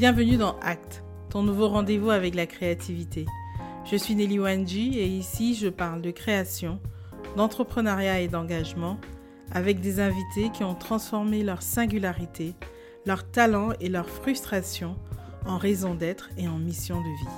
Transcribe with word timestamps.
Bienvenue 0.00 0.38
dans 0.38 0.58
Act, 0.60 1.04
ton 1.28 1.42
nouveau 1.42 1.68
rendez-vous 1.68 2.08
avec 2.08 2.34
la 2.34 2.46
créativité. 2.46 3.26
Je 3.84 3.96
suis 3.96 4.14
Nelly 4.14 4.38
Wanji 4.38 4.98
et 4.98 5.06
ici 5.06 5.54
je 5.54 5.68
parle 5.68 6.00
de 6.00 6.10
création, 6.10 6.80
d'entrepreneuriat 7.36 8.20
et 8.20 8.28
d'engagement 8.28 8.98
avec 9.52 9.80
des 9.80 10.00
invités 10.00 10.48
qui 10.54 10.64
ont 10.64 10.74
transformé 10.74 11.42
leur 11.42 11.60
singularité, 11.60 12.54
leur 13.04 13.30
talent 13.30 13.72
et 13.78 13.90
leur 13.90 14.08
frustration 14.08 14.96
en 15.44 15.58
raison 15.58 15.94
d'être 15.94 16.30
et 16.38 16.48
en 16.48 16.56
mission 16.56 16.98
de 16.98 17.04
vie. 17.04 17.34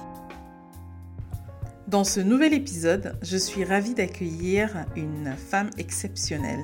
Dans 1.88 2.04
ce 2.04 2.20
nouvel 2.20 2.54
épisode, 2.54 3.18
je 3.22 3.38
suis 3.38 3.64
ravie 3.64 3.94
d'accueillir 3.94 4.86
une 4.94 5.34
femme 5.36 5.70
exceptionnelle, 5.78 6.62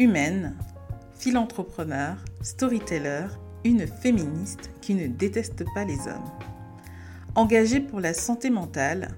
humaine, 0.00 0.56
philanthropreneur, 1.16 2.16
storyteller, 2.42 3.26
une 3.66 3.88
féministe 3.88 4.70
qui 4.80 4.94
ne 4.94 5.08
déteste 5.08 5.64
pas 5.74 5.84
les 5.84 5.98
hommes. 6.06 6.30
Engagée 7.34 7.80
pour 7.80 8.00
la 8.00 8.14
santé 8.14 8.48
mentale, 8.48 9.08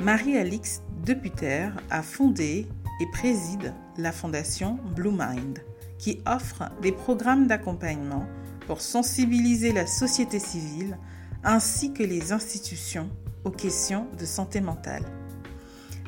Marie-Alix 0.00 0.82
Deputer 1.06 1.68
a 1.88 2.02
fondé 2.02 2.66
et 3.00 3.06
préside 3.12 3.72
la 3.96 4.10
fondation 4.10 4.78
Blue 4.96 5.12
Mind, 5.12 5.60
qui 5.98 6.20
offre 6.26 6.64
des 6.82 6.90
programmes 6.90 7.46
d'accompagnement 7.46 8.26
pour 8.66 8.80
sensibiliser 8.80 9.72
la 9.72 9.86
société 9.86 10.40
civile 10.40 10.98
ainsi 11.44 11.92
que 11.92 12.02
les 12.02 12.32
institutions 12.32 13.08
aux 13.44 13.50
questions 13.50 14.06
de 14.18 14.24
santé 14.24 14.60
mentale. 14.60 15.04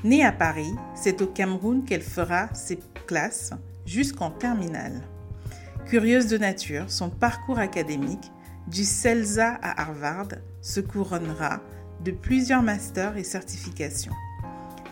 Née 0.02 0.24
à 0.24 0.32
Paris, 0.32 0.74
c'est 0.96 1.22
au 1.22 1.26
Cameroun 1.28 1.84
qu'elle 1.84 2.02
fera 2.02 2.52
ses 2.54 2.80
classes 3.06 3.52
jusqu'en 3.86 4.30
terminale. 4.30 5.00
Curieuse 5.86 6.28
de 6.28 6.38
nature, 6.38 6.90
son 6.90 7.10
parcours 7.10 7.58
académique, 7.58 8.32
du 8.68 8.84
CELSA 8.84 9.58
à 9.60 9.82
Harvard, 9.82 10.28
se 10.62 10.80
couronnera 10.80 11.60
de 12.02 12.10
plusieurs 12.10 12.62
masters 12.62 13.18
et 13.18 13.22
certifications. 13.22 14.14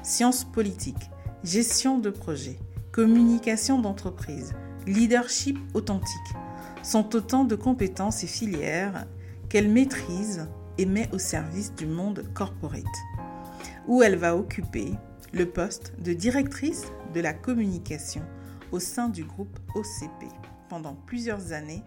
Sciences 0.03 0.44
politiques, 0.44 1.11
gestion 1.44 1.98
de 1.98 2.11
projet, 2.11 2.58
communication 2.92 3.81
d'entreprise, 3.81 4.53
leadership 4.86 5.58
authentique 5.72 6.36
sont 6.83 7.16
autant 7.16 7.44
de 7.44 7.56
compétences 7.56 8.22
et 8.22 8.28
filières 8.28 9.06
qu'elle 9.48 9.70
maîtrise 9.70 10.47
et 10.77 10.84
met 10.84 11.09
au 11.12 11.19
service 11.19 11.75
du 11.75 11.86
monde 11.86 12.22
corporate, 12.34 12.84
où 13.88 14.03
elle 14.03 14.16
va 14.16 14.36
occuper 14.36 14.92
le 15.33 15.47
poste 15.47 15.94
de 16.03 16.12
directrice 16.12 16.84
de 17.14 17.20
la 17.20 17.33
communication 17.33 18.22
au 18.72 18.78
sein 18.78 19.09
du 19.09 19.25
groupe 19.25 19.59
OCP 19.75 20.41
pendant 20.73 20.95
plusieurs 20.95 21.53
années 21.53 21.83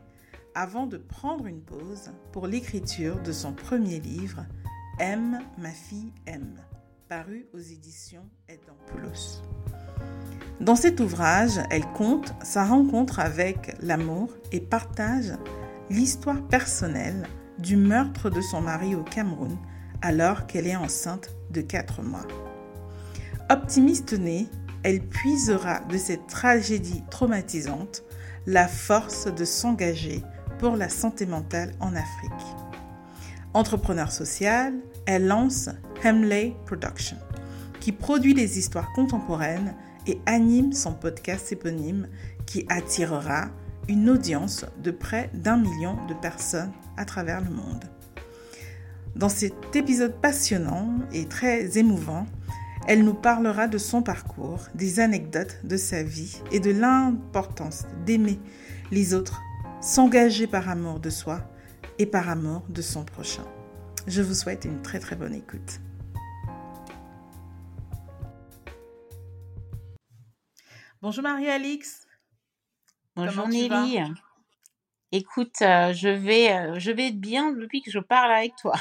avant 0.54 0.86
de 0.86 0.98
prendre 0.98 1.48
une 1.48 1.60
pause 1.64 2.12
pour 2.32 2.46
l'écriture 2.46 3.20
de 3.24 3.32
son 3.32 3.52
premier 3.52 4.00
livre, 4.00 4.46
M, 5.00 5.40
ma 5.58 5.72
fille 5.72 6.14
M, 6.28 6.54
paru 7.10 7.48
aux 7.56 7.60
éditions 7.60 8.30
Poulos. 8.86 9.42
Dans 10.62 10.76
cet 10.76 11.00
ouvrage, 11.00 11.60
elle 11.72 11.88
compte 11.94 12.36
sa 12.44 12.64
rencontre 12.64 13.20
avec 13.20 13.76
l'amour 13.82 14.30
et 14.52 14.60
partage 14.60 15.34
l'histoire 15.90 16.48
personnelle 16.48 17.26
du 17.58 17.78
meurtre 17.78 18.30
de 18.30 18.42
son 18.42 18.62
mari 18.62 18.94
au 18.94 19.02
Cameroun 19.02 19.58
alors 20.04 20.46
qu'elle 20.46 20.68
est 20.68 20.76
enceinte 20.76 21.32
de 21.50 21.62
4 21.62 22.04
mois. 22.04 22.28
Optimiste 23.50 24.14
née, 24.14 24.48
elle 24.84 25.02
puisera 25.02 25.80
de 25.80 25.98
cette 25.98 26.28
tragédie 26.28 27.04
traumatisante 27.10 28.04
la 28.48 28.68
force 28.68 29.28
de 29.28 29.46
s'engager 29.46 30.24
pour 30.60 30.76
la 30.76 30.90
santé 30.90 31.26
mentale 31.26 31.74
en 31.80 31.96
Afrique. 31.96 32.32
Entrepreneur 33.54 34.12
sociale, 34.12 34.74
elle 35.06 35.28
lance 35.28 35.70
Hemley 36.04 36.56
Production, 36.66 37.18
qui 37.80 37.92
produit 37.92 38.34
des 38.34 38.60
histoires 38.60 38.92
contemporaines 38.94 39.76
et 40.08 40.20
anime 40.26 40.74
son 40.74 40.94
podcast 40.94 41.52
éponyme 41.52 42.08
qui 42.46 42.66
attirera 42.70 43.50
une 43.88 44.10
audience 44.10 44.66
de 44.82 44.92
près 44.92 45.30
d'un 45.34 45.58
million 45.58 45.98
de 46.08 46.14
personnes 46.14 46.72
à 46.98 47.06
travers 47.06 47.42
le 47.42 47.50
monde. 47.50 47.86
Dans 49.16 49.30
cet 49.30 49.76
épisode 49.76 50.20
passionnant 50.22 50.90
et 51.14 51.26
très 51.26 51.78
émouvant, 51.78 52.26
elle 52.88 53.04
nous 53.04 53.16
parlera 53.16 53.68
de 53.68 53.78
son 53.78 54.04
parcours, 54.04 54.68
des 54.76 55.00
anecdotes 55.00 55.58
de 55.64 55.78
sa 55.78 56.04
vie 56.04 56.42
et 56.52 56.60
de 56.60 56.72
l'importance 56.72 57.86
d'aimer 58.06 58.40
les 58.92 59.14
autres, 59.14 59.42
s'engager 59.82 60.46
par 60.46 60.70
amour 60.70 61.00
de 61.00 61.10
soi 61.10 61.42
et 61.98 62.06
par 62.06 62.30
amour 62.30 62.64
de 62.70 62.82
son 62.82 63.04
prochain. 63.04 63.46
Je 64.08 64.22
vous 64.22 64.36
souhaite 64.36 64.66
une 64.66 64.82
très 64.84 65.00
très 65.00 65.16
bonne 65.16 65.34
écoute. 65.34 65.80
Bonjour 71.02 71.24
Marie-Alix. 71.24 72.08
Bonjour 73.16 73.48
Nelly. 73.48 74.00
Écoute, 75.12 75.62
euh, 75.62 75.94
je, 75.94 76.10
vais, 76.10 76.52
euh, 76.52 76.80
je 76.80 76.92
vais 76.92 77.08
être 77.08 77.20
bien 77.20 77.54
depuis 77.54 77.82
que 77.82 77.90
je 77.90 78.00
parle 78.00 78.32
avec 78.32 78.56
toi. 78.58 78.74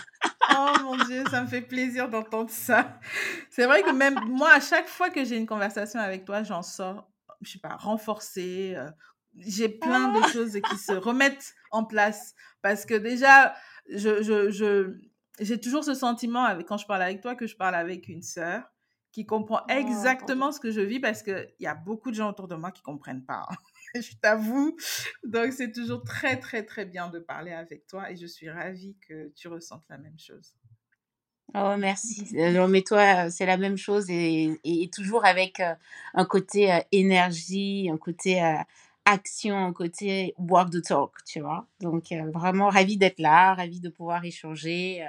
Oh 0.53 0.73
mon 0.83 0.97
Dieu, 1.05 1.25
ça 1.31 1.43
me 1.43 1.47
fait 1.47 1.61
plaisir 1.61 2.09
d'entendre 2.09 2.51
ça. 2.51 2.99
C'est 3.51 3.67
vrai 3.67 3.83
que 3.83 3.91
même 3.91 4.19
moi, 4.27 4.53
à 4.53 4.61
chaque 4.61 4.89
fois 4.89 5.11
que 5.11 5.25
j'ai 5.25 5.37
une 5.37 5.47
conversation 5.47 6.01
avec 6.01 6.25
toi, 6.25 6.43
j'en 6.43 6.63
sors, 6.63 7.09
je 7.41 7.53
sais 7.53 7.59
pas, 7.59 7.77
renforcée. 7.77 8.75
Euh, 8.77 8.91
j'ai 9.37 9.69
plein 9.69 10.13
de 10.13 10.21
ah! 10.23 10.29
choses 10.29 10.59
qui 10.69 10.77
se 10.77 10.93
remettent 10.93 11.55
en 11.71 11.85
place. 11.85 12.35
Parce 12.63 12.87
que 12.87 12.95
déjà, 12.95 13.55
je, 13.89 14.23
je, 14.23 14.51
je 14.51 14.97
j'ai 15.41 15.61
toujours 15.61 15.85
ce 15.85 15.95
sentiment 15.95 16.45
avec, 16.45 16.67
quand 16.67 16.77
je 16.77 16.87
parle 16.87 17.03
avec 17.03 17.21
toi 17.21 17.35
que 17.35 17.47
je 17.47 17.57
parle 17.57 17.75
avec 17.75 18.09
une 18.09 18.23
sœur 18.23 18.63
qui 19.13 19.27
comprend 19.27 19.61
oh, 19.63 19.73
exactement 19.73 20.53
ce 20.53 20.61
que 20.61 20.71
je 20.71 20.81
vis 20.81 21.01
parce 21.01 21.23
qu'il 21.23 21.55
y 21.61 21.67
a 21.67 21.75
beaucoup 21.75 22.11
de 22.11 22.17
gens 22.17 22.31
autour 22.31 22.49
de 22.49 22.57
moi 22.57 22.71
qui 22.71 22.83
ne 22.83 22.85
comprennent 22.85 23.25
pas. 23.25 23.47
Je 24.01 24.17
t'avoue. 24.21 24.77
Donc, 25.25 25.53
c'est 25.53 25.73
toujours 25.73 26.03
très, 26.03 26.39
très, 26.39 26.65
très 26.65 26.85
bien 26.85 27.09
de 27.09 27.21
parler 27.21 27.53
avec 27.53 27.87
toi 27.87 28.11
et 28.11 28.17
je 28.17 28.27
suis 28.27 28.51
ravie 28.51 28.97
que 29.09 29.29
tu 29.37 29.49
ressentes 29.49 29.85
la 29.89 29.99
même 29.99 30.19
chose. 30.19 30.57
Oh, 31.55 31.77
merci. 31.79 32.27
Non, 32.35 32.67
mais 32.67 32.83
toi, 32.83 33.31
c'est 33.31 33.47
la 33.47 33.57
même 33.57 33.77
chose 33.77 34.11
et, 34.11 34.59
et, 34.65 34.91
toujours 34.91 35.25
avec 35.25 35.61
euh, 35.61 35.75
un 36.15 36.25
côté 36.25 36.73
euh, 36.73 36.81
énergie, 36.91 37.89
un 37.93 37.97
côté 37.97 38.43
euh, 38.43 38.57
action, 39.05 39.57
un 39.57 39.73
côté 39.73 40.35
walk 40.39 40.71
the 40.71 40.83
talk, 40.83 41.13
tu 41.25 41.41
vois. 41.41 41.69
Donc, 41.81 42.13
vraiment 42.33 42.71
ravie 42.71 42.97
d'être 42.97 43.21
là, 43.21 43.55
ravie 43.55 43.81
de 43.81 43.89
pouvoir 43.89 44.25
échanger 44.25 45.07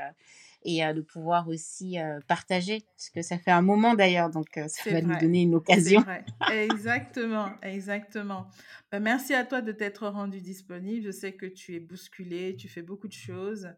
et 0.65 0.81
de 0.93 1.01
pouvoir 1.01 1.47
aussi 1.47 1.97
partager, 2.27 2.81
parce 2.97 3.09
que 3.11 3.21
ça 3.21 3.37
fait 3.37 3.51
un 3.51 3.61
moment 3.61 3.93
d'ailleurs, 3.93 4.29
donc 4.29 4.47
ça 4.67 4.91
va 4.91 5.01
nous 5.01 5.17
donner 5.19 5.43
une 5.43 5.55
occasion. 5.55 6.03
exactement, 6.51 7.51
exactement. 7.61 8.49
Bah, 8.91 8.99
merci 8.99 9.33
à 9.33 9.45
toi 9.45 9.61
de 9.61 9.71
t'être 9.71 10.07
rendu 10.07 10.41
disponible. 10.41 11.05
Je 11.05 11.11
sais 11.11 11.33
que 11.33 11.45
tu 11.45 11.75
es 11.75 11.79
bousculé, 11.79 12.55
tu 12.55 12.67
fais 12.67 12.81
beaucoup 12.81 13.07
de 13.07 13.13
choses 13.13 13.69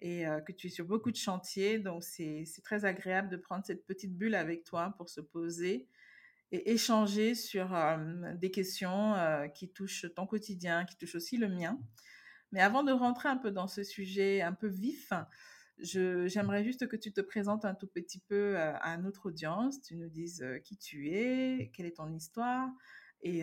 et 0.00 0.24
que 0.46 0.52
tu 0.52 0.66
es 0.66 0.70
sur 0.70 0.84
beaucoup 0.84 1.10
de 1.10 1.16
chantiers, 1.16 1.78
donc 1.78 2.04
c'est 2.04 2.44
très 2.62 2.84
agréable 2.84 3.30
de 3.30 3.38
prendre 3.38 3.64
cette 3.64 3.86
petite 3.86 4.14
bulle 4.14 4.34
avec 4.34 4.64
toi 4.64 4.94
pour 4.98 5.08
se 5.08 5.22
poser 5.22 5.88
et 6.52 6.72
échanger 6.72 7.34
sur 7.34 7.74
des 8.34 8.50
questions 8.50 9.14
qui 9.54 9.70
touchent 9.70 10.06
ton 10.14 10.26
quotidien, 10.26 10.84
qui 10.84 10.96
touchent 10.98 11.14
aussi 11.14 11.38
le 11.38 11.48
mien. 11.48 11.80
Mais 12.52 12.60
avant 12.60 12.82
de 12.82 12.92
rentrer 12.92 13.28
un 13.28 13.38
peu 13.38 13.50
dans 13.50 13.66
ce 13.66 13.82
sujet 13.82 14.42
un 14.42 14.52
peu 14.52 14.68
vif, 14.68 15.12
J'aimerais 15.78 16.64
juste 16.64 16.86
que 16.88 16.96
tu 16.96 17.12
te 17.12 17.20
présentes 17.20 17.64
un 17.64 17.74
tout 17.74 17.86
petit 17.86 18.20
peu 18.20 18.56
à, 18.58 18.96
notre 18.96 19.26
audience, 19.26 19.82
tu 19.82 19.96
nous 19.96 20.08
dises 20.08 20.44
qui 20.64 20.76
tu 20.76 21.10
es, 21.10 21.70
quelle 21.74 21.86
est 21.86 21.96
ton 21.96 22.12
histoire 22.12 22.70
et 23.22 23.42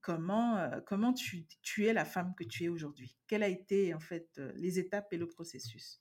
comment, 0.00 0.70
comment 0.86 1.12
tu, 1.12 1.44
tu, 1.62 1.86
es 1.86 1.92
la 1.92 2.04
femme 2.04 2.34
que 2.36 2.44
tu 2.44 2.64
es 2.64 2.68
aujourd'hui. 2.68 3.16
Quelles 3.26 3.42
a 3.42 3.48
été 3.48 3.92
en 3.92 4.00
fait 4.00 4.40
les 4.54 4.78
étapes 4.78 5.12
et 5.12 5.18
le 5.18 5.26
processus? 5.26 6.00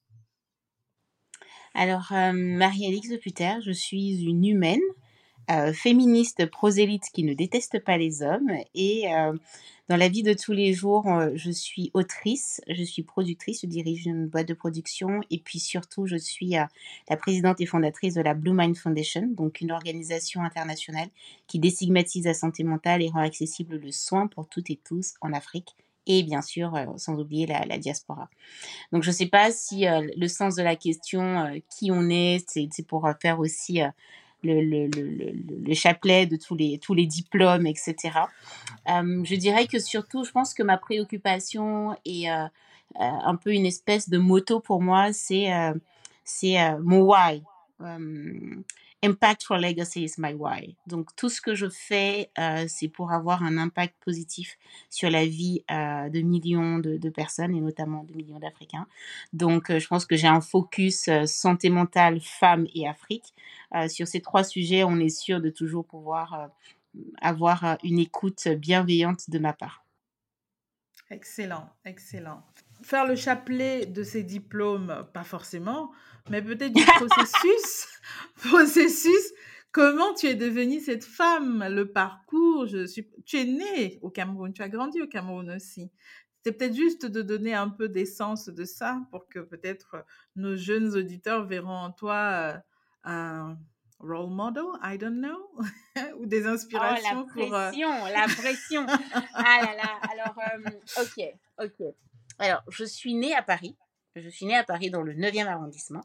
Alors, 1.74 2.08
Marie-Alix 2.12 3.10
de 3.10 3.20
je 3.62 3.72
suis 3.72 4.24
une 4.24 4.46
humaine 4.46 4.80
euh, 5.50 5.74
féministe 5.74 6.46
prosélyte 6.46 7.06
qui 7.12 7.24
ne 7.24 7.34
déteste 7.34 7.84
pas 7.84 7.98
les 7.98 8.22
hommes. 8.22 8.52
Et 8.76 9.12
euh, 9.12 9.34
dans 9.90 9.98
la 9.98 10.08
vie 10.08 10.22
de 10.22 10.34
tous 10.34 10.54
les 10.54 10.72
jours, 10.72 11.12
euh, 11.12 11.32
je 11.34 11.50
suis 11.50 11.90
autrice, 11.96 12.62
je 12.68 12.84
suis 12.84 13.02
productrice, 13.02 13.62
je 13.62 13.68
dirige 13.68 14.06
une 14.06 14.28
boîte 14.28 14.48
de 14.48 14.54
production 14.54 15.22
et 15.32 15.40
puis 15.40 15.60
surtout, 15.60 16.06
je 16.06 16.16
suis 16.16 16.52
la 17.10 17.18
présidente 17.18 17.60
et 17.60 17.66
fondatrice 17.66 18.14
de 18.14 18.22
la 18.22 18.36
Blue 18.36 18.54
Mind 18.54 18.78
Foundation, 18.78 19.28
donc 19.36 19.62
une 19.62 19.72
organisation 19.72 20.44
internationale 20.44 21.10
qui 21.48 21.58
déstigmatise 21.58 22.26
la 22.26 22.36
santé 22.36 22.64
mentale 22.64 23.02
et 23.02 23.10
rend 23.10 23.22
accessible 23.22 23.78
le 23.78 23.92
soin 23.92 24.28
pour 24.28 24.48
toutes 24.48 24.70
et 24.70 24.80
tous 24.84 25.16
en 25.22 25.34
Afrique 25.34 25.76
et 26.06 26.24
bien 26.24 26.42
sûr, 26.42 26.74
sans 26.98 27.20
oublier 27.20 27.46
la, 27.46 27.78
diaspora. 27.78 28.30
Donc, 28.92 29.04
je 29.04 29.10
ne 29.10 29.16
sais 29.16 29.28
pas 29.28 29.52
si 29.52 29.86
le 29.86 30.28
sens 30.28 30.56
de 30.56 30.64
la 30.64 30.76
question, 30.76 31.62
qui 31.70 31.92
on 31.92 32.10
est, 32.10 32.44
c'est 32.48 32.88
pour 32.88 33.08
faire 33.22 33.40
aussi 33.40 33.82
le, 34.44 34.62
le, 34.62 34.88
le, 34.88 35.34
le, 35.68 35.74
chapelet 35.74 36.26
de 36.26 36.36
tous 36.36 36.56
les, 36.56 36.80
tous 36.80 36.94
les 36.94 37.06
diplômes, 37.06 37.68
etc. 37.68 37.96
Euh, 38.90 39.24
je 39.24 39.36
dirais 39.36 39.68
que 39.68 39.80
surtout, 39.80 40.24
je 40.24 40.32
pense 40.32 40.54
que 40.54 40.64
ma 40.64 40.78
préoccupation 40.78 41.96
et, 42.06 42.32
euh, 42.32 42.46
un 43.00 43.36
peu 43.36 43.54
une 43.54 43.66
espèce 43.66 44.10
de 44.10 44.18
moto 44.18 44.60
pour 44.60 44.82
moi, 44.82 45.14
c'est 45.14 45.50
c'est 46.24 46.58
mon 46.80 47.02
why. 47.02 47.44
Impact 49.02 49.44
for 49.44 49.58
Legacy 49.58 50.04
is 50.04 50.16
my 50.18 50.34
why. 50.34 50.76
Donc 50.86 51.16
tout 51.16 51.30
ce 51.30 51.40
que 51.40 51.56
je 51.56 51.70
fais, 51.70 52.32
euh, 52.38 52.66
c'est 52.68 52.90
pour 52.90 53.14
avoir 53.14 53.44
un 53.44 53.58
impact 53.58 53.96
positif 54.04 54.58
sur 54.90 55.10
la 55.10 55.26
vie 55.26 55.64
euh, 55.72 56.10
de 56.10 56.20
millions 56.20 56.80
de, 56.80 57.10
personnes 57.10 57.56
et 57.56 57.62
notamment 57.62 58.04
de 58.04 58.14
millions 58.14 58.40
d'Africains. 58.40 58.88
Donc 59.32 59.70
euh, 59.70 59.80
je 59.80 59.88
pense 59.88 60.06
que 60.06 60.18
j'ai 60.18 60.28
un 60.28 60.42
focus 60.42 61.10
santé 61.26 61.70
mentale, 61.70 62.20
femmes 62.20 62.68
et 62.76 62.88
Afrique. 62.88 63.34
sur 63.88 64.06
ces 64.06 64.20
trois 64.20 64.44
sujets, 64.44 64.84
on 64.84 64.98
est 65.00 65.10
sûr 65.10 65.40
de 65.40 65.50
toujours 65.50 65.86
pouvoir 65.86 66.50
avoir 67.22 67.78
une 67.84 68.00
écoute 68.00 68.50
bienveillante 68.50 69.30
de 69.30 69.40
ma 69.40 69.54
part. 69.54 69.86
Excellent, 71.10 71.70
excellent. 71.86 72.44
Faire 72.84 73.06
le 73.06 73.16
chapelet 73.16 73.86
de 73.86 74.04
ces 74.04 74.24
diplômes, 74.24 75.08
pas 75.14 75.24
forcément, 75.24 75.92
mais 76.30 76.42
peut-être 76.42 76.74
du 76.74 76.84
processus, 76.84 77.88
processus, 78.36 79.34
comment 79.72 80.14
tu 80.14 80.28
es 80.28 80.36
devenue 80.36 80.80
cette 80.80 81.04
femme, 81.04 81.66
le 81.70 81.92
parcours, 81.92 82.68
je 82.68 82.86
suis, 82.86 83.10
tu 83.26 83.38
es 83.38 83.46
née 83.46 84.00
au 84.02 84.10
Cameroun, 84.10 84.54
tu 84.54 84.62
as 84.62 84.70
grandi 84.70 85.02
au 85.02 85.08
Cameroun 85.08 85.50
aussi. 85.52 85.92
C'est 86.44 86.54
peut-être 86.54 86.76
juste 86.76 87.06
de 87.06 87.22
donner 87.22 87.54
un 87.54 87.70
peu 87.70 87.90
d'essence 87.90 88.48
de 88.48 88.64
ça 88.64 89.02
pour 89.12 89.28
que 89.28 89.40
peut-être 89.40 90.06
nos 90.36 90.56
jeunes 90.56 90.96
auditeurs 90.96 91.46
verront 91.46 91.76
en 91.76 91.92
toi 91.92 92.16
euh, 92.16 92.58
un 93.04 93.58
role 94.00 94.30
model, 94.30 94.64
I 94.82 94.98
don't 94.98 95.20
know, 95.20 95.52
ou 96.18 96.26
des 96.26 96.46
oh, 96.46 96.52
inspirations 96.52 97.28
oh, 97.36 97.40
la 97.40 97.52
pression, 97.52 98.06
la 98.06 98.28
pression. 98.28 98.86
ah 99.34 99.60
là 99.64 99.76
là, 99.76 100.00
alors, 100.12 100.36
euh, 100.40 101.02
ok, 101.02 101.26
ok. 101.66 101.94
Alors, 102.40 102.64
je 102.70 102.86
suis 102.86 103.16
née 103.16 103.36
à 103.36 103.42
Paris. 103.42 103.76
Je 104.24 104.30
suis 104.30 104.46
née 104.46 104.56
à 104.56 104.64
Paris 104.64 104.90
dans 104.90 105.02
le 105.02 105.14
9e 105.14 105.48
arrondissement. 105.48 106.02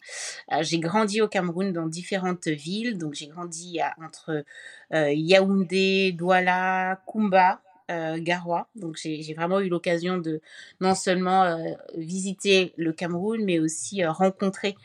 Euh, 0.52 0.62
j'ai 0.62 0.78
grandi 0.78 1.20
au 1.20 1.28
Cameroun 1.28 1.72
dans 1.72 1.86
différentes 1.86 2.48
villes. 2.48 2.98
Donc 2.98 3.14
j'ai 3.14 3.26
grandi 3.26 3.80
entre 4.02 4.44
euh, 4.92 5.12
Yaoundé, 5.12 6.12
Douala, 6.12 7.00
Kumba, 7.06 7.60
euh, 7.90 8.18
Garoua. 8.20 8.68
Donc 8.76 8.96
j'ai 8.96 9.34
vraiment 9.34 9.60
eu 9.60 9.68
l'occasion 9.68 10.18
de 10.18 10.40
non 10.80 10.94
seulement 10.94 11.58
visiter 11.96 12.72
le 12.76 12.92
Cameroun, 12.92 13.44
mais 13.44 13.58
aussi 13.58 14.04
rencontrer 14.04 14.76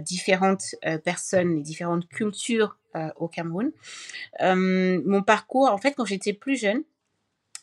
différentes 0.00 0.74
personnes 1.04 1.58
et 1.58 1.62
différentes 1.62 2.08
cultures 2.08 2.76
au 3.16 3.28
Cameroun. 3.28 3.72
mon 4.40 5.22
parcours, 5.22 5.70
en 5.70 5.78
fait, 5.78 5.92
quand 5.92 6.04
j'étais 6.04 6.32
plus 6.32 6.56
jeune, 6.56 6.82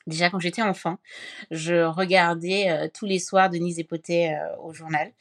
Déjà, 0.08 0.30
quand 0.30 0.40
j'étais 0.40 0.62
enfant, 0.62 0.98
je 1.52 1.84
regardais 1.84 2.70
euh, 2.70 2.88
tous 2.94 3.06
les 3.06 3.20
soirs 3.20 3.50
Denise 3.50 3.80
Epotet 3.80 4.34
euh, 4.34 4.58
au 4.64 4.74
journal. 4.74 5.12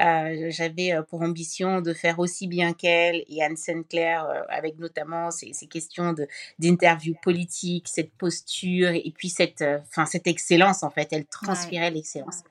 Euh, 0.00 0.46
j'avais 0.50 0.92
pour 1.08 1.22
ambition 1.22 1.80
de 1.80 1.92
faire 1.92 2.18
aussi 2.18 2.46
bien 2.46 2.72
qu'elle 2.72 3.24
et 3.28 3.42
Anne 3.42 3.56
Sinclair, 3.56 4.26
avec 4.48 4.78
notamment 4.78 5.30
ces, 5.30 5.52
ces 5.52 5.66
questions 5.66 6.14
d'interview 6.58 7.14
politique, 7.22 7.88
cette 7.88 8.12
posture 8.12 8.90
et 8.90 9.12
puis 9.16 9.28
cette, 9.28 9.62
enfin 9.62 10.06
cette 10.06 10.26
excellence 10.26 10.82
en 10.82 10.90
fait. 10.90 11.08
Elle 11.12 11.26
transpirait 11.26 11.90
l'excellence. 11.90 12.42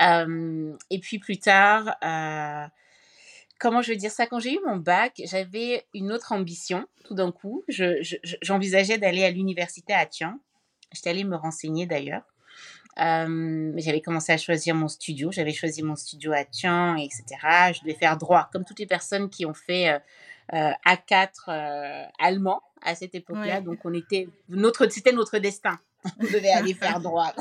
et 0.00 0.98
puis 1.00 1.18
plus 1.18 1.38
tard, 1.38 1.96
comment 3.58 3.82
je 3.82 3.90
veux 3.92 3.96
dire 3.96 4.10
ça? 4.10 4.26
Quand 4.26 4.40
j'ai 4.40 4.54
eu 4.54 4.60
mon 4.66 4.76
bac, 4.76 5.20
j'avais 5.24 5.84
une 5.94 6.12
autre 6.12 6.32
ambition. 6.32 6.86
Tout 7.04 7.14
d'un 7.14 7.32
coup, 7.32 7.64
j'envisageais 8.42 8.98
d'aller 8.98 9.24
à 9.24 9.30
l'université 9.30 9.92
à 9.92 10.06
Tian 10.06 10.38
J'étais 10.92 11.10
allée 11.10 11.24
me 11.24 11.36
renseigner 11.36 11.86
d'ailleurs. 11.86 12.22
Euh, 12.98 13.72
j'avais 13.76 14.00
commencé 14.00 14.32
à 14.32 14.36
choisir 14.36 14.74
mon 14.74 14.88
studio. 14.88 15.30
J'avais 15.30 15.52
choisi 15.52 15.82
mon 15.82 15.96
studio 15.96 16.32
à 16.32 16.44
Tian, 16.44 16.96
etc. 16.96 17.24
Je 17.72 17.80
devais 17.80 17.94
faire 17.94 18.16
droit, 18.16 18.48
comme 18.52 18.64
toutes 18.64 18.78
les 18.78 18.86
personnes 18.86 19.30
qui 19.30 19.46
ont 19.46 19.54
fait 19.54 19.90
euh, 19.90 19.98
euh, 20.54 20.72
A4 20.86 22.08
allemand 22.18 22.62
à 22.82 22.94
cette 22.94 23.14
époque-là. 23.14 23.60
Donc, 23.60 23.78
on 23.84 23.94
était 23.94 24.28
notre, 24.48 24.88
c'était 24.88 25.12
notre 25.12 25.38
destin. 25.38 25.78
On 26.18 26.24
devait 26.24 26.50
aller 26.50 26.74
faire 26.74 27.00
droit. 27.00 27.32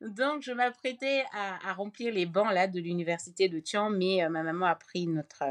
Donc, 0.00 0.42
je 0.42 0.52
m'apprêtais 0.52 1.24
à, 1.32 1.70
à, 1.70 1.72
remplir 1.72 2.12
les 2.12 2.26
bancs 2.26 2.52
là 2.52 2.68
de 2.68 2.78
l'université 2.78 3.48
de 3.48 3.58
Tian, 3.58 3.90
mais 3.90 4.28
ma 4.28 4.44
maman 4.44 4.66
a 4.66 4.76
pris 4.76 5.08
notre 5.08 5.42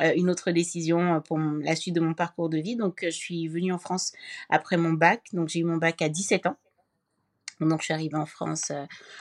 une 0.00 0.30
autre 0.30 0.50
décision 0.50 1.14
euh, 1.14 1.20
pour 1.20 1.38
la 1.38 1.76
suite 1.76 1.94
de 1.94 2.00
mon 2.00 2.14
parcours 2.14 2.48
de 2.48 2.58
vie. 2.58 2.76
Donc, 2.76 3.02
euh, 3.02 3.10
je 3.10 3.16
suis 3.16 3.48
venue 3.48 3.72
en 3.72 3.78
France 3.78 4.12
après 4.50 4.76
mon 4.76 4.92
bac. 4.92 5.22
Donc, 5.32 5.48
j'ai 5.48 5.60
eu 5.60 5.64
mon 5.64 5.76
bac 5.76 6.02
à 6.02 6.08
17 6.08 6.46
ans. 6.46 6.56
Donc, 7.60 7.80
je 7.80 7.86
suis 7.86 7.94
arrivée 7.94 8.16
en 8.16 8.26
France 8.26 8.70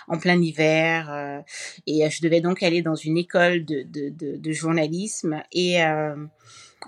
en 0.09 0.17
plein 0.17 0.41
hiver 0.41 1.41
et 1.87 2.09
je 2.09 2.21
devais 2.21 2.41
donc 2.41 2.63
aller 2.63 2.81
dans 2.81 2.95
une 2.95 3.15
école 3.17 3.63
de, 3.63 3.83
de, 3.83 4.09
de 4.35 4.51
journalisme. 4.51 5.41
Et 5.53 5.77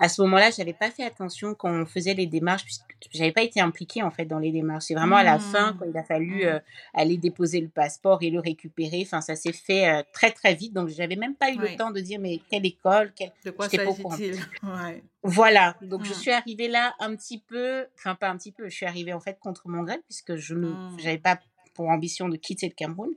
à 0.00 0.08
ce 0.08 0.22
moment-là, 0.22 0.50
j'avais 0.50 0.72
pas 0.72 0.90
fait 0.90 1.04
attention 1.04 1.54
quand 1.54 1.70
on 1.70 1.86
faisait 1.86 2.14
les 2.14 2.26
démarches, 2.26 2.64
puisque 2.64 2.84
j'avais 3.12 3.32
pas 3.32 3.42
été 3.42 3.60
impliquée 3.60 4.02
en 4.02 4.10
fait 4.10 4.26
dans 4.26 4.38
les 4.38 4.52
démarches. 4.52 4.84
C'est 4.84 4.94
vraiment 4.94 5.16
à 5.16 5.24
la 5.24 5.38
fin 5.38 5.72
mmh. 5.72 5.76
quand 5.78 5.84
il 5.88 5.96
a 5.96 6.04
fallu 6.04 6.44
mmh. 6.44 6.48
euh, 6.48 6.60
aller 6.94 7.16
déposer 7.16 7.60
le 7.60 7.68
passeport 7.68 8.18
et 8.22 8.30
le 8.30 8.38
récupérer. 8.38 9.02
Enfin, 9.04 9.20
ça 9.20 9.34
s'est 9.34 9.52
fait 9.52 9.88
euh, 9.88 10.02
très 10.12 10.30
très 10.30 10.54
vite, 10.54 10.72
donc 10.72 10.88
j'avais 10.88 11.16
même 11.16 11.34
pas 11.34 11.50
eu 11.50 11.58
le 11.58 11.76
temps 11.76 11.90
de 11.90 12.00
dire 12.00 12.20
mais 12.20 12.40
quelle 12.50 12.66
école, 12.66 13.12
quelle... 13.14 13.32
de 13.44 13.50
quoi 13.50 13.68
s'agit-il? 13.68 14.34
Ouais. 14.62 15.02
Voilà, 15.24 15.74
donc 15.82 16.04
je 16.04 16.12
mmh. 16.12 16.14
suis 16.14 16.30
arrivée 16.30 16.68
là 16.68 16.94
un 17.00 17.14
petit 17.16 17.38
peu, 17.38 17.86
enfin 17.96 18.14
pas 18.14 18.28
un 18.28 18.36
petit 18.36 18.52
peu, 18.52 18.68
je 18.68 18.74
suis 18.74 18.86
arrivée 18.86 19.12
en 19.12 19.20
fait 19.20 19.38
contre 19.40 19.68
mon 19.68 19.82
gré 19.82 19.98
puisque 20.08 20.36
je 20.36 20.54
ne, 20.54 20.72
j'avais 20.98 21.18
pas 21.18 21.40
pour 21.74 21.88
ambition 21.88 22.28
de 22.28 22.36
quitter 22.36 22.68
le 22.68 22.74
Cameroun. 22.74 23.10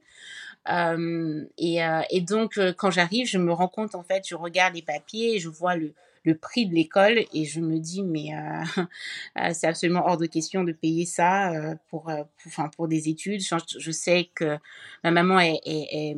Euh, 0.69 1.44
et, 1.57 1.79
et, 2.09 2.21
donc 2.21 2.59
quand 2.77 2.91
j'arrive, 2.91 3.27
je 3.27 3.38
me 3.38 3.51
rends 3.51 3.68
compte 3.68 3.95
en 3.95 4.03
fait, 4.03 4.23
je 4.27 4.35
regarde 4.35 4.73
les 4.73 4.81
papiers, 4.81 5.39
je 5.39 5.50
vois 5.50 5.75
le 5.75 5.94
le 6.23 6.35
prix 6.35 6.68
de 6.68 6.73
l'école 6.73 7.19
et 7.33 7.45
je 7.45 7.59
me 7.59 7.79
dis 7.79 8.03
mais 8.03 8.33
euh, 8.33 8.81
euh, 9.39 9.50
c'est 9.53 9.68
absolument 9.68 10.03
hors 10.06 10.18
de 10.18 10.25
question 10.25 10.63
de 10.63 10.71
payer 10.71 11.06
ça 11.06 11.51
euh, 11.51 11.75
pour, 11.89 12.12
enfin, 12.45 12.69
pour 12.69 12.88
des 12.88 13.09
études. 13.09 13.41
Je, 13.41 13.91
sais 13.91 14.29
que 14.35 14.57
ma 15.03 15.12
maman 15.12 15.39
est, 15.39 15.59
est, 15.65 16.15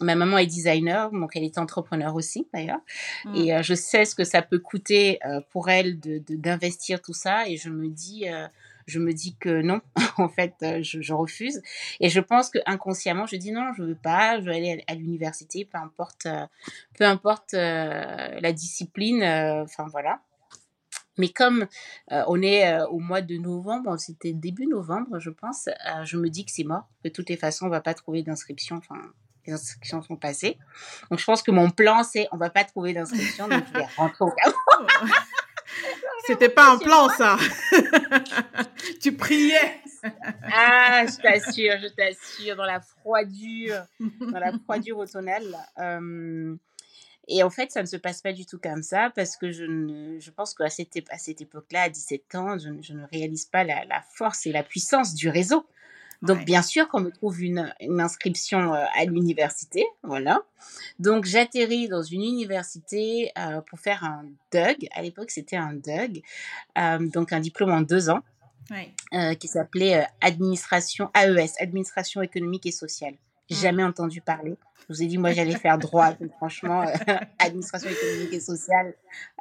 ma 0.00 0.14
maman 0.14 0.38
est 0.38 0.46
designer, 0.46 1.10
donc 1.10 1.36
elle 1.36 1.44
est 1.44 1.58
entrepreneur 1.58 2.14
aussi 2.14 2.46
d'ailleurs, 2.52 2.80
mmh. 3.24 3.34
et 3.36 3.62
je 3.62 3.74
sais 3.74 4.04
ce 4.04 4.14
que 4.14 4.24
ça 4.24 4.42
peut 4.42 4.58
coûter 4.58 5.18
pour 5.50 5.68
elle 5.68 5.98
de 6.00 6.20
d'investir 6.28 7.00
tout 7.02 7.12
ça 7.12 7.48
et 7.48 7.56
je 7.56 7.70
me 7.70 7.88
dis 7.88 8.26
je 8.86 8.98
me 8.98 9.12
dis 9.12 9.36
que 9.36 9.62
non, 9.62 9.80
en 10.18 10.28
fait, 10.28 10.54
euh, 10.62 10.82
je, 10.82 11.12
refuse. 11.12 11.62
Et 12.00 12.08
je 12.08 12.20
pense 12.20 12.50
que 12.50 12.58
inconsciemment, 12.66 13.26
je 13.26 13.36
dis 13.36 13.52
non, 13.52 13.72
je 13.76 13.82
veux 13.82 13.94
pas, 13.94 14.40
je 14.40 14.46
veux 14.46 14.52
aller 14.52 14.84
à, 14.86 14.94
l'université, 14.94 15.64
peu 15.64 15.78
importe, 15.78 16.26
euh, 16.26 16.46
peu 16.98 17.04
importe 17.04 17.54
euh, 17.54 18.40
la 18.40 18.52
discipline, 18.52 19.22
enfin 19.22 19.86
voilà. 19.90 20.20
Mais 21.18 21.28
comme 21.28 21.66
on 22.08 22.40
est 22.40 22.80
au 22.84 22.98
mois 22.98 23.20
de 23.20 23.36
novembre, 23.36 23.98
c'était 23.98 24.32
début 24.32 24.66
novembre, 24.66 25.18
je 25.18 25.28
pense, 25.28 25.68
je 26.04 26.16
me 26.16 26.30
dis 26.30 26.46
que 26.46 26.50
c'est 26.50 26.64
mort. 26.64 26.88
De 27.04 27.10
toutes 27.10 27.28
les 27.28 27.36
façons, 27.36 27.66
on 27.66 27.68
va 27.68 27.82
pas 27.82 27.92
trouver 27.92 28.22
d'inscription. 28.22 28.76
Enfin, 28.76 29.12
les 29.46 29.52
inscriptions 29.52 30.02
sont 30.02 30.16
passées. 30.16 30.56
Donc 31.10 31.18
je 31.18 31.24
pense 31.24 31.42
que 31.42 31.50
mon 31.50 31.70
plan, 31.70 32.04
c'est 32.04 32.26
on 32.32 32.38
va 32.38 32.48
pas 32.48 32.64
trouver 32.64 32.94
d'inscription, 32.94 33.48
donc 33.48 33.64
je 33.68 33.72
vais 33.72 33.84
rentrer 33.96 34.24
au 34.24 34.32
C'était 36.30 36.48
pas 36.48 36.74
un 36.74 36.78
plan, 36.78 37.08
ça. 37.08 37.36
tu 39.02 39.16
priais. 39.16 39.80
ah, 40.44 41.04
je 41.04 41.20
t'assure, 41.20 41.74
je 41.82 41.88
t'assure, 41.88 42.54
dans 42.54 42.66
la 42.66 42.80
froidure, 42.80 43.84
dans 43.98 44.38
la 44.38 44.52
froidure 44.64 44.98
automnale. 44.98 45.56
Euh, 45.78 46.54
et 47.26 47.42
en 47.42 47.50
fait, 47.50 47.72
ça 47.72 47.82
ne 47.82 47.86
se 47.86 47.96
passe 47.96 48.22
pas 48.22 48.32
du 48.32 48.46
tout 48.46 48.58
comme 48.58 48.84
ça 48.84 49.10
parce 49.14 49.36
que 49.36 49.50
je, 49.50 49.64
ne, 49.64 50.20
je 50.20 50.30
pense 50.30 50.54
qu'à 50.54 50.70
cette, 50.70 50.96
à 51.10 51.18
cette 51.18 51.40
époque-là, 51.40 51.82
à 51.82 51.88
17 51.88 52.34
ans, 52.36 52.58
je, 52.58 52.68
je, 52.80 52.92
ne 52.92 53.04
réalise 53.12 53.46
pas 53.46 53.64
la, 53.64 53.84
la, 53.86 54.00
force 54.14 54.46
et 54.46 54.52
la 54.52 54.62
puissance 54.62 55.14
du 55.14 55.28
réseau. 55.28 55.66
Donc, 56.22 56.44
bien 56.44 56.62
sûr, 56.62 56.88
qu'on 56.88 57.00
me 57.00 57.10
trouve 57.10 57.42
une, 57.42 57.72
une 57.80 58.00
inscription 58.00 58.74
euh, 58.74 58.84
à 58.94 59.04
l'université, 59.04 59.86
voilà. 60.02 60.42
Donc, 60.98 61.24
j'atterris 61.24 61.88
dans 61.88 62.02
une 62.02 62.22
université 62.22 63.32
euh, 63.38 63.60
pour 63.62 63.80
faire 63.80 64.04
un 64.04 64.24
DUG. 64.52 64.88
À 64.92 65.02
l'époque, 65.02 65.30
c'était 65.30 65.56
un 65.56 65.72
DUG, 65.72 66.22
euh, 66.78 66.98
donc 67.08 67.32
un 67.32 67.40
diplôme 67.40 67.72
en 67.72 67.80
deux 67.80 68.10
ans, 68.10 68.20
qui 69.40 69.48
s'appelait 69.48 70.06
Administration 70.20 71.10
AES, 71.12 71.54
Administration 71.58 72.22
économique 72.22 72.66
et 72.66 72.70
sociale. 72.70 73.14
Jamais 73.50 73.82
entendu 73.82 74.20
parler. 74.20 74.56
Je 74.88 74.94
vous 74.94 75.02
ai 75.02 75.06
dit, 75.06 75.18
moi, 75.18 75.32
j'allais 75.32 75.56
faire 75.56 75.78
droit. 75.78 76.12
franchement, 76.36 76.82
euh, 76.82 76.94
administration 77.38 77.90
économique 77.90 78.32
et 78.32 78.40
sociale, 78.40 78.94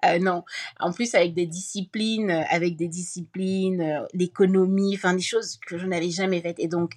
euh, 0.06 0.20
non. 0.20 0.44
En 0.80 0.92
plus, 0.92 1.14
avec 1.16 1.34
des 1.34 1.46
disciplines, 1.46 2.32
euh, 2.32 2.44
avec 2.50 2.76
des 2.76 2.88
disciplines, 2.88 4.06
l'économie, 4.14 4.96
enfin, 4.96 5.14
des 5.14 5.22
choses 5.22 5.60
que 5.66 5.78
je 5.78 5.86
n'avais 5.86 6.10
jamais 6.10 6.42
faites. 6.42 6.60
Et 6.60 6.68
donc, 6.68 6.94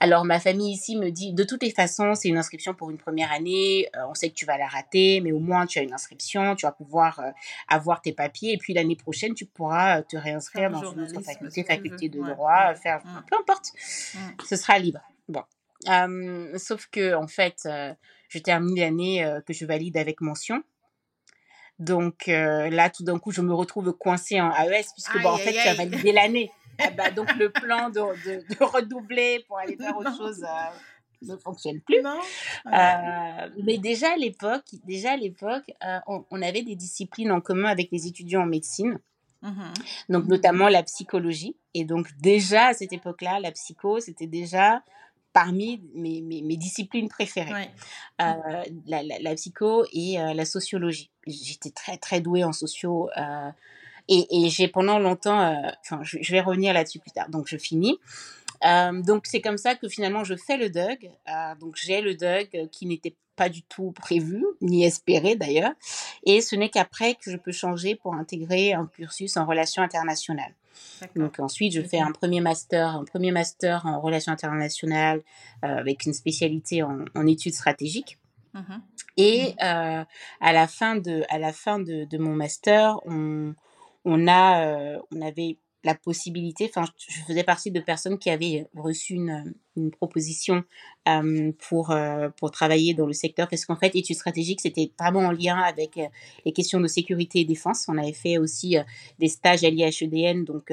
alors 0.00 0.24
ma 0.24 0.38
famille 0.38 0.72
ici 0.72 0.96
me 0.96 1.10
dit, 1.10 1.32
de 1.32 1.42
toutes 1.42 1.64
les 1.64 1.72
façons, 1.72 2.14
c'est 2.14 2.28
une 2.28 2.38
inscription 2.38 2.72
pour 2.72 2.90
une 2.90 2.98
première 2.98 3.32
année, 3.32 3.88
on 4.08 4.14
sait 4.14 4.30
que 4.30 4.34
tu 4.34 4.46
vas 4.46 4.56
la 4.56 4.68
rater, 4.68 5.20
mais 5.20 5.32
au 5.32 5.40
moins 5.40 5.66
tu 5.66 5.80
as 5.80 5.82
une 5.82 5.92
inscription, 5.92 6.54
tu 6.54 6.66
vas 6.66 6.72
pouvoir 6.72 7.20
avoir 7.66 8.00
tes 8.00 8.12
papiers, 8.12 8.52
et 8.52 8.58
puis 8.58 8.74
l'année 8.74 8.94
prochaine, 8.94 9.34
tu 9.34 9.44
pourras 9.44 10.02
te 10.02 10.16
réinscrire 10.16 10.70
dans 10.70 10.92
une 10.92 11.00
autre 11.00 11.20
faculté, 11.20 11.64
faculté 11.64 12.08
de 12.08 12.20
droit, 12.20 12.76
faire, 12.76 13.04
mmh. 13.04 13.24
peu 13.28 13.36
importe, 13.40 13.72
ce 14.44 14.54
sera 14.54 14.78
libre. 14.78 15.00
Bon. 15.28 15.42
Euh, 15.88 16.58
sauf 16.58 16.86
que, 16.86 17.14
en 17.14 17.26
fait, 17.26 17.60
euh, 17.66 17.94
je 18.28 18.38
termine 18.38 18.78
l'année 18.78 19.24
euh, 19.24 19.40
que 19.40 19.52
je 19.52 19.64
valide 19.64 19.96
avec 19.96 20.20
mention. 20.20 20.62
Donc 21.78 22.26
là, 22.26 22.90
tout 22.90 23.04
d'un 23.04 23.20
coup, 23.20 23.30
je 23.30 23.40
me 23.40 23.54
retrouve 23.54 23.92
coincée 23.92 24.40
en 24.40 24.50
AES, 24.50 24.86
puisque, 24.94 25.22
bon, 25.22 25.30
en 25.30 25.36
fait, 25.36 25.52
tu 25.52 25.68
as 25.68 25.74
validé 25.74 26.12
l'année. 26.12 26.50
Ah 26.80 26.90
bah, 26.90 27.10
donc, 27.10 27.34
le 27.34 27.50
plan 27.50 27.90
de, 27.90 27.98
de, 27.98 28.64
redoubler 28.64 29.44
pour 29.48 29.58
aller 29.58 29.76
faire 29.76 29.96
autre 29.96 30.16
chose 30.16 30.46
ne 31.22 31.36
fonctionne 31.44 31.80
plus. 31.80 32.00
Non. 32.02 32.20
mais 33.64 33.78
déjà 33.78 34.12
à 34.12 34.16
l'époque, 34.16 34.62
déjà 34.84 35.14
à 35.14 35.16
l'époque, 35.16 35.64
on, 36.06 36.24
on, 36.30 36.40
avait 36.40 36.62
des 36.62 36.76
disciplines 36.76 37.32
en 37.32 37.40
commun 37.40 37.68
avec 37.68 37.88
les 37.90 38.06
étudiants 38.06 38.42
en 38.42 38.46
médecine. 38.46 39.00
Mmh 39.42 39.72
donc 40.08 40.26
notamment 40.26 40.68
la 40.68 40.84
psychologie. 40.84 41.56
Et 41.74 41.84
donc 41.84 42.08
déjà 42.20 42.66
à 42.66 42.74
cette 42.74 42.92
époque-là, 42.92 43.40
la 43.40 43.50
psycho, 43.50 43.98
c'était 43.98 44.28
déjà 44.28 44.82
parmi 45.38 45.80
mes, 45.94 46.20
mes, 46.20 46.56
disciplines 46.56 47.08
préférées. 47.08 47.70
Euh, 48.20 48.64
la, 48.86 49.02
la, 49.04 49.34
psycho 49.36 49.84
et 49.92 50.20
euh, 50.20 50.34
la 50.34 50.44
sociologie. 50.44 51.12
J'étais 51.28 51.70
très 51.70 51.96
très 51.96 52.20
douée 52.20 52.42
en 52.42 52.52
socio. 52.52 53.08
Euh, 53.16 53.50
et, 54.08 54.26
et 54.32 54.48
j'ai 54.48 54.66
pendant 54.66 54.98
longtemps, 54.98 55.54
enfin 55.80 56.00
je, 56.02 56.18
je, 56.20 56.32
vais 56.32 56.40
revenir 56.40 56.74
là-dessus 56.74 56.98
plus 56.98 57.12
tard, 57.12 57.28
donc 57.28 57.46
je 57.46 57.56
finis. 57.56 57.98
donc 59.04 59.26
c'est 59.26 59.40
comme 59.40 59.58
ça 59.58 59.76
que 59.76 59.88
finalement 59.88 60.24
je 60.24 60.34
fais 60.34 60.56
le 60.56 60.70
DUG. 60.70 61.10
donc 61.60 61.76
j'ai 61.76 62.00
le 62.00 62.14
DUG 62.14 62.68
qui 62.70 62.86
n'était 62.86 63.14
pas 63.36 63.48
du 63.48 63.62
tout 63.62 63.92
prévu, 63.92 64.44
ni 64.60 64.84
espéré 64.84 65.36
d'ailleurs. 65.36 65.72
Et 66.24 66.40
ce 66.40 66.56
n'est 66.56 66.70
qu'après 66.70 67.14
que 67.14 67.30
je 67.30 67.36
peux 67.36 67.52
changer 67.52 67.94
pour 67.94 68.14
intégrer 68.14 68.72
un 68.72 68.86
cursus 68.86 69.36
en 69.36 69.46
relations 69.46 69.82
internationales. 69.82 70.54
Donc 71.16 71.38
ensuite, 71.40 71.72
je 71.72 71.80
fais 71.80 71.98
un 72.00 72.12
premier 72.12 72.40
master, 72.40 72.88
un 72.96 73.04
premier 73.04 73.30
master 73.30 73.86
en 73.86 74.00
relations 74.00 74.32
internationales 74.32 75.22
euh, 75.64 75.68
avec 75.68 76.06
une 76.06 76.12
spécialité 76.12 76.82
en, 76.82 77.26
études 77.26 77.54
stratégiques. 77.54 78.18
Mmh 78.54 78.60
Et 79.16 79.54
euh, 79.62 80.04
à 80.40 80.52
la 80.52 80.66
fin 80.66 80.96
de, 80.96 81.22
à 81.28 81.38
la 81.38 81.52
fin 81.52 81.78
de, 81.78 82.04
de 82.04 82.18
mon 82.18 82.34
master, 82.34 82.98
on, 83.04 83.54
on 84.04 84.26
a, 84.26 84.64
euh, 84.64 84.98
on 85.14 85.20
avait 85.20 85.58
la 85.84 85.94
possibilité, 85.94 86.70
enfin, 86.74 86.90
je 87.08 87.20
faisais 87.20 87.44
partie 87.44 87.70
de 87.70 87.80
personnes 87.80 88.18
qui 88.18 88.30
avaient 88.30 88.66
reçu 88.74 89.14
une, 89.14 89.54
une 89.76 89.90
proposition 89.92 90.64
euh, 91.08 91.52
pour, 91.68 91.92
euh, 91.92 92.28
pour 92.36 92.50
travailler 92.50 92.94
dans 92.94 93.06
le 93.06 93.12
secteur, 93.12 93.48
parce 93.48 93.64
qu'en 93.64 93.76
fait, 93.76 93.94
études 93.94 94.16
stratégiques, 94.16 94.60
c'était 94.60 94.90
vraiment 94.98 95.20
en 95.20 95.30
lien 95.30 95.56
avec 95.56 95.96
euh, 95.96 96.06
les 96.44 96.52
questions 96.52 96.80
de 96.80 96.88
sécurité 96.88 97.40
et 97.40 97.44
défense. 97.44 97.86
On 97.88 97.96
avait 97.96 98.12
fait 98.12 98.38
aussi 98.38 98.76
des 99.20 99.28
stages 99.28 99.62
à 99.62 99.70
l'IHEDN, 99.70 100.44
donc, 100.44 100.72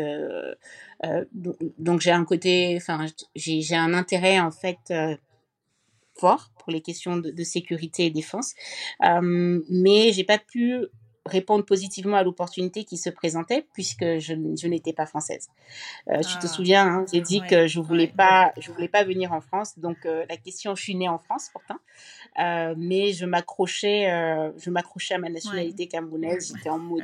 donc, 1.34 1.56
donc 1.78 2.02
j'ai 2.02 2.12
un 2.12 2.26
côté, 2.26 2.76
enfin, 2.78 3.06
j'ai 3.36 3.76
un 3.76 3.94
intérêt, 3.94 4.40
en 4.40 4.52
fait, 4.52 4.92
fort 6.18 6.50
pour 6.60 6.72
les 6.72 6.82
questions 6.82 7.18
de, 7.18 7.30
de 7.30 7.44
sécurité 7.44 8.06
et 8.06 8.10
défense, 8.10 8.56
mais 9.02 10.14
j'ai 10.14 10.24
pas 10.24 10.40
pu 10.40 10.88
répondre 11.26 11.66
positivement 11.66 12.18
à 12.18 12.24
l'opportunité 12.24 12.84
qui 12.84 12.98
se 12.98 13.10
présentait 13.10 13.68
puisque 13.74 14.20
je, 14.20 14.34
je 14.60 14.68
n'étais 14.68 14.94
pas 14.94 15.06
française. 15.06 15.50
Euh, 16.10 16.18
tu 16.20 16.38
te 16.38 16.46
ah. 16.46 16.48
souviens, 16.48 16.88
hein, 16.88 17.06
j'ai 17.12 17.22
dit 17.22 17.42
que 17.50 17.68
je 17.68 17.80
voulais 17.80 18.08
pas, 18.08 18.54
je 18.60 18.72
voulais 18.72 18.88
pas 18.88 19.04
venir 19.04 19.34
en 19.34 19.42
France. 19.42 19.78
Donc 19.80 19.98
euh, 20.06 20.26
la 20.30 20.38
question, 20.38 20.76
je 20.76 20.84
suis 20.84 20.96
née 20.96 21.10
en 21.10 21.18
France 21.18 21.50
pourtant, 21.52 21.80
euh, 22.40 22.76
mais 22.78 23.14
je 23.14 23.26
m'accrochais, 23.26 24.06
je 24.58 24.70
m'accrochais 24.70 25.16
à 25.16 25.20
ma 25.20 25.30
nationalité 25.30 25.88
camerounaise. 25.88 26.54
J'étais 26.56 26.70
en 26.70 26.80
mode. 26.80 27.04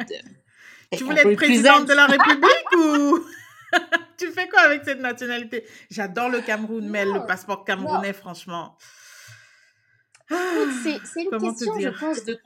tu 0.91 1.03
voulais 1.03 1.21
être 1.21 1.35
présidente 1.35 1.87
de 1.87 1.93
la 1.93 2.05
République 2.05 2.71
ou 2.77 3.19
tu 4.17 4.31
fais 4.31 4.47
quoi 4.47 4.61
avec 4.61 4.83
cette 4.83 4.99
nationalité? 4.99 5.65
J'adore 5.89 6.29
le 6.29 6.41
Cameroun, 6.41 6.87
mais 6.87 7.05
le 7.05 7.25
passeport 7.25 7.63
camerounais, 7.63 8.13
franchement. 8.13 8.77
C'est 10.29 11.23
une 11.23 11.39
question, 11.39 11.79
je 11.79 11.89
pense, 11.89 12.23
de 12.25 12.39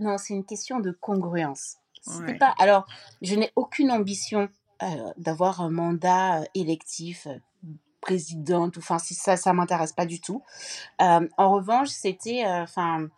non, 0.00 0.18
c'est 0.18 0.34
une 0.34 0.44
question 0.44 0.80
de 0.80 0.90
congruence. 0.90 1.76
Pas... 2.38 2.54
Alors, 2.58 2.86
je 3.22 3.34
n'ai 3.34 3.52
aucune 3.56 3.90
ambition 3.90 4.48
euh, 4.82 4.86
d'avoir 5.18 5.60
un 5.60 5.70
mandat 5.70 6.40
euh, 6.40 6.44
électif 6.54 7.26
euh, 7.26 7.36
présidente, 8.00 8.78
enfin, 8.78 8.98
ça, 8.98 9.36
ça 9.36 9.52
m'intéresse 9.52 9.92
pas 9.92 10.06
du 10.06 10.22
tout. 10.22 10.42
en 10.98 11.52
revanche, 11.52 11.88
c'était, 11.88 12.46
enfin, 12.46 13.08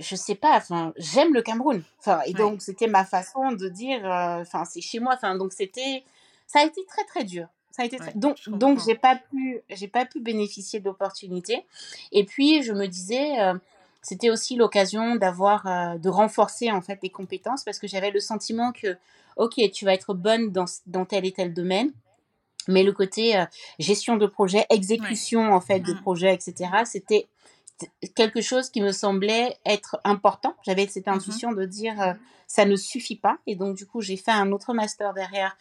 je 0.00 0.16
sais 0.16 0.34
pas, 0.34 0.56
enfin, 0.56 0.92
j'aime 0.96 1.32
le 1.32 1.42
Cameroun. 1.42 1.84
Enfin, 2.00 2.20
et 2.26 2.32
donc, 2.32 2.60
c'était 2.60 2.88
ma 2.88 3.04
façon 3.04 3.52
de 3.52 3.68
dire, 3.68 4.00
enfin, 4.04 4.64
c'est 4.64 4.80
chez 4.80 4.98
moi. 4.98 5.14
Enfin, 5.14 5.36
donc, 5.36 5.52
c'était, 5.52 6.02
ça 6.48 6.58
a 6.58 6.64
été 6.64 6.84
très, 6.86 7.04
très 7.04 7.22
dur. 7.22 7.46
Ça 7.70 7.82
a 7.82 7.86
été 7.86 7.98
donc 8.16 8.36
donc 8.48 8.80
j'ai 8.84 8.96
pas 8.96 9.14
pu 9.14 9.60
j'ai 9.68 9.86
pas 9.86 10.04
pu 10.04 10.18
bénéficier 10.18 10.80
d'opportunités 10.80 11.64
et 12.10 12.24
puis 12.24 12.64
je 12.64 12.72
me 12.72 12.86
disais 12.86 13.36
c'était 14.02 14.30
aussi 14.30 14.56
l'occasion 14.56 15.16
d'avoir 15.16 15.66
euh, 15.66 15.98
de 15.98 16.08
renforcer 16.08 16.70
en 16.70 16.80
fait 16.80 16.98
les 17.02 17.10
compétences 17.10 17.64
parce 17.64 17.78
que 17.78 17.86
j'avais 17.86 18.10
le 18.10 18.20
sentiment 18.20 18.72
que 18.72 18.96
ok 19.36 19.70
tu 19.72 19.84
vas 19.84 19.94
être 19.94 20.14
bonne 20.14 20.50
dans, 20.50 20.64
dans 20.86 21.04
tel 21.04 21.26
et 21.26 21.32
tel 21.32 21.52
domaine 21.52 21.92
mais 22.68 22.82
le 22.82 22.92
côté 22.92 23.36
euh, 23.36 23.44
gestion 23.78 24.16
de 24.16 24.26
projet 24.26 24.66
exécution 24.70 25.52
en 25.52 25.60
fait 25.60 25.80
de 25.80 25.92
mmh. 25.92 26.00
projet 26.00 26.34
etc 26.34 26.70
c'était 26.84 27.28
quelque 28.14 28.42
chose 28.42 28.68
qui 28.68 28.82
me 28.82 28.92
semblait 28.92 29.56
être 29.64 29.98
important. 30.04 30.54
J'avais 30.66 30.86
cette 30.86 31.06
mmh 31.06 31.12
intuition 31.12 31.52
de 31.52 31.64
dire 31.64 31.98
euh, 32.02 32.12
ça 32.46 32.66
ne 32.66 32.76
suffit 32.76 33.16
pas 33.16 33.38
et 33.46 33.54
donc 33.54 33.76
du 33.76 33.86
coup 33.86 34.02
j'ai 34.02 34.16
fait 34.16 34.32
un 34.32 34.52
autre 34.52 34.74
master 34.74 35.14
derrière 35.14 35.56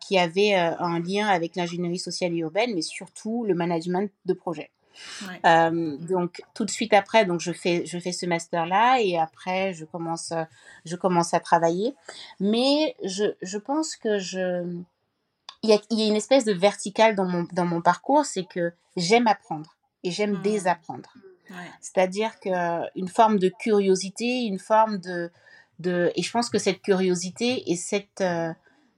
qui 0.00 0.18
avait 0.18 0.54
un 0.54 1.00
lien 1.00 1.26
avec 1.26 1.56
l'ingénierie 1.56 1.98
sociale 1.98 2.34
et 2.34 2.38
urbaine 2.38 2.74
mais 2.74 2.82
surtout 2.82 3.44
le 3.46 3.54
management 3.54 4.12
de 4.26 4.34
projet 4.34 4.70
euh, 5.44 5.96
donc 5.98 6.42
tout 6.54 6.64
de 6.64 6.70
suite 6.70 6.92
après, 6.92 7.24
donc 7.24 7.40
je 7.40 7.52
fais 7.52 7.86
je 7.86 7.98
fais 7.98 8.12
ce 8.12 8.26
master 8.26 8.66
là 8.66 8.98
et 9.00 9.18
après 9.18 9.72
je 9.74 9.84
commence 9.84 10.32
je 10.84 10.96
commence 10.96 11.34
à 11.34 11.40
travailler. 11.40 11.94
Mais 12.40 12.96
je, 13.04 13.24
je 13.42 13.58
pense 13.58 13.96
que 13.96 14.18
je 14.18 14.64
il 15.62 15.70
y, 15.70 15.72
a, 15.72 15.78
il 15.90 15.98
y 15.98 16.02
a 16.02 16.06
une 16.06 16.16
espèce 16.16 16.44
de 16.44 16.52
verticale 16.52 17.14
dans 17.14 17.24
mon 17.24 17.46
dans 17.52 17.64
mon 17.64 17.80
parcours, 17.80 18.26
c'est 18.26 18.44
que 18.44 18.72
j'aime 18.96 19.26
apprendre 19.26 19.76
et 20.02 20.10
j'aime 20.10 20.38
mmh. 20.38 20.42
désapprendre. 20.42 21.14
C'est-à-dire 21.80 22.40
que 22.40 22.98
une 22.98 23.08
forme 23.08 23.38
de 23.38 23.48
curiosité, 23.48 24.44
une 24.44 24.58
forme 24.58 24.98
de 24.98 25.30
de 25.78 26.12
et 26.14 26.22
je 26.22 26.30
pense 26.30 26.50
que 26.50 26.58
cette 26.58 26.82
curiosité 26.82 27.70
et 27.70 27.76
cette 27.76 28.20
euh, 28.20 28.52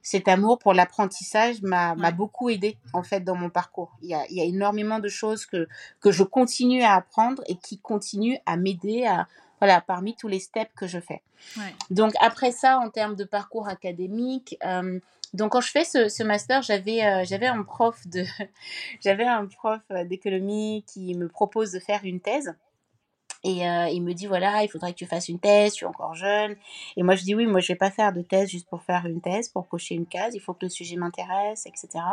cet 0.07 0.29
amour 0.29 0.57
pour 0.57 0.73
l'apprentissage 0.73 1.61
m'a 1.61 1.93
beaucoup 2.11 2.49
aidé 2.49 2.77
en 2.93 3.03
fait 3.03 3.19
dans 3.19 3.35
mon 3.35 3.49
parcours. 3.49 3.91
Il 4.01 4.07
y 4.07 4.13
a, 4.13 4.25
il 4.29 4.37
y 4.37 4.41
a 4.41 4.45
énormément 4.45 4.99
de 4.99 5.09
choses 5.09 5.45
que 5.45 5.67
que 5.99 6.13
je 6.13 6.23
continue 6.23 6.81
à 6.81 6.93
apprendre 6.93 7.43
et 7.47 7.57
qui 7.57 7.77
continuent 7.77 8.37
à 8.45 8.55
m'aider 8.55 9.03
à 9.05 9.27
voilà 9.59 9.81
parmi 9.81 10.15
tous 10.15 10.29
les 10.29 10.39
steps 10.39 10.71
que 10.77 10.87
je 10.87 11.01
fais. 11.01 11.21
Ouais. 11.57 11.75
Donc 11.89 12.13
après 12.21 12.53
ça, 12.53 12.77
en 12.77 12.89
termes 12.89 13.17
de 13.17 13.25
parcours 13.25 13.67
académique, 13.67 14.57
euh, 14.63 14.97
donc 15.33 15.51
quand 15.51 15.61
je 15.61 15.71
fais 15.71 15.83
ce, 15.83 16.07
ce 16.07 16.23
master, 16.23 16.61
j'avais 16.61 17.03
euh, 17.03 17.25
j'avais 17.25 17.47
un 17.47 17.63
prof 17.63 18.07
de 18.07 18.23
j'avais 19.03 19.27
un 19.27 19.45
prof 19.45 19.81
d'économie 20.05 20.85
qui 20.87 21.15
me 21.15 21.27
propose 21.27 21.73
de 21.73 21.79
faire 21.79 21.99
une 22.05 22.21
thèse. 22.21 22.55
Et 23.43 23.67
euh, 23.67 23.87
il 23.89 24.01
me 24.01 24.13
dit 24.13 24.27
voilà, 24.27 24.63
il 24.63 24.69
faudrait 24.69 24.91
que 24.91 24.97
tu 24.97 25.05
fasses 25.05 25.29
une 25.29 25.39
thèse, 25.39 25.73
tu 25.73 25.85
es 25.85 25.87
encore 25.87 26.15
jeune. 26.15 26.55
Et 26.95 27.03
moi 27.03 27.15
je 27.15 27.23
dis 27.23 27.35
oui, 27.35 27.45
moi 27.45 27.59
je 27.59 27.67
vais 27.67 27.77
pas 27.77 27.91
faire 27.91 28.13
de 28.13 28.21
thèse 28.21 28.49
juste 28.49 28.67
pour 28.67 28.81
faire 28.81 29.05
une 29.05 29.21
thèse, 29.21 29.49
pour 29.49 29.67
cocher 29.67 29.95
une 29.95 30.05
case. 30.05 30.33
Il 30.35 30.41
faut 30.41 30.53
que 30.53 30.65
le 30.65 30.69
sujet 30.69 30.95
m'intéresse, 30.95 31.65
etc. 31.65 32.03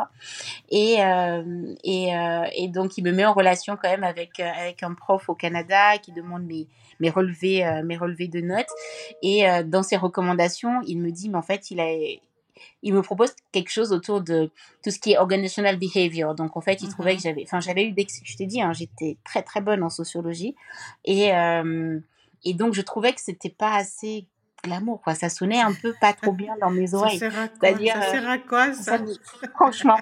Et 0.69 1.03
euh, 1.03 1.75
et, 1.83 2.15
euh, 2.15 2.45
et 2.55 2.67
donc 2.67 2.97
il 2.97 3.03
me 3.03 3.11
met 3.11 3.25
en 3.25 3.33
relation 3.33 3.75
quand 3.75 3.89
même 3.89 4.03
avec 4.03 4.39
euh, 4.39 4.49
avec 4.55 4.83
un 4.83 4.93
prof 4.93 5.29
au 5.29 5.35
Canada 5.35 5.97
qui 5.97 6.11
demande 6.11 6.43
mes 6.43 6.67
mes 6.99 7.09
relevés 7.09 7.65
euh, 7.65 7.83
mes 7.83 7.97
relevés 7.97 8.27
de 8.27 8.41
notes. 8.41 8.69
Et 9.21 9.49
euh, 9.49 9.63
dans 9.63 9.83
ses 9.83 9.97
recommandations, 9.97 10.81
il 10.87 10.99
me 10.99 11.11
dit 11.11 11.29
mais 11.29 11.37
en 11.37 11.43
fait 11.43 11.71
il 11.71 11.79
a 11.79 11.87
il 12.81 12.93
me 12.93 13.01
propose 13.01 13.33
quelque 13.51 13.69
chose 13.69 13.91
autour 13.91 14.21
de 14.21 14.49
tout 14.83 14.91
ce 14.91 14.99
qui 14.99 15.13
est 15.13 15.17
organizational 15.17 15.77
behavior. 15.77 16.35
Donc, 16.35 16.57
en 16.57 16.61
fait, 16.61 16.81
il 16.81 16.89
trouvait 16.89 17.15
que 17.15 17.21
mm-hmm. 17.21 17.23
j'avais, 17.23 17.43
enfin, 17.43 17.59
j'avais 17.59 17.85
eu 17.85 17.91
des, 17.91 18.07
je 18.23 18.37
t'ai 18.37 18.45
dit, 18.45 18.61
hein, 18.61 18.73
j'étais 18.73 19.17
très, 19.23 19.41
très 19.41 19.61
bonne 19.61 19.83
en 19.83 19.89
sociologie. 19.89 20.55
Et, 21.03 21.33
euh, 21.33 21.99
et 22.43 22.53
donc, 22.53 22.73
je 22.73 22.81
trouvais 22.81 23.13
que 23.13 23.21
c'était 23.21 23.49
pas 23.49 23.75
assez 23.75 24.27
glamour, 24.65 25.01
quoi. 25.01 25.15
Ça 25.15 25.29
sonnait 25.29 25.61
un 25.61 25.73
peu 25.73 25.93
pas 25.99 26.13
trop 26.13 26.31
bien 26.31 26.55
dans 26.59 26.71
mes 26.71 26.93
oreilles. 26.93 27.19
Ça 27.19 27.29
C'est-à-dire, 27.29 27.93
ça 27.95 28.11
sert 28.11 28.29
à 28.29 28.37
quoi, 28.37 28.73
ça, 28.73 28.99
Franchement. 29.53 29.97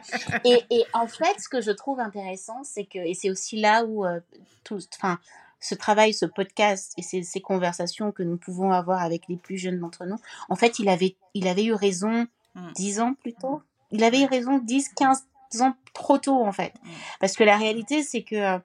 Et, 0.45 0.60
et, 0.69 0.83
en 0.93 1.07
fait, 1.07 1.39
ce 1.39 1.50
que 1.50 1.62
je 1.62 1.72
trouve 1.72 2.00
intéressant, 2.00 2.63
c'est 2.63 2.86
que, 2.86 3.00
et 3.00 3.13
c'est 3.13 3.29
aussi 3.29 3.60
là 3.60 3.83
où 3.86 4.05
euh, 4.05 4.19
tout, 4.63 4.79
enfin, 4.98 5.19
ce 5.60 5.75
travail, 5.75 6.13
ce 6.13 6.25
podcast 6.25 6.93
et 6.98 7.01
ces, 7.01 7.24
ces, 7.24 7.41
conversations 7.41 8.12
que 8.12 8.24
nous 8.24 8.38
pouvons 8.38 8.72
avoir 8.72 9.01
avec 9.01 9.27
les 9.29 9.38
plus 9.38 9.57
jeunes 9.57 9.79
d'entre 9.79 10.05
nous, 10.05 10.17
en 10.50 10.55
fait, 10.55 10.79
il 10.79 10.89
avait, 10.89 11.15
il 11.33 11.48
avait 11.48 11.65
eu 11.65 11.74
raison 11.74 12.27
10 12.75 13.00
mm. 13.00 13.01
ans 13.01 13.13
plus 13.22 13.33
tôt. 13.33 13.62
Il 13.91 14.03
avait 14.03 14.25
raison 14.25 14.60
10, 14.60 14.89
15 14.89 15.25
ans 15.62 15.75
trop 15.93 16.17
tôt, 16.17 16.43
en 16.43 16.51
fait. 16.51 16.74
Mm. 16.83 16.89
Parce 17.19 17.36
que 17.36 17.43
la 17.43 17.57
réalité, 17.57 18.03
c'est 18.03 18.24
que 18.24 18.60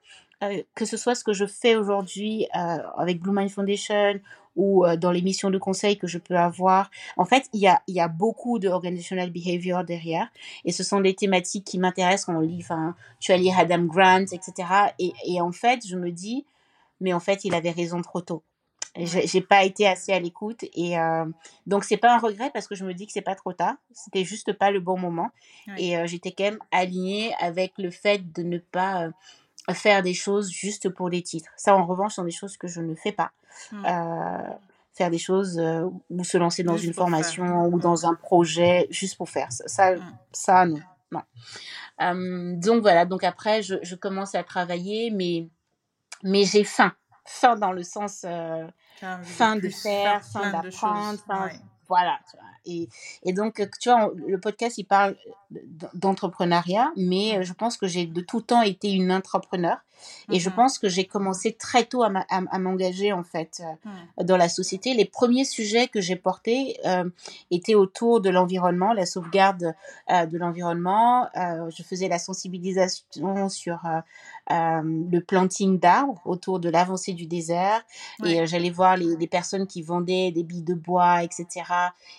euh, 0.44 0.62
que 0.76 0.84
ce 0.84 0.96
soit 0.96 1.16
ce 1.16 1.24
que 1.24 1.32
je 1.32 1.46
fais 1.46 1.74
aujourd'hui 1.74 2.46
euh, 2.54 2.78
avec 2.96 3.20
Blue 3.20 3.32
Mind 3.32 3.50
Foundation 3.50 4.20
ou 4.54 4.86
euh, 4.86 4.96
dans 4.96 5.10
les 5.10 5.20
missions 5.20 5.50
de 5.50 5.58
conseil 5.58 5.98
que 5.98 6.06
je 6.06 6.18
peux 6.18 6.36
avoir. 6.36 6.90
En 7.16 7.24
fait, 7.24 7.48
il 7.52 7.60
y 7.60 7.66
a, 7.66 7.82
il 7.88 7.96
y 7.96 8.00
a 8.00 8.06
beaucoup 8.06 8.60
de 8.60 8.68
organizational 8.68 9.30
behavior 9.30 9.82
derrière. 9.82 10.28
Et 10.64 10.70
ce 10.70 10.84
sont 10.84 11.00
des 11.00 11.14
thématiques 11.14 11.64
qui 11.64 11.78
m'intéressent 11.78 12.26
quand 12.26 12.36
on 12.36 12.40
lit, 12.40 12.60
enfin, 12.60 12.94
tu 13.18 13.32
as 13.32 13.36
lire 13.36 13.58
Adam 13.58 13.82
Grant, 13.84 14.26
etc. 14.32 14.52
Et, 15.00 15.12
et 15.26 15.40
en 15.40 15.50
fait, 15.50 15.84
je 15.86 15.96
me 15.96 16.12
dis, 16.12 16.46
mais 17.00 17.12
en 17.12 17.20
fait, 17.20 17.44
il 17.44 17.54
avait 17.54 17.72
raison 17.72 18.00
trop 18.00 18.20
tôt. 18.20 18.44
J'ai 18.98 19.40
pas 19.40 19.64
été 19.64 19.86
assez 19.86 20.12
à 20.12 20.18
l'écoute 20.18 20.64
et 20.74 20.98
euh, 20.98 21.24
donc 21.66 21.84
c'est 21.84 21.96
pas 21.96 22.14
un 22.14 22.18
regret 22.18 22.50
parce 22.52 22.66
que 22.66 22.74
je 22.74 22.84
me 22.84 22.94
dis 22.94 23.06
que 23.06 23.12
c'est 23.12 23.22
pas 23.22 23.36
trop 23.36 23.52
tard. 23.52 23.74
C'était 23.92 24.24
juste 24.24 24.52
pas 24.52 24.70
le 24.70 24.80
bon 24.80 24.98
moment 24.98 25.30
et 25.76 25.96
euh, 25.96 26.06
j'étais 26.06 26.32
quand 26.32 26.44
même 26.44 26.58
alignée 26.72 27.32
avec 27.38 27.74
le 27.78 27.90
fait 27.90 28.32
de 28.32 28.42
ne 28.42 28.58
pas 28.58 29.04
euh, 29.04 29.72
faire 29.72 30.02
des 30.02 30.14
choses 30.14 30.50
juste 30.50 30.88
pour 30.88 31.08
les 31.08 31.22
titres. 31.22 31.50
Ça, 31.56 31.76
en 31.76 31.86
revanche, 31.86 32.14
sont 32.14 32.24
des 32.24 32.32
choses 32.32 32.56
que 32.56 32.66
je 32.66 32.80
ne 32.80 32.94
fais 32.94 33.12
pas. 33.12 33.30
Mmh. 33.72 33.82
faire 34.92 35.10
des 35.10 35.18
choses 35.18 35.60
ou 36.10 36.24
se 36.24 36.36
lancer 36.36 36.62
dans 36.62 36.76
une 36.76 36.92
formation 36.92 37.64
ou 37.64 37.76
mmh. 37.76 37.80
dans 37.80 38.06
un 38.06 38.14
projet 38.14 38.86
juste 38.90 39.16
pour 39.16 39.28
faire 39.28 39.50
ça. 39.50 39.64
Ça, 39.66 39.94
ça 40.32 40.66
non, 40.66 40.80
non. 41.12 42.56
donc 42.56 42.82
voilà. 42.82 43.04
Donc 43.04 43.24
après, 43.24 43.62
je, 43.62 43.76
je 43.82 43.94
commence 43.94 44.34
à 44.34 44.44
travailler, 44.44 45.10
mais 45.10 45.48
mais 46.22 46.44
j'ai 46.44 46.64
faim 46.64 46.92
fin 47.28 47.56
dans 47.56 47.72
le 47.72 47.82
sens 47.82 48.24
euh, 48.24 48.66
fin 49.22 49.56
de 49.56 49.68
faire, 49.68 50.24
fin 50.24 50.50
d'apprendre, 50.50 51.18
fin, 51.26 51.50
voilà. 51.86 52.18
Tu 52.30 52.36
vois. 52.36 52.46
Et, 52.66 52.88
et 53.24 53.32
donc, 53.32 53.62
tu 53.80 53.90
vois, 53.90 54.12
le 54.14 54.38
podcast, 54.38 54.78
il 54.78 54.84
parle 54.84 55.16
d'entrepreneuriat, 55.94 56.92
mais 56.96 57.42
je 57.42 57.52
pense 57.52 57.76
que 57.76 57.86
j'ai 57.86 58.06
de 58.06 58.20
tout 58.20 58.40
temps 58.40 58.62
été 58.62 58.90
une 58.92 59.12
entrepreneur. 59.12 59.78
Et 60.30 60.40
je 60.40 60.48
mmh 60.50 60.58
pense 60.58 60.78
que 60.78 60.88
j'ai 60.88 61.04
commencé 61.04 61.52
très 61.52 61.84
tôt 61.84 62.02
à, 62.02 62.58
m'engager, 62.58 63.12
en 63.12 63.22
fait, 63.22 63.62
euh, 63.62 63.90
mmh. 64.20 64.24
dans 64.24 64.36
la 64.36 64.48
société. 64.48 64.94
Les 64.94 65.04
premiers 65.04 65.44
sujets 65.44 65.86
que 65.86 66.00
j'ai 66.00 66.16
portés 66.16 66.76
euh, 66.84 67.08
étaient 67.52 67.76
autour 67.76 68.20
de 68.20 68.28
l'environnement, 68.28 68.92
la 68.92 69.06
sauvegarde 69.06 69.74
euh, 70.10 70.26
de 70.26 70.36
l'environnement. 70.36 71.28
je 71.34 71.82
faisais 71.82 72.08
la 72.08 72.18
sensibilisation 72.18 73.48
sur 73.48 73.80
le 74.50 75.18
planting 75.20 75.78
d'arbres 75.78 76.20
autour 76.24 76.58
de 76.58 76.68
l'avancée 76.68 77.12
du 77.12 77.26
désert. 77.26 77.84
Et 78.24 78.46
j'allais 78.46 78.70
voir 78.70 78.96
les, 78.96 79.16
les, 79.16 79.26
personnes 79.28 79.66
qui 79.66 79.82
vendaient 79.82 80.32
des 80.32 80.42
billes 80.42 80.62
de 80.62 80.74
bois, 80.74 81.22
etc. 81.22 81.46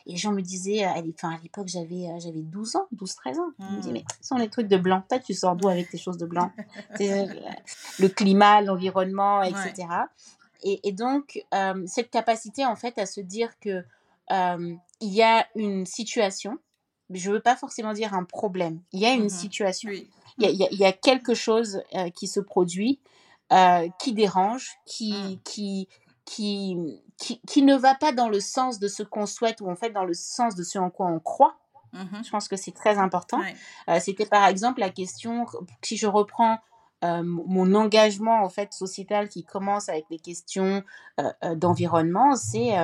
Et 0.06 0.16
gens 0.16 0.32
me 0.32 0.42
disaient, 0.42 0.84
à 0.84 1.02
l'époque, 1.02 1.68
j'avais 1.68 2.08
j'avais 2.20 2.42
12 2.42 2.78
ans, 2.78 2.88
12-13 3.26 3.40
ans. 3.40 3.52
Ils 3.60 3.66
me 3.66 3.82
mmh. 3.82 3.94
mais 3.94 4.04
ce 4.22 4.28
sont 4.28 4.38
les 4.38 4.50
trucs 4.50 4.68
de 4.68 4.78
blanc. 4.78 5.04
Toi, 5.10 5.20
tu 5.20 5.34
sors 5.34 5.56
d'où 5.56 5.68
avec 5.68 5.90
tes 5.90 5.98
choses 5.98 6.18
de 6.18 6.26
blanc? 6.26 6.52
Le 7.00 8.08
climat, 8.08 8.62
l'environnement, 8.62 9.42
etc. 9.44 9.88
Et, 10.64 10.80
et, 10.88 10.92
donc, 10.92 11.44
euh, 11.54 11.84
cette 11.86 12.10
capacité, 12.10 12.66
en 12.66 12.76
fait, 12.76 12.98
à 12.98 13.06
se 13.06 13.22
dire 13.22 13.60
que 13.60 13.84
euh, 14.32 14.76
il 15.00 15.14
y 15.14 15.24
a 15.24 15.48
une 15.56 15.86
situation, 15.86 16.58
mais 17.10 17.18
je 17.18 17.32
veux 17.32 17.40
pas 17.40 17.56
forcément 17.56 17.94
dire 17.94 18.14
un 18.14 18.26
problème, 18.26 18.82
il 18.92 19.00
y 19.00 19.06
a 19.06 19.14
une 19.14 19.26
mmh 19.26 19.30
situation. 19.30 19.90
Il, 19.90 20.08
y 20.38 20.46
a, 20.46 20.68
il, 20.72 20.78
y 20.78 20.86
a, 20.86 20.92
quelque 20.92 21.34
chose 21.34 21.82
euh, 21.96 22.10
qui 22.10 22.28
se 22.28 22.40
produit, 22.40 23.00
qui 24.00 24.14
dérange, 24.14 24.78
qui, 24.86 25.14
mmh. 25.14 25.40
qui, 25.44 25.88
qui, 26.26 26.78
qui, 27.18 27.42
qui, 27.48 27.64
ne 27.64 27.76
va 27.76 27.96
pas 27.96 28.12
dans 28.12 28.30
le 28.30 28.40
sens 28.40 28.80
de 28.80 28.88
ce 28.88 29.02
qu'on 29.02 29.26
souhaite 29.26 29.62
ou 29.62 29.70
en 29.70 29.76
fait 29.76 29.90
dans 29.90 30.06
le 30.06 30.14
sens 30.14 30.56
de 30.56 30.64
ce 30.64 30.78
en 30.78 30.90
quoi 30.90 31.08
on 31.08 31.20
croit. 31.20 31.58
Mmh 31.94 32.24
je 32.24 32.30
pense 32.30 32.48
que 32.48 32.56
c'est 32.56 32.72
très 32.72 32.98
important. 32.98 33.42
C'était 34.00 34.26
par 34.26 34.46
exemple 34.46 34.80
la 34.80 34.90
question, 34.90 35.46
si 35.82 35.98
je 35.98 36.08
reprends 36.08 36.60
euh, 37.06 37.24
mon 37.24 37.76
engagement 37.76 38.44
en 38.44 38.50
fait 38.50 38.74
sociétal 38.74 39.30
qui 39.30 39.46
commence 39.46 39.88
avec 39.88 40.04
les 40.10 40.20
questions 40.20 40.84
euh, 41.22 41.32
euh, 41.46 41.56
d'environnement, 41.56 42.36
c'est 42.36 42.76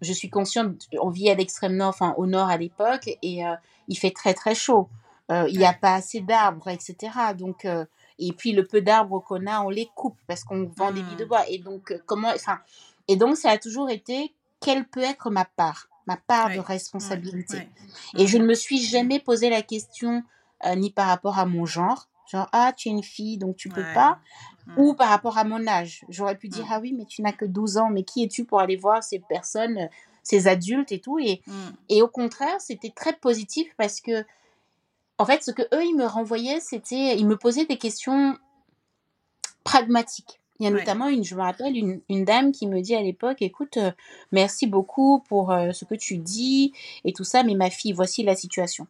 je 0.00 0.12
suis 0.12 0.30
consciente, 0.30 0.88
on 1.00 1.10
vit 1.10 1.30
à 1.30 1.34
l'extrême 1.34 1.76
nord, 1.76 1.90
enfin 1.90 2.14
au 2.16 2.26
nord 2.26 2.48
à 2.48 2.56
l'époque, 2.56 3.08
et 3.22 3.42
il 3.86 3.98
fait 3.98 4.10
très 4.10 4.34
très 4.34 4.54
chaud. 4.54 4.88
il 5.28 5.56
n'y 5.58 5.66
a 5.66 5.74
pas 5.74 5.94
assez 5.94 6.20
d'arbres, 6.20 6.68
etc. 6.68 7.12
Donc 7.38 7.66
et 8.18 8.32
puis 8.32 8.52
le 8.52 8.66
peu 8.66 8.80
d'arbres 8.80 9.20
qu'on 9.20 9.46
a, 9.46 9.60
on 9.60 9.68
les 9.68 9.90
coupe 9.94 10.18
parce 10.26 10.42
qu'on 10.42 10.64
vend 10.74 10.90
des 10.90 11.02
billes 11.02 11.16
de 11.16 11.26
bois. 11.26 11.46
Et 11.48 11.58
donc 11.58 11.94
comment, 12.06 12.30
enfin, 12.34 12.58
et 13.08 13.16
donc 13.16 13.36
ça 13.36 13.50
a 13.50 13.58
toujours 13.58 13.90
été 13.90 14.34
quelle 14.58 14.86
peut 14.86 15.02
être 15.02 15.30
ma 15.30 15.44
part, 15.44 15.88
ma 16.06 16.16
part 16.16 16.50
de 16.50 16.58
responsabilité. 16.58 17.68
Et 18.16 18.26
je 18.26 18.38
ne 18.38 18.44
me 18.44 18.54
suis 18.54 18.78
jamais 18.78 19.20
posé 19.20 19.50
la 19.50 19.62
question 19.62 20.22
ni 20.76 20.90
par 20.90 21.06
rapport 21.06 21.38
à 21.38 21.46
mon 21.46 21.64
genre, 21.64 22.10
Genre, 22.30 22.48
ah, 22.52 22.72
tu 22.76 22.88
es 22.88 22.92
une 22.92 23.02
fille, 23.02 23.38
donc 23.38 23.56
tu 23.56 23.68
peux 23.68 23.84
pas. 23.92 24.20
Ou 24.76 24.94
par 24.94 25.08
rapport 25.08 25.36
à 25.36 25.42
mon 25.42 25.66
âge. 25.66 26.04
J'aurais 26.08 26.36
pu 26.36 26.48
dire, 26.48 26.64
ah 26.70 26.78
oui, 26.80 26.92
mais 26.96 27.04
tu 27.04 27.22
n'as 27.22 27.32
que 27.32 27.44
12 27.44 27.78
ans, 27.78 27.90
mais 27.90 28.04
qui 28.04 28.22
es-tu 28.22 28.44
pour 28.44 28.60
aller 28.60 28.76
voir 28.76 29.02
ces 29.02 29.18
personnes, 29.18 29.88
ces 30.22 30.46
adultes 30.46 30.92
et 30.92 31.00
tout? 31.00 31.18
Et, 31.18 31.42
mmh. 31.46 31.52
et 31.88 32.02
au 32.02 32.08
contraire, 32.08 32.60
c'était 32.60 32.92
très 32.94 33.14
positif 33.14 33.74
parce 33.76 34.00
que, 34.00 34.24
en 35.18 35.24
fait, 35.24 35.42
ce 35.42 35.50
que 35.50 35.62
eux, 35.74 35.84
ils 35.84 35.96
me 35.96 36.06
renvoyaient, 36.06 36.60
c'était, 36.60 37.18
ils 37.18 37.26
me 37.26 37.36
posaient 37.36 37.66
des 37.66 37.78
questions 37.78 38.38
pragmatiques. 39.64 40.39
Il 40.60 40.64
y 40.64 40.66
a 40.66 40.70
notamment 40.70 41.08
une, 41.08 41.24
je 41.24 41.34
me 41.34 41.40
rappelle, 41.40 41.74
une, 41.74 42.02
une, 42.10 42.26
dame 42.26 42.52
qui 42.52 42.66
me 42.66 42.82
dit 42.82 42.94
à 42.94 43.00
l'époque, 43.00 43.40
écoute, 43.40 43.78
euh, 43.78 43.92
merci 44.30 44.66
beaucoup 44.66 45.24
pour 45.26 45.52
euh, 45.52 45.72
ce 45.72 45.86
que 45.86 45.94
tu 45.94 46.18
dis 46.18 46.74
et 47.04 47.14
tout 47.14 47.24
ça, 47.24 47.42
mais 47.42 47.54
ma 47.54 47.70
fille, 47.70 47.92
voici 47.92 48.22
la 48.22 48.36
situation. 48.36 48.86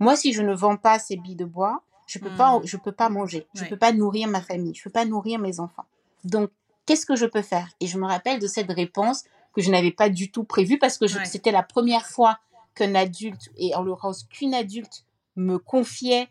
Moi, 0.00 0.16
si 0.16 0.32
je 0.32 0.42
ne 0.42 0.52
vends 0.52 0.76
pas 0.76 0.98
ces 0.98 1.16
billes 1.16 1.36
de 1.36 1.44
bois, 1.44 1.82
je 2.08 2.18
peux 2.18 2.34
pas, 2.34 2.60
je 2.64 2.76
peux 2.76 2.90
pas 2.90 3.08
manger, 3.08 3.46
je 3.54 3.64
peux 3.64 3.76
pas 3.76 3.92
nourrir 3.92 4.26
ma 4.26 4.42
famille, 4.42 4.74
je 4.74 4.82
peux 4.82 4.90
pas 4.90 5.04
nourrir 5.04 5.38
mes 5.38 5.60
enfants. 5.60 5.84
Donc, 6.24 6.50
qu'est-ce 6.86 7.06
que 7.06 7.14
je 7.14 7.26
peux 7.26 7.40
faire? 7.40 7.68
Et 7.78 7.86
je 7.86 7.98
me 7.98 8.06
rappelle 8.06 8.40
de 8.40 8.48
cette 8.48 8.70
réponse 8.70 9.22
que 9.54 9.62
je 9.62 9.70
n'avais 9.70 9.92
pas 9.92 10.08
du 10.08 10.30
tout 10.30 10.42
prévue 10.42 10.78
parce 10.78 10.98
que 10.98 11.06
c'était 11.06 11.52
la 11.52 11.62
première 11.62 12.06
fois 12.06 12.40
qu'un 12.74 12.96
adulte, 12.96 13.50
et 13.56 13.74
en 13.76 13.82
l'occurrence 13.82 14.24
qu'une 14.24 14.54
adulte, 14.54 15.04
me 15.36 15.58
confiait 15.58 16.28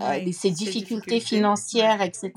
euh, 0.00 0.32
ses 0.32 0.50
difficultés, 0.50 1.20
financières, 1.20 2.00
etc. 2.00 2.32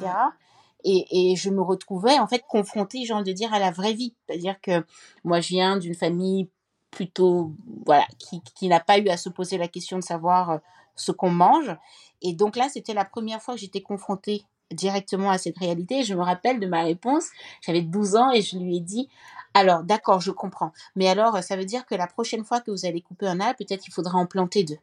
Et, 0.84 1.32
et, 1.32 1.36
je 1.36 1.50
me 1.50 1.62
retrouvais 1.62 2.20
en 2.20 2.28
fait 2.28 2.44
confrontée, 2.48 3.06
j'ai 3.06 3.14
envie 3.14 3.32
de 3.32 3.32
dire, 3.32 3.54
à 3.54 3.60
la 3.60 3.72
vraie 3.72 3.94
vie. 3.94 4.16
C'est-à-dire 4.28 4.60
que 4.62 4.86
moi, 5.24 5.40
je 5.40 5.50
viens 5.50 5.78
d'une 5.78 5.96
famille 5.96 6.50
plutôt, 6.92 7.54
voilà, 7.86 8.06
qui, 8.20 8.42
qui 8.56 8.68
n'a 8.68 8.80
pas 8.80 9.00
eu 9.00 9.08
à 9.10 9.18
se 9.18 9.30
poser 9.30 9.58
la 9.58 9.68
question 9.68 9.98
de 9.98 10.04
savoir 10.04 10.50
euh, 10.52 10.58
ce 10.96 11.12
qu'on 11.12 11.32
mange. 11.32 11.76
Et 12.22 12.34
donc 12.34 12.56
là, 12.56 12.70
c'était 12.70 12.94
la 12.94 13.06
première 13.06 13.42
fois 13.42 13.56
que 13.56 13.60
j'étais 13.60 13.82
confrontée 13.82 14.44
directement 14.72 15.30
à 15.30 15.38
cette 15.38 15.58
réalité. 15.58 16.04
je 16.04 16.14
me 16.14 16.22
rappelle 16.22 16.60
de 16.60 16.68
ma 16.68 16.84
réponse. 16.84 17.26
J'avais 17.62 17.82
12 17.82 18.16
ans 18.16 18.32
et 18.32 18.42
je 18.42 18.58
lui 18.58 18.78
ai 18.78 18.80
dit, 18.80 19.10
alors 19.54 19.84
d'accord, 19.84 20.20
je 20.20 20.32
comprends. 20.32 20.72
Mais 20.96 21.08
alors, 21.08 21.44
ça 21.44 21.56
veut 21.56 21.66
dire 21.66 21.86
que 21.86 21.96
la 21.96 22.08
prochaine 22.08 22.44
fois 22.44 22.62
que 22.62 22.72
vous 22.72 22.86
allez 22.86 23.02
couper 23.02 23.28
un 23.28 23.40
arbre, 23.40 23.58
peut-être 23.58 23.88
il 23.88 23.92
faudra 23.92 24.18
en 24.18 24.26
planter 24.26 24.64
deux. 24.64 24.80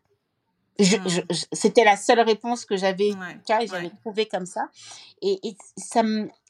Hmm. 0.80 1.34
c'était 1.52 1.84
la 1.84 1.96
seule 1.96 2.20
réponse 2.20 2.64
que 2.64 2.76
j'avais 2.76 3.12
ouais, 3.12 3.40
j'avais 3.46 3.90
trouvé 4.00 4.26
comme 4.26 4.46
ça 4.46 4.68
et, 5.20 5.38
et 5.46 5.56
ça 5.76 6.02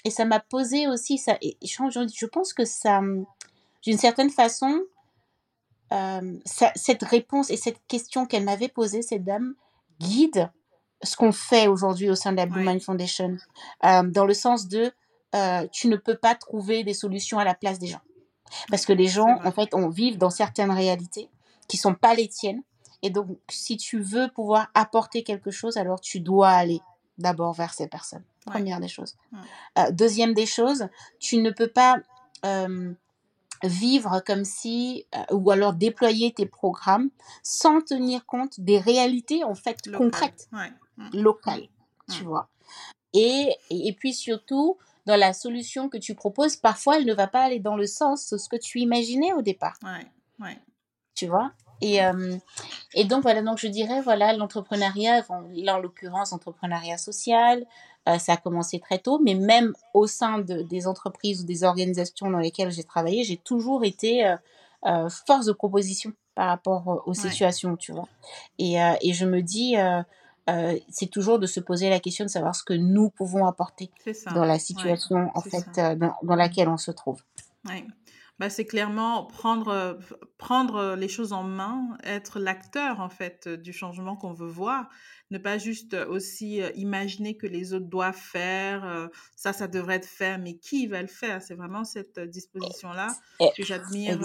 et 0.05 0.11
ça 0.11 0.25
m'a 0.25 0.39
posé 0.41 0.87
aussi 0.87 1.19
ça 1.19 1.37
et 1.43 1.57
je, 1.63 2.13
je 2.15 2.27
pense 2.27 2.53
que 2.53 2.65
ça 2.65 3.01
d'une 3.83 3.99
certaine 3.99 4.31
façon 4.31 4.81
euh, 5.93 6.39
ça, 6.45 6.71
cette 6.77 7.03
réponse 7.03 7.51
et 7.51 7.57
cette 7.57 7.81
question 7.89 8.27
qu'elle 8.27 8.45
m'avait 8.45 8.69
posée 8.69 9.03
cette 9.03 9.25
dame 9.25 9.55
guide 9.99 10.51
ce 11.03 11.17
qu'on 11.17 11.33
fait 11.33 11.67
aujourd'hui 11.67 12.11
au 12.11 12.15
sein 12.15 12.33
de 12.33 12.37
la 12.37 12.47
Blue 12.47 12.65
Mind 12.65 12.83
Foundation, 12.83 13.37
euh, 13.85 14.03
dans 14.03 14.27
le 14.27 14.35
sens 14.35 14.69
de 14.69 14.93
euh, 15.35 15.67
tu 15.73 15.89
ne 15.89 15.97
peux 15.97 16.17
pas 16.17 16.35
trouver 16.35 16.85
des 16.85 16.95
solutions 16.95 17.39
à 17.39 17.45
la 17.45 17.55
place 17.55 17.79
des 17.79 17.87
gens. 17.87 18.01
Parce 18.69 18.85
que 18.85 18.93
les 18.93 19.07
gens, 19.07 19.39
en 19.45 19.53
fait, 19.53 19.75
on 19.75 19.89
vivent 19.89 20.19
dans 20.19 20.31
certaines 20.31 20.73
réalités 20.73 21.31
qui 21.69 21.77
sont 21.77 21.95
pas 21.95 22.15
les 22.15 22.29
tiennes. 22.29 22.63
Et 23.03 23.11
donc, 23.11 23.29
si 23.49 23.77
tu 23.77 24.01
veux 24.01 24.29
pouvoir 24.29 24.71
apporter 24.75 25.23
quelque 25.23 25.51
chose, 25.51 25.77
alors 25.77 26.01
tu 26.01 26.21
dois 26.21 26.51
aller 26.51 26.81
d'abord 27.19 27.53
vers 27.53 27.73
ces 27.73 27.89
personnes. 27.89 28.25
Première 28.47 28.81
des 28.81 28.89
choses. 28.89 29.17
Euh, 29.79 29.91
deuxième 29.91 30.35
des 30.35 30.47
choses, 30.47 30.89
tu 31.19 31.39
ne 31.39 31.51
peux 31.51 31.69
pas 31.69 31.99
euh, 32.45 32.93
vivre 33.63 34.23
comme 34.27 34.45
si, 34.45 35.07
euh, 35.15 35.35
ou 35.35 35.51
alors 35.51 35.75
déployer 35.75 36.33
tes 36.33 36.47
programmes 36.47 37.11
sans 37.43 37.81
tenir 37.83 38.25
compte 38.27 38.61
des 38.61 38.79
réalités 38.79 39.45
en 39.45 39.55
fait 39.55 39.79
concrètes. 39.93 40.49
Ouais. 40.53 40.73
Mmh. 40.97 41.23
local, 41.23 41.69
tu 42.13 42.25
vois. 42.25 42.49
Et, 43.15 43.55
et 43.71 43.93
puis 43.95 44.13
surtout, 44.13 44.77
dans 45.07 45.17
la 45.17 45.33
solution 45.33 45.89
que 45.89 45.97
tu 45.97 46.15
proposes, 46.15 46.57
parfois, 46.57 46.99
elle 46.99 47.07
ne 47.07 47.15
va 47.15 47.27
pas 47.27 47.43
aller 47.43 47.59
dans 47.59 47.77
le 47.77 47.87
sens 47.87 48.31
de 48.31 48.39
ce 48.39 48.49
que 48.49 48.57
tu 48.57 48.81
imaginais 48.81 49.33
au 49.33 49.43
départ. 49.43 49.79
Ouais, 49.83 50.07
ouais. 50.45 50.59
Tu 51.15 51.27
vois? 51.27 51.53
Et, 51.81 52.03
euh, 52.05 52.37
et 52.95 53.05
donc, 53.05 53.23
voilà, 53.23 53.43
donc 53.43 53.59
je 53.59 53.67
dirais, 53.67 54.01
voilà, 54.03 54.33
l'entrepreneuriat, 54.33 55.25
là 55.55 55.77
en 55.77 55.79
l'occurrence, 55.79 56.33
entrepreneuriat 56.33 56.99
social, 56.99 57.65
euh, 58.09 58.19
ça 58.19 58.35
a 58.35 58.37
commencé 58.37 58.81
très 58.81 58.99
tôt, 58.99 59.21
mais 59.23 59.35
même 59.35 59.73
au 59.95 60.07
sein 60.07 60.39
de, 60.39 60.63
des 60.63 60.87
entreprises 60.87 61.43
ou 61.43 61.47
des 61.47 61.65
organisations 61.65 62.31
dans 62.31 62.39
lesquelles 62.39 62.71
j'ai 62.71 62.85
travaillé, 62.85 63.25
j'ai 63.25 63.37
toujours 63.37 63.85
été 63.85 64.27
euh, 64.87 65.09
force 65.27 65.47
de 65.47 65.53
proposition 65.53 66.13
par 66.35 66.49
rapport 66.49 67.03
aux 67.07 67.15
situations, 67.15 67.77
tu 67.77 67.93
vois. 67.93 68.09
Et, 68.59 68.77
et 69.03 69.13
je 69.13 69.27
me 69.27 69.43
dis, 69.43 69.75
c'est 70.89 71.11
toujours 71.11 71.39
de 71.39 71.47
se 71.47 71.61
poser 71.61 71.91
la 71.91 72.01
question 72.01 72.25
de 72.25 72.31
savoir 72.31 72.55
ce 72.55 72.63
que 72.63 72.73
nous 72.73 73.11
pouvons 73.11 73.47
apporter 73.47 73.91
dans 74.35 74.45
la 74.45 74.59
situation 74.59 75.31
en 75.35 75.41
fait 75.43 75.99
dans, 75.99 76.15
dans, 76.23 76.37
laquelle 76.37 76.69
on 76.69 76.79
se 76.79 76.93
trouve. 76.93 77.21
Ouais. 77.69 77.85
Bah, 78.41 78.49
c'est 78.49 78.65
clairement 78.65 79.27
prendre, 79.27 79.99
prendre 80.39 80.97
les 80.97 81.09
choses 81.09 81.35
en 81.35 81.43
main, 81.43 81.99
être 82.05 82.41
l'acteur 82.41 83.01
en 83.01 83.11
fait 83.11 83.51
du 83.51 83.75
changement 83.75 84.17
qu'on 84.17 84.33
veut 84.33 84.49
voir, 84.49 84.89
ne 85.31 85.37
pas 85.37 85.59
juste 85.59 85.93
aussi 86.09 86.63
imaginer 86.75 87.37
que 87.37 87.47
les 87.47 87.75
autres 87.75 87.91
doivent 87.91 88.17
faire, 88.17 89.11
ça, 89.37 89.53
ça 89.53 89.69
devrait 89.69 89.97
être 89.97 90.09
fait, 90.09 90.39
mais 90.39 90.57
qui 90.57 90.87
va 90.87 91.03
le 91.03 91.09
faire? 91.09 91.43
C'est 91.43 91.53
vraiment 91.53 91.85
cette 91.85 92.19
disposition-là 92.19 93.09
que 93.55 93.63
j'admire, 93.63 94.19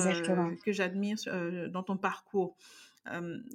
que 0.64 0.72
j'admire 0.72 1.18
dans 1.70 1.84
ton 1.84 1.98
parcours. 1.98 2.56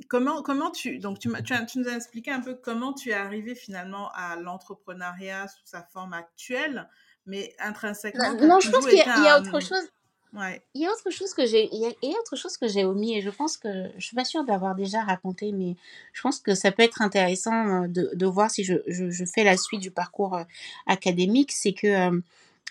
comment, 0.09 0.43
comment 0.43 0.71
tu 0.71 0.99
donc 0.99 1.21
tu, 1.21 1.31
tu, 1.43 1.55
tu, 1.69 1.79
nous 1.79 1.89
as 1.89 1.95
expliqué 1.97 2.33
un 2.33 2.41
peu 2.41 2.55
comment 2.55 2.93
tu 2.93 3.09
es 3.09 3.15
arrivé 3.15 3.55
finalement 3.55 4.11
à 4.13 4.37
l'entrepreneuriat 4.37 5.49
sous 5.49 5.65
sa 5.65 5.83
forme 5.85 6.13
actuelle, 6.13 6.87
mais 7.25 7.55
intrinsèquement. 7.61 8.35
Non, 8.35 8.61
je 8.61 8.71
pense 8.71 8.87
qu'il 8.87 8.99
y, 8.99 9.01
a 9.01 9.41
autre 9.41 9.59
chose. 9.61 9.89
Il 10.33 10.81
y 10.81 10.87
a 10.87 10.91
autre 10.91 11.11
chose 11.11 11.35
que 11.35 11.45
j'ai, 11.45 11.69
il, 11.73 11.81
y 11.81 12.15
a 12.15 12.19
autre 12.21 12.37
chose 12.37 12.57
que 12.57 12.69
j'ai 12.69 12.85
omis 12.85 13.17
et 13.17 13.23
je 13.23 13.31
pense 13.31 13.57
que 13.57 13.91
je 13.99 14.05
suis 14.05 14.15
pas 14.15 14.25
sûre 14.25 14.45
d'avoir 14.45 14.75
déjà 14.77 15.03
raconté, 15.03 15.51
mais 15.51 15.75
je 16.13 16.23
pense 16.23 16.39
que 16.39 16.55
ça 16.55 16.71
peut 16.71 16.83
être 16.83 17.03
intéressant 17.03 17.83
euh, 17.83 17.89
de, 17.89 18.11
de 18.15 18.27
voir 18.27 18.51
si 18.51 18.63
je, 18.63 18.75
je, 18.87 19.25
fais 19.25 19.43
la 19.43 19.57
suite 19.57 19.81
du 19.81 19.91
parcours 19.91 20.37
euh, 20.37 20.45
académique, 20.87 21.51
c'est 21.51 21.73
que 21.73 22.23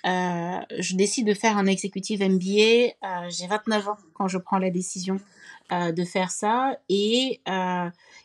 euh, 0.05 0.59
je 0.79 0.95
décide 0.95 1.27
de 1.27 1.33
faire 1.33 1.57
un 1.57 1.65
exécutif 1.65 2.21
MBA. 2.21 2.93
J'ai 3.29 3.47
29 3.47 3.89
ans 3.89 3.97
quand 4.13 4.29
je 4.29 4.37
prends 4.37 4.57
la 4.57 4.69
décision 4.69 5.17
de 5.71 6.03
faire 6.03 6.31
ça 6.31 6.79
et 6.87 7.41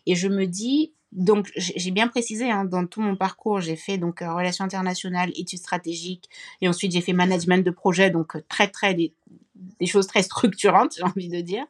et 0.06 0.14
je 0.14 0.28
me 0.28 0.46
dis 0.46 0.92
donc 1.14 1.50
j'ai 1.56 1.92
bien 1.92 2.08
précisé 2.08 2.50
hein, 2.50 2.64
dans 2.64 2.86
tout 2.86 3.00
mon 3.00 3.16
parcours, 3.16 3.60
j'ai 3.60 3.76
fait 3.76 3.98
donc 3.98 4.20
relations 4.20 4.64
internationales, 4.64 5.30
études 5.36 5.60
stratégiques 5.60 6.28
et 6.60 6.68
ensuite 6.68 6.92
j'ai 6.92 7.00
fait 7.00 7.12
management 7.12 7.64
de 7.64 7.70
projet 7.70 8.10
donc 8.10 8.36
très 8.48 8.68
très 8.68 8.94
des, 8.94 9.12
choses 9.86 10.08
très 10.08 10.22
structurantes, 10.22 10.94
j'ai 10.96 11.04
envie 11.04 11.28
de 11.28 11.40
dire. 11.40 11.64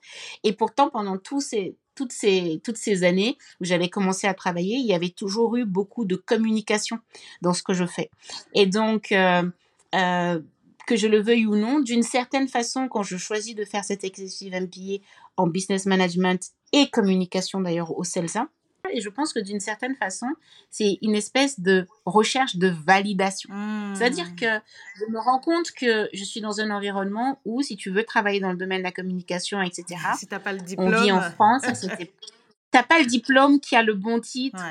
Et 0.44 0.52
pourtant 0.52 0.88
pendant 0.88 1.18
ces 1.40 1.76
toutes 1.94 2.12
ces 2.12 2.60
toutes 2.64 2.78
ces 2.78 3.04
années 3.04 3.36
où 3.60 3.64
j'avais 3.64 3.88
commencé 3.88 4.26
à 4.26 4.34
travailler, 4.34 4.76
il 4.76 4.86
y 4.86 4.94
avait 4.94 5.10
toujours 5.10 5.56
eu 5.56 5.66
beaucoup 5.66 6.06
de 6.06 6.16
communication 6.16 6.98
dans 7.42 7.52
ce 7.52 7.62
que 7.62 7.74
je 7.74 7.84
fais. 7.84 8.10
Et 8.54 8.66
donc 8.66 9.12
euh, 9.12 9.48
euh, 9.94 10.40
que 10.86 10.96
je 10.96 11.06
le 11.06 11.20
veuille 11.20 11.46
ou 11.46 11.56
non, 11.56 11.80
d'une 11.80 12.02
certaine 12.02 12.48
façon, 12.48 12.88
quand 12.88 13.02
je 13.02 13.16
choisis 13.16 13.54
de 13.54 13.64
faire 13.64 13.84
cet 13.84 14.04
executive 14.04 14.54
MBA 14.54 15.02
en 15.36 15.46
business 15.46 15.86
management 15.86 16.50
et 16.72 16.88
communication 16.90 17.60
d'ailleurs 17.60 17.96
au 17.96 18.04
CELSA, 18.04 18.48
et 18.92 19.00
je 19.00 19.08
pense 19.08 19.32
que 19.32 19.40
d'une 19.40 19.60
certaine 19.60 19.94
façon, 19.94 20.26
c'est 20.70 20.98
une 21.02 21.14
espèce 21.14 21.60
de 21.60 21.86
recherche 22.04 22.56
de 22.56 22.68
validation. 22.68 23.50
C'est-à-dire 23.94 24.30
mmh. 24.30 24.36
que 24.36 24.60
je 24.98 25.10
me 25.10 25.18
rends 25.18 25.40
compte 25.40 25.72
que 25.72 26.08
je 26.12 26.24
suis 26.24 26.40
dans 26.40 26.60
un 26.60 26.70
environnement 26.70 27.40
où, 27.44 27.62
si 27.62 27.76
tu 27.76 27.90
veux 27.90 28.04
travailler 28.04 28.40
dans 28.40 28.50
le 28.50 28.56
domaine 28.56 28.78
de 28.78 28.84
la 28.84 28.92
communication, 28.92 29.60
etc., 29.62 30.00
si 30.18 30.26
pas 30.26 30.52
le 30.52 30.60
diplôme. 30.60 30.94
on 30.94 31.02
vit 31.02 31.12
en 31.12 31.20
France, 31.20 31.62
t'as 32.70 32.82
pas 32.82 32.98
le 32.98 33.06
diplôme 33.06 33.60
qui 33.60 33.76
a 33.76 33.82
le 33.82 33.94
bon 33.94 34.20
titre, 34.20 34.62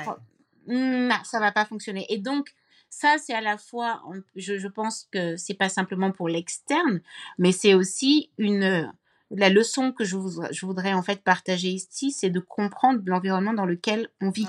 mmh, 0.66 1.08
non, 1.08 1.16
ça 1.24 1.40
va 1.40 1.52
pas 1.52 1.64
fonctionner. 1.64 2.06
Et 2.08 2.18
donc, 2.18 2.54
ça, 2.90 3.16
c'est 3.18 3.34
à 3.34 3.40
la 3.40 3.58
fois, 3.58 4.02
je, 4.36 4.58
je 4.58 4.68
pense 4.68 5.08
que 5.10 5.36
c'est 5.36 5.54
pas 5.54 5.68
simplement 5.68 6.12
pour 6.12 6.28
l'externe, 6.28 7.00
mais 7.38 7.50
c'est 7.50 7.74
aussi 7.74 8.30
une 8.38 8.92
la 9.36 9.48
leçon 9.48 9.92
que 9.92 10.04
je, 10.04 10.16
voudrais, 10.16 10.52
je 10.52 10.66
voudrais 10.66 10.92
en 10.92 11.02
fait 11.02 11.22
partager 11.22 11.68
ici, 11.68 12.12
c'est 12.12 12.30
de 12.30 12.40
comprendre 12.40 13.00
l'environnement 13.06 13.52
dans 13.54 13.66
lequel 13.66 14.08
on 14.20 14.30
vit. 14.30 14.46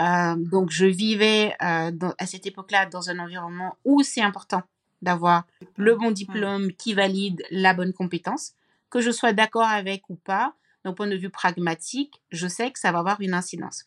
Euh, 0.00 0.34
donc, 0.36 0.70
je 0.70 0.86
vivais 0.86 1.54
euh, 1.62 1.90
dans, 1.90 2.14
à 2.18 2.26
cette 2.26 2.46
époque-là 2.46 2.86
dans 2.86 3.10
un 3.10 3.18
environnement 3.18 3.76
où 3.84 4.02
c'est 4.02 4.22
important 4.22 4.62
d'avoir 5.02 5.44
le 5.76 5.94
bon 5.94 6.10
diplôme 6.10 6.72
qui 6.72 6.94
valide 6.94 7.42
la 7.50 7.74
bonne 7.74 7.92
compétence, 7.92 8.52
que 8.90 9.00
je 9.00 9.10
sois 9.10 9.32
d'accord 9.32 9.68
avec 9.68 10.08
ou 10.08 10.16
pas. 10.16 10.54
D'un 10.82 10.94
point 10.94 11.08
de 11.08 11.16
vue 11.16 11.28
pragmatique, 11.28 12.22
je 12.30 12.48
sais 12.48 12.70
que 12.70 12.78
ça 12.78 12.90
va 12.90 13.00
avoir 13.00 13.20
une 13.20 13.34
incidence. 13.34 13.84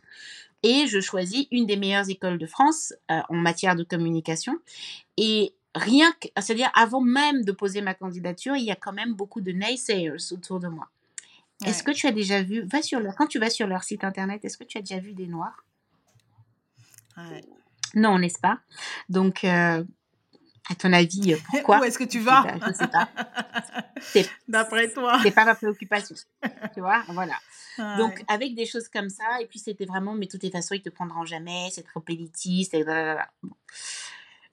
Et 0.62 0.86
je 0.86 1.02
choisis 1.02 1.48
une 1.50 1.66
des 1.66 1.76
meilleures 1.76 2.08
écoles 2.08 2.38
de 2.38 2.46
France 2.46 2.94
euh, 3.10 3.20
en 3.30 3.36
matière 3.36 3.76
de 3.76 3.84
communication. 3.84 4.60
Et 5.18 5.56
rien 5.76 6.12
que, 6.14 6.28
c'est-à-dire 6.42 6.72
avant 6.76 7.02
même 7.02 7.44
de 7.44 7.52
poser 7.52 7.82
ma 7.82 7.94
candidature, 7.94 8.56
il 8.56 8.64
y 8.64 8.72
a 8.72 8.76
quand 8.76 8.94
même 8.94 9.14
beaucoup 9.14 9.42
de 9.42 9.52
naysayers 9.52 10.32
autour 10.32 10.60
de 10.60 10.68
moi. 10.68 10.90
Est-ce 11.66 11.84
que 11.84 11.92
tu 11.92 12.08
as 12.08 12.12
déjà 12.12 12.42
vu, 12.42 12.62
va 12.66 12.82
sur 12.82 13.00
leur, 13.00 13.16
quand 13.16 13.28
tu 13.28 13.40
vas 13.40 13.50
sur 13.50 13.68
leur 13.68 13.84
site 13.84 14.04
internet, 14.04 14.44
est-ce 14.44 14.58
que 14.58 14.66
tu 14.66 14.78
as 14.78 14.82
déjà 14.82 15.00
vu 15.00 15.14
des 15.14 15.28
noirs? 15.28 15.64
Non, 17.96 18.20
n'est-ce 18.20 18.40
pas? 18.40 18.60
Donc, 19.08 19.44
euh, 19.44 19.84
à 20.70 20.76
ton 20.76 20.92
avis, 20.92 21.34
euh, 21.34 21.38
pourquoi? 21.52 21.80
Où 21.80 21.84
est-ce 21.84 22.00
que 22.00 22.04
tu 22.04 22.20
vas? 22.20 22.44
Je 22.62 22.70
ne 22.70 22.74
sais 22.74 22.88
pas. 22.88 23.10
D'après 24.48 24.92
toi. 24.92 25.20
C'est 25.22 25.32
pas 25.32 25.46
ma 25.46 25.56
préoccupation. 25.56 26.16
tu 26.74 26.82
vois, 26.82 27.04
voilà. 27.10 27.36
Donc, 27.98 28.24
avec 28.28 28.56
des 28.56 28.66
choses 28.66 28.90
comme 28.90 29.10
ça, 29.10 29.42
et 29.42 29.46
puis 29.46 29.60
c'était 29.60 29.86
vraiment, 29.86 30.14
mais 30.14 30.26
de 30.26 30.32
toutes 30.32 30.44
les 30.44 30.52
façons, 30.52 30.76
ils 30.76 30.82
te 30.82 30.90
prendront 30.90 31.26
jamais, 31.26 31.70
c'est 31.72 31.84
trop 31.84 32.04
élitiste, 32.10 32.74
et 32.74 32.84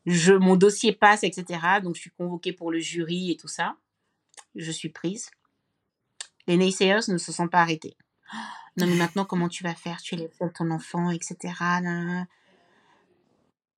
je, 0.06 0.32
mon 0.32 0.56
dossier 0.56 0.92
passe, 0.92 1.24
etc. 1.24 1.60
Donc, 1.82 1.94
je 1.94 2.00
suis 2.00 2.10
convoquée 2.10 2.52
pour 2.52 2.70
le 2.70 2.78
jury 2.78 3.30
et 3.30 3.36
tout 3.36 3.48
ça. 3.48 3.76
Je 4.54 4.70
suis 4.70 4.88
prise. 4.88 5.30
Les 6.46 6.56
naysayers 6.56 7.08
ne 7.08 7.18
se 7.18 7.32
sont 7.32 7.48
pas 7.48 7.60
arrêtés. 7.60 7.96
Non, 8.76 8.86
mais 8.86 8.94
maintenant, 8.94 9.24
comment 9.24 9.48
tu 9.48 9.64
vas 9.64 9.74
faire? 9.74 10.00
Tu 10.00 10.14
élèves 10.14 10.30
ton 10.54 10.70
enfant, 10.70 11.10
etc. 11.10 11.36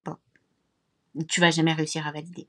Bon. 0.05 0.17
Tu 1.27 1.41
vas 1.41 1.51
jamais 1.51 1.73
réussir 1.73 2.07
à 2.07 2.13
valider. 2.13 2.47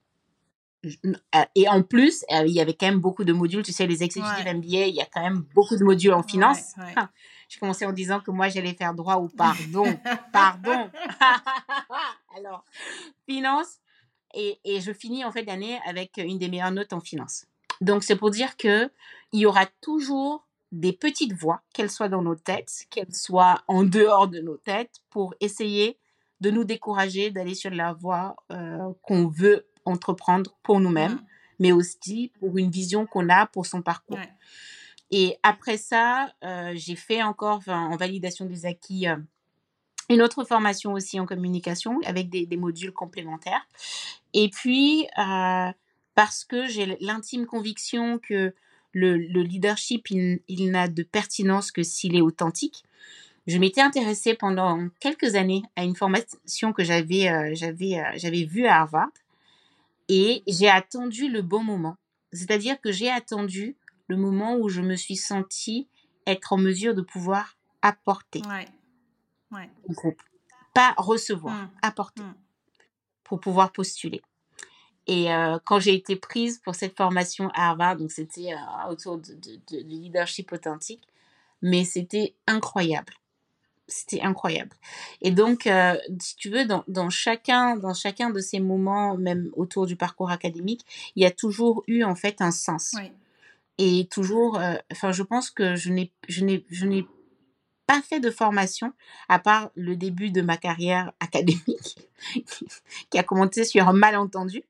Euh, 0.86 1.44
et 1.56 1.70
en 1.70 1.82
plus, 1.82 2.26
euh, 2.32 2.46
il 2.46 2.54
y 2.54 2.60
avait 2.60 2.74
quand 2.74 2.88
même 2.88 3.00
beaucoup 3.00 3.24
de 3.24 3.32
modules. 3.34 3.64
Tu 3.64 3.72
sais, 3.72 3.88
les 3.88 4.04
exécutifs 4.04 4.46
MBA, 4.46 4.88
il 4.88 4.96
y 4.96 5.02
a 5.02 5.06
quand 5.06 5.22
même 5.22 5.46
beaucoup 5.54 5.78
de 5.78 5.84
modules 5.84 6.14
en 6.14 6.24
finance. 6.24 6.74
Ah, 6.96 7.10
j'ai 7.48 7.60
commencé 7.60 7.86
en 7.86 7.94
disant 7.94 8.20
que 8.20 8.32
moi, 8.32 8.50
j'allais 8.50 8.74
faire 8.74 8.94
droit 8.94 9.18
ou 9.18 9.30
pardon. 9.30 9.86
pardon. 10.34 10.90
Alors, 12.36 12.66
finance. 13.28 13.80
Et, 14.34 14.60
et, 14.64 14.82
je 14.82 14.92
finis 14.92 15.24
en 15.24 15.32
fait 15.32 15.44
l'année 15.44 15.80
avec 15.86 16.18
une 16.18 16.40
des 16.40 16.50
meilleures 16.50 16.72
notes 16.72 16.94
en 16.94 17.00
finance. 17.00 17.46
Donc, 17.82 18.04
c'est 18.04 18.16
pour 18.16 18.32
dire 18.32 18.58
que 18.58 18.90
il 19.32 19.42
y 19.42 19.46
aura 19.46 19.66
toujours 19.82 20.48
des 20.72 20.92
petites 20.92 21.34
voix, 21.34 21.62
qu'elles 21.74 21.92
soient 21.92 22.10
dans 22.10 22.24
nos 22.24 22.36
têtes, 22.36 22.88
qu'elles 22.90 23.14
soient 23.14 23.64
en 23.68 23.84
dehors 23.84 24.28
de 24.28 24.40
nos 24.40 24.58
têtes, 24.58 25.02
pour 25.12 25.36
essayer 25.40 26.00
de 26.42 26.50
nous 26.50 26.64
décourager 26.64 27.30
d'aller 27.30 27.54
sur 27.54 27.70
la 27.70 27.94
voie 27.94 28.36
euh, 28.52 28.92
qu'on 29.04 29.28
veut 29.28 29.68
entreprendre 29.86 30.56
pour 30.64 30.80
nous-mêmes, 30.80 31.14
mmh. 31.14 31.26
mais 31.60 31.72
aussi 31.72 32.32
pour 32.40 32.58
une 32.58 32.72
vision 32.72 33.06
qu'on 33.06 33.30
a 33.30 33.46
pour 33.46 33.66
son 33.66 33.82
parcours. 33.82 34.20
Et 35.12 35.38
après 35.44 35.78
ça, 35.78 36.34
euh, 36.44 36.74
j'ai 36.76 36.96
fait 36.96 37.22
encore 37.22 37.62
en 37.68 37.96
validation 37.96 38.46
des 38.46 38.66
acquis 38.66 39.08
euh, 39.08 39.18
une 40.14 40.22
autre 40.22 40.44
formation 40.44 40.94
aussi 40.94 41.20
en 41.20 41.26
communication 41.26 42.00
avec 42.06 42.30
des, 42.30 42.58
modules 42.58 42.92
complémentaires. 42.92 43.68
Et 44.34 44.50
puis, 44.50 45.08
euh, 45.18 45.72
parce 46.16 46.44
que 46.44 46.68
j'ai 46.68 46.98
l'intime 47.00 47.46
conviction 47.46 48.20
que 48.20 48.54
le, 48.92 49.18
le 49.18 49.42
leadership, 49.42 50.10
il, 50.10 50.72
n'a 50.72 50.88
de 50.88 51.04
pertinence 51.04 51.72
que 51.72 51.84
s'il 51.84 52.16
est 52.16 52.22
authentique. 52.22 52.84
Je 53.48 53.58
m'étais 53.58 53.82
intéressée 53.82 54.36
pendant 54.36 54.88
quelques 55.00 55.36
années 55.36 55.64
à 55.76 55.84
une 55.84 55.96
formation 55.96 56.72
que 56.72 56.84
j'avais 56.84 57.56
j'avais 57.56 58.02
j'avais 58.16 58.46
vue 58.46 58.68
à 58.68 58.80
Harvard 58.80 59.10
et 60.08 60.44
j'ai 60.48 60.70
attendu 60.70 61.28
le 61.28 61.42
bon 61.42 61.64
moment. 61.64 61.98
C'est-à-dire 62.32 62.80
que 62.80 62.92
j'ai 62.92 63.10
attendu 63.10 63.76
le 64.08 64.18
moment 64.18 64.56
où 64.56 64.70
je 64.70 64.82
me 64.82 64.96
suis 64.96 65.16
sentie 65.16 65.88
être 66.26 66.54
en 66.54 66.58
mesure 66.58 66.94
de 66.96 67.02
pouvoir 67.02 67.58
apporter. 67.82 68.42
Ouais. 69.54 69.70
groupe. 69.90 70.22
Pas 70.74 70.94
recevoir, 70.98 71.54
mmh. 71.54 71.72
apporter 71.82 72.24
mmh. 72.24 72.36
pour 73.24 73.40
pouvoir 73.40 73.72
postuler. 73.72 74.22
Et 75.08 75.34
euh, 75.34 75.58
quand 75.66 75.80
j'ai 75.80 75.94
été 75.94 76.16
prise 76.16 76.60
pour 76.60 76.76
cette 76.76 76.96
formation 76.96 77.50
à 77.54 77.70
Harvard, 77.70 77.98
donc 77.98 78.12
c'était 78.12 78.54
euh, 78.54 78.90
autour 78.90 79.18
de, 79.18 79.34
de, 79.34 79.60
de, 79.70 79.78
leadership 79.84 80.52
authentique, 80.52 81.04
mais 81.62 81.84
c'était 81.86 82.36
incroyable 82.48 83.14
c'était 83.86 84.22
incroyable. 84.22 84.72
Et 85.22 85.30
donc, 85.30 85.68
euh, 85.68 85.98
si 86.20 86.38
tu 86.38 86.50
veux, 86.50 86.66
dans, 86.66 86.86
dans, 86.88 87.10
chacun, 87.10 87.76
dans 87.76 87.94
chacun 87.94 88.30
de 88.30 88.40
ces 88.40 88.62
moments, 88.62 89.18
même 89.18 89.52
autour 89.56 89.86
du 89.86 89.98
parcours 89.98 90.32
académique, 90.32 90.86
il 91.18 91.22
y 91.22 91.26
a 91.26 91.32
toujours 91.32 91.84
eu 91.88 92.04
en 92.04 92.16
fait 92.16 92.42
un 92.42 92.50
sens. 92.52 92.96
Oui. 92.98 93.12
Et 93.78 94.08
toujours, 94.10 94.60
enfin, 94.92 95.12
je 95.12 95.22
pense 95.22 95.52
que 95.52 95.76
je 95.76 95.92
n'ai, 95.92 96.12
je 96.30 96.46
n'ai, 96.46 96.66
je 96.72 96.86
n'ai 96.86 97.06
pas 97.86 98.02
fait 98.02 98.20
de 98.20 98.32
formation 98.32 98.94
à 99.30 99.40
part 99.40 99.72
le 99.76 99.96
début 99.96 100.32
de 100.32 100.42
ma 100.42 100.58
carrière 100.58 101.12
académique, 101.20 101.98
qui 103.10 103.20
a 103.20 103.24
commencé 103.24 103.64
sur 103.66 103.88
un 103.88 103.94
malentendu. 103.94 104.64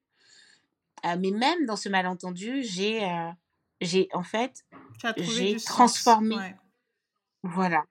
Euh, 1.06 1.16
mais 1.20 1.32
même 1.32 1.66
dans 1.66 1.76
ce 1.76 1.90
malentendu, 1.90 2.64
j'ai, 2.64 3.04
euh, 3.04 3.30
j'ai 3.82 4.08
en 4.14 4.24
fait, 4.24 4.66
j'ai 5.18 5.58
transformé. 5.58 6.36
Ouais. 6.36 6.56
Voilà 7.44 7.84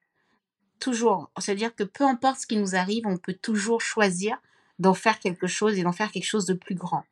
toujours, 0.82 1.30
c'est-à-dire 1.38 1.74
que 1.76 1.84
peu 1.84 2.04
importe 2.04 2.40
ce 2.40 2.46
qui 2.46 2.56
nous 2.56 2.74
arrive, 2.74 3.06
on 3.06 3.16
peut 3.16 3.38
toujours 3.40 3.80
choisir 3.80 4.36
d'en 4.80 4.94
faire 4.94 5.20
quelque 5.20 5.46
chose 5.46 5.78
et 5.78 5.84
d'en 5.84 5.92
faire 5.92 6.10
quelque 6.10 6.26
chose 6.26 6.44
de 6.44 6.54
plus 6.54 6.74
grand. 6.74 7.04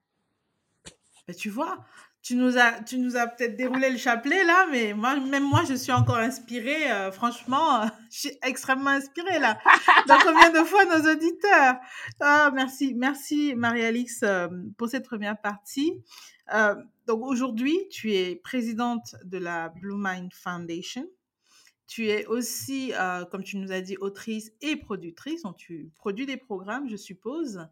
Mais 1.28 1.34
tu 1.34 1.50
vois, 1.50 1.78
tu 2.22 2.36
nous 2.36 2.58
as, 2.58 2.82
tu 2.82 2.98
nous 2.98 3.16
as 3.16 3.26
peut-être 3.26 3.56
déroulé 3.56 3.88
le 3.90 3.96
chapelet 3.96 4.44
là, 4.44 4.66
mais 4.70 4.92
moi, 4.92 5.16
même 5.18 5.44
moi, 5.44 5.62
je 5.68 5.74
suis 5.74 5.92
encore 5.92 6.18
inspirée. 6.18 6.90
euh, 6.92 7.10
franchement, 7.10 7.82
je 8.10 8.18
suis 8.18 8.38
extrêmement 8.42 8.90
inspirée 8.90 9.38
là. 9.38 9.58
Dans 10.06 10.18
combien 10.18 10.50
de 10.50 10.64
fois 10.66 10.84
nos 10.84 11.10
auditeurs 11.12 11.76
Ah, 12.20 12.50
Merci, 12.54 12.94
merci 12.94 13.54
Marie-Alix 13.54 14.22
euh, 14.22 14.48
pour 14.76 14.88
cette 14.88 15.06
première 15.06 15.40
partie. 15.40 15.94
Euh, 16.52 16.74
donc 17.06 17.22
aujourd'hui, 17.24 17.78
tu 17.90 18.12
es 18.12 18.36
présidente 18.36 19.14
de 19.24 19.38
la 19.38 19.70
Blue 19.70 19.96
Mind 19.96 20.32
Foundation. 20.34 21.06
Tu 21.86 22.06
es 22.08 22.26
aussi, 22.26 22.92
euh, 22.94 23.24
comme 23.24 23.42
tu 23.42 23.56
nous 23.56 23.72
as 23.72 23.80
dit, 23.80 23.96
autrice 23.96 24.52
et 24.60 24.76
productrice. 24.76 25.42
Donc 25.42 25.56
tu 25.56 25.90
produis 25.96 26.26
des 26.26 26.36
programmes, 26.36 26.88
je 26.88 26.96
suppose. 26.96 27.66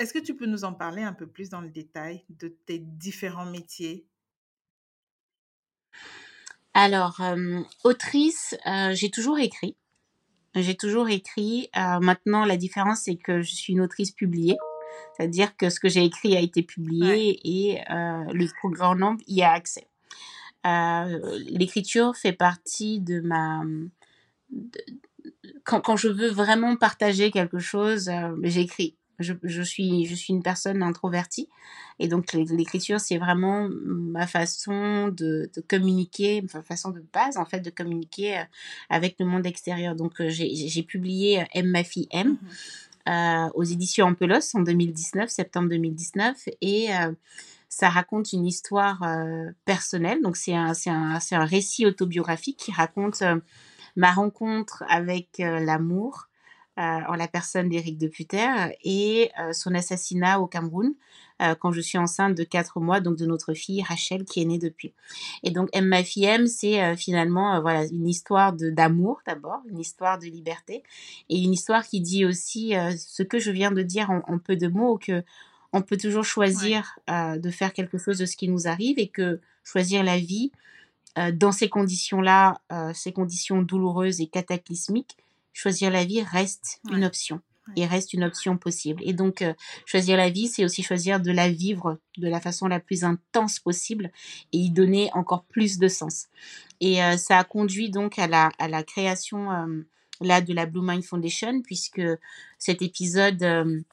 Est-ce 0.00 0.14
que 0.14 0.18
tu 0.18 0.34
peux 0.34 0.46
nous 0.46 0.64
en 0.64 0.72
parler 0.72 1.02
un 1.02 1.12
peu 1.12 1.26
plus 1.26 1.50
dans 1.50 1.60
le 1.60 1.68
détail 1.68 2.24
de 2.30 2.48
tes 2.48 2.78
différents 2.78 3.44
métiers? 3.44 4.06
Alors, 6.72 7.20
euh, 7.20 7.60
autrice, 7.84 8.56
euh, 8.66 8.94
j'ai 8.94 9.10
toujours 9.10 9.38
écrit. 9.38 9.76
J'ai 10.54 10.74
toujours 10.74 11.10
écrit. 11.10 11.68
Euh, 11.76 12.00
maintenant, 12.00 12.46
la 12.46 12.56
différence, 12.56 13.02
c'est 13.02 13.16
que 13.16 13.42
je 13.42 13.54
suis 13.54 13.74
une 13.74 13.82
autrice 13.82 14.10
publiée. 14.10 14.56
C'est-à-dire 15.18 15.54
que 15.58 15.68
ce 15.68 15.78
que 15.78 15.90
j'ai 15.90 16.02
écrit 16.06 16.34
a 16.34 16.40
été 16.40 16.62
publié 16.62 17.04
Ouais. 17.04 17.38
et 17.44 17.78
le 17.90 18.46
plus 18.60 18.70
grand 18.70 18.94
nombre 18.94 19.20
y 19.28 19.42
a 19.42 19.52
accès. 19.52 19.86
L'écriture 20.64 22.16
fait 22.16 22.32
partie 22.32 23.00
de 23.00 23.20
ma... 23.20 23.64
de- 24.50 24.80
quand, 25.64 25.82
quand 25.82 25.96
je 25.96 26.08
veux 26.08 26.30
vraiment 26.30 26.76
partager 26.76 27.30
quelque 27.30 27.58
chose, 27.58 28.10
j'écris. 28.42 28.96
Je, 29.20 29.34
je, 29.42 29.62
suis, 29.62 30.06
je 30.06 30.14
suis 30.14 30.32
une 30.32 30.42
personne 30.42 30.82
introvertie 30.82 31.48
et 31.98 32.08
donc 32.08 32.32
l'é- 32.32 32.44
l'écriture, 32.46 32.98
c'est 33.00 33.18
vraiment 33.18 33.68
ma 33.70 34.26
façon 34.26 35.08
de, 35.08 35.50
de 35.54 35.60
communiquer, 35.68 36.42
ma 36.54 36.62
façon 36.62 36.90
de 36.90 37.04
base 37.12 37.36
en 37.36 37.44
fait 37.44 37.60
de 37.60 37.70
communiquer 37.70 38.38
euh, 38.38 38.42
avec 38.88 39.16
le 39.20 39.26
monde 39.26 39.46
extérieur. 39.46 39.94
Donc 39.94 40.20
euh, 40.20 40.28
j'ai 40.30 40.82
publié 40.82 41.42
euh, 41.42 41.44
M 41.54 41.66
ma 41.70 41.84
fille 41.84 42.08
M 42.10 42.36
euh, 43.08 43.48
aux 43.54 43.64
éditions 43.64 44.06
Ampelos 44.06 44.54
en 44.54 44.60
2019, 44.60 45.28
septembre 45.30 45.68
2019 45.68 46.48
et 46.60 46.94
euh, 46.94 47.12
ça 47.68 47.88
raconte 47.88 48.32
une 48.32 48.46
histoire 48.46 49.02
euh, 49.02 49.50
personnelle. 49.64 50.22
Donc 50.22 50.36
c'est 50.36 50.54
un, 50.54 50.72
un, 50.86 51.18
un 51.30 51.44
récit 51.44 51.86
autobiographique 51.86 52.56
qui 52.56 52.72
raconte 52.72 53.22
ma 53.96 54.12
rencontre 54.12 54.82
avec 54.88 55.28
l'amour 55.38 56.28
en 57.08 57.14
la 57.14 57.28
personne 57.28 57.68
d'Éric 57.68 57.98
Deputer 57.98 58.48
et 58.84 59.30
euh, 59.40 59.52
son 59.52 59.74
assassinat 59.74 60.40
au 60.40 60.46
Cameroun 60.46 60.94
euh, 61.42 61.54
quand 61.54 61.72
je 61.72 61.80
suis 61.80 61.98
enceinte 61.98 62.34
de 62.36 62.44
4 62.44 62.80
mois, 62.80 63.00
donc 63.00 63.16
de 63.16 63.26
notre 63.26 63.54
fille 63.54 63.82
Rachel 63.82 64.24
qui 64.24 64.42
est 64.42 64.44
née 64.44 64.58
depuis. 64.58 64.92
Et 65.42 65.50
donc 65.50 65.68
M, 65.72 65.86
ma 65.86 66.02
fille 66.04 66.24
M, 66.24 66.46
c'est 66.46 66.82
euh, 66.82 66.96
finalement 66.96 67.54
euh, 67.56 67.60
voilà 67.60 67.84
une 67.86 68.06
histoire 68.08 68.52
d'amour 68.52 69.20
d'abord, 69.26 69.60
une 69.70 69.78
histoire 69.78 70.18
de 70.18 70.26
liberté 70.26 70.82
et 71.28 71.38
une 71.38 71.52
histoire 71.52 71.86
qui 71.86 72.00
dit 72.00 72.24
aussi 72.24 72.76
euh, 72.76 72.92
ce 72.96 73.22
que 73.22 73.38
je 73.38 73.50
viens 73.50 73.70
de 73.72 73.82
dire 73.82 74.10
en, 74.10 74.22
en 74.26 74.38
peu 74.38 74.56
de 74.56 74.68
mots 74.68 74.98
que 74.98 75.22
on 75.72 75.82
peut 75.82 75.96
toujours 75.96 76.22
Ouais. 76.22 76.24
choisir 76.28 76.98
euh, 77.08 77.38
de 77.38 77.50
faire 77.50 77.72
quelque 77.72 77.96
chose 77.96 78.18
de 78.18 78.26
ce 78.26 78.36
qui 78.36 78.48
nous 78.48 78.66
arrive 78.68 78.98
et 78.98 79.08
que 79.08 79.40
choisir 79.64 80.02
la 80.02 80.18
vie 80.18 80.50
euh, 81.18 81.32
dans 81.32 81.52
ces 81.52 81.68
conditions-là, 81.68 82.60
euh, 82.72 82.92
ces 82.94 83.12
conditions 83.12 83.62
douloureuses 83.62 84.20
et 84.20 84.26
cataclysmiques, 84.26 85.16
choisir 85.52 85.90
la 85.90 86.04
vie 86.04 86.22
reste 86.22 86.80
une 86.90 87.04
option 87.04 87.40
et 87.76 87.86
reste 87.86 88.12
une 88.12 88.24
option 88.24 88.56
possible. 88.56 89.02
Et 89.04 89.12
donc, 89.12 89.42
euh, 89.42 89.54
choisir 89.86 90.16
la 90.16 90.30
vie, 90.30 90.48
c'est 90.48 90.64
aussi 90.64 90.82
choisir 90.82 91.20
de 91.20 91.30
la 91.30 91.50
vivre 91.50 91.98
de 92.18 92.28
la 92.28 92.40
façon 92.40 92.66
la 92.66 92.80
plus 92.80 93.04
intense 93.04 93.58
possible 93.58 94.10
et 94.52 94.58
y 94.58 94.70
donner 94.70 95.10
encore 95.14 95.44
plus 95.44 95.78
de 95.78 95.88
sens. 95.88 96.26
Et 96.80 97.02
euh, 97.02 97.16
ça 97.16 97.38
a 97.38 97.44
conduit 97.44 97.90
donc 97.90 98.18
à 98.18 98.26
la, 98.26 98.50
à 98.58 98.68
la 98.68 98.82
création 98.82 99.50
euh, 99.52 99.86
là 100.20 100.40
de 100.40 100.52
la 100.52 100.66
Blue 100.66 100.82
Mind 100.82 101.04
Foundation, 101.04 101.62
puisque 101.62 102.02
cet 102.58 102.82
épisode 102.82 103.84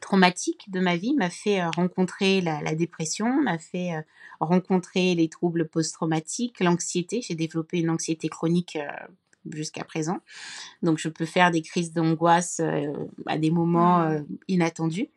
traumatique 0.00 0.70
de 0.70 0.78
ma 0.78 0.96
vie 0.96 1.14
m'a 1.14 1.30
fait 1.30 1.64
rencontrer 1.64 2.40
la, 2.40 2.60
la 2.62 2.76
dépression, 2.76 3.42
m'a 3.42 3.58
fait 3.58 3.90
rencontrer 4.38 5.16
les 5.16 5.28
troubles 5.28 5.66
post-traumatiques, 5.68 6.60
l'anxiété. 6.60 7.22
J'ai 7.22 7.34
développé 7.34 7.80
une 7.80 7.90
anxiété 7.90 8.28
chronique 8.28 8.78
jusqu'à 9.54 9.84
présent. 9.84 10.18
Donc, 10.82 10.98
je 10.98 11.08
peux 11.08 11.26
faire 11.26 11.50
des 11.50 11.62
crises 11.62 11.92
d'angoisse 11.92 12.60
euh, 12.60 12.92
à 13.26 13.38
des 13.38 13.50
moments 13.50 13.98
Mhm. 14.00 14.12
euh, 14.12 14.20
inattendus. 14.48 15.08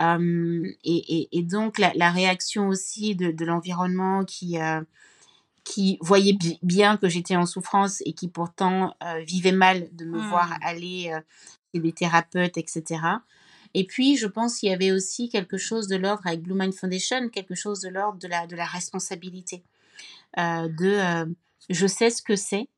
Euh, 0.00 0.66
et, 0.84 1.18
et- 1.18 1.28
et 1.38 1.42
donc, 1.42 1.78
la, 1.78 1.92
la 1.94 2.10
réaction 2.10 2.68
aussi 2.68 3.14
de, 3.16 3.30
de 3.30 3.44
l'environnement 3.44 4.24
qui, 4.24 4.58
euh, 4.58 4.80
qui 5.64 5.98
voyait 6.00 6.32
bi- 6.34 6.58
bien 6.62 6.96
que 6.96 7.08
j'étais 7.08 7.36
en 7.36 7.46
souffrance 7.46 8.02
et 8.06 8.12
qui 8.14 8.28
pourtant 8.28 8.94
vivait 9.26 9.52
mal 9.52 9.88
de 9.92 10.04
me 10.04 10.18
voir 10.20 10.48
Mhm. 10.50 10.58
aller 10.62 11.18
chez 11.74 11.80
des 11.80 11.92
thérapeutes, 11.92 12.58
etc. 12.58 13.00
Et 13.74 13.84
puis, 13.86 14.16
je 14.16 14.26
pense 14.26 14.58
qu'il 14.58 14.68
y 14.70 14.72
avait 14.74 14.92
aussi 14.92 15.28
quelque 15.30 15.56
chose 15.56 15.86
de 15.88 15.96
l'ordre 15.96 16.26
avec 16.26 16.42
Blue 16.42 16.54
Mind 16.54 16.74
Foundation, 16.74 17.28
quelque 17.30 17.54
chose 17.54 17.80
de 17.80 17.88
l'ordre 17.88 18.18
de 18.18 18.28
la, 18.28 18.46
de 18.46 18.56
la 18.56 18.66
responsabilité, 18.66 19.62
de 20.36 21.34
je 21.70 21.86
sais 21.86 22.10
ce 22.10 22.22
que 22.22 22.34
c'est, 22.36 22.68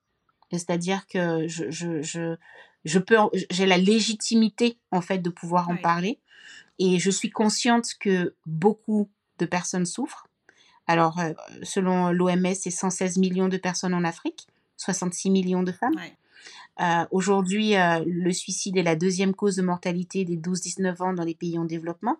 c'est-à-dire 0.58 1.06
que 1.06 1.46
je, 1.48 1.70
je, 1.70 2.02
je, 2.02 2.36
je 2.84 2.98
peux, 2.98 3.18
en- 3.18 3.30
j'ai 3.50 3.66
la 3.66 3.78
légitimité 3.78 4.78
en 4.90 5.00
fait 5.00 5.18
de 5.18 5.30
pouvoir 5.30 5.68
en 5.68 5.74
parler, 5.82 6.20
et 6.78 6.98
je 6.98 7.10
suis 7.10 7.30
consciente 7.30 7.94
que 8.00 8.34
beaucoup 8.46 9.08
de 9.38 9.46
personnes 9.46 9.86
souffrent. 9.86 10.26
Alors, 10.86 11.18
euh, 11.20 11.32
selon 11.62 12.10
l'OMS, 12.10 12.54
c'est 12.54 12.70
116 12.70 13.16
millions 13.18 13.48
de 13.48 13.56
personnes 13.56 13.94
en 13.94 14.04
Afrique, 14.04 14.46
66 14.76 15.30
millions 15.30 15.62
de 15.62 15.72
femmes. 15.72 15.94
Euh, 16.80 17.06
Aujourd'hui, 17.10 17.76
euh, 17.76 18.04
le 18.06 18.32
suicide 18.32 18.76
est 18.76 18.82
la 18.82 18.96
deuxième 18.96 19.34
cause 19.34 19.56
de 19.56 19.62
mortalité 19.62 20.24
des 20.24 20.36
12-19 20.36 21.00
ans 21.02 21.12
dans 21.14 21.24
les 21.24 21.34
pays 21.34 21.58
en 21.58 21.64
développement. 21.64 22.16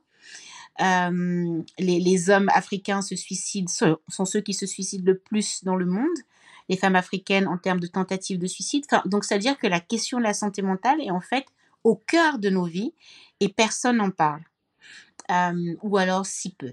Euh, 0.81 1.63
les, 1.79 2.01
les 2.01 2.31
hommes 2.31 2.49
africains 2.55 3.03
se 3.03 3.17
suicident, 3.17 3.69
sont, 3.71 3.99
sont 4.09 4.25
ceux 4.25 4.41
qui 4.41 4.55
se 4.55 4.67
suicident 4.67 5.05
le 5.07 5.19
plus 5.19 5.63
dans 5.65 5.77
le 5.77 5.87
monde. 5.87 6.09
Les 6.69 6.77
femmes 6.77 6.97
africaines 6.97 7.47
en 7.49 7.59
termes 7.59 7.81
de 7.81 7.87
tentatives 7.87 8.39
de 8.39 8.47
suicide. 8.47 8.85
Enfin, 8.91 9.03
donc, 9.07 9.25
c'est-à-dire 9.25 9.59
que 9.59 9.67
la 9.67 9.81
question 9.81 10.19
de 10.19 10.23
la 10.25 10.35
santé 10.35 10.63
mentale 10.63 11.01
est 11.01 11.11
en 11.11 11.21
fait 11.21 11.45
au 11.83 11.97
cœur 11.97 12.39
de 12.39 12.49
nos 12.49 12.65
vies 12.65 12.95
et 13.41 13.49
personne 13.49 13.99
n'en 13.99 14.11
parle. 14.11 14.43
Euh, 15.31 15.75
ou 15.83 15.97
alors 15.97 16.27
si 16.27 16.55
peu. 16.55 16.73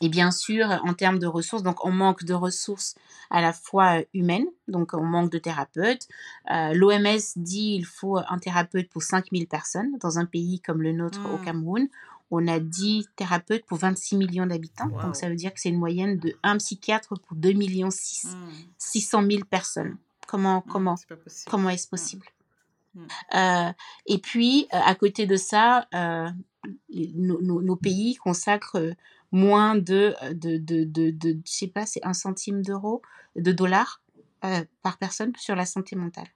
Et 0.00 0.08
bien 0.08 0.30
sûr, 0.30 0.66
en 0.84 0.92
termes 0.92 1.18
de 1.18 1.26
ressources, 1.26 1.62
donc 1.62 1.84
on 1.84 1.92
manque 1.92 2.24
de 2.24 2.34
ressources 2.34 2.94
à 3.30 3.40
la 3.40 3.52
fois 3.52 4.00
euh, 4.00 4.04
humaines, 4.12 4.46
donc 4.66 4.92
on 4.92 5.04
manque 5.04 5.30
de 5.30 5.38
thérapeutes. 5.38 6.08
Euh, 6.50 6.74
L'OMS 6.74 7.20
dit 7.36 7.76
il 7.76 7.86
faut 7.86 8.18
un 8.18 8.38
thérapeute 8.38 8.88
pour 8.88 9.02
5000 9.02 9.46
personnes. 9.46 9.96
Dans 10.00 10.18
un 10.18 10.26
pays 10.26 10.60
comme 10.60 10.82
le 10.82 10.92
nôtre 10.92 11.20
au 11.32 11.38
Mm. 11.38 11.44
Cameroun, 11.44 11.88
on 12.30 12.46
a 12.48 12.58
10 12.58 13.06
thérapeutes 13.16 13.64
pour 13.66 13.78
26 13.78 14.16
millions 14.16 14.46
d'habitants. 14.46 14.88
Wow. 14.88 15.02
Donc 15.02 15.16
ça 15.16 15.28
veut 15.28 15.36
dire 15.36 15.52
que 15.54 15.60
c'est 15.60 15.68
une 15.68 15.78
moyenne 15.78 16.18
de 16.18 16.34
1 16.42 16.56
psychiatre 16.58 17.14
pour 17.20 17.36
2 17.36 17.52
millions 17.52 17.90
6, 17.90 18.34
Mm. 18.36 18.50
600 18.78 19.22
000 19.30 19.44
personnes. 19.44 19.96
Comment, 20.26 20.62
Mm. 20.66 20.70
comment 20.70 20.94
est-ce 21.70 21.86
Mm. 21.86 21.90
possible? 21.90 22.26
Mm. 22.94 23.06
Euh, 23.34 23.72
Et 24.06 24.18
puis, 24.18 24.66
euh, 24.72 24.78
à 24.84 24.94
côté 24.94 25.26
de 25.26 25.36
ça, 25.36 25.86
euh, 25.94 26.28
nos, 27.14 27.40
nos- 27.42 27.60
nos 27.62 27.76
pays 27.76 28.14
consacrent 28.16 28.94
moins 29.32 29.74
de, 29.76 30.14
de, 30.32 30.56
de, 30.58 30.84
de, 30.84 31.10
de- 31.10 31.38
je 31.44 31.50
sais 31.52 31.66
pas, 31.68 31.86
c'est 31.86 32.04
un 32.06 32.12
centime 32.14 32.62
d'euro, 32.62 33.02
de 33.36 33.52
dollars 33.52 34.00
par 34.82 34.98
personne 34.98 35.32
sur 35.36 35.56
la 35.56 35.66
santé 35.66 35.96
mentale. 35.96 36.28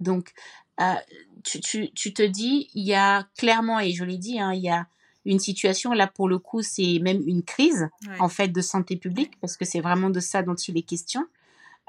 Donc, 0.00 0.32
euh, 0.80 0.94
tu, 1.42 1.60
tu, 1.60 1.90
tu 1.92 2.12
te 2.12 2.22
dis, 2.22 2.68
il 2.74 2.84
y 2.84 2.94
a 2.94 3.26
clairement, 3.36 3.80
et 3.80 3.92
je 3.92 4.04
l'ai 4.04 4.18
dit, 4.18 4.40
hein, 4.40 4.52
il 4.52 4.62
y 4.62 4.70
a 4.70 4.86
une 5.26 5.38
situation, 5.38 5.92
là 5.92 6.06
pour 6.06 6.28
le 6.28 6.38
coup, 6.38 6.62
c'est 6.62 6.98
même 7.00 7.22
une 7.26 7.42
crise 7.42 7.88
Ouais. 8.06 8.20
en 8.20 8.28
fait 8.28 8.48
de 8.48 8.60
santé 8.60 8.96
publique, 8.96 9.38
parce 9.40 9.56
que 9.56 9.64
c'est 9.64 9.80
vraiment 9.80 10.10
de 10.10 10.20
ça 10.20 10.42
dont 10.42 10.54
il 10.54 10.76
est 10.76 10.82
question. 10.82 11.26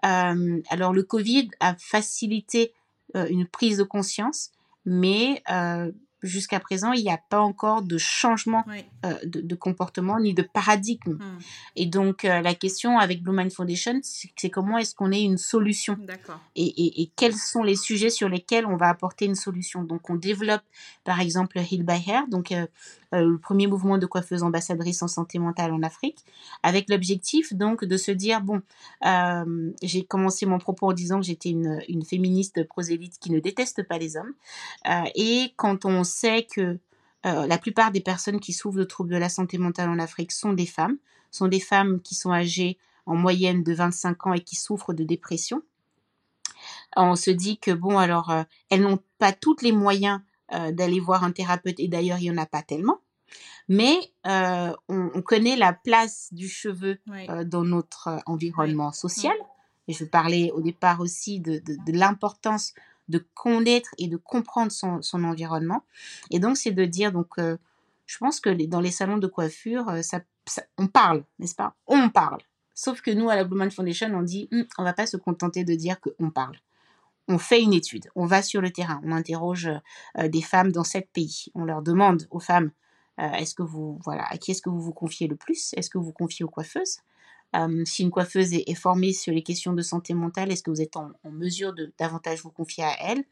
Euh, 0.05 0.61
alors 0.69 0.93
le 0.93 1.03
Covid 1.03 1.49
a 1.59 1.75
facilité 1.75 2.73
euh, 3.15 3.27
une 3.29 3.45
prise 3.47 3.77
de 3.77 3.83
conscience, 3.83 4.51
mais 4.85 5.41
euh, 5.51 5.91
jusqu'à 6.25 6.59
présent, 6.59 6.91
il 6.91 7.03
n'y 7.03 7.11
a 7.11 7.19
pas 7.29 7.39
encore 7.39 7.81
de 7.81 7.97
changement 7.97 8.63
euh, 9.05 9.13
de, 9.25 9.41
de 9.41 9.55
comportement 9.55 10.19
ni 10.19 10.33
de 10.33 10.41
paradigme. 10.41 11.13
Mm. 11.13 11.39
Et 11.77 11.85
donc 11.85 12.25
euh, 12.25 12.41
la 12.41 12.53
question 12.55 12.97
avec 12.99 13.21
Blue 13.23 13.35
Mind 13.35 13.51
Foundation, 13.53 13.99
c'est 14.03 14.49
comment 14.49 14.77
est-ce 14.77 14.93
qu'on 14.95 15.11
ait 15.11 15.21
une 15.23 15.37
solution 15.37 15.95
et, 16.55 16.65
et- 16.65 17.01
et 17.03 17.11
quels 17.15 17.35
sont 17.35 17.63
les 17.63 17.75
sujets 17.75 18.09
sur 18.09 18.27
lesquels 18.29 18.65
on 18.65 18.75
va 18.75 18.89
apporter 18.89 19.25
une 19.25 19.35
solution. 19.35 19.83
Donc, 19.83 20.09
on 20.09 20.15
développe, 20.15 20.63
par 21.03 21.19
exemple, 21.21 21.57
Heal 21.59 21.83
by 21.83 22.03
Hair. 22.07 22.27
Donc, 22.27 22.51
euh, 22.51 22.65
le 23.21 23.37
premier 23.37 23.67
mouvement 23.67 23.97
de 23.97 24.05
coiffeuses 24.05 24.43
ambassadrices 24.43 25.01
en 25.01 25.07
santé 25.07 25.39
mentale 25.39 25.73
en 25.73 25.83
Afrique, 25.83 26.25
avec 26.63 26.89
l'objectif 26.89 27.53
donc 27.53 27.85
de 27.85 27.97
se 27.97 28.11
dire, 28.11 28.41
bon, 28.41 28.61
j'ai 29.81 30.05
commencé 30.05 30.45
mon 30.45 30.57
propos 30.57 30.89
en 30.89 30.93
disant 30.93 31.19
que 31.19 31.25
j'étais 31.25 31.49
une, 31.49 32.03
féministe 32.05 32.67
prosélyte 32.67 33.19
qui 33.19 33.31
ne 33.31 33.39
déteste 33.39 33.83
pas 33.87 33.97
les 33.97 34.17
hommes. 34.17 34.33
et 35.15 35.53
quand 35.55 35.85
on 35.85 36.03
sait 36.03 36.43
que 36.43 36.77
la 37.23 37.57
plupart 37.57 37.91
des 37.91 38.01
personnes 38.01 38.39
qui 38.39 38.53
souffrent 38.53 38.77
de 38.77 38.83
troubles 38.83 39.11
de 39.11 39.17
la 39.17 39.29
santé 39.29 39.57
mentale 39.57 39.89
en 39.89 39.99
Afrique 39.99 40.31
sont 40.31 40.53
des 40.53 40.65
femmes, 40.65 40.97
sont 41.31 41.47
des 41.47 41.59
femmes 41.59 42.01
qui 42.01 42.15
sont 42.15 42.31
âgées 42.31 42.77
en 43.05 43.15
moyenne 43.15 43.63
de 43.63 43.73
25 43.73 44.27
ans 44.27 44.33
et 44.33 44.41
qui 44.41 44.55
souffrent 44.55 44.93
de 44.93 45.03
dépression. 45.03 45.61
On 46.95 47.15
se 47.15 47.31
dit 47.31 47.57
que, 47.57 47.71
bon, 47.71 47.97
alors, 47.97 48.31
euh, 48.31 48.43
elles 48.69 48.81
n'ont 48.81 48.99
pas 49.19 49.33
tous 49.33 49.57
les 49.61 49.71
moyens 49.71 50.21
euh, 50.53 50.71
d'aller 50.71 50.99
voir 50.99 51.23
un 51.23 51.31
thérapeute, 51.31 51.79
et 51.79 51.87
d'ailleurs, 51.87 52.19
il 52.19 52.23
n'y 52.23 52.31
en 52.31 52.41
a 52.41 52.45
pas 52.45 52.61
tellement. 52.61 52.99
Mais 53.67 53.97
euh, 54.27 54.73
on, 54.89 55.21
connaît 55.21 55.55
la 55.55 55.73
place 55.73 56.29
du 56.31 56.47
cheveu 56.47 56.99
dans 57.45 57.63
notre 57.63 58.21
environnement 58.25 58.91
social. 58.91 59.35
Et 59.87 59.93
je 59.93 60.05
parlais 60.05 60.51
au 60.51 60.61
départ 60.61 60.99
aussi 60.99 61.39
de, 61.39 61.61
l'importance 61.87 62.73
de 63.07 63.25
connaître 63.33 63.89
et 63.97 64.07
de 64.07 64.17
comprendre 64.17 64.71
son, 64.71 65.23
environnement. 65.23 65.83
Et 66.31 66.39
donc, 66.39 66.57
c'est 66.57 66.71
de 66.71 66.85
dire, 66.85 67.11
donc, 67.11 67.37
je 67.37 68.17
pense 68.19 68.39
que 68.39 68.49
dans 68.67 68.81
les 68.81 68.91
salons 68.91 69.17
de 69.17 69.27
coiffure, 69.27 69.91
ça, 70.01 70.21
on 70.77 70.87
parle, 70.87 71.23
n'est-ce 71.39 71.55
pas? 71.55 71.75
On 71.87 72.09
parle. 72.09 72.41
Sauf 72.73 73.01
que 73.01 73.11
nous, 73.11 73.29
à 73.29 73.35
la 73.35 73.45
Blue 73.45 73.57
Man 73.57 73.71
Foundation, 73.71 74.09
on 74.13 74.21
dit, 74.21 74.49
on 74.51 74.57
hum, 74.59 74.65
on 74.77 74.83
va 74.83 74.93
pas 74.93 75.07
se 75.07 75.17
contenter 75.17 75.63
de 75.63 75.73
dire 75.73 75.99
qu'on 75.99 76.29
parle. 76.29 76.57
On 77.27 77.39
fait 77.39 77.61
une 77.61 77.73
étude, 77.73 78.07
on 78.15 78.27
va 78.27 78.43
sur 78.43 78.61
le 78.61 78.69
terrain, 78.69 79.01
on 79.03 79.11
interroge 79.11 79.67
euh, 80.19 80.27
des 80.27 80.43
femmes 80.43 80.71
dans 80.71 80.83
sept 80.83 81.09
pays. 81.11 81.45
On 81.55 81.63
leur 81.63 81.81
demande 81.81 82.27
aux 82.29 82.39
femmes, 82.39 82.67
euh, 82.67 82.69
est-ce 83.17 83.55
que 83.55 83.63
vous, 83.63 83.99
voilà, 84.03 84.25
à 84.29 84.37
qui 84.37 84.51
est-ce 84.51 84.61
que 84.61 84.69
vous 84.69 84.81
vous 84.81 84.93
confiez 84.93 85.27
le 85.27 85.35
plus? 85.35 85.73
Est-ce 85.73 85.89
que 85.89 85.97
vous 85.97 86.05
vous 86.05 86.11
confiez 86.11 86.43
aux 86.45 86.49
coiffeuses? 86.49 86.99
Euh, 87.55 87.83
Si 87.85 88.03
une 88.03 88.11
coiffeuse 88.11 88.53
est, 88.53 88.75
formée 88.75 89.13
sur 89.13 89.33
les 89.33 89.43
questions 89.43 89.73
de 89.73 89.81
santé 89.81 90.13
mentale, 90.13 90.51
est-ce 90.51 90.63
que 90.63 90.71
vous 90.71 90.81
êtes 90.81 90.97
en, 90.97 91.11
en 91.23 91.31
mesure 91.31 91.73
de 91.73 91.93
davantage 91.97 92.41
vous 92.41 92.51
confier 92.51 92.83
à 92.83 92.95
elle? 93.01 93.23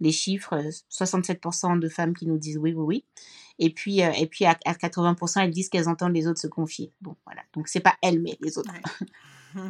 Les 0.00 0.12
chiffres, 0.12 0.60
67% 0.90 1.78
de 1.78 1.88
femmes 1.88 2.14
qui 2.14 2.26
nous 2.26 2.36
disent 2.36 2.58
oui, 2.58 2.72
oui, 2.72 2.84
oui. 2.84 3.04
Et 3.58 3.70
puis, 3.70 4.02
euh, 4.02 4.10
et 4.12 4.26
puis 4.26 4.44
à, 4.44 4.54
80%, 4.54 5.42
elles 5.42 5.50
disent 5.50 5.68
qu'elles 5.68 5.88
entendent 5.88 6.14
les 6.14 6.26
autres 6.26 6.40
se 6.40 6.48
confier. 6.48 6.90
Bon, 7.00 7.16
voilà. 7.24 7.42
Donc, 7.54 7.68
c'est 7.68 7.80
pas 7.80 7.94
elles, 8.02 8.20
mais 8.20 8.36
les 8.40 8.58
autres. 8.58 8.72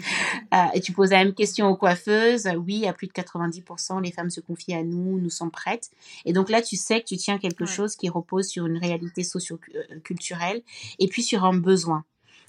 Euh, 0.53 0.66
et 0.75 0.81
tu 0.81 0.92
poses 0.92 1.11
la 1.11 1.25
même 1.25 1.35
question 1.35 1.68
aux 1.68 1.77
coiffeuses. 1.77 2.49
Oui, 2.59 2.87
à 2.87 2.92
plus 2.92 3.09
de 3.09 3.12
90%, 3.12 4.03
les 4.03 4.12
femmes 4.12 4.31
se 4.31 4.40
confient 4.40 4.75
à 4.75 4.85
nous, 4.85 5.18
nous 5.18 5.31
sommes 5.31 5.51
prêtes. 5.51 5.90
Et 6.25 6.33
donc 6.33 6.49
là, 6.49 6.62
tu 6.62 6.77
sais 6.77 7.01
que 7.01 7.07
tu 7.07 7.16
tiens 7.16 7.38
quelque 7.38 7.64
chose 7.64 7.97
qui 7.97 8.09
repose 8.09 8.47
sur 8.47 8.66
une 8.66 8.79
réalité 8.79 9.25
socio-culturelle 9.25 10.62
et 11.01 11.09
puis 11.09 11.23
sur 11.23 11.44
un 11.44 11.55
besoin. 11.55 12.05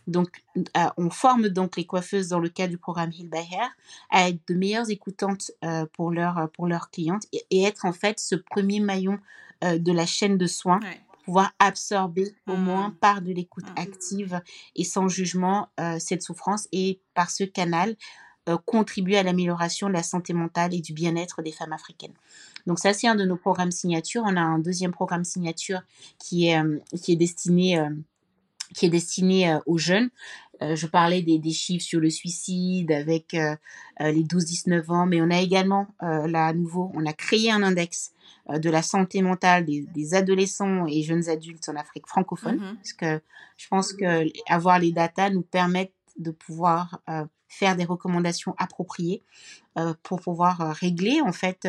Donc, 0.08 0.43
euh, 0.58 0.62
on 0.98 1.10
forme 1.10 1.50
donc 1.50 1.78
les 1.78 1.86
coiffeuses 1.86 2.30
dans 2.30 2.39
le 2.39 2.50
cadre 2.50 2.69
du 2.69 2.78
programme 2.78 3.12
Heal 3.12 3.30
by 3.30 3.38
Hair 3.38 3.69
à 4.12 4.30
être 4.30 4.39
de 4.48 4.54
meilleures 4.54 4.89
écoutantes 4.89 5.52
euh, 5.63 5.86
pour, 5.93 6.12
leur, 6.12 6.50
pour 6.52 6.67
leurs 6.67 6.91
clientes 6.91 7.24
et, 7.32 7.63
être 7.63 7.86
en 7.86 7.93
fait 7.93 8.19
ce 8.19 8.36
premier 8.36 8.80
maillon 8.80 9.17
euh, 9.63 9.78
de 9.80 9.91
la 9.91 10.06
chaîne 10.06 10.38
de 10.38 10.48
soins. 10.48 10.80
Pouvoir 11.25 11.51
absorber 11.59 12.33
au 12.47 12.55
moins 12.55 12.89
mmh. 12.89 12.95
par 12.95 13.21
de 13.21 13.31
l'écoute 13.31 13.65
mmh. 13.65 13.79
active 13.79 14.41
et 14.75 14.83
sans 14.83 15.07
jugement 15.07 15.69
cette 15.99 16.21
souffrance 16.21 16.67
et 16.71 17.01
par 17.13 17.29
ce 17.31 17.43
canal 17.43 17.95
contribuer 18.65 19.17
à 19.17 19.23
l'amélioration 19.23 19.88
de 19.88 19.93
la 19.93 20.03
santé 20.03 20.31
mentale 20.31 20.73
et 20.75 20.81
du 20.81 20.93
bien-être 20.93 21.41
des 21.41 21.51
femmes 21.51 21.73
africaines. 21.73 22.13
Donc 22.67 22.77
ça, 22.77 22.93
c'est 22.93 23.07
un 23.07 23.15
de 23.15 23.25
nos 23.25 23.38
programmes 23.38 23.71
signature. 23.71 24.21
On 24.23 24.38
a 24.38 24.41
un 24.41 24.59
deuxième 24.59 24.91
programme 24.91 25.23
signature 25.23 25.81
qui 26.19 26.49
est, 26.49 26.61
qui 27.01 27.13
est 27.13 27.15
destiné 27.15 27.83
qui 28.73 28.85
est 28.85 28.89
destiné 28.89 29.51
euh, 29.51 29.59
aux 29.65 29.77
jeunes. 29.77 30.09
Euh, 30.61 30.75
je 30.75 30.87
parlais 30.87 31.21
des, 31.21 31.37
des, 31.37 31.51
chiffres 31.51 31.83
sur 31.83 31.99
le 31.99 32.09
suicide 32.09 32.91
avec 32.91 33.33
euh, 33.33 33.55
les 33.99 34.23
12-19 34.23 34.91
ans, 34.91 35.05
mais 35.05 35.21
on 35.21 35.29
a 35.29 35.39
également, 35.39 35.87
là 36.01 36.47
à 36.47 36.53
nouveau, 36.53 36.91
on 36.93 37.05
a 37.05 37.13
créé 37.13 37.51
un 37.51 37.63
index 37.63 38.11
de 38.49 38.69
la 38.69 38.81
santé 38.81 39.21
mentale 39.21 39.65
des, 39.65 39.85
des, 39.93 40.13
adolescents 40.13 40.85
et 40.87 41.01
jeunes 41.01 41.29
adultes 41.29 41.67
en 41.67 41.75
Afrique 41.75 42.07
francophone, 42.07 42.57
mm-hmm. 42.57 42.75
parce 42.75 42.93
que 42.93 43.21
je 43.57 43.67
pense 43.67 43.93
que 43.93 44.27
avoir 44.47 44.79
les 44.79 44.91
datas 44.91 45.29
nous 45.29 45.41
permettent 45.41 45.93
de 46.17 46.31
pouvoir 46.31 47.01
faire 47.47 47.75
des 47.75 47.86
recommandations 47.86 48.55
appropriées 48.58 49.21
pour 50.03 50.21
pouvoir 50.21 50.75
régler, 50.75 51.21
en 51.21 51.31
fait, 51.31 51.67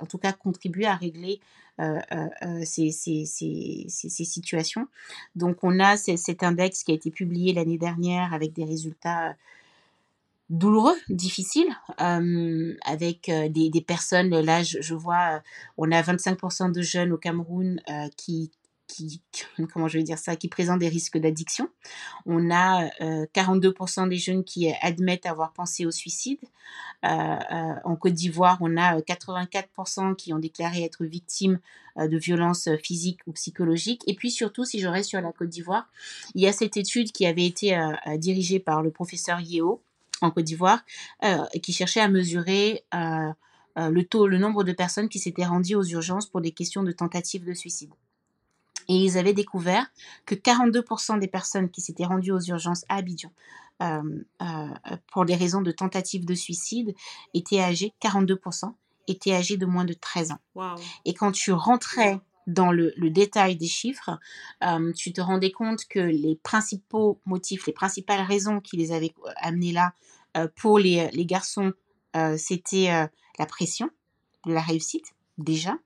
en 0.00 0.06
tout 0.06 0.18
cas 0.18 0.32
contribuer 0.32 0.86
à 0.86 0.94
régler 0.94 1.40
euh, 1.80 1.98
euh, 2.12 2.28
euh, 2.42 2.60
ces, 2.64 2.92
ces, 2.92 3.24
ces, 3.24 3.86
ces, 3.88 4.24
situations. 4.24 4.86
Donc 5.34 5.64
on 5.64 5.80
a 5.80 5.96
cet 5.96 6.44
index 6.44 6.84
qui 6.84 6.92
a 6.92 6.94
été 6.94 7.10
publié 7.10 7.52
l'année 7.52 7.78
dernière 7.78 8.32
avec 8.32 8.52
des 8.52 8.64
résultats 8.64 9.34
douloureux, 10.50 10.94
difficiles, 11.08 11.76
avec 11.98 13.28
des, 13.28 13.70
des, 13.70 13.80
personnes, 13.80 14.28
là 14.28 14.62
je, 14.62 14.94
vois, 14.94 15.42
on 15.76 15.90
a 15.90 16.00
25% 16.00 16.70
de 16.70 16.80
jeunes 16.80 17.12
au 17.12 17.18
Cameroun 17.18 17.80
qui, 18.16 18.52
qui, 18.86 19.22
comment 19.72 19.88
je 19.88 19.98
vais 19.98 20.04
dire 20.04 20.18
ça, 20.18 20.36
qui 20.36 20.48
présentent 20.48 20.80
des 20.80 20.88
risques 20.88 21.18
d'addiction. 21.18 21.68
On 22.26 22.50
a 22.50 22.88
42% 23.34 24.08
des 24.08 24.16
jeunes 24.16 24.44
qui 24.44 24.72
admettent 24.80 25.26
avoir 25.26 25.52
pensé 25.52 25.86
au 25.86 25.90
suicide. 25.90 26.40
en 27.02 27.96
Côte 27.96 28.14
d'Ivoire, 28.14 28.58
on 28.60 28.76
a 28.76 28.98
84% 29.00 30.16
qui 30.16 30.32
ont 30.32 30.38
déclaré 30.38 30.82
être 30.82 31.04
victimes 31.04 31.58
de 31.96 32.16
violences 32.16 32.68
physiques 32.82 33.20
ou 33.26 33.32
psychologiques. 33.32 34.02
Et 34.06 34.14
puis 34.14 34.30
surtout, 34.30 34.64
si 34.64 34.80
je 34.80 34.88
reste 34.88 35.10
sur 35.10 35.20
la 35.20 35.32
Côte 35.32 35.48
d'Ivoire, 35.48 35.88
il 36.34 36.42
y 36.42 36.46
a 36.46 36.52
cette 36.52 36.76
étude 36.76 37.12
qui 37.12 37.26
avait 37.26 37.46
été 37.46 37.78
dirigée 38.16 38.60
par 38.60 38.82
le 38.82 38.90
professeur 38.90 39.40
Yeo 39.40 39.82
en 40.20 40.30
Côte 40.30 40.44
d'Ivoire, 40.44 40.84
qui 41.62 41.72
cherchait 41.72 42.00
à 42.00 42.08
mesurer 42.08 42.84
le 43.76 44.02
taux, 44.02 44.26
le 44.26 44.38
nombre 44.38 44.64
de 44.64 44.72
personnes 44.72 45.08
qui 45.08 45.18
s'étaient 45.18 45.44
rendues 45.44 45.74
aux 45.74 45.84
urgences 45.84 46.26
pour 46.26 46.40
des 46.40 46.52
questions 46.52 46.82
de 46.82 46.92
tentatives 46.92 47.44
de 47.44 47.54
suicide. 47.54 47.92
Et 48.88 48.94
ils 48.94 49.18
avaient 49.18 49.32
découvert 49.32 49.86
que 50.26 50.34
42% 50.34 51.18
des 51.18 51.28
personnes 51.28 51.70
qui 51.70 51.80
s'étaient 51.80 52.04
rendues 52.04 52.32
aux 52.32 52.40
urgences 52.40 52.84
à 52.88 52.96
Abidjan 52.96 53.30
euh, 53.82 54.24
euh, 54.40 54.96
pour 55.12 55.24
des 55.24 55.34
raisons 55.34 55.60
de 55.60 55.72
tentative 55.72 56.24
de 56.24 56.34
suicide 56.34 56.94
étaient 57.34 57.60
âgées, 57.60 57.92
42%, 58.00 58.72
étaient 59.08 59.34
âgées 59.34 59.56
de 59.56 59.66
moins 59.66 59.84
de 59.84 59.94
13 59.94 60.32
ans. 60.32 60.78
Et 61.04 61.14
quand 61.14 61.32
tu 61.32 61.52
rentrais 61.52 62.20
dans 62.46 62.70
le, 62.70 62.92
détail 63.10 63.56
des 63.56 63.66
chiffres, 63.66 64.18
euh, 64.62 64.92
tu 64.92 65.12
te 65.12 65.20
rendais 65.20 65.50
compte 65.50 65.86
que 65.86 65.98
les 65.98 66.36
principaux 66.42 67.20
motifs, 67.26 67.66
les 67.66 67.72
principales 67.72 68.20
raisons 68.20 68.60
qui 68.60 68.76
les 68.76 68.92
avaient 68.92 69.14
amenés 69.36 69.72
là 69.72 69.92
pour 70.56 70.78
les, 70.78 71.10
les 71.12 71.26
garçons, 71.26 71.72
c'était 72.36 73.08
la 73.38 73.46
pression 73.46 73.88
de 74.46 74.52
la 74.52 74.60
réussite, 74.60 75.14
déjà. 75.38 75.76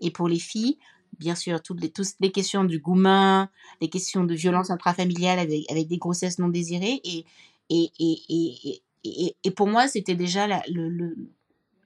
Et 0.00 0.10
pour 0.10 0.28
les 0.28 0.38
filles, 0.38 0.78
bien 1.18 1.34
sûr 1.34 1.62
toutes 1.62 1.80
les, 1.80 1.90
toutes 1.90 2.14
les 2.20 2.30
questions 2.30 2.64
du 2.64 2.78
goumin, 2.78 3.48
les 3.80 3.88
questions 3.88 4.24
de 4.24 4.34
violence 4.34 4.70
intrafamiliale 4.70 5.38
avec, 5.38 5.70
avec 5.70 5.88
des 5.88 5.98
grossesses 5.98 6.38
non 6.38 6.48
désirées. 6.48 7.00
Et, 7.04 7.24
et, 7.70 7.90
et, 7.98 8.82
et, 9.04 9.36
et 9.42 9.50
pour 9.50 9.66
moi, 9.66 9.88
c'était 9.88 10.14
déjà 10.14 10.46
le, 10.68 10.88
le, 10.88 11.16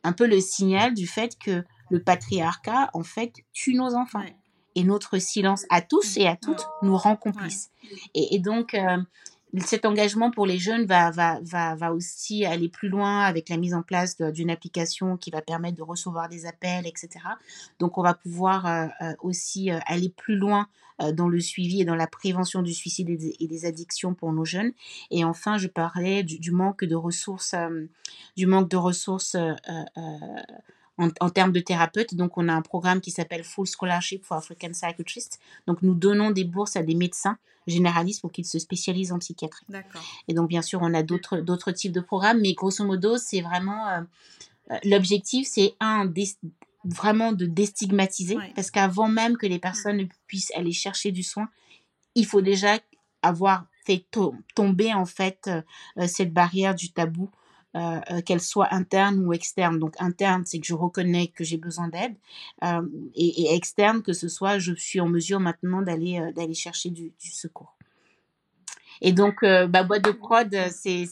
un 0.02 0.12
peu 0.12 0.26
le 0.26 0.40
signal 0.40 0.94
du 0.94 1.06
fait 1.06 1.38
que 1.38 1.64
le 1.90 2.02
patriarcat, 2.02 2.90
en 2.94 3.02
fait, 3.02 3.34
tue 3.52 3.74
nos 3.74 3.94
enfants. 3.94 4.24
Et 4.76 4.84
notre 4.84 5.18
silence 5.18 5.64
à 5.68 5.82
tous 5.82 6.16
et 6.16 6.26
à 6.28 6.36
toutes 6.36 6.64
nous 6.82 6.96
rend 6.96 7.16
complices. 7.16 7.70
Et, 8.14 8.38
donc, 8.38 8.74
euh, 8.74 8.98
cet 9.58 9.84
engagement 9.84 10.30
pour 10.30 10.46
les 10.46 10.58
jeunes 10.58 10.86
va, 10.86 11.10
va, 11.10 11.40
va, 11.42 11.74
va 11.74 11.92
aussi 11.92 12.44
aller 12.44 12.68
plus 12.68 12.88
loin 12.88 13.22
avec 13.22 13.48
la 13.48 13.56
mise 13.56 13.74
en 13.74 13.82
place 13.82 14.16
d'une 14.20 14.50
application 14.50 15.16
qui 15.16 15.30
va 15.30 15.42
permettre 15.42 15.76
de 15.76 15.82
recevoir 15.82 16.28
des 16.28 16.46
appels, 16.46 16.86
etc. 16.86 17.10
Donc 17.78 17.98
on 17.98 18.02
va 18.02 18.14
pouvoir 18.14 18.66
euh, 18.66 18.86
euh, 19.02 19.14
aussi 19.20 19.70
euh, 19.70 19.78
aller 19.86 20.08
plus 20.08 20.36
loin 20.36 20.68
dans 21.14 21.28
le 21.28 21.40
suivi 21.40 21.80
et 21.80 21.86
dans 21.86 21.94
la 21.94 22.06
prévention 22.06 22.60
du 22.60 22.74
suicide 22.74 23.08
et 23.08 23.46
des, 23.46 23.64
addictions 23.64 24.12
pour 24.12 24.34
nos 24.34 24.44
jeunes. 24.44 24.72
Et 25.10 25.24
enfin, 25.24 25.56
je 25.56 25.66
parlais 25.66 26.22
du, 26.22 26.50
manque 26.50 26.84
de 26.84 26.94
ressources, 26.94 27.54
du 28.36 28.44
manque 28.44 28.68
de 28.68 28.76
ressources 28.76 29.34
en, 31.20 31.30
termes 31.30 31.52
de 31.52 31.60
thérapeutes. 31.60 32.14
Donc, 32.14 32.36
on 32.36 32.48
a 32.48 32.52
un 32.52 32.62
programme 32.62 33.00
qui 33.00 33.10
s'appelle 33.10 33.44
Full 33.44 33.66
Scholarship 33.66 34.24
for 34.24 34.36
African 34.36 34.70
Psychiatrists. 34.70 35.40
Donc, 35.66 35.82
nous 35.82 35.94
donnons 35.94 36.30
des 36.30 36.44
bourses 36.44 36.76
à 36.76 36.82
des 36.82 36.94
médecins 36.94 37.38
généralistes 37.66 38.20
pour 38.20 38.32
qu'ils 38.32 38.46
se 38.46 38.58
spécialisent 38.58 39.12
en 39.12 39.18
psychiatrie. 39.18 39.66
Et 40.28 40.34
donc, 40.34 40.48
bien 40.48 40.62
sûr, 40.62 40.80
on 40.82 40.92
a 40.94 41.02
d'autres, 41.02 41.72
types 41.72 41.92
de 41.92 42.00
programmes, 42.00 42.40
mais 42.40 42.52
grosso 42.52 42.84
modo, 42.84 43.16
c'est 43.16 43.40
vraiment 43.40 43.88
euh, 43.88 44.00
euh, 44.70 44.76
l'objectif, 44.84 45.48
c'est 45.50 45.74
un 45.80 46.10
vraiment 46.84 47.32
de 47.32 47.46
déstigmatiser, 47.46 48.38
parce 48.54 48.70
qu'avant 48.70 49.08
même 49.08 49.36
que 49.36 49.46
les 49.46 49.58
personnes 49.58 50.08
puissent 50.26 50.52
aller 50.54 50.72
chercher 50.72 51.12
du 51.12 51.22
soin, 51.22 51.48
il 52.14 52.26
faut 52.26 52.40
déjà 52.40 52.78
avoir 53.22 53.66
fait 53.84 54.06
tomber 54.54 54.94
en 54.94 55.04
fait 55.04 55.48
euh, 55.98 56.06
cette 56.06 56.32
barrière 56.32 56.74
du 56.74 56.92
tabou 56.92 57.30
euh, 57.76 58.00
euh, 58.10 58.20
qu'elle 58.22 58.40
soit 58.40 58.74
interne 58.74 59.24
ou 59.24 59.32
externe. 59.32 59.78
Donc 59.78 59.94
interne, 60.00 60.44
c'est 60.44 60.58
que 60.58 60.66
je 60.66 60.74
reconnais 60.74 61.28
que 61.28 61.44
j'ai 61.44 61.56
besoin 61.56 61.86
d'aide, 61.86 62.16
euh, 62.64 62.82
et, 63.14 63.54
externe, 63.54 64.02
que 64.02 64.12
ce 64.12 64.26
soit 64.28 64.58
je 64.58 64.72
suis 64.74 65.00
en 65.00 65.08
mesure 65.08 65.38
maintenant 65.38 65.80
d'aller 65.80 66.32
d'aller 66.34 66.54
chercher 66.54 66.90
du, 66.90 67.12
secours. 67.20 67.76
Et 69.00 69.12
donc, 69.12 69.42
bah, 69.42 69.84
boîte 69.84 70.02
de 70.02 70.10
prod, 70.10 70.52
c'est 70.72 71.06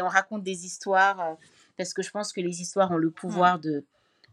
on 0.00 0.06
raconte 0.06 0.44
des 0.44 0.64
histoires, 0.64 1.36
parce 1.76 1.92
que 1.92 2.02
je 2.02 2.12
pense 2.12 2.32
que 2.32 2.40
les 2.40 2.60
histoires 2.62 2.92
ont 2.92 2.98
le 2.98 3.10
pouvoir 3.10 3.58
de, 3.58 3.84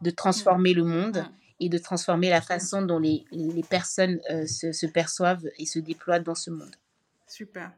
de 0.01 0.09
transformer 0.11 0.75
le 0.75 0.83
monde 0.83 1.25
et 1.59 1.69
de 1.69 1.77
transformer 1.79 2.29
la 2.29 2.41
façon 2.41 2.83
dont 2.83 2.99
les, 2.99 3.25
les 3.31 3.63
personnes 3.63 4.21
se, 4.45 4.71
se 4.71 4.85
perçoivent 4.85 5.47
et 5.57 5.65
se 5.65 5.79
déploient 5.79 6.19
dans 6.19 6.35
ce 6.35 6.51
monde. 6.51 6.75
Super 7.27 7.71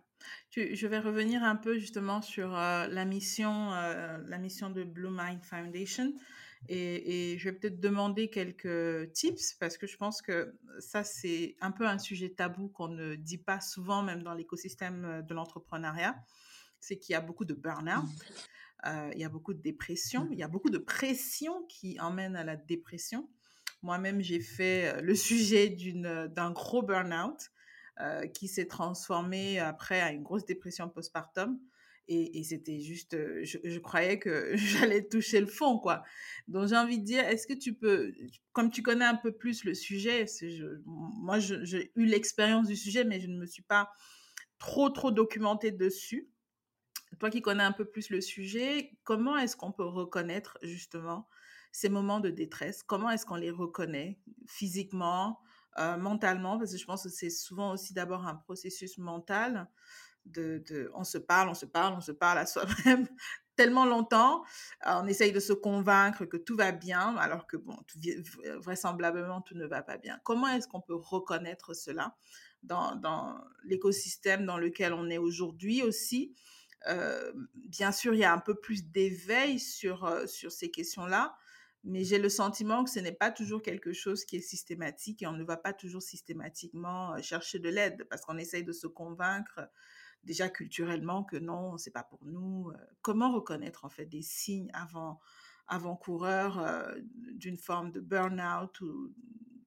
je 0.55 0.87
vais 0.87 0.99
revenir 0.99 1.43
un 1.43 1.55
peu 1.55 1.77
justement 1.77 2.21
sur 2.21 2.55
euh, 2.55 2.87
la 2.87 3.05
mission, 3.05 3.73
euh, 3.73 4.17
la 4.27 4.37
mission 4.37 4.69
de 4.69 4.83
Blue 4.83 5.09
Mind 5.09 5.43
Foundation. 5.43 6.13
Et, 6.67 7.37
je 7.37 7.49
vais 7.49 7.55
peut-être 7.55 7.79
demander 7.79 8.29
quelques 8.29 9.11
tips 9.11 9.53
parce 9.59 9.77
que 9.77 9.85
je 9.85 9.97
pense 9.97 10.21
que 10.23 10.57
ça, 10.79 11.03
c'est 11.03 11.55
un 11.61 11.71
peu 11.71 11.85
un 11.85 11.99
sujet 11.99 12.29
tabou 12.29 12.69
qu'on 12.69 12.87
ne 12.87 13.15
dit 13.15 13.37
pas 13.37 13.61
souvent, 13.61 14.01
même 14.01 14.23
dans 14.23 14.33
l'écosystème 14.33 15.05
euh, 15.05 15.21
de 15.21 15.33
l'entrepreneuriat. 15.33 16.15
C'est 16.79 16.97
qu'il 16.97 17.13
y 17.13 17.15
a 17.15 17.21
beaucoup 17.21 17.45
de 17.45 17.53
burn-out, 17.53 18.05
il 19.13 19.19
y 19.19 19.23
a 19.23 19.29
beaucoup 19.29 19.55
de 19.55 19.61
dépression, 19.61 20.27
il 20.31 20.37
y 20.37 20.43
a 20.43 20.47
beaucoup 20.47 20.69
de 20.69 20.77
pression 20.77 21.65
qui 21.67 21.99
emmène 21.99 22.35
à 22.35 22.43
la 22.43 22.55
dépression. 22.55 23.27
Moi-même, 23.81 24.21
j'ai 24.21 24.39
fait 24.39 25.01
le 25.01 25.15
sujet 25.15 25.69
d'un 25.69 26.51
gros 26.51 26.83
burn-out 26.83 27.49
euh, 28.01 28.27
qui 28.27 28.49
s'est 28.49 28.67
transformé 28.67 29.59
après 29.59 30.01
à 30.01 30.11
une 30.11 30.21
grosse 30.21 30.45
dépression 30.45 30.89
postpartum. 30.89 31.59
Et, 32.07 32.43
c'était 32.43 32.79
juste, 32.79 33.15
euh, 33.15 33.43
je, 33.43 33.79
croyais 33.79 34.19
que 34.19 34.51
j'allais 34.55 35.07
toucher 35.07 35.39
le 35.39 35.47
fond, 35.47 35.79
quoi. 35.79 36.03
Donc 36.47 36.67
j'ai 36.67 36.75
envie 36.75 36.99
de 36.99 37.05
dire, 37.05 37.23
est-ce 37.23 37.47
que 37.47 37.53
tu 37.53 37.73
peux, 37.73 38.13
comme 38.51 38.69
tu 38.69 38.83
connais 38.83 39.05
un 39.05 39.15
peu 39.15 39.31
plus 39.31 39.63
le 39.63 39.73
sujet, 39.73 40.25
je, 40.41 40.65
moi 40.85 41.39
j'ai 41.39 41.91
eu 41.95 42.05
l'expérience 42.05 42.67
du 42.67 42.75
sujet, 42.75 43.05
mais 43.05 43.19
je 43.19 43.27
ne 43.27 43.39
me 43.39 43.45
suis 43.45 43.63
pas 43.63 43.89
trop, 44.59 44.89
trop 44.89 45.11
documentée 45.11 45.71
dessus. 45.71 46.29
Toi 47.17 47.29
qui 47.29 47.41
connais 47.41 47.63
un 47.63 47.71
peu 47.71 47.85
plus 47.85 48.09
le 48.09 48.19
sujet, 48.19 48.91
comment 49.03 49.37
est-ce 49.37 49.55
qu'on 49.55 49.71
peut 49.71 49.85
reconnaître 49.85 50.57
justement 50.61 51.29
ces 51.71 51.89
moments 51.89 52.19
de 52.19 52.29
détresse? 52.29 52.83
Comment 52.83 53.09
est-ce 53.09 53.25
qu'on 53.25 53.35
les 53.35 53.51
reconnaît 53.51 54.19
physiquement 54.47 55.39
euh, 55.77 55.97
mentalement, 55.97 56.57
parce 56.57 56.71
que 56.71 56.77
je 56.77 56.85
pense 56.85 57.03
que 57.03 57.09
c'est 57.09 57.29
souvent 57.29 57.73
aussi 57.73 57.93
d'abord 57.93 58.25
un 58.27 58.35
processus 58.35 58.97
mental. 58.97 59.67
De, 60.25 60.63
de, 60.67 60.89
on 60.95 61.03
se 61.03 61.19
parle, 61.19 61.49
on 61.49 61.53
se 61.53 61.67
parle, 61.67 61.93
on 61.95 62.01
se 62.01 62.11
parle 62.11 62.39
à 62.39 62.45
soi-même 62.47 63.07
tellement 63.55 63.85
longtemps. 63.85 64.43
Euh, 64.87 64.93
on 65.01 65.07
essaye 65.07 65.31
de 65.31 65.39
se 65.39 65.53
convaincre 65.53 66.25
que 66.25 66.37
tout 66.37 66.55
va 66.55 66.71
bien, 66.71 67.15
alors 67.17 67.45
que 67.45 67.57
bon, 67.57 67.77
vraisemblablement 68.57 69.41
tout 69.41 69.55
ne 69.55 69.65
va 69.65 69.83
pas 69.83 69.97
bien. 69.97 70.19
Comment 70.23 70.47
est-ce 70.47 70.67
qu'on 70.67 70.81
peut 70.81 70.95
reconnaître 70.95 71.73
cela 71.73 72.15
dans, 72.63 72.95
dans 72.95 73.39
l'écosystème 73.63 74.45
dans 74.45 74.57
lequel 74.57 74.93
on 74.93 75.09
est 75.09 75.17
aujourd'hui 75.17 75.83
aussi? 75.83 76.35
Euh, 76.87 77.31
Bien 77.53 77.91
sûr, 77.91 78.13
il 78.13 78.19
y 78.19 78.25
a 78.25 78.33
un 78.33 78.39
peu 78.39 78.55
plus 78.55 78.85
d'éveil 78.85 79.59
sur, 79.59 80.09
sur 80.27 80.51
ces 80.51 80.71
questions-là, 80.71 81.35
mais 81.85 82.03
j'ai 82.03 82.17
le 82.17 82.29
sentiment 82.29 82.83
que 82.83 82.89
ce 82.89 82.99
n'est 82.99 83.11
pas 83.11 83.31
toujours 83.31 83.61
quelque 83.61 83.93
chose 83.93 84.25
qui 84.25 84.37
est 84.37 84.41
systématique 84.41 85.21
et 85.21 85.27
on 85.27 85.33
ne 85.33 85.43
va 85.43 85.55
pas 85.55 85.71
toujours 85.71 86.01
systématiquement 86.01 87.13
euh, 87.13 87.21
chercher 87.21 87.59
de 87.59 87.69
l'aide 87.69 88.05
parce 88.09 88.23
qu'on 88.23 88.37
essaye 88.37 88.63
de 88.63 88.73
se 88.73 88.87
convaincre 88.87 89.61
déjà 90.23 90.49
culturellement 90.49 91.23
que 91.23 91.37
non, 91.37 91.77
c'est 91.77 91.91
pas 91.91 92.03
pour 92.03 92.25
nous. 92.25 92.71
Euh. 92.71 92.77
Comment 93.03 93.31
reconnaître 93.31 93.85
en 93.85 93.89
fait 93.89 94.07
des 94.07 94.23
signes 94.23 94.69
avant 94.73 95.19
avant-coureurs 95.67 96.59
euh, 96.59 96.95
d'une 97.33 97.57
forme 97.57 97.91
de 97.91 97.99
burn-out 97.99 98.81
ou 98.81 99.13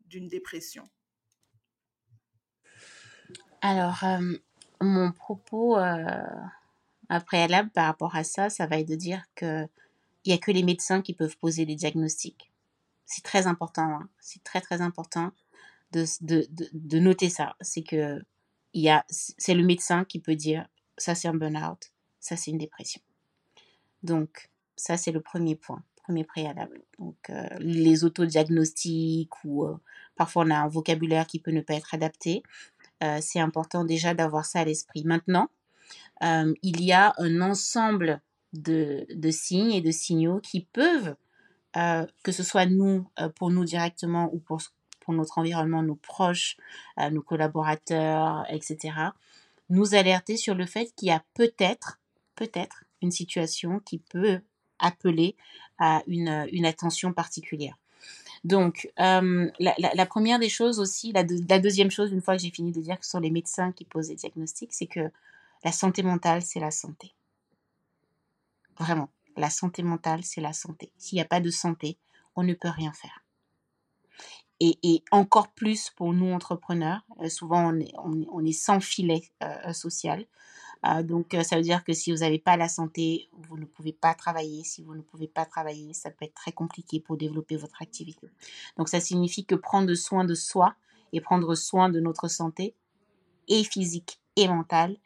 d'une 0.06 0.28
dépression? 0.28 0.88
Alors, 3.62 4.04
mon 4.80 5.10
propos 5.10 5.76
préalable 7.26 7.70
par 7.70 7.86
rapport 7.86 8.14
à 8.14 8.22
ça, 8.22 8.48
ça 8.48 8.68
va 8.68 8.78
être 8.78 8.88
de 8.88 8.94
dire 8.94 9.24
que 9.34 9.66
il 10.28 10.32
n'y 10.32 10.34
a 10.34 10.38
que 10.38 10.50
les 10.50 10.62
médecins 10.62 11.00
qui 11.00 11.14
peuvent 11.14 11.38
poser 11.38 11.64
des 11.64 11.74
diagnostics. 11.74 12.52
C'est 13.06 13.24
très 13.24 13.46
important, 13.46 13.94
hein. 13.94 14.08
c'est 14.20 14.44
très 14.44 14.60
très 14.60 14.82
important 14.82 15.32
de, 15.92 16.04
de, 16.20 16.46
de, 16.74 16.98
noter 16.98 17.30
ça. 17.30 17.56
C'est 17.62 17.82
que 17.82 18.20
c'est 19.08 19.54
le 19.54 19.64
médecin 19.64 20.04
qui 20.04 20.20
peut 20.20 20.36
dire 20.36 20.68
ça 20.98 21.14
c'est 21.14 21.28
un 21.28 21.34
burn-out, 21.34 21.92
ça 22.20 22.36
c'est 22.36 22.50
une 22.50 22.58
dépression. 22.58 23.00
Donc 24.02 24.50
ça 24.76 24.98
c'est 24.98 25.12
le 25.12 25.22
premier 25.22 25.56
point, 25.56 25.82
premier 26.02 26.24
préalable. 26.24 26.82
Donc 26.98 27.16
euh, 27.30 27.48
les 27.58 28.04
autodiagnostics 28.04 29.32
ou 29.44 29.64
euh, 29.64 29.78
parfois 30.14 30.44
on 30.44 30.50
a 30.50 30.58
un 30.58 30.68
vocabulaire 30.68 31.26
qui 31.26 31.38
peut 31.38 31.52
ne 31.52 31.62
pas 31.62 31.72
être 31.72 31.94
adapté. 31.94 32.42
Euh, 33.02 33.20
c'est 33.22 33.40
important 33.40 33.86
déjà 33.86 34.12
d'avoir 34.12 34.44
ça 34.44 34.60
à 34.60 34.64
l'esprit. 34.66 35.04
Maintenant, 35.04 35.48
il 36.20 36.82
y 36.82 36.92
a 36.92 37.14
un 37.16 37.40
ensemble 37.40 38.20
de, 38.52 39.30
signes 39.30 39.72
et 39.72 39.80
de 39.80 39.90
signaux 39.90 40.40
qui 40.40 40.60
peuvent, 40.60 41.14
euh, 41.76 42.06
que 42.22 42.32
ce 42.32 42.42
soit 42.42 42.66
nous, 42.66 43.08
euh, 43.20 43.28
pour 43.28 43.50
nous 43.50 43.64
directement 43.64 44.30
ou 44.32 44.38
pour, 44.38 44.60
pour 45.00 45.14
notre 45.14 45.38
environnement, 45.38 45.82
nos 45.82 45.96
proches, 45.96 46.56
euh, 46.98 47.10
nos 47.10 47.22
collaborateurs, 47.22 48.44
etc., 48.48 48.94
nous 49.70 49.94
alerter 49.94 50.36
sur 50.36 50.54
le 50.54 50.64
fait 50.64 50.92
qu'il 50.96 51.08
y 51.08 51.12
a 51.12 51.22
peut-être, 51.34 52.00
peut-être, 52.34 52.84
une 53.02 53.10
situation 53.10 53.80
qui 53.80 53.98
peut 53.98 54.40
appeler 54.78 55.36
à 55.78 56.02
une, 56.06 56.48
une 56.52 56.64
attention 56.64 57.12
particulière. 57.12 57.76
Donc, 58.44 58.90
la, 58.96 60.06
première 60.06 60.38
des 60.38 60.48
choses 60.48 60.80
aussi, 60.80 61.12
la, 61.12 61.22
la 61.48 61.58
deuxième 61.58 61.90
chose, 61.90 62.10
une 62.12 62.22
fois 62.22 62.36
que 62.36 62.42
j'ai 62.42 62.50
fini 62.50 62.72
de 62.72 62.80
dire 62.80 62.98
que 62.98 63.04
ce 63.04 63.10
sont 63.10 63.20
les 63.20 63.30
médecins 63.30 63.72
qui 63.72 63.84
posent 63.84 64.08
les 64.08 64.14
diagnostics, 64.14 64.72
c'est 64.72 64.86
que 64.86 65.10
la 65.64 65.72
santé 65.72 66.02
mentale, 66.02 66.42
c'est 66.42 66.60
la 66.60 66.70
santé. 66.70 67.12
Vraiment, 68.78 69.10
la 69.36 69.50
santé 69.50 69.82
mentale, 69.82 70.22
c'est 70.22 70.40
la 70.40 70.52
santé. 70.52 70.92
S'il 70.96 71.16
n'y 71.16 71.22
a 71.22 71.26
pas 71.26 71.40
de 71.40 71.50
santé, 71.50 71.98
on 72.36 72.42
ne 72.42 72.54
peut 72.54 72.68
rien 72.68 72.92
faire. 72.92 73.24
Et, 74.60 75.04
encore 75.12 75.48
plus 75.52 75.90
pour 75.90 76.12
nous 76.12 76.32
entrepreneurs, 76.32 77.02
euh, 77.20 77.28
souvent 77.28 77.72
on 77.96 78.44
est, 78.44 78.52
sans 78.52 78.80
filet 78.80 79.22
euh, 79.42 79.72
social. 79.72 80.26
Euh, 80.84 81.02
donc 81.04 81.36
ça 81.44 81.56
veut 81.56 81.62
dire 81.62 81.84
que 81.84 81.92
si 81.92 82.10
vous 82.10 82.18
n'avez 82.18 82.40
pas 82.40 82.56
la 82.56 82.68
santé, 82.68 83.28
vous 83.32 83.56
ne 83.56 83.64
pouvez 83.64 83.92
pas 83.92 84.14
travailler. 84.14 84.64
Si 84.64 84.82
vous 84.82 84.96
ne 84.96 85.00
pouvez 85.00 85.28
pas 85.28 85.44
travailler, 85.44 85.94
ça 85.94 86.10
peut 86.10 86.24
être 86.24 86.34
très 86.34 86.50
compliqué 86.50 86.98
pour 86.98 87.16
développer 87.16 87.56
votre 87.56 87.82
activité. 87.82 88.28
Donc 88.76 88.88
ça 88.88 88.98
signifie 88.98 89.44
que 89.44 89.54
prendre 89.54 89.94
soin 89.94 90.24
de 90.24 90.34
soi 90.34 90.74
et 91.12 91.20
prendre 91.20 91.54
soin 91.54 91.88
de 91.88 92.00
notre 92.00 92.28
santé, 92.28 92.74
et 93.48 93.64
physique 93.64 94.20
et 94.36 94.48
mentale, 94.48 94.96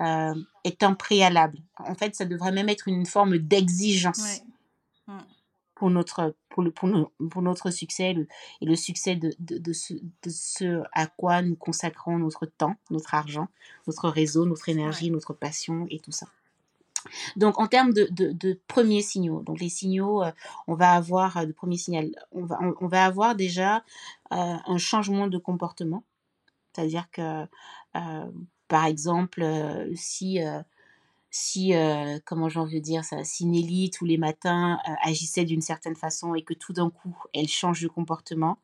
euh, 0.00 0.34
est 0.64 0.82
un 0.82 0.94
préalable. 0.94 1.58
En 1.78 1.94
fait, 1.94 2.14
ça 2.14 2.24
devrait 2.24 2.52
même 2.52 2.68
être 2.68 2.88
une 2.88 3.06
forme 3.06 3.38
d'exigence 3.38 4.42
pour, 5.74 5.90
notre, 5.90 6.34
pour, 6.48 6.62
le, 6.62 6.70
pour, 6.70 6.88
pour 7.30 7.42
notre 7.42 7.70
succès 7.70 8.14
et 8.60 8.64
le 8.64 8.76
succès 8.76 9.16
de, 9.16 9.34
de, 9.38 9.58
de, 9.58 9.72
ce, 9.72 9.94
de, 9.94 10.30
ce, 10.30 10.82
à 10.92 11.06
quoi 11.06 11.42
nous 11.42 11.56
consacrons 11.56 12.18
notre 12.18 12.46
temps, 12.46 12.74
notre 12.90 13.14
argent, 13.14 13.48
notre 13.86 14.08
réseau, 14.08 14.46
notre 14.46 14.68
énergie, 14.68 15.10
notre 15.10 15.34
passion 15.34 15.86
et 15.90 15.98
tout 15.98 16.12
ça. 16.12 16.26
Donc 17.36 17.60
en 17.60 17.66
termes 17.66 17.92
de, 17.92 18.06
de, 18.10 18.30
de, 18.30 18.60
premiers 18.68 19.02
signaux, 19.02 19.42
donc 19.42 19.58
les 19.58 19.68
signaux, 19.68 20.22
euh, 20.22 20.30
on 20.68 20.74
va 20.74 20.92
avoir 20.92 21.36
euh, 21.36 21.46
de 21.46 21.52
premiers 21.52 21.76
signaux, 21.76 22.12
on 22.30 22.44
va, 22.44 22.60
on, 22.80 22.86
va 22.86 23.04
avoir 23.04 23.34
déjà 23.34 23.82
un 24.30 24.78
changement 24.78 25.26
de 25.26 25.36
comportement, 25.36 26.04
c'est-à-dire 26.72 27.10
que 27.10 27.44
par 28.68 28.86
exemple, 28.86 29.42
euh, 29.42 29.90
si, 29.94 30.42
euh, 30.42 30.60
si 31.30 31.74
euh, 31.74 32.18
comment 32.24 32.48
j'en 32.48 32.64
veux 32.64 32.80
dire 32.80 33.04
ça, 33.04 33.24
si 33.24 33.46
Nelly 33.46 33.90
tous 33.90 34.04
les 34.04 34.18
matins 34.18 34.78
agissait 35.02 35.44
d'une 35.44 35.60
certaine 35.60 35.96
façon 35.96 36.34
et 36.34 36.42
que 36.42 36.54
tout 36.54 36.72
d'un 36.72 36.90
coup 36.90 37.16
elle 37.34 37.48
change 37.48 37.82
de 37.82 37.88
comportement, 37.88 38.58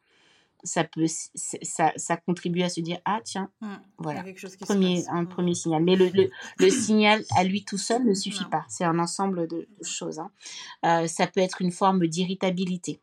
ça 0.65 0.83
peut 0.83 1.07
ça, 1.07 1.93
ça 1.97 2.17
contribue 2.17 2.63
à 2.63 2.69
se 2.69 2.81
dire 2.81 2.99
ah 3.05 3.21
tiens 3.23 3.51
mmh, 3.61 3.75
voilà. 3.99 4.25
premier 4.61 5.07
un 5.09 5.23
mmh. 5.23 5.29
premier 5.29 5.55
signal. 5.55 5.85
Mais 5.85 5.95
le, 5.95 6.11
le, 6.59 6.71
signal 6.71 7.23
à 7.37 7.45
lui 7.45 7.65
tout 7.65 7.79
seul 7.79 8.05
ne 8.05 8.15
suffit 8.15 8.47
pas. 8.47 8.65
C'est 8.69 8.85
un 8.85 8.99
ensemble 8.99 9.47
de, 9.47 9.69
choses 9.83 10.19
hein. 10.19 11.07
ça 11.07 11.27
peut 11.27 11.41
être 11.41 11.63
une 11.63 11.73
forme 11.73 12.07
d'irritabilité. 12.07 13.01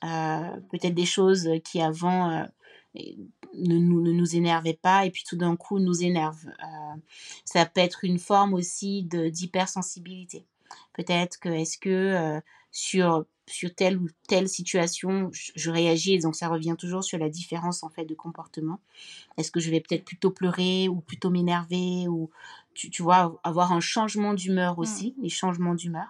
Peut-être 0.00 0.94
des 0.94 1.06
choses 1.06 1.48
qui 1.64 1.80
avant 1.80 2.46
ne 3.54 3.76
nous, 3.78 4.00
ne 4.00 4.12
nous 4.12 4.36
énervait 4.36 4.78
pas 4.80 5.06
et 5.06 5.10
puis 5.10 5.24
tout 5.26 5.36
d'un 5.36 5.56
coup 5.56 5.78
nous 5.78 6.02
énerve. 6.02 6.46
Euh, 6.46 6.96
ça 7.44 7.66
peut 7.66 7.80
être 7.80 8.04
une 8.04 8.18
forme 8.18 8.54
aussi 8.54 9.04
d'hypersensibilité. 9.04 10.46
Peut-être 10.92 11.38
que 11.38 11.48
est-ce 11.48 11.78
que 11.78 11.88
euh, 11.88 12.40
sur, 12.72 13.24
sur 13.46 13.74
telle 13.74 13.96
ou 13.96 14.08
telle 14.28 14.48
situation, 14.48 15.30
je, 15.32 15.70
réagis, 15.70 16.18
donc 16.18 16.36
ça 16.36 16.48
revient 16.48 16.76
toujours 16.78 17.04
sur 17.04 17.18
la 17.18 17.28
différence 17.28 17.82
en 17.82 17.88
fait 17.88 18.04
de 18.04 18.14
comportement. 18.14 18.80
Est-ce 19.36 19.50
que 19.50 19.60
je 19.60 19.70
vais 19.70 19.80
peut-être 19.80 20.04
plutôt 20.04 20.30
pleurer 20.30 20.88
ou 20.88 21.00
plutôt 21.00 21.30
m'énerver 21.30 22.08
ou 22.08 22.30
tu, 22.74 22.90
tu, 22.90 23.02
vois 23.02 23.40
avoir 23.44 23.72
un 23.72 23.80
changement 23.80 24.34
d'humeur 24.34 24.76
mmh. 24.76 24.80
aussi, 24.80 25.14
les 25.20 25.28
changements 25.28 25.74
d'humeur. 25.74 26.06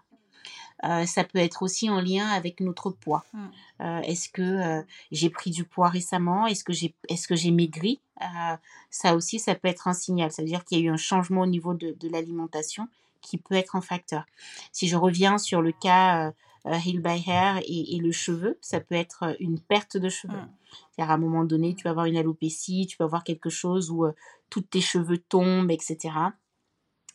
Euh, 0.84 1.06
ça 1.06 1.24
peut 1.24 1.38
être 1.38 1.62
aussi 1.62 1.90
en 1.90 2.00
lien 2.00 2.26
avec 2.28 2.60
notre 2.60 2.90
poids. 2.90 3.24
Mm. 3.32 3.38
Euh, 3.80 4.00
est-ce 4.02 4.28
que 4.28 4.42
euh, 4.42 4.82
j'ai 5.10 5.30
pris 5.30 5.50
du 5.50 5.64
poids 5.64 5.88
récemment? 5.88 6.46
Est-ce 6.46 6.64
que 6.64 6.72
j'ai 6.72 6.94
est-ce 7.08 7.26
que 7.26 7.36
j'ai 7.36 7.50
maigri? 7.50 8.00
Euh, 8.22 8.56
Ça 8.90 9.14
aussi, 9.14 9.38
ça 9.38 9.54
peut 9.54 9.68
être 9.68 9.88
un 9.88 9.92
signal. 9.92 10.30
Ça 10.30 10.42
veut 10.42 10.48
dire 10.48 10.64
qu'il 10.64 10.78
y 10.78 10.82
a 10.82 10.84
eu 10.84 10.90
un 10.90 10.96
changement 10.96 11.42
au 11.42 11.46
niveau 11.46 11.74
de, 11.74 11.96
de 11.98 12.08
l'alimentation 12.08 12.88
qui 13.20 13.38
peut 13.38 13.54
être 13.54 13.76
un 13.76 13.80
facteur. 13.80 14.24
Si 14.72 14.88
je 14.88 14.96
reviens 14.96 15.38
sur 15.38 15.62
le 15.62 15.72
cas 15.72 16.28
euh, 16.28 16.32
euh, 16.66 16.74
Heal 16.74 17.00
by 17.00 17.22
Hair 17.26 17.58
et, 17.64 17.96
et 17.96 17.98
le 17.98 18.12
cheveu, 18.12 18.58
ça 18.60 18.80
peut 18.80 18.94
être 18.94 19.24
euh, 19.24 19.34
une 19.40 19.60
perte 19.60 19.96
de 19.96 20.08
cheveux. 20.08 20.34
Mm. 20.34 20.48
C'est-à-dire 20.90 21.10
à 21.10 21.14
un 21.14 21.18
moment 21.18 21.44
donné, 21.44 21.74
tu 21.74 21.84
vas 21.84 21.90
avoir 21.90 22.06
une 22.06 22.16
alopécie, 22.16 22.86
tu 22.86 22.96
peux 22.96 23.04
avoir 23.04 23.24
quelque 23.24 23.50
chose 23.50 23.90
où 23.90 24.04
euh, 24.04 24.12
tous 24.50 24.62
tes 24.62 24.80
cheveux 24.80 25.18
tombent, 25.18 25.70
etc. 25.70 26.14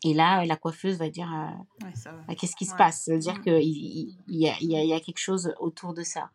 Et 0.04 0.14
là, 0.14 0.42
euh, 0.42 0.46
la 0.46 0.56
coiffeuse 0.58 0.98
va 0.98 1.10
dire 1.10 1.32
euh, 1.34 1.86
Ouais, 1.86 1.94
bah, 2.28 2.36
qu'est-ce 2.36 2.56
qui 2.56 2.66
se 2.66 2.76
passe? 2.76 3.06
Ça 3.06 3.14
veut 3.14 3.20
dire 3.20 3.36
Mm. 3.40 3.44
qu'il 3.44 3.54
il, 3.62 4.18
il 4.28 4.38
y, 4.38 4.50
a, 4.50 4.56
il 4.60 4.72
y 4.72 5.02
quelque 5.02 5.20
chose 5.20 5.54
autour 5.60 5.94
de 5.94 6.04
ça. 6.04 6.30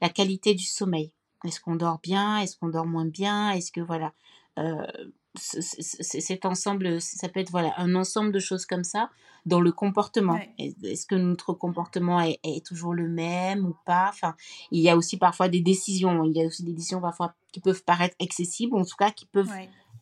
La 0.00 0.08
qualité 0.08 0.54
du 0.54 0.64
sommeil. 0.64 1.12
Est-ce 1.44 1.60
qu'on 1.60 1.76
dort 1.76 2.00
bien? 2.02 2.38
Est-ce 2.38 2.56
qu'on 2.56 2.68
dort 2.68 2.86
moins 2.86 3.04
bien? 3.06 3.50
Est-ce 3.50 3.70
que 3.70 3.80
voilà, 3.80 4.12
euh, 4.58 4.86
cet 5.34 6.44
ensemble, 6.44 7.00
ça 7.00 7.28
peut 7.28 7.40
être 7.40 7.50
voilà 7.50 7.74
un 7.78 7.94
ensemble 7.94 8.32
de 8.32 8.38
choses 8.38 8.66
comme 8.66 8.84
ça 8.84 9.10
dans 9.46 9.60
le 9.60 9.72
comportement. 9.72 10.34
Ouais. 10.34 10.54
Est-ce 10.82 11.06
que 11.06 11.16
notre 11.16 11.52
comportement 11.52 12.20
est, 12.20 12.38
est 12.44 12.64
toujours 12.64 12.94
le 12.94 13.08
même 13.08 13.66
ou 13.66 13.76
pas? 13.84 14.06
Enfin, 14.08 14.36
il 14.70 14.80
y 14.80 14.88
a 14.88 14.96
aussi 14.96 15.16
parfois 15.18 15.48
des 15.48 15.60
décisions. 15.60 16.24
Il 16.24 16.32
y 16.36 16.42
a 16.42 16.46
aussi 16.46 16.62
des 16.62 16.72
décisions 16.72 17.00
parfois 17.00 17.34
qui 17.52 17.60
peuvent 17.60 17.84
paraître 17.84 18.16
excessives, 18.20 18.72
ou 18.72 18.78
en 18.78 18.84
tout 18.84 18.96
cas 18.96 19.10
qui 19.10 19.26
peuvent. 19.26 19.50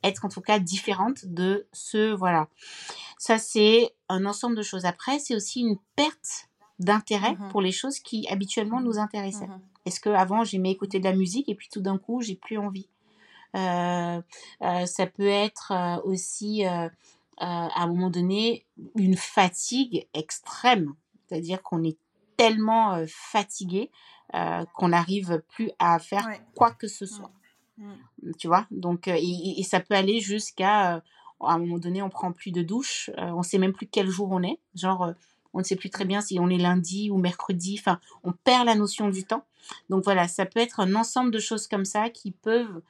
Être 0.02 0.24
en 0.24 0.28
tout 0.28 0.40
cas 0.40 0.58
différentes 0.58 1.24
de 1.26 1.66
ce 1.72 2.12
voilà. 2.12 2.48
Ça 3.18 3.38
c'est 3.38 3.94
un 4.08 4.24
ensemble 4.26 4.56
de 4.56 4.62
choses. 4.62 4.84
Après, 4.84 5.18
c'est 5.18 5.34
aussi 5.36 5.60
une 5.60 5.78
perte 5.96 6.48
d'intérêt 6.78 7.32
Mhm. 7.38 7.48
pour 7.50 7.60
les 7.62 7.72
choses 7.72 7.98
qui 8.00 8.26
habituellement 8.28 8.80
nous 8.80 8.98
intéressaient. 8.98 9.46
Mhm. 9.46 9.60
Est-ce 9.86 10.00
que 10.00 10.10
avant 10.10 10.44
j'aimais 10.44 10.70
écouter 10.70 10.98
de 10.98 11.04
la 11.04 11.14
musique 11.14 11.48
et 11.48 11.54
puis 11.54 11.68
tout 11.70 11.80
d'un 11.80 11.98
coup 11.98 12.20
j'ai 12.20 12.34
plus 12.36 12.58
envie? 12.58 12.88
Euh, 13.56 14.20
euh, 14.62 14.86
Ça 14.86 15.06
peut 15.06 15.26
être 15.26 15.72
euh, 15.72 16.00
aussi 16.04 16.64
à 16.64 16.90
un 17.38 17.86
moment 17.86 18.10
donné 18.10 18.64
une 18.96 19.16
fatigue 19.16 20.06
extrême, 20.14 20.94
c'est-à-dire 21.26 21.62
qu'on 21.62 21.82
est 21.84 21.98
tellement 22.36 23.02
fatigué 23.08 23.90
qu'on 24.74 24.88
n'arrive 24.88 25.42
plus 25.48 25.70
à 25.78 25.98
faire 25.98 26.26
Ouais. 26.26 26.40
quoi 26.54 26.70
que 26.72 26.88
ce 26.88 27.04
soit 27.04 27.30
Mm. 27.78 28.32
tu 28.38 28.48
vois? 28.48 28.66
Donc 28.70 29.08
et, 29.08 29.60
et 29.60 29.62
ça 29.62 29.80
peut 29.80 29.94
aller 29.94 30.20
jusqu'à 30.20 31.02
à 31.40 31.54
un 31.54 31.58
moment 31.58 31.78
donné 31.78 32.02
on 32.02 32.10
prend 32.10 32.32
plus 32.32 32.52
de 32.52 32.62
douche 32.62 33.10
on 33.16 33.42
sait 33.42 33.58
même 33.58 33.72
plus 33.72 33.86
quel 33.86 34.08
jour 34.08 34.28
on 34.30 34.42
est. 34.42 34.58
Genre 34.74 35.12
on 35.54 35.58
ne 35.58 35.64
sait 35.64 35.76
plus 35.76 35.90
très 35.90 36.04
bien 36.04 36.20
si 36.20 36.38
on 36.38 36.48
est 36.48 36.58
lundi 36.58 37.10
ou 37.10 37.18
mercredi. 37.18 37.76
Enfin 37.78 37.98
on 38.22 38.32
perd 38.32 38.66
la 38.66 38.74
notion 38.74 39.08
du 39.08 39.24
temps. 39.24 39.44
Donc 39.88 40.04
voilà 40.04 40.28
ça 40.28 40.46
peut 40.46 40.60
être 40.60 40.80
un 40.80 40.94
ensemble 40.94 41.30
de 41.30 41.38
choses 41.38 41.66
comme 41.66 41.84
ça 41.84 42.10
qui 42.10 42.30
peuvent 42.30 42.82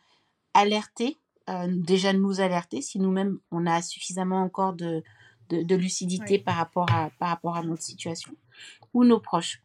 alerter 0.54 1.18
euh, 1.48 1.66
déjà 1.68 2.12
nous 2.12 2.40
alerter 2.40 2.82
si 2.82 3.00
nous-mêmes 3.00 3.38
on 3.50 3.66
a 3.66 3.82
suffisamment 3.82 4.42
encore 4.42 4.74
de 4.74 5.02
de, 5.48 5.62
de 5.62 5.74
lucidité 5.74 6.38
par 6.38 6.54
rapport 6.54 6.90
à 6.92 7.10
par 7.18 7.30
rapport 7.30 7.56
à 7.56 7.64
notre 7.64 7.82
situation 7.82 8.32
ou 8.94 9.04
nos 9.04 9.18
proches 9.18 9.60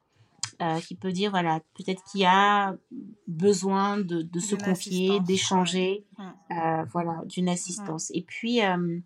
euh, 0.62 0.80
qui 0.80 0.96
peut 0.96 1.12
dire 1.12 1.30
voilà 1.30 1.60
peut-être 1.76 2.04
qu'il 2.06 2.22
y 2.22 2.26
a 2.26 2.76
besoin 3.28 4.00
de, 4.00 4.24
de 4.24 4.40
se 4.40 4.56
confier 4.56 5.20
d'échanger. 5.20 6.06
Mm. 6.18 6.24
euh, 6.52 6.86
voilà 6.92 7.22
d'une 7.26 7.48
assistance. 7.48 8.12
Et 8.16 8.24
puis 8.24 8.64
euh, 8.64 9.00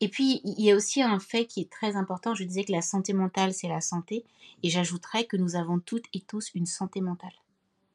et 0.00 0.08
puis 0.08 0.40
il 0.44 0.64
y 0.64 0.70
a 0.70 0.76
aussi 0.76 1.02
un 1.02 1.18
fait 1.18 1.44
qui 1.44 1.60
est 1.60 1.70
très 1.70 1.94
important. 1.94 2.34
Je 2.34 2.44
disais 2.44 2.64
que 2.64 2.72
la 2.72 2.80
santé 2.80 3.12
mentale 3.12 3.52
c'est 3.52 3.68
la 3.68 3.82
santé. 3.82 4.24
Et 4.62 4.70
j'ajouterais 4.70 5.24
que 5.24 5.36
nous 5.36 5.56
avons 5.56 5.78
toutes 5.78 6.06
et 6.14 6.20
tous 6.20 6.50
une 6.54 6.66
santé 6.66 7.00
mentale. 7.00 7.34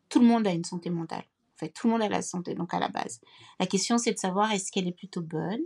Tout 0.09 0.19
le 0.19 0.27
monde 0.27 0.45
a 0.45 0.51
une 0.51 0.65
santé 0.65 0.91
mentale. 0.91 1.23
En 1.55 1.57
fait 1.57 1.69
tout 1.69 1.87
le 1.87 1.93
monde 1.93 2.03
a 2.03 2.09
la 2.09 2.21
santé 2.21 2.53
donc 2.53 2.75
à 2.75 2.79
la 2.79 2.89
base. 2.89 3.21
La 3.59 3.65
question 3.65 3.97
c'est 3.97 4.13
de 4.13 4.19
savoir 4.19 4.51
est-ce 4.51 4.71
qu'elle 4.71 4.87
est 4.87 4.95
plutôt 4.95 5.21
bonne? 5.21 5.61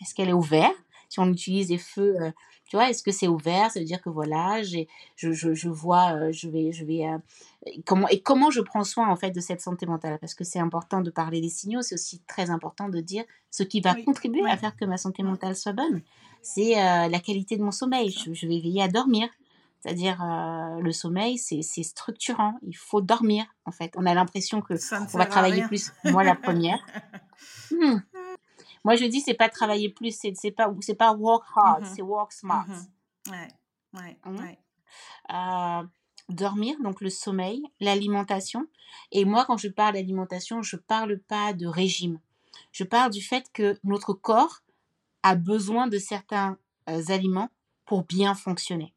Est-ce 0.00 0.14
qu'elle 0.14 0.30
est 0.30 0.32
ouverte? 0.32 0.74
Si 1.14 1.20
on 1.20 1.28
utilise 1.30 1.68
des 1.68 1.78
feux 1.78 2.16
euh, 2.20 2.30
tu 2.68 2.76
vois 2.76 2.90
est-ce 2.90 3.02
que 3.02 3.12
c'est 3.12 3.28
ouvert? 3.28 3.70
Ça 3.70 3.78
veut 3.78 3.86
dire 3.86 4.02
que 4.02 4.10
voilà 4.10 4.62
j'ai 4.62 4.88
je, 5.16 5.32
je, 5.32 5.54
je 5.54 5.68
vois 5.68 6.12
euh, 6.14 6.32
je 6.32 6.48
vais 6.48 6.72
je 6.72 6.84
vais 6.84 7.06
euh, 7.06 7.18
comment 7.86 8.08
et 8.08 8.20
comment 8.20 8.50
je 8.50 8.60
prends 8.60 8.84
soin 8.84 9.08
en 9.08 9.16
fait 9.16 9.30
de 9.30 9.40
cette 9.40 9.60
santé 9.60 9.86
mentale? 9.86 10.18
Parce 10.18 10.34
que 10.34 10.44
c'est 10.44 10.58
important 10.58 11.00
de 11.00 11.10
parler 11.10 11.40
des 11.40 11.48
signaux 11.48 11.82
c'est 11.82 11.94
aussi 11.94 12.20
très 12.26 12.50
important 12.50 12.88
de 12.88 13.00
dire 13.00 13.24
ce 13.50 13.62
qui 13.62 13.80
va 13.80 13.94
Oui, 13.94 14.04
contribuer 14.04 14.42
oui. 14.42 14.50
à 14.50 14.56
faire 14.56 14.74
que 14.76 14.84
ma 14.84 14.96
santé 14.96 15.22
mentale 15.22 15.54
soit 15.56 15.72
bonne. 15.72 16.02
C'est 16.42 16.74
la 16.74 17.20
qualité 17.20 17.56
de 17.56 17.62
mon 17.62 17.70
sommeil. 17.70 18.10
Je, 18.10 18.34
je 18.34 18.46
vais 18.46 18.58
veiller 18.60 18.82
à 18.82 18.88
dormir. 18.88 19.28
C'est-à-dire 19.84 20.22
euh, 20.22 20.80
le 20.80 20.92
sommeil 20.92 21.36
c'est 21.36 21.60
c'est 21.60 21.82
structurant. 21.82 22.54
Il 22.62 22.76
faut 22.76 23.02
dormir 23.02 23.44
en 23.66 23.70
fait. 23.70 23.92
On 23.96 24.06
a 24.06 24.14
l'impression 24.14 24.62
que 24.62 24.74
on 25.14 25.18
va 25.18 25.26
travailler 25.26 25.56
rien. 25.56 25.68
plus 25.68 25.92
moi 26.04 26.24
la 26.24 26.34
première. 26.34 26.80
Hmm. 27.70 27.98
Moi 28.84 28.96
je 28.96 29.04
dis 29.06 29.20
c'est 29.20 29.34
pas 29.34 29.48
travailler 29.48 29.88
plus 29.88 30.16
c'est 30.16 30.34
c'est 30.36 30.50
pas 30.50 30.72
c'est 30.80 30.94
pas 30.94 31.12
work 31.14 31.44
hard 31.56 31.82
Mhm. 31.84 31.94
c'est 31.94 32.02
work 32.02 32.32
smart 32.32 32.66
Mhm. 32.68 32.86
Ouais. 33.30 33.48
Ouais. 33.94 34.18
Ouais. 34.26 34.58
euh, 35.32 35.82
dormir, 36.28 36.76
donc 36.82 37.00
le 37.00 37.10
sommeil, 37.10 37.62
l'alimentation. 37.80 38.66
Et 39.12 39.24
moi, 39.24 39.44
quand 39.46 39.56
je 39.56 39.68
parle 39.68 39.94
d'alimentation, 39.94 40.62
je 40.62 40.76
parle 40.76 41.18
pas 41.18 41.52
de 41.52 41.66
régime. 41.66 42.18
Je 42.72 42.84
parle 42.84 43.10
du 43.10 43.22
fait 43.22 43.50
que 43.52 43.78
notre 43.84 44.12
corps 44.14 44.60
a 45.22 45.34
besoin 45.36 45.86
de 45.86 45.98
certains 45.98 46.58
euh, 46.88 47.02
aliments 47.08 47.50
pour 47.86 48.04
bien 48.04 48.34
fonctionner. 48.34 48.94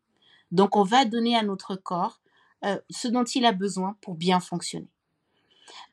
Donc, 0.52 0.76
on 0.76 0.84
va 0.84 1.06
donner 1.06 1.36
à 1.36 1.44
notre 1.44 1.76
corps 1.76 2.22
euh, 2.66 2.80
ce 2.90 3.08
dont 3.08 3.24
il 3.26 3.46
a 3.46 3.52
besoin 3.52 3.98
pour 4.02 4.16
bien 4.16 4.40
fonctionner. 4.40 4.90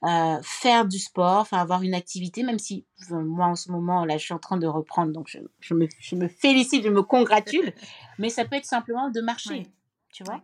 Euh, 0.05 0.39
faire 0.43 0.85
du 0.87 0.99
sport, 0.99 1.39
enfin 1.41 1.59
avoir 1.59 1.83
une 1.83 1.95
activité, 1.95 2.43
même 2.43 2.59
si 2.59 2.85
moi 3.11 3.47
en 3.47 3.55
ce 3.55 3.71
moment 3.71 4.05
là 4.05 4.17
je 4.19 4.25
suis 4.25 4.35
en 4.35 4.39
train 4.39 4.57
de 4.57 4.67
reprendre, 4.67 5.13
donc 5.13 5.29
je, 5.29 5.39
je 5.61 5.75
me, 5.75 5.89
je 5.99 6.15
me 6.15 6.29
félicite, 6.29 6.85
je 6.85 6.89
me 6.91 7.03
congratule, 7.03 7.73
mais 8.19 8.29
ça 8.29 8.45
peut 8.45 8.57
être 8.57 8.67
simplement 8.67 9.09
de 9.11 9.21
marcher 9.21 9.55
Ouais. 9.55 9.67
tu 10.13 10.23
vois? 10.25 10.41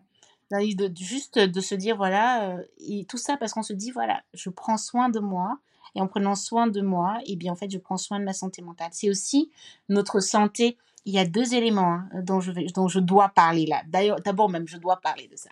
C'est-à-dire 0.48 0.76
de, 0.76 0.86
de- 0.88 0.96
juste 0.96 1.38
de 1.38 1.60
se 1.60 1.74
dire 1.74 1.96
voilà 1.96 2.50
euh, 2.50 2.62
et 2.78 3.04
tout 3.04 3.18
ça 3.18 3.36
parce 3.36 3.52
qu'on 3.52 3.62
se 3.62 3.72
dit 3.72 3.90
voilà 3.92 4.22
je 4.34 4.50
prends 4.50 4.76
soin 4.78 5.08
de 5.08 5.20
moi 5.20 5.58
et 5.94 6.00
en 6.00 6.08
prenant 6.08 6.34
soin 6.34 6.66
de 6.66 6.80
moi 6.80 7.18
et 7.26 7.36
bien 7.36 7.52
en 7.52 7.56
fait 7.56 7.70
je 7.70 7.78
prends 7.78 7.96
soin 7.98 8.18
de 8.18 8.24
ma 8.24 8.32
santé 8.32 8.62
mentale. 8.62 8.88
C'est 8.92 9.10
aussi 9.10 9.50
notre 9.88 10.20
santé. 10.20 10.76
Il 11.06 11.14
y 11.14 11.18
a 11.18 11.24
deux 11.24 11.54
éléments 11.54 11.94
hein, 11.94 12.08
dont 12.22 12.40
je 12.40 12.50
vais 12.52 12.66
dont 12.74 12.88
je 12.88 12.98
dois 13.00 13.28
parler 13.28 13.64
là. 13.66 13.82
D'ailleurs 13.86 14.20
d'abord 14.20 14.48
même 14.48 14.66
je 14.66 14.76
dois 14.76 15.00
parler 15.00 15.28
de 15.28 15.36
ça 15.36 15.50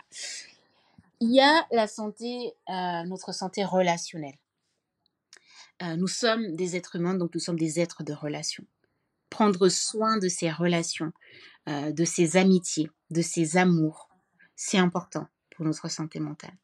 il 1.21 1.35
y 1.35 1.41
a 1.41 1.67
la 1.73 1.87
santé 1.87 2.55
euh, 2.69 3.03
notre 3.05 3.33
santé 3.33 3.65
relationnelle 3.65 4.39
Euh, 5.81 5.95
nous 5.95 6.09
sommes 6.09 6.57
des 6.57 6.75
êtres 6.75 6.97
humains 6.97 7.15
donc 7.15 7.31
nous 7.35 7.41
sommes 7.41 7.59
des 7.59 7.79
êtres 7.79 8.03
de 8.03 8.13
relation 8.13 8.65
prendre 9.31 9.69
soin 9.69 10.19
de 10.19 10.29
ses 10.29 10.51
relations 10.51 11.13
euh, 11.69 11.93
de 11.93 12.05
ses 12.05 12.37
amitiés 12.37 12.91
de 13.11 13.23
ses 13.23 13.57
amours 13.57 14.09
c'est 14.57 14.79
important 14.79 15.29
pour 15.59 15.65
notre 15.65 15.89
santé 15.89 16.21
mentale. 16.21 16.57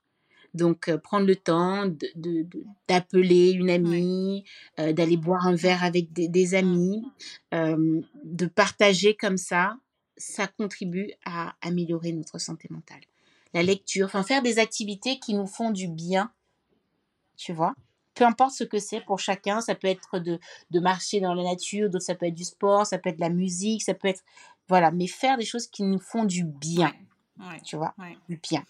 Donc, 0.52 0.88
euh, 0.88 0.98
prendre 0.98 1.26
le 1.26 1.36
temps 1.36 1.86
d'appeler 2.88 3.50
une 3.50 3.70
amie, 3.70 4.44
euh, 4.78 4.92
d'aller 4.92 5.16
boire 5.16 5.46
un 5.46 5.54
verre 5.54 5.82
avec 5.82 6.12
des, 6.12 6.28
des 6.28 6.54
amis, 6.54 7.04
euh, 7.54 8.00
de 8.22 8.46
partager 8.46 9.16
comme 9.16 9.36
ça, 9.36 9.76
ça 10.16 10.46
contribue 10.46 11.10
à 11.24 11.54
améliorer 11.60 12.12
notre 12.12 12.38
santé 12.38 12.68
mentale. 12.70 13.00
La 13.54 13.62
lecture, 13.62 14.06
enfin 14.06 14.22
faire 14.22 14.42
des 14.42 14.58
activités 14.58 15.18
qui 15.18 15.32
nous 15.34 15.46
font 15.46 15.70
du 15.70 15.88
bien, 15.88 16.30
tu 17.36 17.52
vois. 17.52 17.74
Peu 18.14 18.24
importe 18.24 18.52
ce 18.52 18.64
que 18.64 18.78
c'est 18.78 19.00
pour 19.00 19.18
chacun, 19.18 19.60
ça 19.60 19.74
peut 19.74 19.88
être 19.88 20.18
de, 20.18 20.38
de 20.70 20.80
marcher 20.80 21.20
dans 21.20 21.34
la 21.34 21.42
nature, 21.42 21.88
d'autres 21.90 22.04
ça 22.04 22.14
peut 22.14 22.26
être 22.26 22.34
du 22.34 22.44
sport, 22.44 22.86
ça 22.86 22.98
peut 22.98 23.10
être 23.10 23.16
de 23.16 23.20
la 23.22 23.30
musique, 23.30 23.82
ça 23.82 23.94
peut 23.94 24.08
être... 24.08 24.22
Voilà, 24.68 24.90
mais 24.90 25.06
faire 25.06 25.36
des 25.36 25.44
choses 25.44 25.66
qui 25.66 25.82
nous 25.82 25.98
font 25.98 26.24
du 26.24 26.44
bien, 26.44 26.92
Ouais. 27.38 27.60
Tu 27.64 27.76
vois 27.76 27.94
Ouais. 27.98 28.16
du 28.28 28.36
bien. 28.36 28.64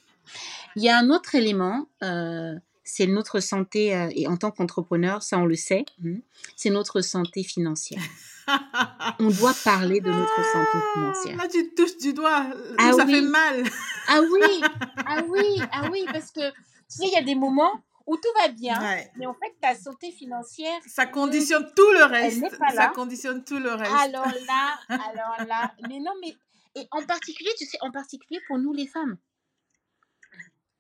Il 0.77 0.83
y 0.83 0.89
a 0.89 0.99
un 0.99 1.11
autre 1.11 1.35
élément, 1.35 1.87
euh, 2.03 2.55
c'est 2.85 3.07
notre 3.07 3.41
santé, 3.41 3.97
euh, 3.97 4.09
et 4.15 4.27
en 4.29 4.37
tant 4.37 4.51
qu'entrepreneur, 4.51 5.23
ça 5.23 5.39
on 5.39 5.47
le 5.47 5.57
sait, 5.57 5.85
hein, 6.05 6.19
c'est 6.57 6.71
notre 6.71 7.01
santé 7.01 7.43
financière. 7.43 8.03
On 9.21 9.31
doit 9.31 9.55
parler 9.65 10.01
de 10.03 10.11
notre 10.11 10.45
santé 10.53 10.79
financière. 10.93 11.37
Là, 11.39 11.49
tu 11.49 11.75
touches 11.75 11.97
du 11.97 12.13
doigt. 12.13 12.45
Ah 12.77 12.93
ça 12.93 13.07
oui. 13.07 13.15
fait 13.15 13.21
mal. 13.23 13.65
Ah 14.07 14.21
oui, 14.21 14.61
ah 15.07 15.23
oui, 15.27 15.63
ah 15.73 15.89
oui, 15.91 16.05
parce 16.13 16.31
que 16.31 16.51
tu 16.51 16.55
sais, 16.89 17.07
il 17.07 17.13
y 17.13 17.17
a 17.17 17.23
des 17.23 17.35
moments 17.35 17.73
où 18.07 18.17
tout 18.19 18.29
va 18.39 18.49
bien, 18.49 18.79
Ouais. 18.79 19.11
mais 19.17 19.25
en 19.25 19.33
fait, 19.33 19.55
ta 19.63 19.75
santé 19.75 20.11
financière, 20.13 20.79
Ça 20.87 21.07
conditionne 21.07 21.67
tout 21.75 21.91
le 21.93 22.05
reste. 22.05 22.59
pas 22.59 22.69
Ça 22.73 22.89
conditionne 22.89 23.43
tout 23.45 23.59
le 23.59 23.71
reste. 23.73 23.91
alors 23.99 24.27
là, 24.27 24.79
alors 24.91 25.47
là, 25.49 25.73
mais 25.89 25.99
non, 26.01 26.13
mais, 26.21 26.37
et 26.75 26.87
en 26.91 27.03
particulier, 27.07 27.49
tu 27.59 27.65
sais, 27.65 27.79
en 27.81 27.91
particulier 27.91 28.41
pour 28.47 28.59
nous 28.59 28.75
les 28.75 28.87
femmes. 28.87 29.17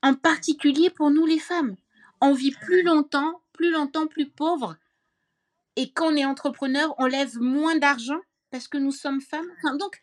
En 0.02 0.12
particulier 0.14 0.90
pour 0.90 1.10
nous 1.10 1.24
les 1.24 1.38
femmes. 1.38 1.76
On 2.24 2.32
vit 2.32 2.52
plus 2.52 2.82
longtemps, 2.82 3.42
plus 3.52 3.70
longtemps, 3.70 4.06
plus 4.06 4.28
pauvre. 4.28 4.76
Et 5.76 5.92
quand 5.92 6.12
on 6.12 6.16
est 6.16 6.24
entrepreneur, 6.24 6.94
on 6.98 7.06
lève 7.06 7.38
moins 7.38 7.76
d'argent 7.76 8.20
parce 8.50 8.68
que 8.68 8.78
nous 8.78 8.92
sommes 8.92 9.20
femmes. 9.20 9.46
Enfin, 9.58 9.76
donc, 9.76 10.00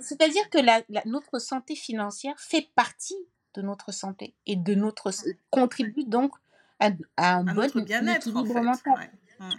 c'est-à-dire 0.00 0.48
que 0.50 0.58
la, 0.58 0.82
notre 1.04 1.38
santé 1.38 1.76
financière 1.76 2.38
fait 2.38 2.70
partie 2.74 3.16
de 3.54 3.62
notre 3.62 3.92
santé 3.92 4.34
et 4.46 4.56
de 4.56 4.74
notre 4.74 5.10
contribue 5.50 6.04
donc 6.04 6.32
à, 6.80 6.90
un 7.16 7.44
bon 7.44 7.62
équilibre 7.62 8.60
mental. 8.62 9.10
Mmh. 9.38 9.50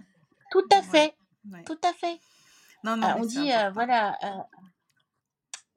Tout 0.51 0.67
à 0.71 0.81
fait, 0.81 1.15
tout 1.65 1.79
à 1.83 1.93
fait. 1.93 2.19
Non, 2.83 2.97
non, 2.97 3.15
on 3.17 3.25
dit, 3.25 3.51
euh, 3.51 3.69
voilà, 3.71 4.17
euh, 4.23 4.57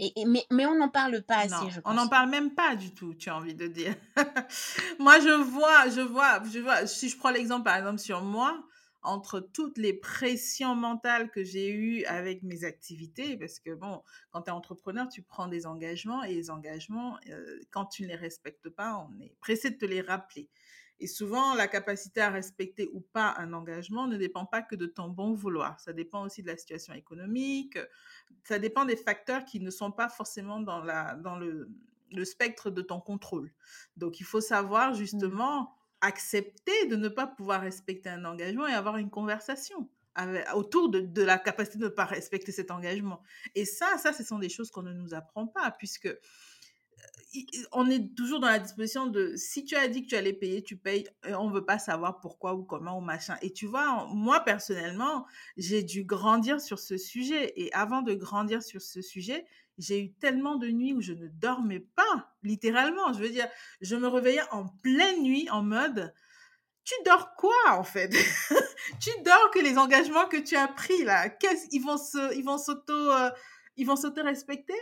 et, 0.01 0.25
mais, 0.25 0.47
mais, 0.51 0.67
on 0.67 0.75
n'en 0.75 0.89
parle 0.89 1.23
pas 1.23 1.39
assez, 1.39 1.71
je 1.71 1.81
pense. 1.81 1.93
On 1.93 1.95
n'en 1.95 2.09
parle 2.09 2.31
même 2.31 2.55
pas 2.55 2.75
du 2.75 2.95
tout, 2.95 3.15
tu 3.15 3.29
as 3.29 3.37
envie 3.37 3.55
de 3.55 3.67
dire. 3.67 3.95
moi, 4.99 5.21
je 5.21 5.43
vois, 5.43 5.89
je 5.91 6.01
vois, 6.01 6.43
je 6.51 6.59
vois, 6.59 6.87
si 6.87 7.09
je 7.11 7.19
prends 7.19 7.31
l'exemple, 7.31 7.65
par 7.65 7.77
exemple, 7.77 7.99
sur 7.99 8.23
moi, 8.23 8.63
entre 9.03 9.41
toutes 9.41 9.79
les 9.79 9.93
pressions 9.93 10.75
mentales 10.75 11.31
que 11.31 11.43
j'ai 11.45 11.71
eues 11.71 12.05
avec 12.05 12.43
mes 12.43 12.65
activités, 12.65 13.37
parce 13.37 13.59
que 13.59 13.75
bon, 13.75 14.03
quand 14.31 14.43
tu 14.43 14.49
es 14.49 14.53
entrepreneur, 14.53 15.09
tu 15.09 15.23
prends 15.23 15.49
des 15.49 15.67
engagements 15.67 16.23
et 16.23 16.35
les 16.35 16.51
engagements, 16.51 17.19
euh, 17.29 17.61
quand 17.71 17.87
tu 17.87 18.03
ne 18.03 18.09
les 18.09 18.17
respectes 18.17 18.69
pas, 18.69 19.07
on 19.09 19.21
est 19.21 19.35
pressé 19.41 19.71
de 19.71 19.77
te 19.77 19.87
les 19.87 20.01
rappeler. 20.01 20.49
Et 21.01 21.07
souvent, 21.07 21.55
la 21.55 21.67
capacité 21.67 22.21
à 22.21 22.31
respecter 22.31 22.89
ou 22.93 23.01
pas 23.01 23.35
un 23.39 23.53
engagement 23.53 24.07
ne 24.07 24.17
dépend 24.17 24.45
pas 24.45 24.61
que 24.61 24.77
de 24.77 24.87
ton 24.87 25.09
bon 25.09 25.33
vouloir. 25.33 25.81
Ça 25.81 25.93
dépend 25.93 26.25
aussi 26.25 26.43
de 26.43 26.49
la 26.49 26.57
situation 26.57 26.93
économique. 26.93 27.79
Ça 28.45 28.59
dépend 28.59 28.85
des 28.85 28.97
facteurs 28.97 29.45
qui 29.45 29.61
ne 29.61 29.71
sont 29.71 29.91
pas 29.91 30.09
forcément 30.09 30.61
dans, 30.61 30.85
la, 30.85 31.15
dans 31.15 31.37
le, 31.37 31.71
le 32.13 32.25
spectre 32.25 32.71
de 32.71 32.83
ton 32.83 33.01
contrôle. 33.01 33.51
Donc, 33.97 34.21
il 34.21 34.25
faut 34.25 34.43
savoir 34.43 34.93
mmh. 34.93 34.95
justement 34.95 35.75
accepter 36.03 36.87
de 36.87 36.97
ne 36.97 37.09
pas 37.09 37.27
pouvoir 37.27 37.63
respecter 37.63 38.09
un 38.09 38.25
engagement 38.25 38.67
et 38.67 38.73
avoir 38.73 38.97
une 38.97 39.11
conversation 39.11 39.89
autour 40.55 40.91
de, 40.91 41.01
de, 41.01 41.23
la 41.23 41.39
capacité 41.39 41.79
de 41.79 41.85
ne 41.85 41.89
pas 41.89 42.05
respecter 42.05 42.53
cet 42.53 42.71
engagement. 42.71 43.23
Et 43.55 43.65
ça, 43.65 43.97
ça, 43.99 44.13
ce 44.13 44.23
sont 44.23 44.39
des 44.39 44.49
choses 44.49 44.71
qu'on 44.71 44.83
ne 44.83 44.93
nous 44.93 45.15
apprend 45.15 45.47
pas, 45.47 45.71
puisque 45.71 46.09
on 47.72 47.89
est 47.89 48.14
toujours 48.16 48.41
dans 48.41 48.49
la 48.49 48.59
disposition 48.59 49.07
de 49.07 49.35
si 49.37 49.64
tu 49.64 49.76
as 49.76 49.89
dit 49.89 50.03
que 50.03 50.09
tu 50.09 50.16
allais 50.16 50.33
payer, 50.33 50.62
tu 50.62 50.76
payes. 50.76 51.07
on 51.24 51.49
ne 51.49 51.55
veut 51.55 51.64
pas 51.64 51.78
savoir 51.78 52.20
pourquoi 52.20 52.55
ou 52.55 52.64
comment 52.64 52.99
ou 52.99 53.01
machin. 53.01 53.37
Et 53.43 53.53
tu 53.53 53.66
vois, 53.66 54.07
moi 54.12 54.41
personnellement, 54.41 55.26
j'ai 55.57 55.83
dû 55.83 56.05
grandir 56.05 56.61
sur 56.61 56.78
ce 56.78 56.97
sujet. 56.97 57.53
Et 57.57 57.72
avant 57.72 58.03
de 58.03 58.14
grandir 58.14 58.62
sur 58.62 58.83
ce 58.83 59.01
sujet, 59.01 59.47
j'ai 59.78 60.01
eu 60.03 60.12
tellement 60.12 60.57
de 60.57 60.68
nuits 60.68 60.93
où 60.93 61.01
je 61.01 61.12
ne 61.12 61.28
dormais 61.28 61.81
pas, 61.81 62.35
littéralement. 62.43 63.12
Je 63.12 63.20
veux 63.20 63.31
dire, 63.31 63.49
je 63.81 63.97
me 63.97 64.09
réveillais 64.09 64.43
en 64.51 64.66
pleine 64.83 65.22
nuit 65.22 65.49
en 65.51 65.62
mode, 65.62 66.12
tu 66.85 66.95
dors 67.05 67.35
quoi 67.37 67.55
en 67.68 67.85
fait? 67.85 68.11
Tu 68.99 69.11
dors 69.24 69.51
que 69.53 69.61
les 69.61 69.78
engagements 69.78 70.26
que 70.26 70.39
tu 70.39 70.57
as 70.57 70.66
pris 70.66 71.05
là, 71.05 71.28
qu'est-ce 71.28 71.66
ils 71.70 71.81
vont 71.81 71.97
se, 71.97 72.35
ils 72.35 72.43
vont 72.43 72.59
s'auto, 72.59 72.93
euh, 72.93 73.31
ils 73.76 73.87
vont 73.87 73.95
s'auto 73.95 74.22
respecter 74.22 74.74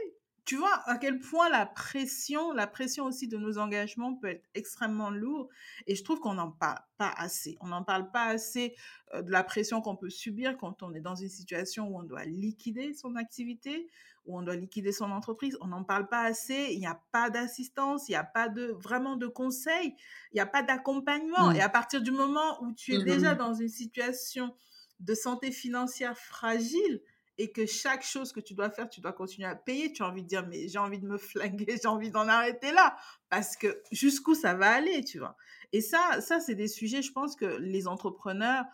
tu 0.49 0.57
vois 0.57 0.81
à 0.87 0.97
quel 0.97 1.19
point 1.19 1.51
la 1.51 1.67
pression, 1.67 2.53
la 2.53 2.67
pression 2.67 3.05
aussi 3.05 3.29
de 3.29 3.37
nos 3.37 3.59
engagements 3.59 4.15
peut 4.15 4.29
être 4.29 4.49
extrêmement 4.55 5.11
lourde. 5.11 5.47
Et 5.87 5.95
je 5.95 6.03
trouve 6.03 6.21
qu'on 6.21 6.33
n'en 6.33 6.51
parle 6.51 6.81
pas 6.97 7.13
assez. 7.19 7.59
On 7.61 7.67
n'en 7.67 7.85
parle 7.85 8.11
pas 8.11 8.25
assez 8.25 8.75
euh, 9.13 9.21
de 9.21 9.31
la 9.31 9.45
pression 9.45 9.83
qu'on 9.83 9.95
peut 9.95 10.09
subir 10.09 10.57
quand 10.57 10.83
on 10.83 10.95
est 10.95 11.03
dans 11.03 11.17
une 11.17 11.29
situation 11.29 11.89
où 11.89 11.99
on 11.99 12.03
doit 12.03 12.25
liquider 12.25 12.95
son 12.95 13.17
activité, 13.17 13.91
où 14.25 14.39
on 14.39 14.43
doit 14.43 14.57
liquider 14.57 14.91
son 14.91 15.11
entreprise. 15.11 15.59
On 15.61 15.67
n'en 15.67 15.85
parle 15.85 16.09
pas 16.09 16.23
assez. 16.23 16.69
Il 16.71 16.79
n'y 16.79 16.87
a 16.87 16.99
pas 17.13 17.29
d'assistance, 17.29 18.09
il 18.09 18.13
n'y 18.13 18.17
a 18.17 18.25
pas 18.25 18.49
de 18.49 18.75
vraiment 18.81 19.17
de 19.17 19.27
conseils, 19.27 19.95
il 20.33 20.37
n'y 20.37 20.41
a 20.41 20.47
pas 20.47 20.63
d'accompagnement. 20.63 21.53
Et 21.53 21.61
à 21.61 21.69
partir 21.69 22.01
du 22.01 22.11
moment 22.11 22.63
où 22.63 22.73
tu 22.73 22.95
es 22.95 23.05
déjà 23.05 23.35
mmh 23.35 23.39
dans 23.39 23.53
une 23.53 23.69
situation 23.69 24.55
de 25.01 25.13
santé 25.13 25.53
financière 25.53 26.17
fragile, 26.17 27.03
et 27.39 27.53
que 27.53 27.67
chaque 27.67 28.03
chose 28.03 28.33
que 28.33 28.41
tu 28.41 28.55
dois 28.55 28.69
faire, 28.69 28.91
tu 28.91 29.01
dois 29.01 29.13
continuer 29.13 29.49
à 29.49 29.55
payer, 29.55 29.93
tu 29.93 30.03
as 30.03 30.09
envie 30.09 30.23
de 30.23 30.29
dire, 30.29 30.47
mais 30.47 30.69
j'ai 30.69 30.79
envie 30.79 30.99
de 30.99 31.07
me 31.07 31.17
flinguer, 31.17 31.79
j'ai 31.83 31.89
envie 31.89 32.11
d'en 32.11 32.29
arrêter 32.29 32.73
là, 32.73 32.97
parce 33.31 33.57
que 33.57 33.81
jusqu'où 33.93 34.35
ça 34.35 34.55
va 34.55 34.73
aller, 34.73 35.05
tu 35.05 35.21
vois. 35.21 35.37
Et 35.73 35.81
ça, 35.81 36.21
ça 36.21 36.41
c'est 36.41 36.57
des 36.57 36.69
sujets, 36.69 37.01
je 37.01 37.13
pense 37.13 37.37
que 37.37 37.47
les 37.47 37.87
entrepreneurs, 37.87 38.65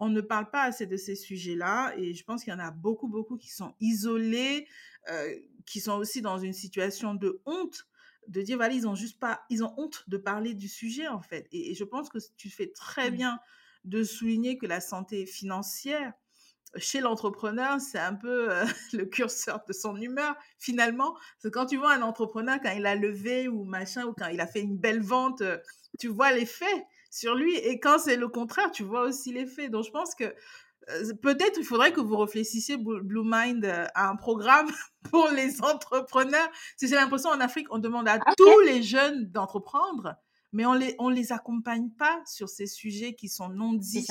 on 0.00 0.08
ne 0.08 0.22
parle 0.22 0.50
pas 0.50 0.62
assez 0.62 0.86
de 0.86 0.96
ces 0.96 1.14
sujets-là, 1.14 1.94
et 1.98 2.14
je 2.14 2.24
pense 2.24 2.44
qu'il 2.44 2.52
y 2.52 2.56
en 2.56 2.60
a 2.60 2.70
beaucoup, 2.70 3.08
beaucoup 3.08 3.36
qui 3.36 3.50
sont 3.50 3.74
isolés, 3.80 4.66
euh, 5.10 5.34
qui 5.66 5.80
sont 5.80 5.94
aussi 5.94 6.22
dans 6.22 6.38
une 6.38 6.54
situation 6.54 7.14
de 7.14 7.42
honte, 7.44 7.86
de 8.26 8.40
dire, 8.40 8.56
voilà, 8.56 8.72
ils 8.72 8.88
ont 8.88 8.94
juste 8.94 9.20
pas, 9.20 9.42
ils 9.50 9.62
ont 9.62 9.74
honte 9.76 10.04
de 10.08 10.16
parler 10.16 10.54
du 10.54 10.66
sujet, 10.66 11.08
en 11.08 11.20
fait. 11.20 11.46
Et, 11.52 11.70
et 11.70 11.74
je 11.74 11.84
pense 11.84 12.08
que 12.08 12.18
tu 12.36 12.48
fais 12.48 12.72
très 12.72 13.10
mmh. 13.10 13.14
bien 13.14 13.38
de 13.84 14.02
souligner 14.02 14.56
que 14.56 14.64
la 14.64 14.80
santé 14.80 15.26
financière, 15.26 16.14
chez 16.76 17.00
l'entrepreneur, 17.00 17.80
c'est 17.80 17.98
un 17.98 18.14
peu 18.14 18.52
euh, 18.52 18.64
le 18.92 19.04
curseur 19.04 19.60
de 19.66 19.72
son 19.72 19.96
humeur, 19.96 20.34
finalement. 20.58 21.12
Parce 21.12 21.44
que 21.44 21.48
quand 21.48 21.66
tu 21.66 21.76
vois 21.76 21.92
un 21.92 22.02
entrepreneur, 22.02 22.58
quand 22.62 22.72
il 22.76 22.86
a 22.86 22.94
levé 22.94 23.48
ou 23.48 23.64
machin, 23.64 24.04
ou 24.06 24.14
quand 24.16 24.28
il 24.28 24.40
a 24.40 24.46
fait 24.46 24.60
une 24.60 24.76
belle 24.76 25.02
vente, 25.02 25.40
euh, 25.42 25.58
tu 25.98 26.08
vois 26.08 26.32
l'effet 26.32 26.86
sur 27.10 27.34
lui. 27.34 27.56
Et 27.56 27.78
quand 27.80 27.98
c'est 27.98 28.16
le 28.16 28.28
contraire, 28.28 28.70
tu 28.70 28.82
vois 28.82 29.02
aussi 29.02 29.32
l'effet. 29.32 29.68
Donc, 29.68 29.84
je 29.84 29.90
pense 29.90 30.14
que 30.14 30.24
euh, 30.24 31.12
peut-être 31.22 31.58
il 31.58 31.64
faudrait 31.64 31.92
que 31.92 32.00
vous 32.00 32.16
réfléchissiez, 32.16 32.76
Blue 32.76 33.22
Mind, 33.24 33.64
à 33.94 34.08
un 34.08 34.16
programme 34.16 34.68
pour 35.10 35.28
les 35.30 35.62
entrepreneurs. 35.62 36.48
Parce 36.48 36.80
que 36.80 36.86
j'ai 36.86 36.96
l'impression 36.96 37.30
en 37.30 37.40
Afrique, 37.40 37.68
on 37.70 37.78
demande 37.78 38.08
à 38.08 38.18
tous 38.36 38.60
les 38.60 38.82
jeunes 38.82 39.26
d'entreprendre 39.30 40.16
mais 40.54 40.64
on 40.64 40.72
les, 40.72 40.94
on 40.98 41.08
les 41.08 41.32
accompagne 41.32 41.90
pas 41.90 42.22
sur 42.26 42.48
ces 42.48 42.66
sujets 42.66 43.14
qui 43.14 43.28
sont 43.28 43.48
non 43.48 43.72
dits. 43.72 44.06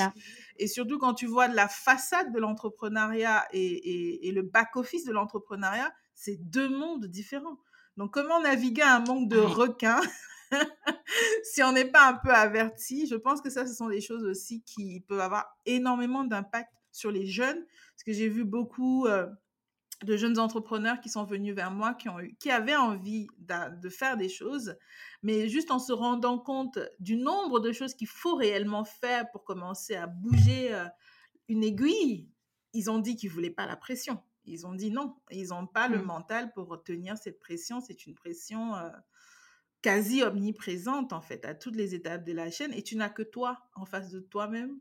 Et 0.58 0.68
surtout 0.68 1.00
quand 1.00 1.14
tu 1.14 1.26
vois 1.26 1.48
la 1.48 1.70
façade 1.70 2.34
de 2.34 2.40
l'entrepreneuriat 2.40 3.46
et, 3.54 4.28
et, 4.28 4.32
le 4.32 4.42
back-office 4.42 5.06
de 5.06 5.14
l'entrepreneuriat, 5.14 5.92
c'est 6.14 6.36
deux 6.36 6.68
mondes 6.70 7.06
différents. 7.06 7.58
Donc, 7.96 8.14
comment 8.14 8.42
naviguer 8.42 8.82
un 8.82 9.00
monde 9.00 9.30
de 9.30 9.38
requins 9.38 10.02
si 11.44 11.64
on 11.64 11.72
n'est 11.72 11.90
pas 11.90 12.10
un 12.10 12.16
peu 12.16 12.32
averti? 12.32 13.08
Je 13.08 13.16
pense 13.16 13.40
que 13.40 13.50
ça, 13.50 13.66
ce 13.66 13.74
sont 13.74 13.88
des 13.88 14.02
choses 14.02 14.26
aussi 14.26 14.64
qui 14.64 15.00
peuvent 15.08 15.22
avoir 15.22 15.46
énormément 15.66 16.26
d'impact 16.26 16.74
sur 16.92 17.10
les 17.10 17.26
jeunes. 17.26 17.66
Parce 17.96 18.04
que 18.06 18.12
j'ai 18.12 18.28
vu 18.28 18.44
beaucoup... 18.44 19.08
Euh, 19.08 19.28
de 20.02 20.18
jeunes 20.18 20.40
entrepreneurs 20.40 21.00
qui 21.00 21.10
sont 21.10 21.24
venus 21.24 21.56
vers 21.56 21.72
moi, 21.72 21.94
qui, 21.94 22.10
ont 22.10 22.20
eu, 22.20 22.36
qui 22.40 22.50
avaient 22.50 22.76
envie 22.76 23.28
de, 23.38 23.90
faire 23.90 24.18
des 24.18 24.30
choses, 24.30 24.76
mais 25.22 25.48
juste 25.48 25.72
en 25.72 25.80
se 25.80 25.94
rendant 25.94 26.40
compte 26.40 26.80
du 27.00 27.16
nombre 27.16 27.60
de 27.60 27.72
choses 27.72 27.94
qu'il 27.94 28.08
faut 28.08 28.36
réellement 28.36 28.84
faire 28.84 29.30
pour 29.32 29.44
commencer 29.44 29.96
à 29.96 30.08
bouger 30.08 30.74
euh, 30.74 30.86
une 31.48 31.64
aiguille, 31.64 32.30
ils 32.74 32.90
ont 32.90 33.00
dit 33.00 33.16
qu'ils 33.16 33.30
ne 33.30 33.36
voulaient 33.36 33.50
pas 33.50 33.66
la 33.66 33.76
pression. 33.76 34.22
Ils 34.46 34.66
ont 34.66 34.74
dit 34.74 34.92
non, 34.92 35.16
ils 35.32 35.50
n'ont 35.50 35.68
pas 35.68 35.88
le 35.88 36.00
mmh. 36.00 36.06
mental 36.06 36.52
pour 36.54 36.68
retenir 36.68 37.18
cette 37.18 37.40
pression. 37.40 37.80
C'est 37.80 38.06
une 38.06 38.16
pression 38.16 38.76
euh, 38.76 38.90
quasi 39.82 40.22
omniprésente, 40.24 41.14
en 41.14 41.22
fait, 41.22 41.46
à 41.46 41.54
toutes 41.54 41.76
les 41.76 41.96
étapes 41.96 42.26
de 42.26 42.34
la 42.34 42.52
chaîne. 42.52 42.74
Et 42.74 42.84
tu 42.84 42.98
n'as 42.98 43.10
que 43.10 43.24
toi 43.24 43.60
en 43.76 43.86
face 43.86 44.12
de 44.12 44.20
toi-même 44.20 44.80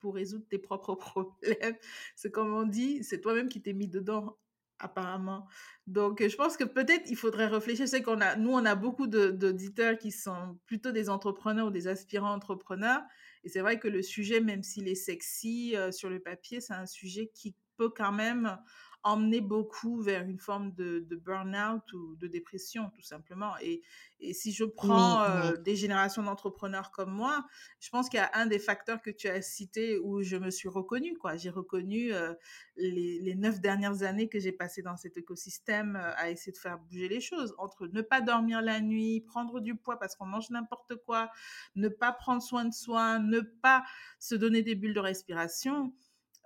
pour 0.00 0.14
résoudre 0.14 0.46
tes 0.48 0.58
propres 0.58 0.94
problèmes. 0.96 1.76
C'est 2.16 2.30
comme 2.30 2.52
on 2.52 2.66
dit, 2.66 3.04
c'est 3.04 3.20
toi-même 3.20 3.48
qui 3.48 3.62
t'es 3.62 3.72
mis 3.72 3.88
dedans 3.88 4.36
apparemment. 4.78 5.46
Donc, 5.86 6.26
je 6.26 6.36
pense 6.36 6.56
que 6.56 6.64
peut-être 6.64 7.08
il 7.08 7.16
faudrait 7.16 7.46
réfléchir. 7.46 7.88
Sais 7.88 8.02
qu'on 8.02 8.20
a, 8.20 8.36
nous, 8.36 8.50
on 8.50 8.64
a 8.64 8.74
beaucoup 8.74 9.06
d'auditeurs 9.06 9.98
qui 9.98 10.10
sont 10.10 10.58
plutôt 10.66 10.92
des 10.92 11.08
entrepreneurs 11.08 11.68
ou 11.68 11.70
des 11.70 11.88
aspirants 11.88 12.32
entrepreneurs. 12.32 13.02
Et 13.44 13.48
c'est 13.48 13.60
vrai 13.60 13.78
que 13.78 13.88
le 13.88 14.02
sujet, 14.02 14.40
même 14.40 14.62
s'il 14.62 14.88
est 14.88 14.94
sexy 14.94 15.76
euh, 15.76 15.92
sur 15.92 16.10
le 16.10 16.20
papier, 16.20 16.60
c'est 16.60 16.74
un 16.74 16.86
sujet 16.86 17.30
qui 17.34 17.54
peut 17.76 17.90
quand 17.90 18.12
même 18.12 18.58
emmener 19.06 19.40
beaucoup 19.40 20.02
vers 20.02 20.24
une 20.24 20.40
forme 20.40 20.72
de, 20.74 20.98
de 20.98 21.14
burn-out 21.14 21.92
ou 21.92 22.16
de 22.16 22.26
dépression, 22.26 22.90
tout 22.96 23.02
simplement. 23.02 23.52
Et, 23.62 23.82
et 24.18 24.34
si 24.34 24.52
je 24.52 24.64
prends 24.64 25.22
euh, 25.22 25.52
des 25.58 25.76
générations 25.76 26.24
d'entrepreneurs 26.24 26.90
comme 26.90 27.12
moi, 27.12 27.46
je 27.78 27.88
pense 27.90 28.08
qu'il 28.08 28.18
y 28.18 28.22
a 28.22 28.30
un 28.34 28.46
des 28.46 28.58
facteurs 28.58 29.00
que 29.00 29.10
tu 29.10 29.28
as 29.28 29.40
cité 29.42 29.96
où 30.00 30.22
je 30.22 30.36
me 30.36 30.50
suis 30.50 30.68
reconnue. 30.68 31.16
Quoi. 31.18 31.36
J'ai 31.36 31.50
reconnu 31.50 32.12
euh, 32.12 32.34
les, 32.76 33.20
les, 33.20 33.34
neuf 33.36 33.60
dernières 33.60 34.02
années 34.02 34.28
que 34.28 34.40
j'ai 34.40 34.50
passées 34.50 34.82
dans 34.82 34.96
cet 34.96 35.16
écosystème 35.16 35.94
euh, 35.94 36.12
à 36.16 36.30
essayer 36.30 36.50
de 36.50 36.58
faire 36.58 36.80
bouger 36.80 37.06
les 37.08 37.20
choses. 37.20 37.54
Entre 37.58 37.86
ne 37.86 38.02
pas 38.02 38.20
dormir 38.20 38.60
la 38.60 38.80
nuit, 38.80 39.20
prendre 39.20 39.60
du 39.60 39.76
poids 39.76 40.00
parce 40.00 40.16
qu'on 40.16 40.26
mange 40.26 40.50
n'importe 40.50 40.96
quoi, 40.96 41.30
ne 41.76 41.86
pas 41.86 42.10
prendre 42.10 42.42
soin 42.42 42.64
de 42.64 42.74
soi, 42.74 43.20
ne 43.20 43.38
pas 43.38 43.84
se 44.18 44.34
donner 44.34 44.62
des 44.62 44.74
bulles 44.74 44.94
de 44.94 45.00
respiration. 45.00 45.94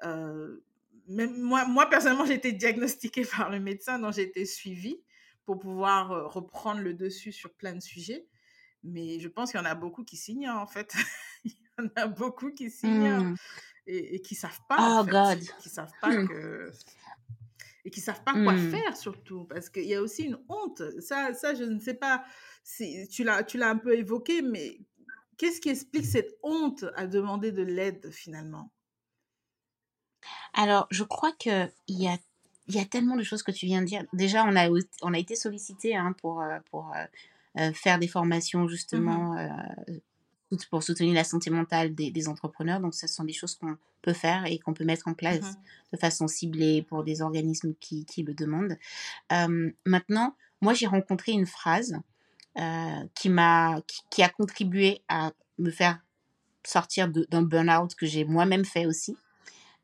Euh, 0.05 0.61
moi, 1.09 1.67
moi, 1.67 1.89
personnellement, 1.89 2.25
j'ai 2.25 2.35
été 2.35 2.53
diagnostiquée 2.53 3.25
par 3.37 3.51
le 3.51 3.61
médecin, 3.61 3.99
dont 3.99 4.11
j'ai 4.11 4.23
été 4.23 4.45
suivie 4.45 5.01
pour 5.45 5.59
pouvoir 5.59 6.13
euh, 6.13 6.27
reprendre 6.27 6.81
le 6.81 6.95
dessus 6.95 7.33
sur 7.33 7.53
plein 7.53 7.75
de 7.75 7.81
sujets. 7.81 8.27
Mais 8.83 9.19
je 9.19 9.29
pense 9.29 9.51
qu'il 9.51 9.61
y 9.61 9.63
en 9.63 9.67
a 9.67 9.75
beaucoup 9.75 10.05
qui 10.05 10.17
s'ignorent, 10.17 10.61
en 10.61 10.67
fait. 10.67 10.95
Il 11.45 11.53
y 11.53 11.83
en 11.83 11.89
a 11.97 12.07
beaucoup 12.07 12.53
qui 12.53 12.71
s'ignorent 12.71 13.25
mmh. 13.25 13.37
et, 13.87 14.15
et, 14.17 14.23
qui 14.23 14.35
savent 14.35 14.61
pas. 14.69 14.77
Oh, 14.79 15.01
en 15.01 15.05
fait, 15.05 15.11
God. 15.11 15.39
Qui 15.61 15.69
savent 15.69 15.93
pas 16.01 16.11
mmh. 16.11 16.29
que. 16.29 16.71
Et 17.85 17.91
qui 17.91 18.01
savent 18.01 18.23
pas 18.23 18.33
quoi 18.33 18.53
mmh. 18.53 18.71
faire, 18.71 18.97
surtout. 18.97 19.45
Parce 19.45 19.71
qu'il 19.71 19.87
y 19.87 19.95
a 19.95 20.03
aussi 20.03 20.25
une 20.25 20.39
honte. 20.49 20.83
Ça, 21.01 21.33
ça 21.33 21.55
je 21.55 21.65
ne 21.65 21.79
sais 21.79 21.95
pas 21.95 22.25
si 22.63 23.09
tu 23.09 23.25
l'as 23.25 23.71
un 23.71 23.77
peu 23.77 23.97
évoqué, 23.97 24.43
mais 24.43 24.79
qu'est-ce 25.39 25.61
qui 25.63 25.71
explique 25.71 26.05
cette 26.05 26.39
honte 26.43 26.85
à 26.95 27.07
demander 27.07 27.53
de 27.53 27.63
l'aide, 27.63 28.11
finalement? 28.11 28.71
Alors, 30.55 30.87
je 30.91 31.05
crois 31.05 31.33
qu'il 31.33 31.71
y 31.89 32.09
a 32.09 32.19
il 32.69 32.77
y 32.77 32.79
a 32.79 32.85
tellement 32.85 33.17
de 33.17 33.25
choses 33.25 33.43
que 33.43 33.51
tu 33.51 33.67
viens 33.67 33.81
de 33.81 33.87
dire. 33.87 34.05
Déjà, 34.13 34.45
on 34.45 34.55
a, 34.55 34.69
on 35.03 35.13
a 35.13 35.19
été 35.19 35.35
sollicité 35.35 35.97
hein, 35.97 36.15
pour, 36.21 36.41
euh, 36.41 36.59
pour 36.71 36.93
faire 37.75 37.99
des 37.99 38.07
formations 38.07 38.63
Mmh 38.65 38.69
justement 38.69 39.35
pour 40.71 40.83
soutenir 40.83 41.15
la 41.15 41.25
santé 41.25 41.51
mentale 41.51 41.95
des, 41.95 42.11
des 42.11 42.29
entrepreneurs. 42.29 42.81
Donc, 42.81 42.95
ce 42.95 43.07
sont 43.07 43.25
des 43.25 43.33
choses 43.33 43.57
qu'on 43.57 43.77
peut 44.03 44.13
faire 44.13 44.47
et 44.47 44.59
qu'on 44.59 44.73
peut 44.73 44.85
mettre 44.85 45.09
en 45.09 45.15
place 45.15 45.41
Mmh 45.41 45.57
de 45.93 45.97
façon 45.99 46.29
ciblée 46.29 46.83
pour 46.83 47.03
des 47.03 47.21
organismes 47.21 47.75
qui, 47.81 48.05
qui 48.05 48.23
le 48.23 48.33
demandent. 48.33 48.79
Euh, 49.33 49.73
maintenant, 49.85 50.37
moi, 50.61 50.73
j'ai 50.73 50.87
rencontré 50.87 51.33
une 51.33 51.47
phrase 51.47 51.99
euh, 52.57 53.05
qui 53.17 53.29
m'a, 53.29 53.81
qui, 53.89 54.03
qui 54.09 54.23
a 54.23 54.29
contribué 54.29 55.03
à 55.09 55.33
me 55.59 55.71
faire 55.71 55.99
sortir 56.65 57.09
d'un 57.09 57.43
burn-out 57.43 57.95
que 57.97 58.07
j'ai 58.07 58.25
moi-même 58.25 58.65
fait 58.65 58.87
aussi. 58.87 59.17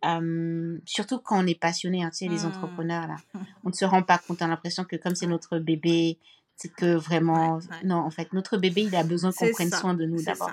Euh, 0.04 0.78
surtout 0.84 1.18
quand 1.18 1.42
on 1.42 1.46
est 1.46 1.58
passionné, 1.58 2.04
hein, 2.04 2.10
tu 2.10 2.18
sais, 2.18 2.28
les 2.28 2.44
Mmh. 2.44 2.48
entrepreneurs, 2.48 3.06
là, 3.06 3.16
on 3.64 3.70
ne 3.70 3.74
se 3.74 3.84
rend 3.84 4.02
pas 4.02 4.18
compte, 4.18 4.42
on 4.42 4.44
a 4.44 4.48
l'impression 4.48 4.84
que 4.84 4.96
comme 4.96 5.14
c'est 5.14 5.26
notre 5.26 5.58
bébé, 5.58 6.18
c'est 6.56 6.72
que 6.72 6.94
vraiment... 6.94 7.56
Ouais, 7.56 7.64
ouais. 7.70 7.84
Non, 7.84 7.96
en 7.96 8.10
fait, 8.10 8.32
notre 8.32 8.56
bébé, 8.56 8.82
il 8.82 8.94
a 8.94 9.02
besoin 9.02 9.32
qu'on 9.32 9.50
prenne 9.50 9.70
ça, 9.70 9.78
soin 9.78 9.94
de 9.94 10.04
nous 10.04 10.22
d'abord. 10.22 10.50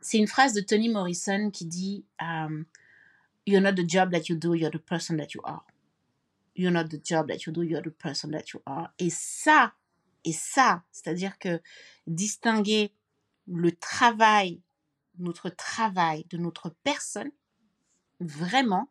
c'est 0.00 0.18
une 0.18 0.28
phrase 0.28 0.52
de 0.54 0.60
Toni 0.60 0.88
Morrison 0.88 1.50
qui 1.50 1.66
dit 1.66 2.04
um, 2.20 2.64
You're 3.46 3.62
not 3.62 3.72
the 3.72 3.88
job 3.88 4.12
that 4.12 4.28
you 4.28 4.36
do, 4.36 4.54
you're 4.54 4.70
the 4.70 4.78
person 4.78 5.16
that 5.16 5.28
you 5.34 5.40
are. 5.44 5.64
You're 6.54 6.72
not 6.72 6.88
the 6.88 7.00
job 7.02 7.28
that 7.28 7.46
you 7.46 7.52
do, 7.52 7.62
you're 7.62 7.82
the 7.82 7.90
person 7.90 8.30
that 8.32 8.52
you 8.52 8.60
are. 8.66 8.88
Et 8.98 9.10
ça, 9.10 9.72
et 10.24 10.32
ça, 10.32 10.82
c'est-à-dire 10.92 11.38
que 11.38 11.60
distinguer 12.06 12.92
le 13.46 13.72
travail, 13.72 14.60
notre 15.18 15.48
travail 15.48 16.26
de 16.30 16.36
notre 16.36 16.70
personne, 16.84 17.30
vraiment, 18.20 18.88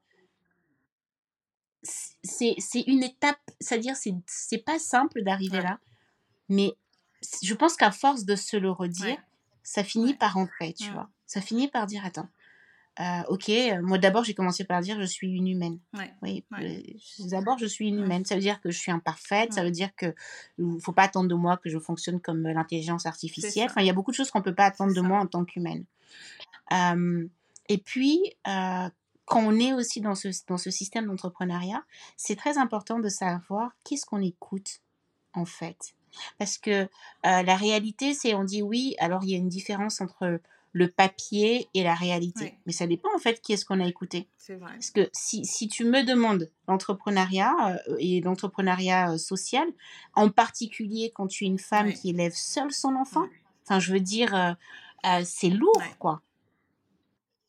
c'est 1.84 2.82
une 2.88 3.04
étape, 3.04 3.40
c'est-à-dire 3.60 3.96
c'est 4.26 4.58
pas 4.64 4.80
simple 4.80 5.22
d'arriver 5.24 5.58
Ouais. 5.58 5.64
là, 5.64 5.80
mais 6.50 6.74
je 7.42 7.54
pense 7.54 7.76
qu'à 7.76 7.92
force 7.92 8.26
de 8.26 8.36
se 8.36 8.58
le 8.58 8.70
redire, 8.72 9.06
Ouais. 9.06 9.20
ça 9.64 9.84
finit 9.84 10.12
Ouais. 10.12 10.18
par 10.18 10.34
rentrer, 10.34 10.74
tu 10.74 10.90
Mm. 10.90 10.94
vois. 10.94 11.10
Ça 11.26 11.42
finit 11.42 11.68
par 11.68 11.86
dire, 11.88 12.06
attends, 12.06 12.30
euh, 13.00 13.22
ok, 13.30 13.52
moi 13.84 13.98
d'abord 14.00 14.24
j'ai 14.24 14.34
commencé 14.34 14.64
par 14.64 14.82
dire 14.82 15.00
je 15.00 15.06
suis 15.06 15.30
une 15.30 15.48
humaine. 15.48 15.80
Oui, 16.24 16.44
d'abord 17.20 17.58
je 17.60 17.66
suis 17.68 17.88
une 17.88 18.00
humaine. 18.00 18.26
Ça 18.26 18.34
veut 18.36 18.42
dire 18.42 18.60
que 18.60 18.72
je 18.72 18.78
suis 18.78 18.92
imparfaite, 18.92 19.54
ça 19.54 19.64
veut 19.64 19.72
dire 19.72 19.96
que 19.96 20.14
faut 20.82 20.94
pas 20.94 21.04
attendre 21.04 21.30
de 21.30 21.36
moi 21.36 21.58
que 21.58 21.70
je 21.70 21.78
fonctionne 21.80 22.20
comme 22.20 22.44
l'intelligence 22.48 23.06
artificielle. 23.06 23.68
Enfin, 23.70 23.82
il 23.82 23.88
y 23.88 23.90
a 23.90 23.94
beaucoup 23.94 24.12
de 24.12 24.16
choses 24.16 24.32
qu'on 24.32 24.42
peut 24.42 24.56
pas 24.56 24.66
attendre 24.66 24.92
de 24.94 25.02
ça. 25.02 25.08
moi 25.08 25.20
en 25.20 25.28
tant 25.28 25.46
qu'humaine. 25.46 25.86
Euh, 26.72 27.28
et 27.70 27.78
puis, 27.78 28.20
euh, 28.48 28.90
quand 29.28 29.42
on 29.42 29.60
est 29.60 29.74
aussi 29.74 30.00
dans 30.00 30.16
ce, 30.16 30.30
dans 30.48 30.58
ce 30.58 30.72
système 30.72 31.06
d'entrepreneuriat, 31.06 31.84
c'est 32.16 32.38
très 32.38 32.58
important 32.58 32.98
de 32.98 33.10
savoir 33.10 33.72
qu'est-ce 33.84 34.06
qu'on 34.06 34.22
écoute, 34.22 34.80
en 35.34 35.46
fait. 35.46 35.94
Parce 36.40 36.58
que 36.58 36.72
euh, 36.72 36.88
la 37.24 37.56
réalité, 37.58 38.14
c'est 38.14 38.34
on 38.34 38.46
dit 38.46 38.62
oui, 38.62 38.96
alors 39.00 39.26
il 39.26 39.32
y 39.32 39.36
a 39.36 39.38
une 39.38 39.50
différence 39.50 40.00
entre 40.00 40.40
le 40.72 40.88
papier 40.90 41.68
et 41.74 41.84
la 41.84 41.94
réalité. 41.94 42.58
Mais 42.66 42.72
ça 42.72 42.88
dépend, 42.88 43.10
en 43.14 43.20
fait, 43.20 43.42
qui 43.42 43.52
est-ce 43.52 43.66
qu'on 43.66 43.82
a 43.82 43.88
écouté. 43.88 44.30
C'est 44.38 44.56
vrai. 44.56 44.72
Parce 44.72 44.92
que 44.92 45.10
si, 45.12 45.44
si 45.46 45.68
tu 45.68 45.84
me 45.84 46.04
demandes 46.04 46.50
l'entrepreneuriat 46.70 47.82
euh, 47.90 47.96
et 48.00 48.22
l'entrepreneuriat 48.22 49.12
euh, 49.12 49.18
social, 49.18 49.68
en 50.16 50.30
particulier 50.30 51.12
quand 51.14 51.28
tu 51.28 51.44
es 51.44 51.48
une 51.48 51.60
femme 51.60 51.92
qui 51.92 52.12
élève 52.12 52.34
seule 52.34 52.72
son 52.72 52.96
enfant, 52.96 53.28
enfin, 53.64 53.82
je 53.82 53.92
veux 53.92 54.00
dire, 54.00 54.56
c'est 55.26 55.50
lourd, 55.50 55.84
quoi. 56.00 56.22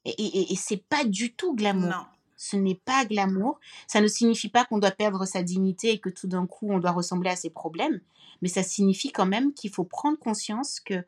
Et, 0.05 0.11
et, 0.11 0.53
et 0.53 0.57
c'est 0.57 0.83
pas 0.89 1.05
du 1.05 1.35
tout 1.35 1.55
glamour. 1.55 1.91
Non. 1.91 2.07
Ce 2.37 2.57
n'est 2.57 2.77
pas 2.77 3.05
glamour. 3.05 3.59
Ça 3.87 4.01
ne 4.01 4.07
signifie 4.07 4.49
pas 4.49 4.65
qu'on 4.65 4.79
doit 4.79 4.93
perdre 4.93 5.25
sa 5.25 5.43
dignité 5.43 5.91
et 5.91 5.99
que 5.99 6.09
tout 6.09 6.29
d'un 6.29 6.47
coup 6.47 6.71
on 6.71 6.79
doit 6.79 6.93
ressembler 6.93 7.31
à 7.31 7.37
ses 7.37 7.51
problèmes. 7.51 8.01
Mais 8.43 8.49
ça 8.49 8.63
signifie 8.63 9.11
quand 9.11 9.27
même 9.27 9.53
qu'il 9.53 9.71
faut 9.71 9.85
prendre 9.85 10.19
conscience 10.19 10.79
que 10.79 11.05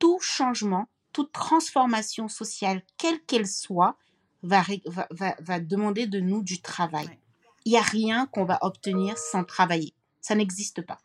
tout 0.00 0.18
changement, 0.20 0.88
toute 1.12 1.30
transformation 1.32 2.28
sociale, 2.28 2.82
quelle 2.96 3.20
qu'elle 3.22 3.46
soit, 3.46 3.96
va, 4.42 4.64
va, 4.86 5.06
va, 5.10 5.36
va 5.38 5.60
demander 5.60 6.06
de 6.06 6.18
nous 6.18 6.42
du 6.42 6.60
travail. 6.60 7.06
Ouais. 7.06 7.18
Il 7.64 7.72
n'y 7.72 7.78
a 7.78 7.82
rien 7.82 8.26
qu'on 8.26 8.44
va 8.44 8.58
obtenir 8.62 9.16
sans 9.18 9.44
travailler. 9.44 9.94
Ça 10.20 10.34
n'existe 10.34 10.82
pas. 10.82 10.98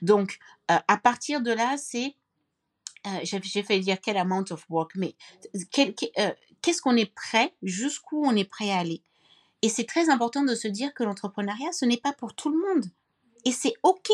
Donc, 0.00 0.38
euh, 0.70 0.78
à 0.88 0.96
partir 0.96 1.42
de 1.42 1.50
là, 1.52 1.76
c'est 1.76 2.14
euh, 3.06 3.20
j'ai 3.22 3.62
failli 3.62 3.80
dire 3.80 3.98
quel 4.00 4.16
amount 4.16 4.44
of 4.50 4.64
work, 4.68 4.92
mais 4.96 5.14
euh, 5.54 6.30
qu'est-ce 6.62 6.82
qu'on 6.82 6.96
est 6.96 7.12
prêt, 7.14 7.54
jusqu'où 7.62 8.24
on 8.24 8.34
est 8.34 8.44
prêt 8.44 8.70
à 8.70 8.78
aller? 8.78 9.02
Et 9.62 9.68
c'est 9.68 9.84
très 9.84 10.10
important 10.10 10.42
de 10.44 10.54
se 10.54 10.68
dire 10.68 10.92
que 10.94 11.02
l'entrepreneuriat, 11.04 11.72
ce 11.72 11.84
n'est 11.84 11.96
pas 11.96 12.12
pour 12.12 12.34
tout 12.34 12.50
le 12.50 12.58
monde. 12.58 12.84
Et 13.44 13.52
c'est 13.52 13.74
OK. 13.82 14.10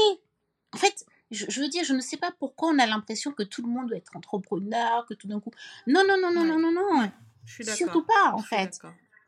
En 0.74 0.78
fait, 0.78 1.04
je, 1.30 1.46
je 1.48 1.60
veux 1.60 1.68
dire, 1.68 1.84
je 1.84 1.94
ne 1.94 2.00
sais 2.00 2.16
pas 2.16 2.30
pourquoi 2.38 2.68
on 2.70 2.78
a 2.78 2.86
l'impression 2.86 3.32
que 3.32 3.42
tout 3.42 3.62
le 3.62 3.68
monde 3.68 3.88
doit 3.88 3.96
être 3.96 4.16
entrepreneur, 4.16 5.04
que 5.06 5.14
tout 5.14 5.26
d'un 5.26 5.40
coup... 5.40 5.50
Non, 5.86 6.02
non, 6.06 6.16
non, 6.20 6.32
non, 6.32 6.42
Ouais. 6.42 6.46
non, 6.48 6.58
non, 6.58 6.72
non. 6.72 7.10
Je 7.44 7.54
suis 7.54 7.64
d'accord. 7.64 7.76
Surtout 7.78 8.02
pas, 8.04 8.32
en 8.34 8.38
Je 8.38 8.46
fait. 8.46 8.78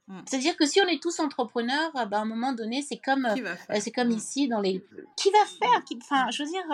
Mm. 0.07 0.21
C'est-à-dire 0.27 0.57
que 0.57 0.67
si 0.67 0.81
on 0.81 0.87
est 0.87 1.03
tous 1.03 1.19
entrepreneurs, 1.21 1.91
ben, 1.95 2.12
à 2.12 2.21
un 2.21 2.25
moment 2.27 2.53
donné, 2.53 2.83
c'est 2.83 2.99
comme... 2.99 3.25
euh, 3.27 3.55
c'est 3.81 3.91
comme 3.91 4.09
Mm. 4.09 4.17
ici 4.19 4.49
dans 4.49 4.61
les. 4.61 4.85
Qui 5.17 5.31
va 5.31 5.45
faire? 5.47 5.85
Qui... 5.85 5.99
Enfin, 6.01 6.31
je 6.31 6.43
veux 6.45 6.49
dire, 6.49 6.65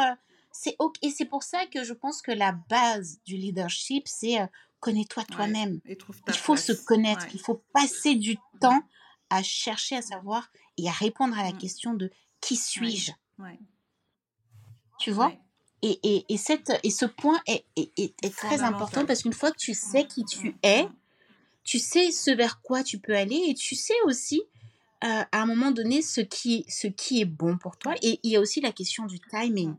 c'est 0.52 0.76
ok. 0.78 0.96
Et 1.02 1.10
c'est 1.10 1.24
pour 1.24 1.42
ça 1.42 1.66
que 1.66 1.84
je 1.84 1.92
pense 1.92 2.22
que 2.22 2.32
la 2.32 2.52
base 2.52 3.20
du 3.24 3.36
leadership, 3.36 4.06
c'est 4.08 4.40
euh, 4.40 4.46
connais-toi 4.80 5.24
toi-même. 5.24 5.80
Il 5.86 6.34
faut 6.34 6.56
se 6.56 6.72
connaître. 6.72 7.24
Ouais. 7.26 7.30
Il 7.34 7.40
faut 7.40 7.62
passer 7.72 8.14
du 8.14 8.36
temps 8.60 8.82
à 9.30 9.42
chercher 9.42 9.96
à 9.96 10.02
savoir 10.02 10.50
et 10.76 10.88
à 10.88 10.92
répondre 10.92 11.38
à 11.38 11.42
la 11.42 11.52
Mm. 11.52 11.58
question 11.58 11.94
de 11.94 12.10
qui 12.40 12.56
suis-je? 12.56 13.12
Ouais. 13.38 13.58
Tu 14.98 15.10
vois? 15.10 15.32
Et, 15.82 15.98
et, 16.02 16.26
et, 16.28 16.36
cette, 16.36 16.72
et 16.82 16.90
ce 16.90 17.06
point 17.06 17.40
est, 17.46 17.64
est, 17.76 17.90
est, 17.98 18.14
est 18.22 18.36
très 18.36 18.60
important 18.62 19.06
parce 19.06 19.22
qu'une 19.22 19.32
fois 19.32 19.50
que 19.50 19.56
tu 19.56 19.72
sais 19.72 20.06
qui 20.06 20.24
tu 20.24 20.50
Mm. 20.50 20.54
es, 20.62 20.88
tu 21.64 21.78
sais 21.78 22.10
ce 22.10 22.30
vers 22.30 22.60
quoi 22.60 22.82
tu 22.82 22.98
peux 22.98 23.16
aller 23.16 23.40
et 23.48 23.54
tu 23.54 23.74
sais 23.76 23.94
aussi 24.04 24.42
euh, 25.04 25.22
à 25.32 25.40
un 25.40 25.46
moment 25.46 25.70
donné 25.70 26.02
ce 26.02 26.20
qui, 26.20 26.64
ce 26.68 26.86
qui 26.86 27.20
est 27.22 27.26
bon 27.26 27.56
pour 27.56 27.78
toi. 27.78 27.94
Et 28.02 28.20
il 28.22 28.32
y 28.32 28.36
a 28.36 28.40
aussi 28.40 28.60
la 28.60 28.72
question 28.72 29.06
du 29.06 29.18
timing. 29.20 29.74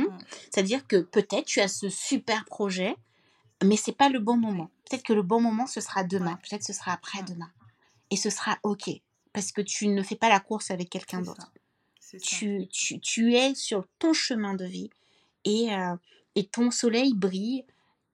Mm. 0.00 0.18
C'est-à-dire 0.50 0.86
que 0.86 0.96
peut-être 0.96 1.46
tu 1.46 1.60
as 1.60 1.68
ce 1.68 1.88
super 1.88 2.44
projet, 2.44 2.96
mais 3.62 3.76
c'est 3.76 3.96
pas 3.96 4.08
le 4.08 4.18
bon 4.18 4.36
moment. 4.36 4.70
Peut-être 4.88 5.04
que 5.04 5.12
le 5.12 5.22
bon 5.22 5.40
moment 5.40 5.66
ce 5.66 5.80
sera 5.80 6.04
demain, 6.04 6.38
peut-être 6.48 6.64
ce 6.64 6.72
sera 6.72 6.92
après-demain. 6.92 7.50
Et 8.10 8.16
ce 8.16 8.30
sera 8.30 8.58
OK 8.62 8.90
parce 9.32 9.50
que 9.50 9.60
tu 9.60 9.88
ne 9.88 10.02
fais 10.02 10.16
pas 10.16 10.28
la 10.28 10.40
course 10.40 10.70
avec 10.70 10.90
quelqu'un 10.90 11.20
d'autre. 11.20 11.52
Tu, 12.22 12.68
tu, 12.70 13.00
tu 13.00 13.34
es 13.34 13.56
sur 13.56 13.84
ton 13.98 14.12
chemin 14.12 14.54
de 14.54 14.64
vie 14.64 14.90
et, 15.44 15.74
euh, 15.74 15.96
et 16.36 16.46
ton 16.46 16.70
soleil 16.70 17.12
brille 17.12 17.64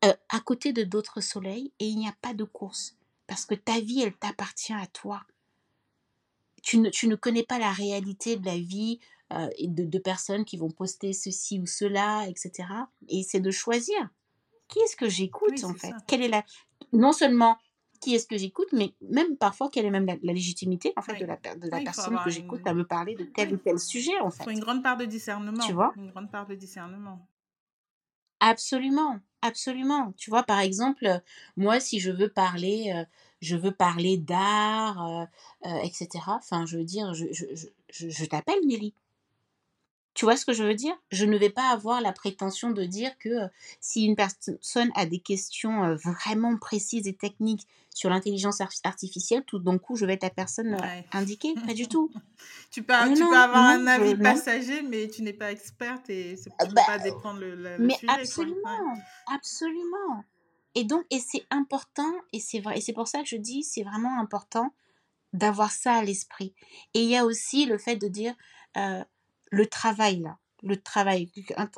euh, 0.06 0.14
à 0.30 0.40
côté 0.40 0.72
de 0.72 0.84
d'autres 0.84 1.20
soleils 1.20 1.70
et 1.78 1.86
il 1.86 1.98
n'y 1.98 2.08
a 2.08 2.14
pas 2.22 2.32
de 2.32 2.44
course 2.44 2.96
parce 3.26 3.44
que 3.44 3.54
ta 3.54 3.78
vie, 3.78 4.00
elle 4.00 4.14
t'appartient 4.14 4.72
à 4.72 4.86
toi. 4.86 5.22
Tu 6.62 6.78
ne, 6.78 6.88
tu 6.88 7.06
ne 7.06 7.14
connais 7.14 7.44
pas 7.44 7.58
la 7.58 7.70
réalité 7.70 8.36
de 8.36 8.46
la 8.46 8.56
vie 8.56 8.98
euh, 9.32 9.48
de, 9.60 9.84
de 9.84 9.98
personnes 9.98 10.44
qui 10.44 10.56
vont 10.56 10.70
poster 10.70 11.12
ceci 11.12 11.60
ou 11.60 11.66
cela, 11.66 12.26
etc. 12.28 12.88
Et 13.08 13.22
c'est 13.22 13.40
de 13.40 13.50
choisir 13.50 13.96
qui 14.68 14.78
est-ce 14.80 14.96
que 14.96 15.08
j'écoute 15.08 15.50
Oui, 15.52 15.64
en 15.64 15.74
fait? 15.74 15.90
ça. 15.90 15.96
Quelle 16.06 16.22
est 16.22 16.28
la 16.28 16.44
non 16.92 17.12
seulement 17.12 17.56
qui 18.00 18.14
est-ce 18.14 18.26
que 18.26 18.38
j'écoute, 18.38 18.68
mais 18.72 18.94
même 19.02 19.36
parfois 19.36 19.68
quelle 19.70 19.84
est 19.84 19.90
même 19.90 20.06
la, 20.06 20.16
la 20.22 20.32
légitimité 20.32 20.92
en 20.96 21.02
fait 21.02 21.12
Oui. 21.14 21.20
de 21.20 21.26
la, 21.26 21.36
per- 21.36 21.56
de 21.56 21.68
la 21.68 21.76
Oui, 21.76 21.82
il 21.82 21.84
faut 21.84 21.84
personne 21.84 22.18
que 22.24 22.30
j'écoute 22.30 22.60
une- 22.62 22.68
à 22.68 22.74
me 22.74 22.84
parler 22.86 23.14
de 23.14 23.24
tel 23.24 23.52
ou 23.52 23.58
tel 23.58 23.78
sujet 23.78 24.18
en 24.20 24.30
Il 24.30 24.36
fait. 24.36 24.44
faut 24.44 24.50
une 24.50 24.60
grande 24.60 24.82
part 24.82 24.96
de 24.96 25.04
discernement. 25.04 25.64
Tu 25.66 25.72
vois? 25.72 25.92
Une 25.96 26.10
grande 26.10 26.30
part 26.30 26.46
de 26.46 26.54
discernement. 26.54 27.26
Absolument, 28.40 29.18
absolument. 29.42 30.12
Tu 30.16 30.30
vois, 30.30 30.42
par 30.44 30.60
exemple, 30.60 31.20
moi, 31.56 31.78
si 31.78 32.00
je 32.00 32.10
veux 32.10 32.30
parler, 32.30 32.90
euh, 32.94 33.04
je 33.42 33.54
veux 33.56 33.72
parler 33.72 34.16
d'art, 34.16 35.06
euh, 35.06 35.24
euh, 35.66 35.78
etc. 35.82 36.36
Enfin, 36.38 36.64
je 36.64 36.78
veux 36.78 36.84
dire, 36.84 37.12
je, 37.12 37.26
je, 37.32 37.44
je- 37.90 38.08
je 38.08 38.24
t'appelle 38.24 38.60
Nelly. 38.64 38.94
Tu 40.20 40.26
vois 40.26 40.36
ce 40.36 40.44
que 40.44 40.52
je 40.52 40.62
veux 40.62 40.74
dire? 40.74 40.94
Je 41.10 41.24
ne 41.24 41.38
vais 41.38 41.48
pas 41.48 41.70
avoir 41.70 42.02
la 42.02 42.12
prétention 42.12 42.72
de 42.72 42.84
dire 42.84 43.16
que 43.18 43.30
euh, 43.30 43.48
si 43.80 44.04
une 44.04 44.16
personne 44.16 44.90
a 44.94 45.06
des 45.06 45.18
questions 45.18 45.82
euh, 45.82 45.94
vraiment 45.96 46.58
précises 46.58 47.08
et 47.08 47.14
techniques 47.14 47.66
sur 47.88 48.10
l'intelligence 48.10 48.60
ar- 48.60 48.68
artificielle, 48.84 49.44
tout 49.46 49.58
d'un 49.58 49.78
coup, 49.78 49.96
je 49.96 50.04
vais 50.04 50.12
être 50.12 50.22
la 50.22 50.28
personne 50.28 50.74
euh, 50.74 50.78
Ouais. 50.82 51.06
indiquée. 51.12 51.54
Pas 51.66 51.72
du 51.72 51.88
tout. 51.88 52.12
Tu 52.70 52.82
peux, 52.82 52.92
tu 53.14 53.22
non, 53.22 53.30
peux 53.30 53.34
avoir 53.38 53.64
non, 53.64 53.82
un 53.82 53.86
avis 53.86 54.10
je- 54.10 54.22
passager, 54.22 54.82
mais 54.82 55.08
tu 55.08 55.22
n'es 55.22 55.32
pas 55.32 55.52
experte 55.52 56.10
et 56.10 56.36
c'est- 56.36 56.50
ne 56.50 56.66
peux 56.68 56.74
bah, 56.74 56.82
pas 56.86 56.98
déprendre 56.98 57.40
le, 57.40 57.54
le- 57.54 57.78
Mais 57.78 57.94
sujet. 57.94 58.12
absolument, 58.12 58.60
Ouais. 58.92 59.00
absolument. 59.34 60.24
Et 60.74 60.84
donc, 60.84 61.02
et 61.08 61.18
c'est 61.18 61.46
important, 61.48 62.12
et 62.34 62.40
c'est 62.40 62.60
vrai, 62.60 62.76
et 62.76 62.82
c'est 62.82 62.92
pour 62.92 63.08
ça 63.08 63.20
que 63.22 63.26
je 63.26 63.36
dis, 63.36 63.62
c'est 63.62 63.84
vraiment 63.84 64.20
important 64.20 64.74
d'avoir 65.32 65.70
ça 65.70 65.94
à 65.94 66.02
l'esprit. 66.04 66.52
Et 66.92 67.04
il 67.04 67.08
y 67.08 67.16
a 67.16 67.24
aussi 67.24 67.64
le 67.64 67.78
fait 67.78 67.96
de 67.96 68.06
dire, 68.06 68.34
euh, 68.76 69.02
le 69.50 69.66
travail 69.66 70.20
là, 70.20 70.38
le 70.62 70.80
travail, 70.80 71.30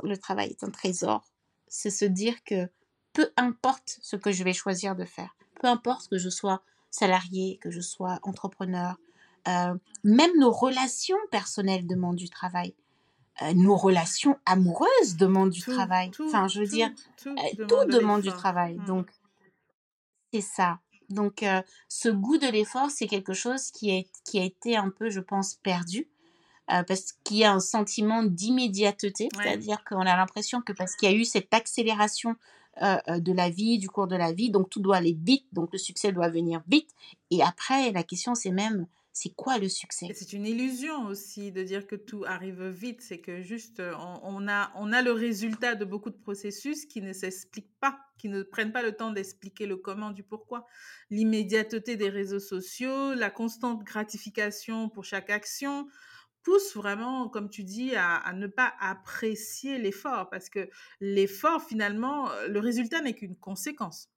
le 0.03 0.17
travail 0.17 0.51
est 0.51 0.65
un 0.65 0.71
trésor. 0.71 1.25
C'est 1.69 1.91
se 1.91 2.05
dire 2.05 2.43
que 2.45 2.69
peu 3.13 3.31
importe 3.37 3.99
ce 4.03 4.17
que 4.17 4.33
je 4.33 4.45
vais 4.45 4.53
choisir 4.53 4.97
de 4.97 5.05
faire, 5.05 5.37
peu 5.61 5.67
importe 5.67 6.09
que 6.09 6.19
je 6.19 6.31
sois 6.31 6.63
salarié, 6.91 7.59
que 7.61 7.71
je 7.71 7.81
sois 7.81 8.19
entrepreneur, 8.23 8.97
Euh, 9.49 9.75
même 10.05 10.31
nos 10.39 10.53
relations 10.53 11.19
personnelles 11.31 11.87
demandent 11.87 12.17
du 12.17 12.31
travail. 12.31 12.75
Euh, 13.43 13.55
nos 13.55 13.77
relations 13.77 14.39
amoureuses 14.47 15.17
demandent 15.17 15.51
du 15.51 15.63
travail. 15.63 16.11
enfin, 16.21 16.47
je 16.49 16.61
veux 16.61 16.67
dire, 16.67 16.91
tout, 17.17 17.31
euh, 17.31 17.85
demande, 17.87 18.23
du 18.23 18.31
travail. 18.31 18.77
Mmh. 18.77 18.85
Donc, 18.85 19.11
c'est 20.33 20.43
ça. 20.43 20.81
Donc, 21.09 21.45
ce 21.89 22.09
goût 22.09 22.39
de 22.39 22.47
l'effort, 22.47 22.91
c'est 22.91 23.07
quelque 23.07 23.35
chose 23.35 23.71
qui 23.71 23.91
a 23.91 24.45
été 24.45 24.77
un 24.77 24.91
peu, 24.91 25.11
je 25.11 25.21
pense, 25.21 25.55
perdu. 25.57 26.09
Parce 26.67 27.13
qu'il 27.25 27.39
y 27.39 27.45
a 27.45 27.53
un 27.53 27.61
sentiment 27.61 28.23
d'immédiateté, 28.23 29.29
c'est-à-dire 29.35 29.85
qu'on 29.85 30.01
a 30.01 30.17
l'impression 30.17 30.63
que 30.63 30.73
parce 30.73 30.97
qu'il 30.97 31.11
y 31.11 31.13
a 31.13 31.17
eu 31.17 31.25
cette 31.25 31.53
accélération 31.53 32.37
de 32.81 33.33
la 33.33 33.51
vie, 33.51 33.79
du 33.79 33.91
cours 33.91 34.07
de 34.07 34.17
la 34.17 34.33
vie, 34.33 34.51
donc 34.51 34.71
tout 34.71 34.81
doit 34.81 34.97
aller 34.97 35.17
vite, 35.21 35.47
donc 35.53 35.71
le 35.73 35.79
succès 35.79 36.13
doit 36.13 36.29
venir 36.29 36.63
vite. 36.69 36.91
Et 37.31 37.43
après, 37.43 37.93
la 37.93 38.03
question, 38.03 38.35
c'est 38.35 38.51
même 38.51 38.87
c'est 39.13 39.35
quoi 39.35 39.59
le 39.59 39.69
succès? 39.69 40.09
C'est 40.15 40.33
une 40.33 40.47
illusion 40.47 41.07
aussi 41.07 41.53
de 41.53 41.63
dire 41.63 41.87
que 41.87 41.97
tout 41.97 42.25
arrive 42.27 42.67
vite. 42.69 43.03
C'est 43.03 43.19
que 43.19 43.43
juste, 43.43 43.81
euh, 43.81 43.95
on, 44.23 44.49
a, 44.49 44.73
on 44.75 44.91
a 44.93 45.03
le 45.03 45.13
résultat 45.13 45.75
de 45.75 45.85
beaucoup 45.85 46.09
de 46.09 46.17
processus 46.17 46.87
qui 46.87 47.03
ne 47.03 47.13
s'expliquent 47.13 47.79
pas, 47.79 47.99
qui 48.17 48.29
ne 48.29 48.43
prennent 48.43 48.73
pas 48.73 48.83
le 48.83 48.93
temps 48.93 49.11
d'expliquer 49.11 49.67
le 49.67 49.77
comment 49.77 50.11
du 50.11 50.23
pourquoi. 50.23 50.67
L'immédiateté 51.11 51.97
des 51.97 52.09
réseaux 52.09 52.41
sociaux, 52.41 53.13
la 53.13 53.29
constante 53.29 53.85
gratification 53.85 54.89
pour 54.89 55.05
chaque 55.05 55.29
action 55.29 55.87
pousse 56.43 56.75
vraiment, 56.75 57.29
comme 57.29 57.49
tu 57.49 57.65
dis, 57.65 57.95
à, 57.97 58.33
ne 58.35 58.47
pas 58.47 58.73
apprécier 58.81 59.79
l'effort 59.79 60.29
parce 60.31 60.49
que 60.49 60.69
l'effort, 61.01 61.63
finalement, 61.63 62.29
le 62.49 62.59
résultat 62.59 63.01
n'est 63.01 63.15
qu'une 63.15 63.37
conséquence. 63.37 64.11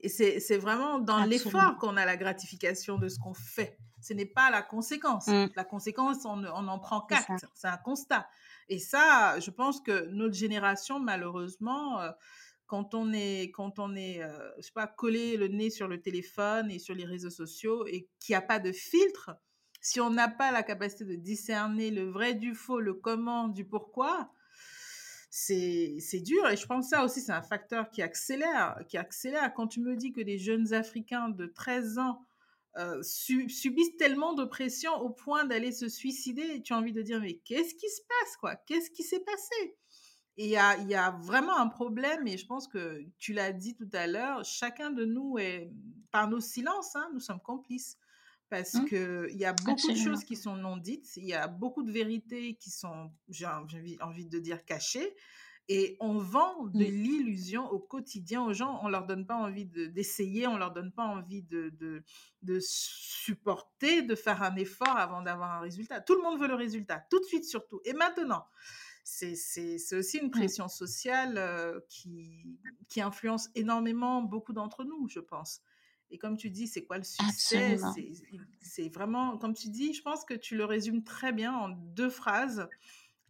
Et 0.00 0.08
c'est 0.08 0.58
vraiment 0.58 1.00
dans 1.00 1.24
l'effort 1.24 1.76
qu'on 1.78 1.96
a 1.96 2.04
la 2.04 2.16
gratification 2.16 2.98
de 2.98 3.08
ce 3.08 3.18
qu'on 3.18 3.34
fait 3.34 3.78
ce 4.00 4.12
n'est 4.14 4.26
pas 4.26 4.50
la 4.50 4.62
conséquence. 4.62 5.26
Mmh. 5.26 5.46
La 5.56 5.64
conséquence, 5.64 6.24
on, 6.24 6.44
en 6.44 6.78
prend 6.78 7.00
quatre. 7.02 7.30
C'est 7.54 7.68
un 7.68 7.76
constat. 7.76 8.28
Et 8.68 8.78
ça, 8.78 9.38
je 9.40 9.50
pense 9.50 9.80
que 9.80 10.06
notre 10.08 10.34
génération, 10.34 10.98
malheureusement, 10.98 12.00
euh, 12.00 12.10
quand 12.66 12.94
on 12.94 13.12
est, 13.12 13.50
quand 13.50 13.78
on 13.78 13.94
est, 13.96 14.22
euh, 14.22 14.50
je 14.58 14.62
sais 14.62 14.72
pas, 14.72 14.86
collé 14.86 15.36
le 15.36 15.48
nez 15.48 15.70
sur 15.70 15.88
le 15.88 16.00
téléphone 16.00 16.70
et 16.70 16.78
sur 16.78 16.94
les 16.94 17.04
réseaux 17.04 17.30
sociaux 17.30 17.86
et 17.86 18.08
qu'il 18.20 18.34
n'y 18.34 18.36
a 18.36 18.42
pas 18.42 18.58
de 18.58 18.72
filtre, 18.72 19.30
si 19.80 20.00
on 20.00 20.10
n'a 20.10 20.28
pas 20.28 20.50
la 20.50 20.62
capacité 20.62 21.04
de 21.04 21.14
discerner 21.14 21.90
le 21.90 22.10
vrai 22.10 22.34
du 22.34 22.54
faux, 22.54 22.80
le 22.80 22.94
comment 22.94 23.48
du 23.48 23.64
pourquoi, 23.64 24.32
c'est 25.30 26.22
dur. 26.24 26.48
Et 26.48 26.56
je 26.56 26.66
pense 26.66 26.86
que 26.86 26.96
ça 26.96 27.04
aussi, 27.04 27.20
c'est 27.20 27.32
un 27.32 27.42
facteur 27.42 27.90
qui 27.90 28.02
accélère, 28.02 28.80
qui 28.88 28.96
accélère. 28.96 29.52
Quand 29.54 29.68
tu 29.68 29.80
me 29.80 29.96
dis 29.96 30.12
que 30.12 30.20
des 30.20 30.38
jeunes 30.38 30.72
Africains 30.72 31.28
de 31.28 31.46
13 31.46 31.98
ans 31.98 32.24
euh, 32.76 33.02
subissent 33.02 33.96
tellement 33.96 34.34
de 34.34 34.44
pression 34.44 34.92
au 35.00 35.10
point 35.10 35.44
d'aller 35.44 35.72
se 35.72 35.88
suicider 35.88 36.62
tu 36.62 36.74
as 36.74 36.76
envie 36.76 36.92
de 36.92 37.02
dire 37.02 37.20
mais 37.20 37.38
qu'est-ce 37.38 37.74
qui 37.74 37.88
se 37.88 38.02
passe 38.02 38.36
quoi? 38.36 38.56
Qu'est-ce 38.56 38.90
qui 38.90 39.02
s'est 39.02 39.20
passé? 39.20 39.76
Il 40.36 40.46
y 40.46 40.56
a, 40.56 40.76
y 40.82 40.94
a, 40.94 41.10
vraiment 41.22 41.56
un 41.58 41.66
problème 41.66 42.28
et 42.28 42.36
je 42.36 42.46
pense 42.46 42.68
que 42.68 43.02
tu 43.18 43.32
l'as 43.32 43.52
dit 43.52 43.74
tout 43.74 43.88
à 43.92 44.06
l'heure, 44.06 44.44
chacun 44.44 44.90
de 44.90 45.04
nous 45.04 45.38
est, 45.38 45.72
par 46.12 46.28
nos 46.28 46.38
silences, 46.38 46.94
hein, 46.94 47.10
nous 47.12 47.20
sommes 47.20 47.40
complices 47.40 47.96
parce 48.50 48.74
mmh. 48.74 48.84
qu'il 48.86 49.36
y 49.36 49.44
a 49.44 49.52
beaucoup 49.52 49.92
de 49.92 49.96
choses 49.96 50.24
qui 50.24 50.36
sont 50.36 50.56
non 50.56 50.76
dites, 50.76 51.16
il 51.16 51.26
y 51.26 51.34
a 51.34 51.48
beaucoup 51.48 51.82
de 51.82 51.92
vérités 51.92 52.54
qui 52.54 52.70
sont, 52.70 53.10
j'ai 53.28 53.46
envie 53.46 54.26
de 54.26 54.38
dire, 54.38 54.64
cachées. 54.64 55.14
Et 55.70 55.98
on 56.00 56.16
vend 56.16 56.64
de 56.64 56.78
mmh. 56.78 57.02
l'illusion 57.02 57.70
au 57.70 57.78
quotidien 57.78 58.42
aux 58.42 58.54
gens. 58.54 58.80
On 58.82 58.88
leur 58.88 59.06
donne 59.06 59.26
pas 59.26 59.36
envie 59.36 59.66
d'essayer, 59.66 60.46
on 60.46 60.56
leur 60.56 60.72
donne 60.72 60.92
pas 60.92 61.04
envie 61.04 61.42
de, 61.42 61.68
de, 61.78 62.02
de, 62.40 62.58
supporter, 62.58 64.00
de 64.00 64.14
faire 64.14 64.42
un 64.42 64.56
effort 64.56 64.96
avant 64.96 65.20
d'avoir 65.20 65.52
un 65.52 65.60
résultat. 65.60 66.00
Tout 66.00 66.14
le 66.14 66.22
monde 66.22 66.40
veut 66.40 66.48
le 66.48 66.54
résultat, 66.54 67.04
tout 67.10 67.20
de 67.20 67.24
suite 67.24 67.44
surtout. 67.44 67.82
Et 67.84 67.92
maintenant, 67.92 68.46
c'est 69.04 69.32
aussi 69.92 70.18
une 70.18 70.28
mmh. 70.28 70.30
pression 70.30 70.68
sociale 70.68 71.34
euh, 71.36 71.80
qui, 71.90 72.58
qui 72.88 73.02
influence 73.02 73.50
énormément 73.54 74.22
beaucoup 74.22 74.54
d'entre 74.54 74.84
nous, 74.84 75.06
je 75.08 75.20
pense. 75.20 75.60
Et 76.10 76.18
comme 76.18 76.36
tu 76.36 76.50
dis, 76.50 76.66
c'est 76.66 76.84
quoi 76.84 76.98
le 76.98 77.04
succès? 77.04 77.78
C'est 78.60 78.88
vraiment, 78.88 79.36
comme 79.38 79.54
tu 79.54 79.68
dis, 79.68 79.92
je 79.92 80.02
pense 80.02 80.24
que 80.24 80.34
tu 80.34 80.56
le 80.56 80.64
résumes 80.64 81.04
très 81.04 81.32
bien 81.32 81.52
en 81.52 81.68
deux 81.68 82.10
phrases 82.10 82.68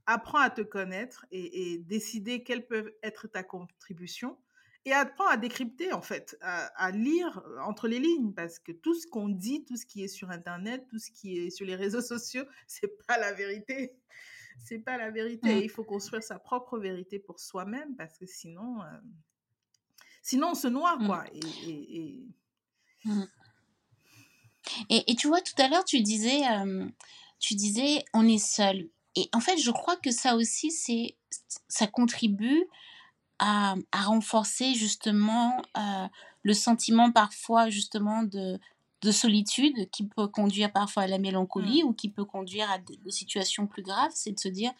apprends 0.08 0.38
à 0.38 0.48
te 0.48 0.62
connaître 0.62 1.26
et, 1.30 1.78
décider 1.78 2.42
quelle 2.42 2.66
peut 2.66 2.96
être 3.02 3.28
ta 3.28 3.42
contribution 3.42 4.38
et 4.86 4.92
apprends 4.94 5.28
à 5.28 5.36
décrypter 5.36 5.92
en 5.92 6.00
fait, 6.00 6.38
à, 6.40 6.90
lire 6.92 7.42
entre 7.62 7.88
les 7.88 7.98
lignes 7.98 8.32
parce 8.32 8.58
que 8.58 8.72
tout 8.72 8.94
ce 8.94 9.06
qu'on 9.06 9.28
dit, 9.28 9.66
tout 9.66 9.76
ce 9.76 9.84
qui 9.84 10.02
est 10.02 10.08
sur 10.08 10.30
internet, 10.30 10.86
tout 10.88 10.98
ce 10.98 11.10
qui 11.10 11.36
est 11.36 11.50
sur 11.50 11.66
les 11.66 11.76
réseaux 11.76 12.00
sociaux, 12.00 12.44
c'est 12.66 12.96
pas 13.06 13.18
la 13.18 13.32
vérité. 13.34 13.94
C'est 14.64 14.78
pas 14.78 14.96
la 14.96 15.10
vérité. 15.10 15.54
Mmh. 15.54 15.62
Il 15.62 15.70
faut 15.70 15.84
construire 15.84 16.22
sa 16.22 16.38
propre 16.38 16.78
vérité 16.78 17.18
pour 17.18 17.38
soi-même 17.38 17.94
parce 17.96 18.18
que 18.18 18.26
sinon, 18.26 18.82
euh, 18.82 18.86
sinon 20.22 20.52
on 20.52 20.54
se 20.54 20.68
noie 20.68 20.96
mmh. 20.96 21.06
quoi. 21.06 21.24
Mmh. 21.24 21.36
Et, 21.66 21.96
et, 21.98 22.28
tu 25.16 25.28
vois, 25.28 25.40
tout 25.40 25.60
à 25.60 25.68
l'heure, 25.68 25.84
tu 25.84 26.00
disais, 26.00 26.46
euh, 26.48 26.86
tu 27.38 27.54
disais, 27.54 28.04
on 28.14 28.26
est 28.26 28.44
seul. 28.44 28.88
Et 29.16 29.28
en 29.32 29.40
fait, 29.40 29.58
je 29.58 29.70
crois 29.70 29.96
que 29.96 30.10
ça 30.10 30.36
aussi, 30.36 30.70
c'est, 30.70 31.16
ça 31.68 31.86
contribue 31.86 32.64
à, 33.38 33.74
à 33.92 34.02
renforcer 34.02 34.74
justement 34.74 35.62
euh, 35.76 36.06
le 36.42 36.54
sentiment 36.54 37.12
parfois 37.12 37.70
justement 37.70 38.22
de, 38.22 38.58
de 39.02 39.12
solitude 39.12 39.88
qui 39.90 40.06
peut 40.06 40.26
conduire 40.26 40.72
parfois 40.72 41.04
à 41.04 41.06
la 41.06 41.18
mélancolie 41.18 41.82
mmh. 41.82 41.86
ou 41.86 41.92
qui 41.92 42.08
peut 42.08 42.24
conduire 42.24 42.68
à 42.70 42.78
des, 42.78 42.98
situations 43.10 43.66
plus 43.66 43.82
graves, 43.82 44.10
c'est 44.12 44.32
de 44.32 44.38
se 44.38 44.48
dire 44.48 44.72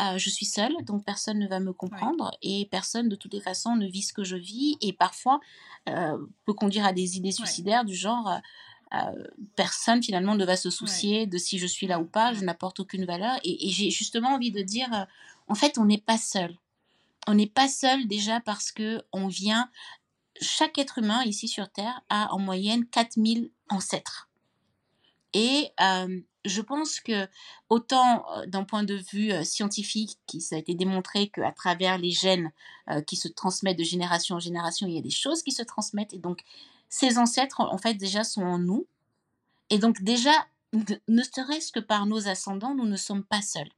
euh, 0.00 0.18
je 0.18 0.30
suis 0.30 0.46
seule, 0.46 0.74
donc 0.84 1.04
personne 1.04 1.38
ne 1.38 1.48
va 1.48 1.58
me 1.58 1.72
comprendre 1.72 2.30
et 2.42 2.68
personne 2.70 3.08
de 3.08 3.16
toutes 3.16 3.34
les 3.34 3.40
façons 3.40 3.74
ne 3.74 3.86
vit 3.86 4.02
ce 4.02 4.12
que 4.12 4.22
je 4.22 4.36
vis 4.36 4.76
et 4.80 4.92
parfois 4.92 5.40
euh, 5.88 6.16
peut 6.44 6.52
conduire 6.52 6.86
à 6.86 6.92
des 6.92 7.16
idées 7.16 7.32
suicidaires 7.32 7.84
du 7.84 7.94
genre 7.94 8.40
euh, 8.94 9.24
personne 9.56 10.00
finalement 10.00 10.36
ne 10.36 10.44
va 10.44 10.56
se 10.56 10.70
soucier 10.70 11.26
de 11.26 11.36
si 11.36 11.58
je 11.58 11.66
suis 11.66 11.88
là 11.88 11.98
ou 11.98 12.04
pas, 12.04 12.32
je 12.34 12.44
n'apporte 12.44 12.78
aucune 12.78 13.04
valeur. 13.04 13.36
Et, 13.42 13.68
j'ai 13.70 13.90
justement 13.90 14.34
envie 14.34 14.52
de 14.52 14.62
dire, 14.62 15.06
en 15.48 15.56
fait, 15.56 15.76
on 15.76 15.86
n'est 15.86 15.98
pas 15.98 16.18
seul. 16.18 16.56
On 17.26 17.34
n'est 17.34 17.48
pas 17.48 17.66
seul 17.66 18.06
déjà 18.06 18.38
parce 18.38 18.70
que 18.70 19.02
on 19.12 19.26
vient, 19.26 19.68
chaque 20.40 20.78
être 20.78 20.98
humain 20.98 21.24
ici 21.24 21.48
sur 21.48 21.68
Terre 21.68 22.00
a 22.08 22.32
en 22.32 22.38
moyenne 22.38 22.86
4000 22.86 23.50
ancêtres. 23.68 24.28
Et 25.34 25.70
euh, 25.80 26.20
je 26.44 26.60
pense 26.62 27.00
que 27.00 27.28
autant 27.68 28.24
d'un 28.46 28.64
point 28.64 28.84
de 28.84 28.94
vue 28.94 29.32
scientifique, 29.44 30.18
qui 30.26 30.40
ça 30.40 30.56
a 30.56 30.58
été 30.58 30.74
démontré 30.74 31.28
qu'à 31.28 31.52
travers 31.52 31.98
les 31.98 32.10
gènes 32.12 32.52
qui 33.06 33.16
se 33.16 33.26
transmettent 33.26 33.78
de 33.78 33.84
génération 33.84 34.36
en 34.36 34.40
génération, 34.40 34.86
il 34.86 34.94
y 34.94 34.98
a 34.98 35.02
des 35.02 35.10
choses 35.10 35.42
qui 35.42 35.50
se 35.50 35.64
transmettent. 35.64 36.14
Et 36.14 36.18
donc, 36.18 36.44
ces 36.88 37.18
ancêtres, 37.18 37.60
en 37.60 37.78
fait, 37.78 37.94
déjà 37.94 38.24
sont 38.24 38.42
en 38.42 38.58
nous. 38.58 38.86
Et 39.70 39.78
donc, 39.78 40.02
déjà, 40.02 40.30
ne 40.72 41.22
serait-ce 41.22 41.72
que 41.72 41.80
par 41.80 42.06
nos 42.06 42.28
ascendants, 42.28 42.74
nous 42.74 42.86
ne 42.86 42.96
sommes 42.96 43.24
pas 43.24 43.42
seuls. 43.42 43.70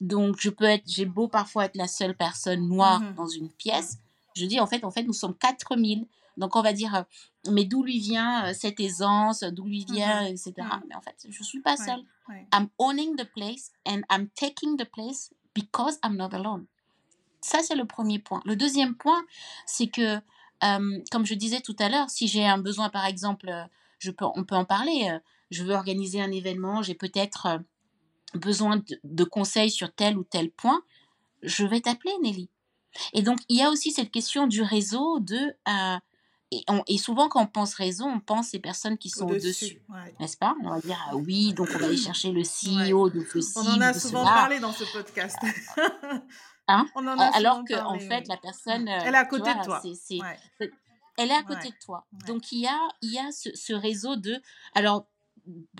Donc, 0.00 0.36
je 0.38 0.50
peux 0.50 0.64
être, 0.64 0.84
j'ai 0.86 1.04
beau 1.04 1.28
parfois 1.28 1.66
être 1.66 1.76
la 1.76 1.88
seule 1.88 2.16
personne 2.16 2.66
noire 2.66 3.00
mmh 3.00 3.14
dans 3.14 3.26
une 3.26 3.50
pièce. 3.50 3.98
Je 4.34 4.46
dis, 4.46 4.60
en 4.60 4.66
fait, 4.66 4.84
en 4.84 4.90
fait, 4.90 5.02
nous 5.02 5.12
sommes 5.12 5.34
4000. 5.34 6.06
Donc, 6.40 6.56
on 6.56 6.62
va 6.62 6.72
dire, 6.72 6.94
euh, 6.94 7.02
mais 7.50 7.64
d'où 7.64 7.84
lui 7.84 7.98
vient 7.98 8.46
euh, 8.46 8.54
cette 8.54 8.80
aisance, 8.80 9.44
d'où 9.44 9.66
lui 9.66 9.84
mmh 9.88 9.92
vient, 9.92 10.24
etc. 10.24 10.54
Mais 10.88 10.96
en 10.96 11.02
fait, 11.02 11.14
je 11.28 11.38
ne 11.38 11.44
suis 11.44 11.60
pas 11.60 11.76
seule. 11.76 12.02
I'm 12.52 12.68
owning 12.78 13.16
the 13.16 13.24
place 13.24 13.70
and 13.86 14.02
I'm 14.10 14.28
taking 14.34 14.76
the 14.76 14.84
place 14.84 15.32
because 15.54 15.98
I'm 16.04 16.16
not 16.16 16.34
alone. 16.34 16.66
Ça, 17.42 17.60
c'est 17.62 17.74
le 17.74 17.84
premier 17.84 18.18
point. 18.18 18.40
Le 18.44 18.56
deuxième 18.56 18.94
point, 18.94 19.22
c'est 19.66 19.88
que 19.88 20.20
comme 21.10 21.24
je 21.24 21.34
disais 21.34 21.60
tout 21.60 21.76
à 21.78 21.88
l'heure, 21.88 22.10
si 22.10 22.28
j'ai 22.28 22.46
un 22.46 22.58
besoin, 22.58 22.90
par 22.90 23.06
exemple, 23.06 23.48
euh, 23.48 23.64
je 23.98 24.10
peux, 24.10 24.26
on 24.34 24.44
peut 24.44 24.54
en 24.54 24.66
parler, 24.66 25.10
je 25.50 25.62
veux 25.62 25.74
organiser 25.74 26.20
un 26.20 26.30
événement, 26.30 26.82
j'ai 26.82 26.94
peut-être 26.94 27.60
besoin 28.34 28.82
de, 29.02 29.24
conseils 29.24 29.70
sur 29.70 29.92
tel 29.92 30.18
ou 30.18 30.24
tel 30.24 30.50
point, 30.50 30.82
je 31.42 31.64
vais 31.64 31.80
t'appeler, 31.80 32.12
Nelly. 32.22 32.48
Et 33.14 33.22
donc, 33.22 33.38
il 33.48 33.56
y 33.56 33.62
a 33.62 33.70
aussi 33.70 33.90
cette 33.90 34.10
question 34.10 34.46
du 34.46 34.62
réseau, 34.62 35.18
de... 35.20 35.54
et, 36.52 36.98
souvent, 36.98 37.28
quand 37.28 37.42
on 37.42 37.46
pense 37.46 37.74
réseau, 37.74 38.04
on 38.04 38.18
pense 38.18 38.48
ces 38.48 38.58
personnes 38.58 38.98
qui 38.98 39.08
sont 39.08 39.28
au-dessus, 39.28 39.80
n'est-ce 40.18 40.36
pas? 40.36 40.56
On 40.64 40.70
va 40.70 40.80
dire, 40.80 40.98
ah 41.08 41.16
oui, 41.16 41.52
donc 41.54 41.68
on 41.74 41.78
va 41.78 41.86
aller 41.86 41.96
chercher 41.96 42.32
le 42.32 42.42
CEO 42.42 43.08
de 43.08 43.24
ceci. 43.32 43.52
On 43.56 43.66
en 43.66 43.80
a 43.80 43.94
souvent 43.94 44.24
parlé 44.24 44.58
dans 44.58 44.72
ce 44.72 44.84
podcast. 44.84 45.38
Hein? 46.72 46.86
Alors 47.34 47.64
que 47.64 47.74
en 47.74 47.98
fait 47.98 48.28
la 48.28 48.36
personne 48.36 48.86
elle 48.88 49.14
est 49.14 49.18
à 49.18 49.24
côté 49.24 49.52
de 49.52 49.64
toi. 49.64 49.82
elle 51.18 51.30
est 51.30 51.34
à 51.34 51.42
côté 51.42 51.68
de 51.68 51.84
toi. 51.84 52.06
Donc 52.28 52.52
il 52.52 52.60
y 52.60 52.66
a 52.68 52.78
il 53.02 53.12
y 53.12 53.18
a 53.18 53.32
ce, 53.32 53.72
réseau 53.72 54.14
de 54.14 54.40
alors 54.76 55.08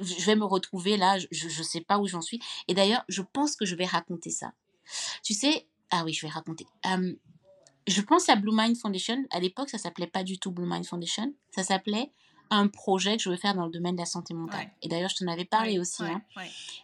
je 0.01 0.27
vais 0.27 0.35
me 0.35 0.45
retrouver 0.45 0.97
là 0.97 1.17
je 1.31 1.47
ne 1.47 1.63
sais 1.63 1.81
pas 1.81 1.99
où 1.99 2.09
j'en 2.09 2.23
suis. 2.23 2.43
Et 2.67 2.75
d'ailleurs 2.75 3.05
je 3.09 3.23
pense 3.23 3.55
que 3.55 3.65
je 3.65 3.77
vais 3.77 3.87
raconter 3.87 4.31
ça. 4.31 4.53
Tu 5.23 5.33
sais 5.33 5.69
ah 5.91 6.03
oui 6.05 6.13
je 6.13 6.27
vais 6.27 6.33
raconter 6.33 6.67
je 7.87 8.01
pense 8.03 8.29
à 8.29 8.37
Blue 8.37 8.53
Mind 8.55 8.77
Foundation 8.77 9.25
à 9.31 9.41
l'époque 9.41 9.71
ça 9.71 9.79
s'appelait 9.79 10.07
pas 10.07 10.23
du 10.25 10.39
tout 10.39 10.51
Blue 10.51 10.67
Mind 10.67 10.87
Foundation 10.87 11.33
ça 11.51 11.63
s'appelait 11.65 12.11
un 12.53 12.67
projet 12.67 13.17
que 13.17 13.23
je 13.23 13.31
veux 13.31 13.37
faire 13.37 13.55
dans 13.55 13.65
le 13.67 13.71
domaine 13.71 13.95
de 13.95 14.01
la 14.01 14.07
santé 14.07 14.35
mentale. 14.35 14.59
Ouais. 14.67 14.73
Et 14.83 14.89
d'ailleurs, 14.89 15.09
je 15.09 15.25
t'en 15.25 15.31
avais 15.31 15.45
parlé 15.45 15.75
Ouais, 15.75 15.79
aussi. 15.79 16.03
ouais, 16.03 16.11
Hein. 16.11 16.23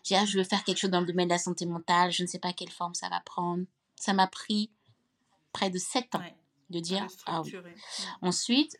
J'ai 0.04 0.14
dit, 0.14 0.14
ah, 0.14 0.24
je 0.24 0.38
veux 0.38 0.44
faire 0.44 0.62
quelque 0.62 0.78
chose 0.78 0.90
dans 0.90 1.00
le 1.00 1.06
domaine 1.06 1.26
de 1.26 1.32
la 1.32 1.38
santé 1.40 1.66
mentale, 1.66 2.12
je 2.12 2.22
ne 2.22 2.28
sais 2.28 2.38
pas 2.38 2.52
quelle 2.52 2.70
forme 2.70 2.94
ça 2.94 3.08
va 3.08 3.18
prendre. 3.18 3.64
Ça 3.96 4.12
m'a 4.12 4.28
pris 4.28 4.70
près 5.52 5.68
de 5.68 5.78
sept 5.78 6.14
ans 6.14 6.22
de 6.70 6.78
dire, 6.78 7.04
ah 7.26 7.42
oui. 7.42 7.52
Ensuite, 8.22 8.76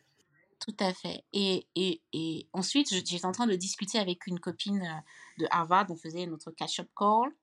tout 0.65 0.75
à 0.79 0.93
fait. 0.93 1.25
Et, 1.33 1.67
et, 1.75 2.01
et 2.13 2.47
ensuite, 2.53 2.87
j'étais 2.89 3.25
en 3.25 3.33
train 3.33 3.47
de 3.47 3.55
discuter 3.57 3.99
avec 3.99 4.25
une 4.25 4.39
copine 4.39 4.81
euh, 4.81 5.41
de 5.43 5.47
Harvard, 5.51 5.87
on 5.89 5.97
faisait 5.97 6.25
notre 6.25 6.51
catch-up 6.51 6.87
call. 6.95 7.33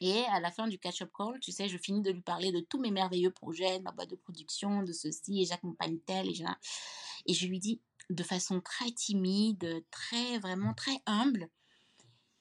Et 0.00 0.24
à 0.26 0.40
la 0.40 0.50
fin 0.50 0.66
du 0.68 0.78
catch-up 0.78 1.10
call, 1.16 1.40
tu 1.40 1.52
sais, 1.52 1.68
je 1.68 1.78
finis 1.78 2.02
de 2.02 2.10
lui 2.10 2.20
parler 2.20 2.52
de 2.52 2.60
tous 2.60 2.78
mes 2.78 2.90
merveilleux 2.90 3.30
projets, 3.30 3.78
de 3.78 3.84
ma 3.84 3.92
boîte 3.92 4.10
de 4.10 4.16
production, 4.16 4.82
de 4.82 4.92
ceci, 4.92 5.40
et 5.40 5.46
j'accompagne 5.46 5.98
tel, 6.00 6.28
et, 6.28 6.34
je- 6.34 6.44
et 7.26 7.32
je 7.34 7.46
lui 7.46 7.58
dis 7.58 7.80
de 8.10 8.22
façon 8.22 8.60
très 8.60 8.90
timide, 8.92 9.84
très, 9.90 10.38
vraiment 10.38 10.74
très 10.74 10.96
humble, 11.06 11.48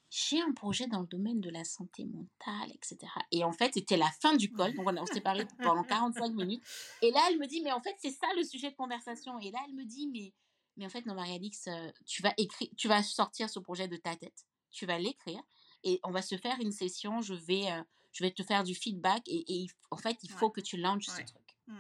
j'ai 0.10 0.40
un 0.42 0.54
projet 0.54 0.88
dans 0.88 1.02
le 1.02 1.08
domaine 1.08 1.42
de 1.42 1.50
la 1.50 1.64
santé 1.66 2.06
mentale, 2.06 2.72
etc. 2.74 2.98
Et 3.32 3.44
en 3.44 3.52
fait, 3.52 3.74
c'était 3.74 3.98
la 3.98 4.10
fin 4.22 4.36
du 4.36 4.52
call, 4.52 4.74
donc 4.76 4.88
on, 4.88 4.98
on 4.98 5.06
s'est 5.08 5.20
parlé 5.22 5.46
pendant 5.64 5.84
45 5.84 6.34
minutes. 6.34 6.64
Et 7.02 7.12
là, 7.12 7.22
elle 7.30 7.38
me 7.40 7.48
dit, 7.48 7.62
mais 7.62 7.72
en 7.74 7.82
fait, 7.82 7.96
c'est 8.00 8.12
ça 8.12 8.28
le 8.38 8.44
sujet 8.44 8.70
de 8.72 8.76
conversation. 8.76 9.40
Et 9.40 9.52
là, 9.52 9.60
elle 9.68 9.74
me 9.76 9.84
dit, 9.84 10.08
mais, 10.08 10.34
mais 10.78 10.86
en 10.86 10.90
fait, 10.90 11.06
non, 11.06 11.16
Marie-Alix, 11.16 11.68
euh, 11.68 11.92
tu 12.06 12.22
vas 12.22 12.34
écrire, 12.38 12.70
tu 12.78 12.88
vas 12.88 13.04
sortir 13.04 13.50
ce 13.50 13.60
projet 13.60 13.88
de 13.90 13.98
ta 13.98 14.16
tête, 14.16 14.46
tu 14.72 14.86
vas 14.86 15.00
l'écrire, 15.00 15.42
et 15.84 16.00
on 16.04 16.12
va 16.12 16.22
se 16.22 16.38
faire 16.38 16.60
une 16.60 16.72
session, 16.72 17.22
je 17.22 17.34
vais, 17.34 17.72
euh, 17.72 17.84
je 18.12 18.24
vais 18.24 18.32
te 18.32 18.44
faire 18.44 18.64
du 18.64 18.74
feedback, 18.76 19.24
et, 19.28 19.68
en 19.92 19.98
fait, 19.98 20.18
il 20.24 20.32
faut 20.32 20.48
Ouais. 20.48 20.52
que 20.54 20.62
tu 20.62 20.78
lances 20.78 21.06
ce 21.06 21.22
truc. 21.22 21.58
Mm. 21.68 21.74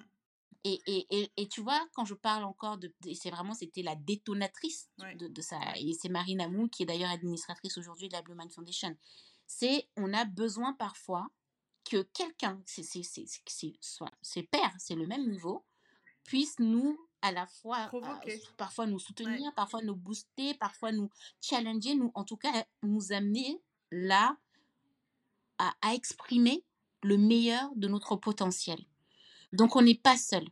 Et, 0.67 0.81
et, 0.87 1.31
et, 1.37 1.47
tu 1.47 1.61
vois, 1.61 1.87
quand 1.93 2.05
je 2.05 2.15
parle 2.15 2.43
encore 2.43 2.77
de. 2.79 2.91
de- 3.01 3.13
c'est 3.13 3.29
vraiment, 3.29 3.53
c'était 3.53 3.83
la 3.83 3.95
détonatrice 3.95 4.89
de- 4.97 5.03
Ouais. 5.03 5.15
de, 5.15 5.27
de 5.27 5.41
ça. 5.41 5.59
Et 5.77 5.93
c'est 5.93 6.09
Marine 6.09 6.41
Amou, 6.41 6.67
qui 6.69 6.81
est 6.83 6.85
d'ailleurs 6.87 7.11
administratrice 7.11 7.77
aujourd'hui 7.77 8.07
de 8.09 8.13
la 8.13 8.23
Blue 8.23 8.33
Mind 8.35 8.51
Foundation. 8.51 8.97
C'est, 9.45 9.87
on 9.95 10.11
a 10.13 10.25
besoin 10.25 10.73
parfois 10.73 11.27
que 11.83 12.01
quelqu'un, 12.01 12.59
ses 12.65 12.83
pairs, 14.43 14.73
c'est 14.79 14.95
le 14.95 15.05
même 15.05 15.29
niveau, 15.29 15.63
puisse 16.23 16.57
nous, 16.57 16.99
à 17.21 17.31
la 17.31 17.45
fois, 17.45 17.91
euh, 17.93 18.37
parfois 18.57 18.87
nous 18.87 18.97
soutenir, 18.97 19.39
Ouais. 19.39 19.51
parfois 19.55 19.83
nous 19.83 19.95
booster, 19.95 20.55
parfois 20.55 20.91
nous 20.91 21.11
challenger, 21.41 21.93
nous, 21.93 22.11
en 22.15 22.23
tout 22.23 22.37
cas, 22.37 22.65
nous 22.81 23.11
amener 23.13 23.61
là 23.91 24.37
à, 25.57 25.73
à 25.81 25.93
exprimer 25.93 26.63
le 27.03 27.17
meilleur 27.17 27.69
de 27.75 27.87
notre 27.87 28.15
potentiel. 28.15 28.79
Donc 29.53 29.75
on 29.75 29.81
n'est 29.81 29.95
pas 29.95 30.17
seul. 30.17 30.45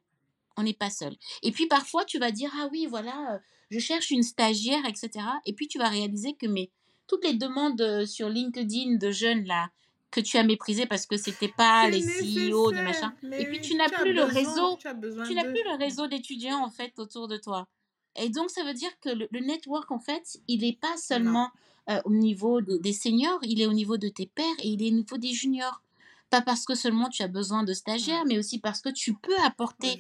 On 0.56 0.64
n'est 0.64 0.74
pas 0.74 0.90
seul. 0.90 1.16
Et 1.42 1.52
puis 1.52 1.68
parfois 1.68 2.06
tu 2.06 2.20
vas 2.20 2.32
dire 2.32 2.52
ah 2.60 2.68
oui 2.72 2.86
voilà 2.88 3.34
euh, 3.34 3.40
je 3.72 3.80
cherche 3.80 4.12
une 4.12 4.24
stagiaire 4.24 4.86
etc. 4.86 5.26
Et 5.46 5.54
puis 5.54 5.68
tu 5.68 5.78
vas 5.80 5.90
réaliser 5.90 6.34
que 6.34 6.46
mais 6.46 6.70
toutes 7.08 7.24
les 7.26 7.34
demandes 7.34 7.82
euh, 7.82 8.06
sur 8.06 8.30
LinkedIn 8.30 8.96
de 8.96 9.12
jeunes 9.12 9.46
là 9.46 9.70
que 10.12 10.22
tu 10.22 10.38
as 10.38 10.44
méprisées 10.44 10.86
parce 10.86 11.08
que 11.08 11.18
c'était 11.18 11.48
pas 11.48 11.90
les 11.90 12.02
CEO 12.02 12.72
de 12.72 12.78
nécessaire. 12.78 12.84
machin. 12.84 13.16
Et 13.40 13.46
puis 13.46 13.58
oui, 13.58 13.62
tu 13.62 13.76
n'as 13.76 13.90
plus 13.90 14.14
le 14.14 14.24
réseau. 14.24 14.78
tu 14.78 15.34
n'as 15.34 15.44
plus 15.44 15.64
le 15.64 15.78
réseau 15.78 16.06
d'étudiants 16.08 16.64
en 16.64 16.70
fait 16.70 17.00
autour 17.00 17.28
de 17.28 17.38
toi. 17.38 17.68
Et 18.16 18.30
donc 18.30 18.52
ça 18.52 18.64
veut 18.64 18.76
dire 18.76 18.92
que 19.00 19.10
le, 19.10 19.28
le 19.32 19.40
network 19.40 19.90
en 19.90 20.00
fait 20.00 20.38
il 20.48 20.62
n'est 20.62 20.78
pas 20.80 20.96
Non. 21.20 21.50
Euh, 21.90 22.02
au 22.06 22.12
niveau 22.12 22.62
des, 22.62 22.80
des 22.80 22.94
seniors, 22.94 23.40
il 23.44 23.62
est 23.62 23.66
au 23.66 23.74
niveau 23.74 23.98
de 23.98 24.08
tes 24.10 24.26
pairs 24.28 24.46
et 24.60 24.70
il 24.70 24.84
est 24.84 24.90
au 24.92 24.96
niveau 24.96 25.18
des 25.18 25.34
juniors. 25.34 25.82
Pas 26.30 26.42
parce 26.42 26.66
que 26.66 26.76
seulement 26.76 27.10
tu 27.10 27.22
as 27.24 27.28
besoin 27.28 27.64
de 27.64 27.74
stagiaires, 27.74 28.26
mais 28.26 28.38
aussi 28.40 28.60
parce 28.60 28.82
que 28.82 28.90
tu 28.90 29.14
peux 29.14 29.38
apporter 29.46 30.00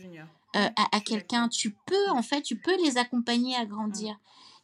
euh, 0.55 0.69
à, 0.91 0.99
quelqu'un, 1.01 1.47
tu 1.49 1.71
peux 1.85 2.09
en 2.11 2.23
fait, 2.23 2.41
tu 2.41 2.55
peux 2.55 2.75
les 2.83 2.97
accompagner 2.97 3.55
à 3.55 3.65
Mm. 3.65 3.69
grandir. 3.69 4.19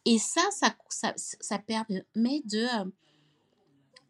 Et 0.05 0.17
ça, 0.17 0.41
ça, 0.51 0.75
ça, 0.89 1.13
ça 1.15 1.59
permet 1.59 2.41
de 2.45 2.81
euh, 2.81 2.85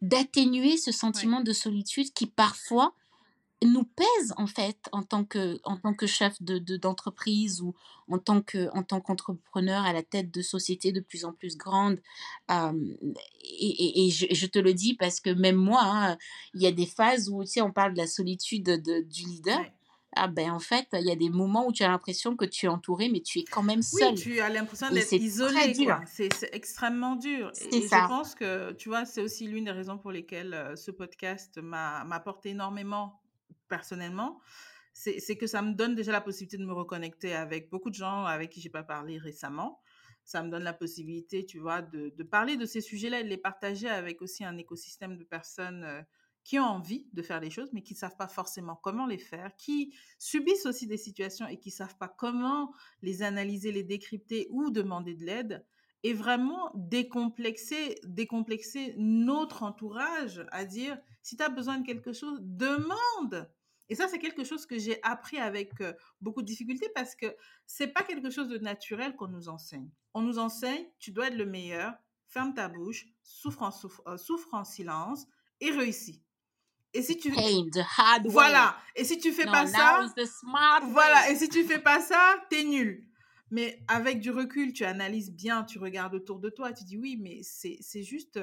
d'atténuer 0.00 0.76
ce 0.76 0.90
Ouais. 0.90 0.94
sentiment 0.96 1.40
de 1.40 1.52
solitude 1.52 2.12
qui 2.14 2.26
parfois 2.26 2.94
nous 3.62 3.84
pèse 3.84 4.32
en 4.38 4.46
fait 4.46 4.78
en 4.92 5.02
tant 5.02 5.24
que 5.24 5.60
en 5.64 5.76
tant 5.76 5.92
que 5.92 6.06
chef 6.06 6.40
de 6.42 6.58
de- 6.58 6.76
d'entreprise 6.78 7.60
ou 7.60 7.74
en 8.08 8.18
tant 8.18 8.40
que 8.40 8.68
en 8.74 8.82
tant 8.82 9.00
qu'entrepreneur 9.02 9.84
à 9.84 9.92
la 9.92 10.02
tête 10.02 10.30
de 10.30 10.40
sociétés 10.40 10.92
de 10.92 11.00
plus 11.00 11.24
en 11.26 11.32
plus 11.32 11.56
grandes 11.58 12.00
Euh, 12.50 12.72
et, 13.42 13.84
et- 13.84 14.06
et 14.06 14.10
je, 14.10 14.26
je 14.30 14.46
te 14.46 14.58
le 14.58 14.72
dis 14.74 14.94
parce 14.94 15.20
que 15.20 15.30
même 15.30 15.56
moi 15.56 15.80
hein, 15.84 16.16
il 16.54 16.62
y 16.62 16.66
a 16.66 16.72
des 16.72 16.86
phases 16.86 17.28
où 17.28 17.44
tu 17.44 17.50
sais 17.50 17.60
on 17.60 17.70
parle 17.72 17.92
de 17.92 17.98
la 17.98 18.06
solitude 18.06 18.64
de- 18.64 19.02
du 19.02 19.22
leader 19.24 19.58
Ouais. 19.60 19.72
ah 20.16 20.26
ben 20.26 20.50
en 20.50 20.58
fait 20.58 20.88
il 20.94 21.06
y 21.06 21.12
a 21.12 21.16
des 21.16 21.28
moments 21.30 21.66
où 21.68 21.72
tu 21.72 21.82
as 21.84 21.88
l'impression 21.88 22.36
que 22.36 22.46
tu 22.46 22.64
es 22.66 22.68
entouré 22.70 23.08
mais 23.10 23.20
tu 23.20 23.40
es 23.40 23.44
quand 23.44 23.62
même 23.62 23.80
Oui, 23.92 24.00
seul 24.00 24.14
tu 24.14 24.40
as 24.40 24.48
l'impression 24.48 24.88
d'être 24.90 25.12
isolé. 25.12 25.74
C'est 26.06 26.32
c'est 26.34 26.50
extrêmement 26.52 27.14
dur. 27.16 27.50
c'est 27.52 27.68
Et, 27.74 27.76
et 27.76 27.82
je 27.82 27.88
ça 27.88 28.06
pense 28.08 28.34
que, 28.34 28.72
tu 28.72 28.88
vois, 28.88 29.04
c'est 29.04 29.20
aussi 29.22 29.46
l'une 29.46 29.64
des 29.66 29.70
raisons 29.70 29.98
pour 29.98 30.10
lesquelles 30.12 30.72
ce 30.76 30.90
podcast 30.90 31.58
m'a 31.58 32.04
m'a 32.04 32.16
apporté 32.16 32.50
énormément 32.50 33.20
personnellement. 33.70 34.40
C'est 34.92 35.36
que 35.36 35.46
ça 35.46 35.62
me 35.62 35.72
donne 35.72 35.94
déjà 35.94 36.12
la 36.12 36.20
possibilité 36.20 36.58
de 36.58 36.66
me 36.66 36.74
reconnecter 36.74 37.32
avec 37.32 37.70
beaucoup 37.70 37.88
de 37.88 37.94
gens 37.94 38.26
avec 38.26 38.50
qui 38.50 38.60
j'ai 38.60 38.68
pas 38.68 38.82
parlé 38.82 39.16
récemment. 39.16 39.80
Ça 40.24 40.42
me 40.42 40.50
donne 40.50 40.64
la 40.64 40.74
possibilité, 40.74 41.46
tu 41.46 41.58
vois, 41.58 41.80
de, 41.80 42.12
de 42.14 42.22
parler 42.22 42.58
de 42.58 42.66
ces 42.66 42.82
sujets-là 42.82 43.20
et 43.20 43.24
de 43.24 43.28
les 43.28 43.38
partager 43.38 43.88
avec 43.88 44.20
aussi 44.20 44.44
un 44.44 44.58
écosystème 44.58 45.16
de 45.16 45.24
personnes 45.24 45.84
euh, 45.84 46.02
qui 46.44 46.58
ont 46.58 46.64
envie 46.64 47.06
de 47.12 47.22
faire 47.22 47.40
les 47.40 47.50
choses, 47.50 47.72
mais 47.72 47.82
qui 47.82 47.94
ne 47.94 47.98
savent 47.98 48.16
pas 48.16 48.28
forcément 48.28 48.76
comment 48.76 49.06
les 49.06 49.18
faire, 49.18 49.54
qui 49.56 49.94
subissent 50.18 50.66
aussi 50.66 50.86
des 50.86 50.96
situations 50.96 51.46
et 51.46 51.58
qui 51.58 51.68
ne 51.68 51.74
savent 51.74 51.96
pas 51.96 52.08
comment 52.08 52.72
les 53.02 53.22
analyser, 53.22 53.72
les 53.72 53.84
décrypter 53.84 54.46
ou 54.50 54.70
demander 54.70 55.14
de 55.14 55.24
l'aide. 55.24 55.64
Et 56.02 56.14
vraiment 56.14 56.72
décomplexer, 56.74 57.96
décomplexer 58.04 58.94
notre 58.96 59.62
entourage 59.62 60.42
à 60.50 60.64
dire, 60.64 60.98
si 61.22 61.36
tu 61.36 61.42
as 61.42 61.50
besoin 61.50 61.78
de 61.78 61.86
quelque 61.86 62.14
chose, 62.14 62.38
demande. 62.40 63.50
Et 63.90 63.96
ça, 63.96 64.06
c'est 64.08 64.20
quelque 64.20 64.44
chose 64.44 64.66
que 64.66 64.78
j'ai 64.78 65.02
appris 65.02 65.38
avec 65.38 65.72
beaucoup 66.20 66.42
de 66.42 66.46
difficultés 66.46 66.88
parce 66.94 67.16
que 67.16 67.36
c'est 67.66 67.88
pas 67.88 68.02
quelque 68.02 68.30
chose 68.30 68.48
de 68.48 68.56
naturel 68.58 69.16
qu'on 69.16 69.28
nous 69.28 69.48
enseigne. 69.48 69.90
On 70.14 70.22
nous 70.22 70.38
enseigne, 70.38 70.86
tu 71.00 71.10
dois 71.10 71.26
être 71.26 71.36
le 71.36 71.44
meilleur, 71.44 71.92
ferme 72.28 72.54
ta 72.54 72.68
bouche, 72.68 73.06
souffre 73.22 73.62
en, 73.62 73.72
souffre, 73.72 74.02
euh, 74.06 74.16
souffre 74.16 74.54
en 74.54 74.64
silence 74.64 75.26
et 75.60 75.70
réussis. 75.70 76.22
Et 76.92 77.02
si 77.02 77.16
tu 77.16 77.30
pain 77.30 77.68
the 77.72 77.84
hard 77.98 78.26
way 78.26 78.32
voilà, 78.32 78.76
et 78.96 79.04
si 79.04 79.18
tu 79.18 79.32
fais 79.32 79.44
no 79.44 79.52
pas 79.52 79.66
ça, 79.66 80.04
is 80.04 80.12
the 80.20 80.26
smart 80.26 80.80
voilà, 80.86 81.26
way 81.26 81.32
et 81.32 81.36
si 81.36 81.48
tu 81.48 81.64
fais 81.64 81.78
pas 81.78 82.00
ça, 82.00 82.36
t'es 82.48 82.64
nul. 82.64 83.06
Mais 83.50 83.82
avec 83.88 84.20
du 84.20 84.30
recul, 84.30 84.72
tu 84.72 84.84
analyses 84.84 85.32
bien, 85.32 85.64
tu 85.64 85.78
regardes 85.78 86.14
autour 86.14 86.38
de 86.40 86.50
toi, 86.50 86.72
tu 86.72 86.84
dis 86.84 86.96
oui, 86.96 87.16
mais 87.20 87.40
c'est 87.42 87.78
c'est 87.80 88.02
juste 88.02 88.40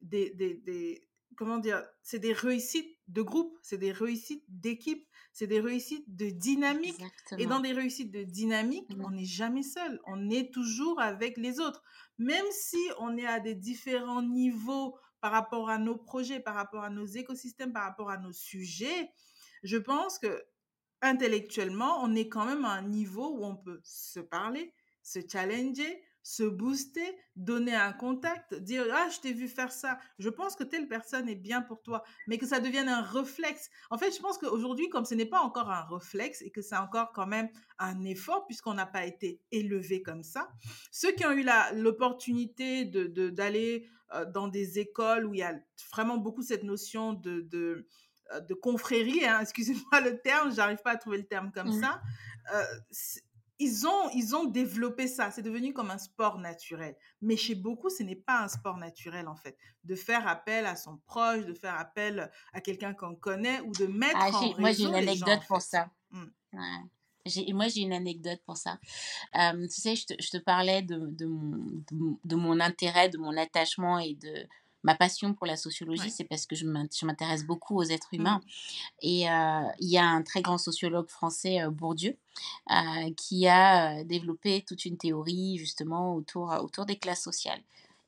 des, 0.00 0.30
des, 0.30 0.54
des 0.54 1.07
comment 1.36 1.58
dire, 1.58 1.84
c'est 2.02 2.18
des 2.18 2.32
réussites 2.32 2.98
de 3.08 3.22
groupe, 3.22 3.56
c'est 3.62 3.78
des 3.78 3.92
réussites 3.92 4.44
d'équipe, 4.48 5.06
c'est 5.32 5.46
des 5.46 5.60
réussites 5.60 6.04
de 6.16 6.30
dynamique. 6.30 7.00
Et 7.38 7.46
dans 7.46 7.60
des 7.60 7.72
réussites 7.72 8.10
de 8.10 8.24
dynamique, 8.24 8.88
Mm. 8.96 9.04
on 9.04 9.10
n'est 9.10 9.24
jamais 9.24 9.62
seul, 9.62 10.00
on 10.06 10.30
est 10.30 10.52
toujours 10.52 11.00
avec 11.00 11.36
les 11.36 11.60
autres. 11.60 11.82
Même 12.18 12.46
si 12.50 12.80
on 12.98 13.16
est 13.16 13.26
à 13.26 13.40
des 13.40 13.54
différents 13.54 14.22
niveaux 14.22 14.96
par 15.20 15.32
rapport 15.32 15.70
à 15.70 15.78
nos 15.78 15.96
projets, 15.96 16.40
par 16.40 16.54
rapport 16.54 16.84
à 16.84 16.90
nos 16.90 17.06
écosystèmes, 17.06 17.72
par 17.72 17.84
rapport 17.84 18.10
à 18.10 18.18
nos 18.18 18.32
sujets, 18.32 19.10
je 19.62 19.76
pense 19.76 20.18
que 20.18 20.44
intellectuellement, 21.00 22.02
on 22.02 22.14
est 22.14 22.28
quand 22.28 22.44
même 22.44 22.64
à 22.64 22.72
un 22.72 22.82
niveau 22.82 23.28
où 23.38 23.44
on 23.44 23.56
peut 23.56 23.80
se 23.84 24.20
parler, 24.20 24.72
se 25.02 25.20
challenger, 25.30 26.02
se 26.30 26.42
booster, 26.42 27.16
donner 27.36 27.74
un 27.74 27.94
contact, 27.94 28.52
dire 28.52 28.84
ah 28.92 29.08
je 29.10 29.18
t'ai 29.20 29.32
vu 29.32 29.48
faire 29.48 29.72
ça, 29.72 29.98
je 30.18 30.28
pense 30.28 30.56
que 30.56 30.62
telle 30.64 30.86
personne 30.86 31.26
est 31.26 31.34
bien 31.34 31.62
pour 31.62 31.80
toi, 31.80 32.02
mais 32.26 32.36
que 32.36 32.44
ça 32.46 32.60
devienne 32.60 32.86
un 32.90 33.00
réflexe. 33.00 33.70
En 33.88 33.96
fait, 33.96 34.14
je 34.14 34.20
pense 34.20 34.36
qu'aujourd'hui, 34.36 34.90
comme 34.90 35.06
ce 35.06 35.14
n'est 35.14 35.24
pas 35.24 35.40
encore 35.40 35.70
un 35.70 35.84
réflexe 35.86 36.42
et 36.42 36.50
que 36.50 36.60
c'est 36.60 36.76
encore 36.76 37.12
quand 37.14 37.26
même 37.26 37.48
un 37.78 38.04
effort 38.04 38.44
puisqu'on 38.46 38.74
n'a 38.74 38.84
pas 38.84 39.06
été 39.06 39.40
élevé 39.52 40.02
comme 40.02 40.22
ça, 40.22 40.50
ceux 40.92 41.12
qui 41.12 41.24
ont 41.24 41.32
eu 41.32 41.46
l'opportunité 41.76 42.84
de 42.84 43.30
d'aller 43.30 43.88
euh, 44.14 44.26
dans 44.26 44.48
des 44.48 44.78
écoles 44.78 45.24
où 45.26 45.32
il 45.32 45.40
y 45.40 45.42
a 45.42 45.54
vraiment 45.90 46.18
beaucoup 46.18 46.42
cette 46.42 46.62
notion 46.62 47.14
de, 47.14 47.40
de 47.40 47.86
euh, 48.34 48.40
de 48.40 48.52
confrérie, 48.52 49.24
hein, 49.24 49.38
excusez-moi 49.42 50.00
le 50.02 50.20
terme, 50.20 50.52
j'arrive 50.54 50.82
pas 50.84 50.90
à 50.92 50.96
trouver 50.96 51.16
le 51.16 51.26
terme 51.26 51.50
comme 51.52 51.68
Mhm. 51.68 51.80
ça. 51.80 52.02
euh, 52.54 52.62
ils 53.60 53.86
ont, 53.86 54.08
ils 54.14 54.36
ont 54.36 54.44
développé 54.44 55.06
ça, 55.08 55.30
c'est 55.30 55.42
devenu 55.42 55.72
comme 55.72 55.90
un 55.90 55.98
sport 55.98 56.38
naturel. 56.38 56.94
Mais 57.22 57.36
chez 57.36 57.54
beaucoup, 57.54 57.90
ce 57.90 58.02
n'est 58.02 58.14
pas 58.16 58.42
un 58.42 58.48
sport 58.48 58.76
naturel 58.76 59.26
en 59.28 59.36
fait. 59.36 59.56
De 59.84 59.94
faire 59.96 60.26
appel 60.28 60.66
à 60.66 60.76
son 60.76 60.98
proche, 61.06 61.44
de 61.44 61.54
faire 61.54 61.74
appel 61.78 62.30
à 62.52 62.60
quelqu'un 62.60 62.94
qu'on 62.94 63.14
connaît 63.16 63.60
ou 63.62 63.72
de 63.72 63.86
mettre 63.86 64.18
Ah, 64.20 64.30
en 64.32 64.60
moi, 64.60 64.72
j'ai 64.72 64.84
une 64.84 64.90
gens, 64.90 64.94
anecdote 64.94 65.40
en 65.42 65.46
pour 65.46 65.56
fait. 65.62 65.68
ça. 65.68 65.90
Mm. 66.10 66.24
Ouais. 66.52 66.60
J'ai- 67.26 67.52
moi, 67.52 67.68
j'ai 67.68 67.80
une 67.82 67.92
anecdote 67.92 68.40
pour 68.46 68.56
ça. 68.56 68.78
Euh, 69.34 69.66
tu 69.66 69.80
sais, 69.80 69.94
je 69.96 70.06
te, 70.06 70.14
je 70.22 70.30
te 70.30 70.38
parlais 70.38 70.82
de, 70.82 70.98
de, 71.10 71.26
mon, 71.26 71.56
de, 71.56 71.94
mon- 71.94 72.18
de 72.24 72.36
mon 72.36 72.60
intérêt, 72.60 73.08
de 73.10 73.18
mon 73.18 73.36
attachement 73.36 73.98
et 73.98 74.14
de 74.14 74.46
ma 74.88 74.94
passion 74.94 75.34
pour 75.34 75.46
la 75.46 75.56
sociologie, 75.56 76.10
c'est 76.10 76.24
parce 76.24 76.46
que 76.46 76.56
je 76.56 76.64
m'intéresse 76.64 77.44
beaucoup 77.44 77.76
aux 77.76 77.84
êtres 77.84 78.08
mmh. 78.12 78.16
humains. 78.16 78.40
Et 79.02 79.24
il 79.24 79.88
y 79.88 79.98
a 79.98 80.06
un 80.06 80.22
très 80.22 80.40
grand 80.40 80.56
sociologue 80.56 81.10
français, 81.10 81.60
Bourdieu, 81.70 82.16
qui 83.16 83.46
a 83.46 84.02
développé 84.04 84.64
toute 84.66 84.86
une 84.86 84.96
théorie 84.96 85.58
justement 85.58 86.14
autour, 86.14 86.54
autour 86.62 86.86
des 86.86 86.96
classes 86.96 87.22
sociales. 87.22 87.60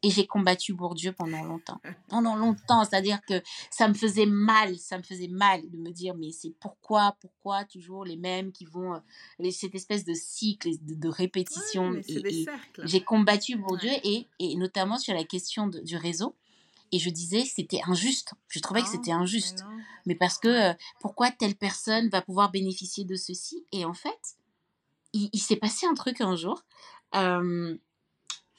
Et 0.03 0.09
j'ai 0.09 0.27
combattu 0.27 0.73
Bourdieu 0.73 1.13
pendant 1.13 1.43
longtemps. 1.43 1.79
Pendant 2.09 2.35
longtemps, 2.35 2.85
c'est-à-dire 2.85 3.21
que 3.29 3.43
ça 3.71 3.87
me 3.87 3.93
faisait 3.93 4.25
mal, 4.25 4.79
ça 4.79 4.97
me 4.97 5.03
faisait 5.03 5.29
mal 5.29 5.61
de 5.69 5.77
me 5.77 5.91
dire, 5.91 6.15
mais 6.15 6.33
c'est 6.33 6.55
pourquoi, 6.59 7.17
pourquoi 7.21 7.65
toujours 7.65 8.07
les 8.07 8.17
mêmes 8.17 8.51
qui 8.51 8.65
vont, 8.65 9.03
cette 9.51 9.75
espèce 9.75 10.07
de 10.07 10.15
cycle, 10.15 10.71
de, 10.81 11.09
répétition. 11.09 12.01
j'ai 12.85 13.03
combattu 13.03 13.57
Bourdieu 13.57 13.91
et, 14.03 14.27
et, 14.39 14.57
notamment 14.57 14.97
sur 14.97 15.13
la 15.13 15.25
question 15.25 15.69
du 15.69 15.97
réseau. 15.97 16.35
Et 16.93 16.99
je 16.99 17.11
disais 17.11 17.45
c'était 17.45 17.81
injuste. 17.87 18.35
Je 18.49 18.61
trouvais 18.61 18.83
que 18.83 18.89
c'était 18.89 19.13
injuste. 19.13 19.65
Mais, 20.07 20.15
parce 20.15 20.39
que 20.39 20.49
euh, 20.49 20.75
pourquoi 21.01 21.31
telle 21.31 21.55
personne 21.55 22.09
va 22.09 22.23
pouvoir 22.23 22.51
bénéficier 22.51 23.05
de 23.05 23.17
ceci? 23.17 23.65
Et 23.71 23.85
en 23.85 23.95
fait, 23.95 24.37
il, 25.13 25.39
s'est 25.39 25.57
passé 25.57 25.87
un 25.87 25.95
truc 25.95 26.21
un 26.21 26.37
jour. 26.37 26.65
Euh, 27.15 27.77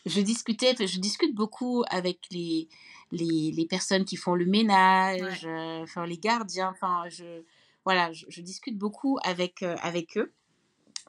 je 0.05 0.21
discutais, 0.21 0.75
je 0.79 0.99
discute 0.99 1.35
beaucoup 1.35 1.83
avec 1.89 2.19
les, 2.31 2.67
les, 3.11 3.51
les, 3.51 3.65
personnes 3.65 4.05
qui 4.05 4.15
font 4.15 4.35
le 4.35 4.45
ménage, 4.45 5.45
euh, 5.45 5.83
enfin 5.83 6.05
les 6.05 6.17
gardiens, 6.17 6.69
enfin 6.69 7.03
je 7.09 7.43
voilà, 7.83 8.11
je, 8.11 8.41
discute 8.41 8.77
beaucoup 8.77 9.17
avec 9.23 9.63
euh, 9.63 9.75
avec 9.81 10.17
eux. 10.17 10.33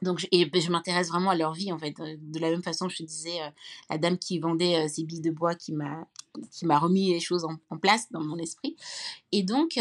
Donc 0.03 0.19
je, 0.19 0.27
et 0.31 0.45
ben, 0.45 0.61
je 0.61 0.69
m'intéresse 0.69 1.09
vraiment 1.09 1.31
à 1.31 1.35
leur 1.35 1.53
vie 1.53 1.71
en 1.71 1.79
fait. 1.79 1.99
Euh, 1.99 2.15
de 2.19 2.39
la 2.39 2.49
même 2.49 2.63
façon, 2.63 2.89
je 2.89 2.97
te 2.97 3.03
disais 3.03 3.39
la 3.89 3.97
dame 3.97 4.17
qui 4.17 4.39
vendait 4.39 4.87
ses 4.87 5.03
billes 5.03 5.21
de 5.21 5.31
bois 5.31 5.55
qui 5.55 5.73
m'a 5.73 6.07
qui 6.51 6.65
m'a 6.65 6.79
remis 6.79 7.13
les 7.13 7.19
choses 7.19 7.45
en, 7.45 7.77
place 7.77 8.11
dans 8.11 8.21
mon 8.21 8.37
esprit. 8.37 8.75
Et 9.31 9.43
donc 9.43 9.77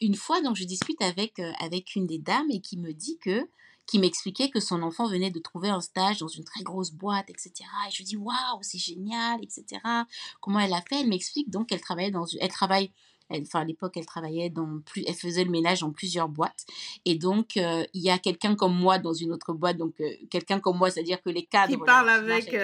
une 0.00 0.14
fois, 0.14 0.40
donc 0.42 0.56
je 0.56 0.64
discute 0.64 1.00
avec 1.02 1.40
avec 1.60 1.96
une 1.96 2.06
des 2.06 2.18
dames 2.18 2.50
et 2.50 2.60
qui 2.60 2.76
me 2.78 2.92
dit 2.92 3.18
que 3.18 3.48
qui 3.86 3.98
m'expliquait 3.98 4.50
que 4.50 4.60
son 4.60 4.82
enfant 4.82 5.06
venait 5.06 5.30
de 5.30 5.38
trouver 5.38 5.68
un 5.68 5.80
stage 5.80 6.18
dans 6.18 6.28
une 6.28 6.44
très 6.44 6.62
grosse 6.62 6.90
boîte, 6.90 7.30
etc. 7.30 7.52
Et 7.88 7.92
je 7.92 8.02
dis 8.02 8.16
waouh, 8.16 8.58
c'est 8.62 8.78
génial, 8.78 9.38
etc. 9.42 9.80
Comment 10.40 10.58
elle 10.58 10.74
a 10.74 10.82
fait? 10.82 11.00
Elle 11.00 11.08
m'explique 11.08 11.50
donc 11.50 11.68
qu'elle 11.68 11.80
travaillait 11.80 12.10
dans, 12.10 12.26
elle 12.40 12.50
travaille 12.50 12.90
enfin 13.30 13.60
à 13.60 13.64
l'époque 13.64 13.96
elle 13.96 14.06
travaillait 14.06 14.50
dans 14.50 14.80
plus 14.80 15.04
elle 15.06 15.14
faisait 15.14 15.44
le 15.44 15.50
ménage 15.50 15.80
dans 15.80 15.90
plusieurs 15.90 16.28
boîtes 16.28 16.66
et 17.04 17.16
donc 17.16 17.56
euh, 17.56 17.84
il 17.94 18.02
y 18.02 18.10
a 18.10 18.18
quelqu'un 18.18 18.54
comme 18.54 18.74
moi 18.74 18.98
dans 18.98 19.12
une 19.12 19.32
autre 19.32 19.52
boîte 19.52 19.76
donc 19.76 20.00
euh, 20.00 20.10
quelqu'un 20.30 20.60
comme 20.60 20.78
moi 20.78 20.90
c'est 20.90 21.00
à 21.00 21.02
dire 21.02 21.22
que 21.22 21.30
les 21.30 21.44
cadres 21.44 21.72
qui 21.72 21.78
parle 21.78 22.08
avec, 22.08 22.54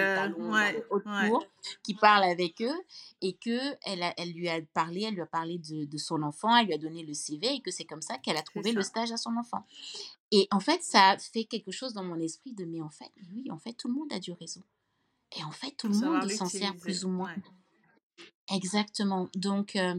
autour 0.89 1.45
qui 1.83 1.93
parle 1.93 2.23
avec 2.23 2.61
eux 2.61 2.81
et 3.21 3.33
que 3.33 3.59
elle, 3.85 4.03
elle 4.17 4.31
lui 4.31 4.49
a 4.49 4.59
parlé 4.73 5.03
elle 5.03 5.15
lui 5.15 5.21
a 5.21 5.25
parlé 5.25 5.57
de, 5.57 5.85
de, 5.85 5.97
son 5.97 6.23
enfant 6.23 6.55
elle 6.55 6.67
lui 6.67 6.73
a 6.73 6.77
donné 6.77 7.03
le 7.03 7.13
CV 7.13 7.55
et 7.55 7.61
que 7.61 7.71
c'est 7.71 7.85
comme 7.85 8.01
ça 8.01 8.17
qu'elle 8.17 8.37
a 8.37 8.41
trouvé 8.41 8.71
le 8.71 8.81
stage 8.81 9.11
à 9.11 9.17
son 9.17 9.35
enfant 9.37 9.65
et 10.35 10.47
en 10.49 10.59
fait, 10.59 10.81
ça 10.81 11.11
a 11.11 11.17
fait 11.19 11.43
quelque 11.43 11.69
chose 11.69 11.93
dans 11.93 12.03
mon 12.03 12.19
esprit 12.19 12.53
de, 12.53 12.65
mais 12.65 12.81
en 12.81 12.89
fait, 12.89 13.11
oui, 13.31 13.51
en 13.51 13.59
fait, 13.59 13.73
tout 13.73 13.87
le 13.87 13.93
monde 13.93 14.11
a 14.11 14.19
du 14.19 14.31
réseau. 14.31 14.63
Et 15.37 15.43
en 15.43 15.51
fait, 15.51 15.71
tout 15.77 15.87
le 15.87 15.93
monde 15.93 16.27
s'en 16.31 16.47
sert 16.47 16.75
plus 16.75 17.05
ou 17.05 17.09
moins. 17.09 17.35
Exactement. 18.51 19.29
Donc, 19.35 19.75
euh, 19.75 19.95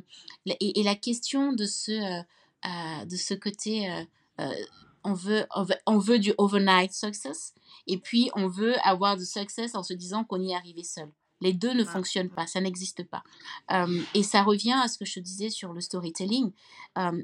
et, 0.46 0.82
la 0.82 0.94
question 0.94 1.52
de 1.52 1.64
ce, 1.64 1.92
euh, 1.92 2.22
euh, 2.66 3.04
de 3.04 3.16
ce 3.16 3.34
côté, 3.34 4.06
on, 5.04 5.14
veut, 5.14 5.46
on, 5.86 5.98
veut, 5.98 6.18
du 6.18 6.32
overnight 6.38 6.92
success, 6.92 7.54
et 7.86 7.98
puis 7.98 8.30
on 8.34 8.48
veut 8.48 8.74
avoir 8.86 9.16
du 9.16 9.24
success 9.24 9.74
en 9.74 9.82
se 9.82 9.94
disant 9.94 10.24
qu'on 10.24 10.40
y 10.40 10.52
est 10.52 10.56
arrivé 10.56 10.82
seul. 10.82 11.10
Les 11.40 11.52
deux 11.52 11.74
ne 11.74 11.84
fonctionnent 11.84 12.30
pas, 12.30 12.46
ça 12.46 12.60
n'existe 12.60 13.04
pas. 13.04 13.22
et 14.14 14.22
ça 14.22 14.42
revient 14.42 14.78
à 14.82 14.88
ce 14.88 14.98
que 14.98 15.04
je 15.04 15.20
disais 15.20 15.50
sur 15.50 15.72
le 15.72 15.80
storytelling. 15.80 16.52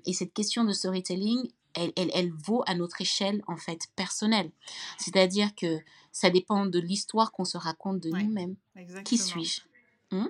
et 0.06 0.12
cette 0.12 0.34
question 0.34 0.64
de 0.64 0.72
storytelling, 0.72 1.50
elle, 1.74 1.92
elle, 1.96 2.10
elle, 2.14 2.32
vaut 2.32 2.62
à 2.66 2.74
notre 2.74 3.00
échelle 3.00 3.42
en 3.46 3.56
fait 3.56 3.88
personnelle. 3.96 4.50
C'est-à-dire 4.98 5.54
que 5.54 5.78
ça 6.12 6.28
dépend 6.28 6.66
de 6.66 6.78
l'histoire 6.78 7.32
qu'on 7.32 7.44
se 7.44 7.56
raconte 7.56 8.00
de 8.00 8.10
nous-mêmes. 8.10 8.56
Qui 9.04 9.16
suis-je? 9.16 9.62
Hmm? 10.10 10.26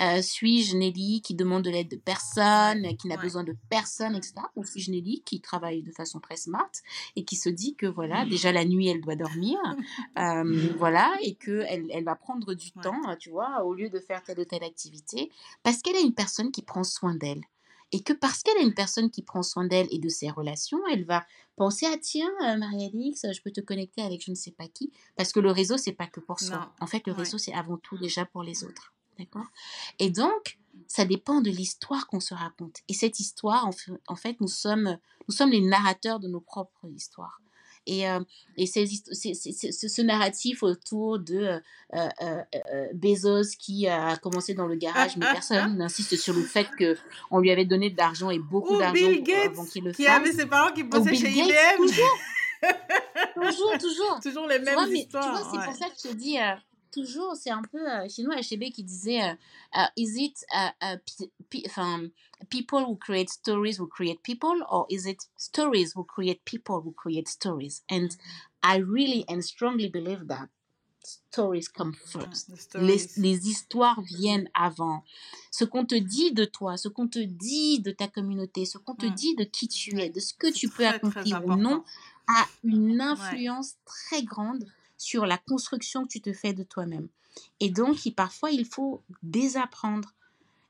Euh, 0.00 0.22
Suis-je 0.22 0.76
Nelly 0.76 1.22
qui 1.22 1.34
demande 1.34 1.62
de 1.62 1.70
l'aide 1.70 1.90
de 1.90 1.96
personne, 1.96 2.96
qui 2.96 3.08
n'a 3.08 3.16
besoin 3.16 3.44
de 3.44 3.56
personne, 3.68 4.14
etc. 4.14 4.34
Ou 4.56 4.64
suis-je 4.64 4.90
Nelly 4.90 5.22
qui 5.24 5.40
travaille 5.40 5.82
de 5.82 5.92
façon 5.92 6.20
très 6.20 6.36
smart 6.36 6.70
et 7.16 7.24
qui 7.24 7.36
se 7.36 7.48
dit 7.48 7.74
que 7.76 7.86
voilà, 7.86 8.24
déjà 8.26 8.52
la 8.52 8.64
nuit 8.64 8.88
elle 8.88 9.00
doit 9.00 9.16
dormir, 9.16 9.58
euh, 10.18 10.72
voilà, 10.78 11.14
et 11.22 11.34
que 11.34 11.64
elle, 11.68 11.86
elle, 11.90 12.04
va 12.04 12.14
prendre 12.14 12.54
du 12.54 12.72
temps, 12.72 13.00
tu 13.18 13.30
vois, 13.30 13.64
au 13.64 13.74
lieu 13.74 13.90
de 13.90 13.98
faire 13.98 14.22
telle 14.22 14.40
ou 14.40 14.44
telle 14.44 14.64
activité, 14.64 15.30
parce 15.62 15.82
qu'elle 15.82 15.96
est 15.96 16.02
une 16.02 16.14
personne 16.14 16.50
qui 16.50 16.62
prend 16.62 16.84
soin 16.84 17.14
d'elle 17.14 17.42
et 17.92 18.02
que 18.02 18.12
parce 18.12 18.42
qu'elle 18.42 18.56
a 18.56 18.62
une 18.62 18.74
personne 18.74 19.10
qui 19.10 19.22
prend 19.22 19.42
soin 19.42 19.66
d'elle 19.66 19.86
et 19.90 19.98
de 19.98 20.08
ses 20.08 20.30
relations, 20.30 20.80
elle 20.90 21.04
va 21.04 21.24
penser 21.56 21.86
à 21.86 21.98
tiens, 21.98 22.30
euh, 22.42 22.56
Marie-Alix, 22.56 23.26
je 23.32 23.42
peux 23.42 23.52
te 23.52 23.60
connecter 23.60 24.02
avec 24.02 24.24
je 24.24 24.30
ne 24.30 24.36
sais 24.36 24.50
pas 24.50 24.66
qui, 24.66 24.90
parce 25.16 25.32
que 25.32 25.40
le 25.40 25.50
réseau 25.50 25.76
c'est 25.76 25.92
pas 25.92 26.06
que 26.06 26.20
pour 26.20 26.40
soi. 26.40 26.72
En 26.80 26.86
fait, 26.86 27.06
le 27.06 27.12
réseau 27.12 27.38
c'est 27.38 27.52
avant 27.52 27.76
tout 27.76 27.98
déjà 27.98 28.24
pour 28.24 28.42
les 28.42 28.64
autres, 28.64 28.94
d'accord? 29.22 29.46
Et 29.98 30.10
donc, 30.10 30.58
ça 30.86 31.04
dépend 31.04 31.40
de 31.40 31.50
l'histoire 31.50 32.06
qu'on 32.06 32.20
se 32.20 32.34
raconte. 32.34 32.78
Et 32.88 32.94
cette 32.94 33.20
histoire, 33.20 33.68
en 34.08 34.16
fait, 34.16 34.40
nous 34.40 34.48
sommes, 34.48 34.98
nous 35.28 35.34
sommes 35.34 35.50
les 35.50 35.60
narrateurs 35.60 36.20
de 36.20 36.28
nos 36.28 36.40
propres 36.40 36.88
histoires. 36.94 37.40
Et, 37.86 38.08
euh, 38.08 38.20
et 38.56 38.66
ce 38.66 40.02
narratif 40.02 40.62
autour 40.62 41.18
de 41.18 41.60
euh, 41.94 42.08
euh, 42.22 42.86
Bezos 42.94 43.56
qui 43.58 43.88
a 43.88 44.16
commencé 44.16 44.54
dans 44.54 44.66
le 44.66 44.76
garage, 44.76 45.16
mais 45.16 45.26
personne 45.32 45.76
n'insiste 45.78 46.16
sur 46.16 46.34
le 46.34 46.42
fait 46.42 46.68
qu'on 46.78 47.40
lui 47.40 47.50
avait 47.50 47.64
donné 47.64 47.90
de 47.90 47.96
l'argent 47.96 48.30
et 48.30 48.38
beaucoup 48.38 48.78
d'argent 48.78 49.06
avant 49.46 49.64
qu'il 49.64 49.84
le 49.84 49.92
fasse. 49.92 49.96
Qui 49.96 50.06
avait 50.06 50.32
ses 50.32 50.46
parents 50.46 50.72
qui 50.72 50.84
bossaient 50.84 51.14
chez 51.14 51.30
IBM. 51.30 51.76
Toujours. 51.76 52.18
toujours, 53.34 53.78
toujours. 53.78 54.20
Toujours 54.22 54.46
les 54.46 54.60
mêmes 54.60 54.78
tu 54.86 54.98
histoires. 54.98 55.24
tu 55.24 55.30
vois, 55.30 55.50
c'est 55.50 55.66
pour 55.66 55.76
ça 55.76 55.86
que 55.86 55.96
je 55.96 56.08
te 56.10 56.14
dis, 56.14 56.36
toujours, 56.92 57.34
c'est 57.34 57.50
un 57.50 57.62
peu 57.62 57.78
euh, 57.78 58.08
chez 58.08 58.22
nous, 58.22 58.30
HB 58.30 58.70
qui 58.72 58.84
disait 58.84 59.22
euh, 59.22 59.34
uh, 59.74 59.88
Is 59.96 60.22
it 60.22 60.44
uh, 60.54 60.70
uh, 60.82 62.08
people 62.48 62.84
who 62.84 62.96
create 62.96 63.30
stories 63.30 63.78
who 63.78 63.86
create 63.86 64.22
people, 64.22 64.64
or 64.70 64.86
is 64.90 65.08
it 65.08 65.18
stories 65.36 65.92
who 65.96 66.04
create 66.04 66.44
people 66.44 66.80
who 66.80 66.92
create 66.92 67.28
stories? 67.28 67.82
And 67.90 68.08
I 68.62 68.76
really 68.78 69.24
and 69.28 69.42
strongly 69.42 69.88
believe 69.88 70.28
that 70.28 70.48
stories 71.04 71.68
come 71.68 71.94
first. 71.94 72.50
Les, 72.74 73.08
les, 73.16 73.48
histoires 73.48 74.00
viennent 74.02 74.48
avant. 74.54 75.02
Ce 75.50 75.64
qu'on 75.64 75.84
te 75.84 75.96
dit 75.96 76.32
de 76.32 76.44
toi, 76.44 76.76
ce 76.76 76.88
qu'on 76.88 77.08
te 77.08 77.18
dit 77.18 77.80
de 77.80 77.90
ta 77.90 78.06
communauté, 78.06 78.64
ce 78.66 78.78
qu'on 78.78 78.94
te 78.94 79.06
dit 79.06 79.34
de 79.34 79.44
qui 79.44 79.66
tu 79.66 80.00
es, 80.00 80.10
de 80.10 80.20
ce 80.20 80.32
que 80.34 80.52
tu 80.52 80.68
peux 80.68 80.86
accomplir 80.86 81.44
ou 81.44 81.56
non, 81.56 81.82
a 82.28 82.46
une 82.62 83.00
influence 83.00 83.74
très 83.84 84.22
grande 84.22 84.64
sur 85.02 85.26
la 85.26 85.36
construction 85.36 86.04
que 86.04 86.08
tu 86.08 86.20
te 86.20 86.32
fais 86.32 86.52
de 86.52 86.62
toi-même. 86.62 87.08
Et 87.58 87.70
donc, 87.70 87.98
parfois, 88.14 88.52
il 88.52 88.64
faut 88.64 89.02
désapprendre 89.22 90.14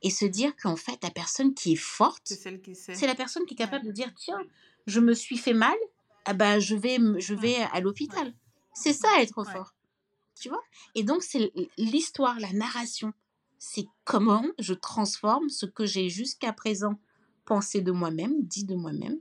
et 0.00 0.08
se 0.08 0.24
dire 0.24 0.56
qu'en 0.56 0.76
fait, 0.76 1.02
la 1.02 1.10
personne 1.10 1.52
qui 1.52 1.72
est 1.72 1.76
forte, 1.76 2.32
c'est 2.76 3.06
la 3.06 3.14
personne 3.14 3.44
qui 3.44 3.54
est 3.54 3.58
capable 3.58 3.84
de 3.84 3.92
dire, 3.92 4.12
tiens, 4.16 4.40
je 4.86 5.00
me 5.00 5.12
suis 5.12 5.36
fait 5.36 5.52
mal, 5.52 5.76
ah 6.24 6.32
ben, 6.32 6.58
je 6.60 6.74
vais, 6.74 6.98
je 7.18 7.34
vais 7.34 7.56
à 7.72 7.80
l'hôpital. 7.80 8.32
C'est 8.72 8.94
ça, 8.94 9.08
être 9.20 9.44
fort. 9.44 9.74
Tu 10.40 10.48
vois? 10.48 10.62
Et 10.94 11.02
donc, 11.02 11.22
c'est 11.22 11.52
l'histoire, 11.76 12.40
la 12.40 12.52
narration. 12.52 13.12
C'est 13.58 13.86
comment 14.04 14.44
je 14.58 14.72
transforme 14.72 15.50
ce 15.50 15.66
que 15.66 15.84
j'ai 15.84 16.08
jusqu'à 16.08 16.52
présent 16.52 16.98
penser 17.44 17.80
de 17.80 17.92
moi-même, 17.92 18.42
dit 18.42 18.64
de 18.64 18.74
moi-même. 18.74 19.18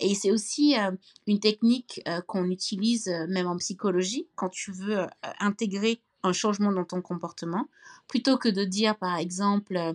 Et 0.00 0.14
c'est 0.14 0.30
aussi 0.30 0.78
euh, 0.78 0.92
une 1.26 1.40
technique 1.40 2.00
euh, 2.08 2.20
qu'on 2.22 2.50
utilise 2.50 3.08
euh, 3.08 3.26
même 3.28 3.46
en 3.46 3.56
psychologie 3.56 4.26
quand 4.34 4.48
tu 4.48 4.72
veux 4.72 5.06
intégrer 5.40 6.00
un 6.22 6.32
changement 6.32 6.72
dans 6.72 6.84
ton 6.84 7.00
comportement, 7.00 7.68
plutôt 8.08 8.38
que 8.38 8.48
de 8.48 8.64
dire 8.64 8.96
par 8.96 9.16
exemple 9.16 9.94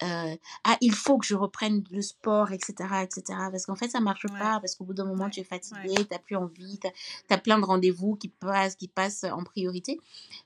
ah 0.00 0.76
il 0.80 0.92
faut 0.92 1.16
que 1.16 1.24
je 1.24 1.36
reprenne 1.36 1.84
le 1.92 2.02
sport, 2.02 2.50
etc., 2.50 2.72
etc. 3.04 3.22
Parce 3.52 3.66
qu'en 3.66 3.76
fait 3.76 3.88
ça 3.88 4.00
marche 4.00 4.26
pas, 4.26 4.58
parce 4.58 4.74
qu'au 4.74 4.84
bout 4.84 4.94
d'un 4.94 5.04
moment 5.04 5.30
tu 5.30 5.38
es 5.38 5.44
fatigué, 5.44 5.94
tu 5.94 6.06
n'as 6.10 6.18
plus 6.18 6.34
envie, 6.34 6.80
tu 6.80 6.88
as, 7.32 7.38
plein 7.38 7.56
de 7.60 7.64
rendez-vous 7.64 8.16
qui 8.16 8.28
passent, 8.28 8.74
qui 8.74 8.88
passent 8.88 9.22
en 9.22 9.44
priorité. 9.44 10.00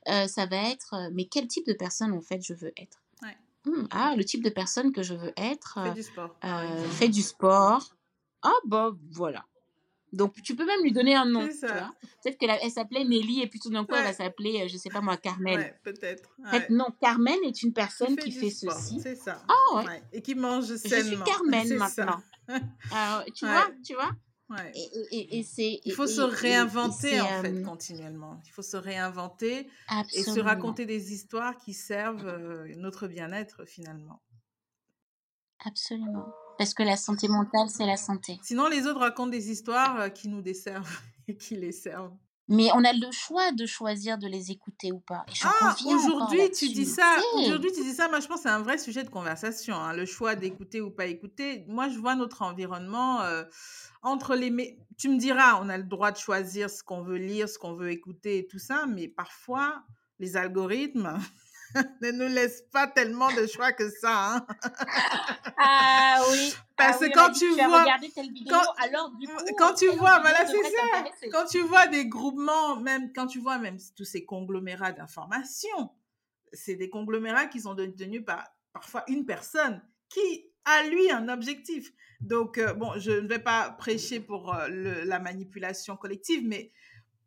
ça 0.04 0.44
va 0.44 0.70
être 0.70 1.08
mais 1.12 1.24
quel 1.24 1.48
type 1.48 1.66
de 1.66 1.72
personne 1.72 2.12
en 2.12 2.20
fait 2.20 2.42
je 2.42 2.52
veux 2.52 2.72
être? 2.76 2.98
Mmh, 3.66 3.86
ah, 3.90 4.14
le 4.16 4.24
type 4.24 4.44
de 4.44 4.50
personne 4.50 4.92
que 4.92 5.02
je 5.02 5.14
veux 5.14 5.32
être 5.36 5.78
fait 5.82 5.94
du 5.94 6.02
sport. 6.02 6.36
Euh, 6.44 6.84
fait 6.84 7.08
du 7.08 7.22
sport. 7.22 7.94
Ah, 8.42 8.54
bah 8.64 8.92
voilà. 9.10 9.44
Donc, 10.12 10.40
tu 10.42 10.54
peux 10.54 10.64
même 10.64 10.82
lui 10.82 10.92
donner 10.92 11.16
un 11.16 11.26
nom. 11.26 11.46
Peut-être 11.48 12.38
qu'elle 12.38 12.70
s'appelait 12.70 13.04
Nelly 13.04 13.42
et 13.42 13.48
puis 13.48 13.58
tout 13.58 13.70
d'un 13.70 13.84
coup, 13.84 13.94
elle 13.94 14.04
va 14.04 14.12
s'appeler, 14.12 14.62
euh, 14.62 14.68
je 14.68 14.76
sais 14.76 14.88
pas 14.88 15.00
moi, 15.00 15.16
Carmen. 15.16 15.56
Ouais, 15.56 15.74
peut-être. 15.82 16.30
non, 16.70 16.86
Carmen 17.00 17.38
est 17.44 17.62
une 17.62 17.72
personne 17.72 18.16
qui 18.16 18.30
fait, 18.30 18.50
ceci. 18.50 19.00
C'est 19.00 19.16
ça. 19.16 19.42
Ah, 19.48 19.76
ouais. 19.76 20.02
Et 20.12 20.22
qui 20.22 20.34
mange 20.34 20.74
sainement. 20.76 21.10
Je 21.10 21.16
suis 21.16 21.24
Carmen 21.24 21.74
maintenant. 21.76 22.22
tu 23.34 23.46
vois, 23.46 23.68
tu 23.84 23.94
vois? 23.94 24.10
Et, 24.74 25.42
c'est, 25.42 25.80
il 25.84 25.92
faut 25.92 26.06
se 26.06 26.20
réinventer 26.20 27.20
en 27.20 27.42
fait 27.42 27.62
continuellement. 27.62 28.40
Il 28.46 28.50
faut 28.50 28.62
se 28.62 28.76
réinventer 28.76 29.68
et 30.14 30.22
se 30.22 30.40
raconter 30.40 30.86
des 30.86 31.12
histoires 31.12 31.56
qui 31.56 31.74
servent 31.74 32.66
notre 32.76 33.08
bien-être 33.08 33.64
finalement. 33.64 34.22
Absolument. 35.64 36.32
Parce 36.58 36.74
que 36.74 36.82
la 36.82 36.96
santé 36.96 37.28
mentale, 37.28 37.68
c'est 37.68 37.86
la 37.86 37.96
santé. 37.96 38.38
Sinon, 38.42 38.68
les 38.68 38.86
autres 38.86 39.00
racontent 39.00 39.30
des 39.30 39.50
histoires 39.50 40.00
euh, 40.00 40.08
qui 40.08 40.28
nous 40.28 40.42
desservent 40.42 41.00
et 41.28 41.36
qui 41.36 41.56
les 41.56 41.72
servent. 41.72 42.16
Mais 42.48 42.68
on 42.74 42.84
a 42.84 42.92
le 42.92 43.10
choix 43.10 43.50
de 43.52 43.66
choisir 43.66 44.18
de 44.18 44.28
les 44.28 44.50
écouter 44.52 44.92
ou 44.92 45.00
pas. 45.00 45.26
ah, 45.42 45.74
aujourd'hui, 45.84 46.50
tu 46.50 46.68
dis 46.68 46.86
ça. 46.86 47.16
Aujourd'hui, 47.34 47.72
tu 47.72 47.82
dis 47.82 47.92
ça. 47.92 48.08
Moi, 48.08 48.20
je 48.20 48.26
pense 48.28 48.38
que 48.38 48.42
c'est 48.44 48.54
un 48.54 48.62
vrai 48.62 48.78
sujet 48.78 49.02
de 49.02 49.10
conversation. 49.10 49.74
Hein, 49.74 49.94
le 49.94 50.06
choix 50.06 50.36
d'écouter 50.36 50.80
ou 50.80 50.90
pas 50.90 51.06
écouter. 51.06 51.64
Moi, 51.66 51.88
je 51.88 51.98
vois 51.98 52.14
notre 52.14 52.42
environnement 52.42 53.22
euh, 53.22 53.42
entre 54.02 54.36
les. 54.36 54.78
Tu 54.96 55.08
me 55.08 55.18
diras, 55.18 55.60
on 55.60 55.68
a 55.68 55.76
le 55.76 55.84
droit 55.84 56.12
de 56.12 56.18
choisir 56.18 56.70
ce 56.70 56.82
qu'on 56.82 57.02
veut 57.02 57.18
lire, 57.18 57.48
ce 57.48 57.58
qu'on 57.58 57.74
veut 57.74 57.90
écouter 57.90 58.38
et 58.38 58.46
tout 58.46 58.60
ça. 58.60 58.86
Mais 58.86 59.08
parfois, 59.08 59.82
les 60.18 60.36
algorithmes. 60.36 61.18
ne 62.02 62.10
nous 62.10 62.28
laisse 62.28 62.62
pas 62.72 62.86
tellement 62.86 63.32
de 63.32 63.46
choix 63.46 63.72
que 63.72 63.88
ça. 63.90 64.34
Hein. 64.34 64.46
ah 65.58 66.22
oui. 66.30 66.54
Parce 66.76 67.02
ah 67.02 67.08
que 67.08 67.14
quand 67.14 67.32
tu, 67.32 67.48
vois, 67.52 67.86
quand, 68.50 68.84
alors 68.84 69.10
du 69.18 69.26
coup, 69.26 69.34
quand 69.56 69.72
tu 69.72 69.86
vois, 69.88 70.18
voilà, 70.20 70.46
c'est 70.46 70.62
ça. 70.62 71.28
Quand 71.32 71.46
tu 71.46 71.60
vois 71.60 71.86
des 71.86 72.06
groupements, 72.06 72.78
même 72.80 73.12
quand 73.14 73.26
tu 73.26 73.40
vois 73.40 73.58
même 73.58 73.78
tous 73.96 74.04
ces 74.04 74.26
conglomérats 74.26 74.92
d'informations, 74.92 75.90
c'est 76.52 76.76
des 76.76 76.90
conglomérats 76.90 77.46
qui 77.46 77.60
sont 77.60 77.74
devenus 77.74 78.24
par 78.26 78.46
parfois 78.74 79.04
une 79.08 79.24
personne 79.24 79.82
qui 80.10 80.50
a 80.66 80.82
lui 80.82 81.10
un 81.10 81.28
objectif. 81.30 81.92
Donc 82.20 82.58
euh, 82.58 82.74
bon, 82.74 82.92
je 82.98 83.12
ne 83.12 83.26
vais 83.26 83.38
pas 83.38 83.70
prêcher 83.70 84.20
pour 84.20 84.54
euh, 84.54 84.68
le, 84.68 85.04
la 85.04 85.18
manipulation 85.18 85.96
collective, 85.96 86.42
mais 86.44 86.72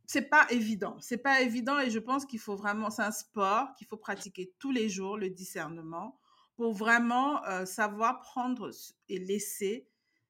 c'est 0.10 0.24
pas 0.24 0.48
évident. 0.50 0.98
C'est 1.02 1.20
pas 1.20 1.42
évident 1.42 1.78
et 1.78 1.92
je 1.92 2.00
pense 2.00 2.26
qu'il 2.26 2.40
faut 2.40 2.56
vraiment, 2.56 2.90
c'est 2.90 3.04
un 3.04 3.12
sport 3.12 3.76
qu'il 3.76 3.86
faut 3.86 3.96
pratiquer 3.96 4.52
tous 4.58 4.72
les 4.72 4.90
jours, 4.90 5.20
le 5.20 5.30
discernement, 5.30 6.20
pour 6.56 6.74
vraiment 6.74 7.46
euh, 7.46 7.64
savoir 7.68 8.20
prendre 8.20 8.72
et 9.08 9.20
laisser 9.20 9.88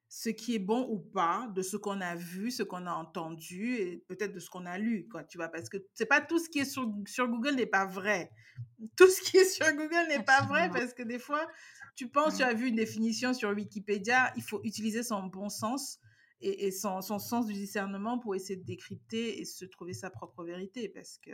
ce 0.09 0.27
qui 0.31 0.55
est 0.55 0.59
bon 0.59 0.85
ou 0.89 0.99
pas 0.99 1.49
de 1.55 1.61
ce 1.61 1.77
qu'on 1.77 2.01
a 2.01 2.15
vu, 2.15 2.51
ce 2.51 2.61
qu'on 2.61 2.87
a 2.87 2.91
entendu 2.91 3.75
et 3.75 4.03
peut-être 4.09 4.33
de 4.33 4.39
ce 4.41 4.49
qu'on 4.49 4.65
a 4.65 4.77
lu, 4.77 5.07
quoi, 5.07 5.23
tu 5.23 5.37
vois, 5.37 5.47
parce 5.47 5.69
que 5.69 5.77
c'est 5.93 6.05
pas 6.05 6.19
tout 6.19 6.39
ce 6.39 6.49
qui 6.49 6.59
est 6.59 6.65
sur, 6.65 6.85
sur 7.07 7.29
Google 7.29 7.55
n'est 7.55 7.65
pas 7.65 7.85
vrai. 7.85 8.31
Tout 8.97 9.07
ce 9.07 9.21
qui 9.21 9.37
est 9.37 9.45
sur 9.45 9.71
Google 9.71 10.09
n'est 10.09 10.23
pas 10.25 10.41
vrai 10.41 10.69
parce 10.69 10.93
que 10.93 11.03
des 11.03 11.19
fois, 11.19 11.47
tu 11.95 12.09
penses, 12.09 12.35
tu 12.35 12.43
as 12.43 12.53
vu 12.53 12.67
une 12.67 12.75
définition 12.75 13.33
sur 13.33 13.51
Wikipédia, 13.51 14.33
il 14.35 14.43
faut 14.43 14.59
utiliser 14.65 15.03
son 15.03 15.23
bon 15.23 15.47
sens 15.47 16.01
et, 16.41 16.71
son, 16.71 17.01
sens 17.01 17.45
du 17.45 17.53
discernement 17.53 18.17
pour 18.19 18.35
essayer 18.35 18.55
de 18.55 18.63
décrypter 18.63 19.39
et 19.39 19.45
se 19.45 19.65
trouver 19.65 19.93
sa 19.93 20.09
propre 20.09 20.43
vérité. 20.43 20.89
Parce 20.89 21.17
que, 21.17 21.31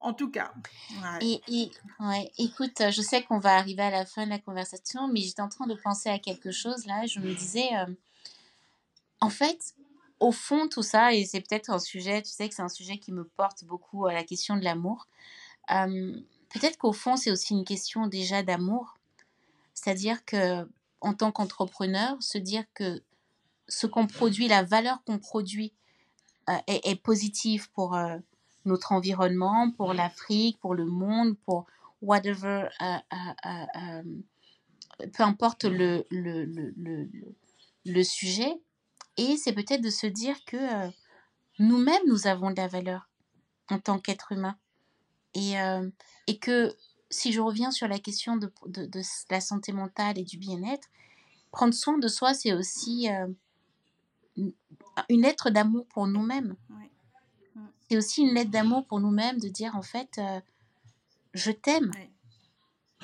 en 0.00 0.14
tout 0.14 0.30
cas. 0.30 0.52
Et, 1.20 1.40
ouais, 2.00 2.30
écoute, 2.38 2.82
je 2.90 3.02
sais 3.02 3.22
qu'on 3.22 3.38
va 3.38 3.56
arriver 3.56 3.82
à 3.82 3.90
la 3.90 4.06
fin 4.06 4.24
de 4.24 4.30
la 4.30 4.38
conversation, 4.38 5.08
mais 5.08 5.20
j'étais 5.20 5.42
en 5.42 5.48
train 5.48 5.66
de 5.66 5.74
penser 5.74 6.08
à 6.08 6.18
quelque 6.18 6.50
chose 6.50 6.86
là. 6.86 7.06
Je 7.06 7.20
me 7.20 7.34
disais, 7.34 7.68
euh, 7.74 7.92
en 9.20 9.30
fait, 9.30 9.74
au 10.20 10.32
fond, 10.32 10.68
tout 10.68 10.82
ça, 10.82 11.12
et 11.12 11.24
c'est 11.24 11.40
peut-être 11.40 11.70
un 11.70 11.78
sujet, 11.78 12.22
tu 12.22 12.30
sais 12.30 12.48
que 12.48 12.54
c'est 12.54 12.62
un 12.62 12.68
sujet 12.68 12.98
qui 12.98 13.12
me 13.12 13.24
porte 13.24 13.64
beaucoup 13.64 14.06
à 14.06 14.12
la 14.12 14.24
question 14.24 14.56
de 14.56 14.64
l'amour. 14.64 15.06
Euh, 15.70 16.20
peut-être 16.50 16.78
qu'au 16.78 16.92
fond, 16.92 17.16
c'est 17.16 17.30
aussi 17.30 17.54
une 17.54 17.64
question 17.64 18.06
déjà 18.06 18.42
d'amour. 18.42 18.96
C'est-à-dire 19.74 20.24
que 20.24 20.68
en 21.00 21.14
tant 21.14 21.30
qu'entrepreneur, 21.30 22.20
se 22.20 22.38
dire 22.38 22.64
que 22.74 23.02
ce 23.68 23.86
qu'on 23.86 24.06
produit, 24.06 24.48
la 24.48 24.62
valeur 24.62 25.02
qu'on 25.04 25.18
produit 25.18 25.72
euh, 26.48 26.56
est, 26.66 27.00
positive 27.00 27.70
pour 27.72 27.94
euh, 27.94 28.16
notre 28.64 28.92
environnement, 28.92 29.70
pour 29.72 29.92
l'Afrique, 29.92 30.58
pour 30.60 30.74
le 30.74 30.86
monde, 30.86 31.36
pour 31.44 31.66
whatever, 32.00 32.68
euh, 32.80 34.02
peu 35.12 35.22
importe 35.22 35.64
le, 35.64 36.04
le, 36.10 36.44
le, 36.44 37.08
le 37.84 38.02
sujet. 38.02 38.60
Et 39.18 39.36
c'est 39.36 39.52
peut-être 39.52 39.82
de 39.82 39.90
se 39.90 40.06
dire 40.06 40.36
que 40.46 40.56
nous-mêmes, 41.58 42.02
nous 42.06 42.26
avons 42.26 42.50
de 42.50 42.56
la 42.56 42.68
valeur 42.68 43.10
en 43.68 43.78
tant 43.78 43.98
qu'être 43.98 44.32
humain. 44.32 44.56
Et, 45.34 45.54
et 46.26 46.38
que 46.38 46.74
si 47.10 47.32
je 47.32 47.40
reviens 47.40 47.70
sur 47.70 47.88
la 47.88 47.98
question 47.98 48.36
de, 48.36 48.50
de, 48.66 48.86
de 48.86 49.02
la 49.30 49.40
santé 49.40 49.72
mentale 49.72 50.18
et 50.18 50.24
du 50.24 50.38
bien-être, 50.38 50.88
prendre 51.50 51.74
soin 51.74 51.98
de 51.98 52.08
soi, 52.08 52.32
c'est 52.32 52.52
aussi 52.52 53.08
une 55.08 55.22
lettre 55.22 55.50
d'amour 55.50 55.86
pour 55.86 56.06
nous-mêmes. 56.06 56.56
Mm. 56.68 56.84
C'est 57.88 57.96
aussi 57.96 58.22
une 58.22 58.34
lettre 58.34 58.50
d'amour 58.50 58.86
pour 58.86 59.00
nous-mêmes 59.00 59.38
de 59.38 59.48
dire 59.48 59.76
en 59.76 59.82
fait, 59.82 60.18
euh, 60.18 60.40
je 61.34 61.50
t'aime. 61.50 61.92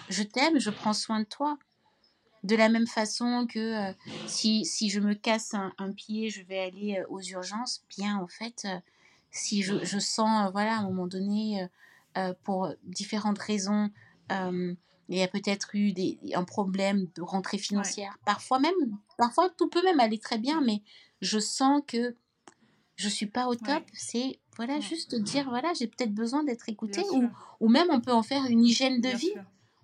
Je 0.08 0.22
t'aime, 0.22 0.58
je 0.58 0.70
prends 0.70 0.92
soin 0.92 1.20
de 1.20 1.24
toi. 1.24 1.58
De 2.42 2.56
la 2.56 2.68
même 2.68 2.86
façon 2.86 3.46
que 3.48 3.88
euh, 3.88 3.92
si, 4.26 4.66
si, 4.66 4.90
je 4.90 5.00
me 5.00 5.14
casse 5.14 5.54
un, 5.54 5.92
pied, 5.92 6.28
je 6.28 6.42
vais 6.42 6.58
aller 6.58 6.98
euh, 6.98 7.06
aux 7.08 7.22
urgences, 7.22 7.82
bien 7.96 8.18
en 8.18 8.26
fait, 8.26 8.66
si 9.30 9.62
je, 9.62 9.82
je 9.84 9.98
sens, 9.98 10.50
voilà, 10.52 10.74
à 10.74 10.80
un 10.80 10.84
moment 10.84 11.06
donné, 11.06 11.66
pour 12.44 12.72
différentes 12.84 13.38
raisons, 13.38 13.90
il 15.08 15.18
y 15.18 15.22
a 15.22 15.28
peut-être 15.28 15.70
eu 15.74 15.92
des, 15.92 16.18
un 16.34 16.44
problème 16.44 17.08
de 17.14 17.22
rentrée 17.22 17.58
financière. 17.58 18.16
Parfois 18.24 18.58
même, 18.58 18.74
parfois 19.18 19.50
tout 19.50 19.68
peut 19.68 19.82
même 19.82 20.00
aller 20.00 20.18
très 20.18 20.38
bien, 20.38 20.60
mais 20.60 20.82
je 21.20 21.38
sens 21.38 21.82
que 21.86 22.16
je 22.96 23.08
suis 23.08 23.26
pas 23.26 23.46
au 23.48 23.54
top, 23.54 23.82
c'est 23.92 24.38
voilà 24.56 24.78
juste 24.78 25.16
dire 25.16 25.48
voilà 25.48 25.72
j'ai 25.74 25.88
peut-être 25.88 26.14
besoin 26.14 26.44
d'être 26.44 26.68
écouté 26.68 27.02
ou, 27.12 27.28
ou 27.60 27.68
même 27.68 27.88
on 27.90 28.00
peut 28.00 28.12
en 28.12 28.22
faire 28.22 28.44
une 28.46 28.64
hygiène 28.64 29.00
de 29.00 29.08
vie. 29.08 29.34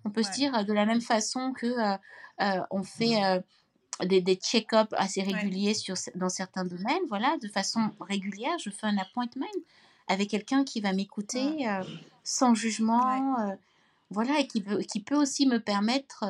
On 0.05 0.09
peut 0.09 0.23
se 0.23 0.31
dire 0.31 0.65
de 0.65 0.73
la 0.73 0.85
même 0.85 1.01
façon 1.01 1.53
que 1.53 1.67
euh, 1.67 1.97
euh, 2.41 2.61
on 2.71 2.83
fait 2.83 3.23
euh, 3.23 3.39
des, 4.03 4.21
des 4.21 4.35
check-ups 4.35 4.91
assez 4.93 5.21
réguliers 5.21 5.73
sur, 5.73 5.95
dans 6.15 6.29
certains 6.29 6.65
domaines, 6.65 7.03
voilà, 7.07 7.37
de 7.41 7.47
façon 7.47 7.81
régulière, 7.99 8.57
je 8.59 8.69
fais 8.71 8.87
un 8.87 8.97
appointment 8.97 9.45
avec 10.07 10.29
quelqu'un 10.29 10.63
qui 10.63 10.81
va 10.81 10.93
m'écouter 10.93 11.67
sans 12.23 12.55
jugement, 12.55 13.55
voilà, 14.11 14.39
et 14.39 14.47
qui 14.47 14.61
peut, 14.61 14.79
qui 14.79 15.01
peut 15.01 15.15
aussi 15.15 15.47
me 15.47 15.59
permettre 15.59 16.25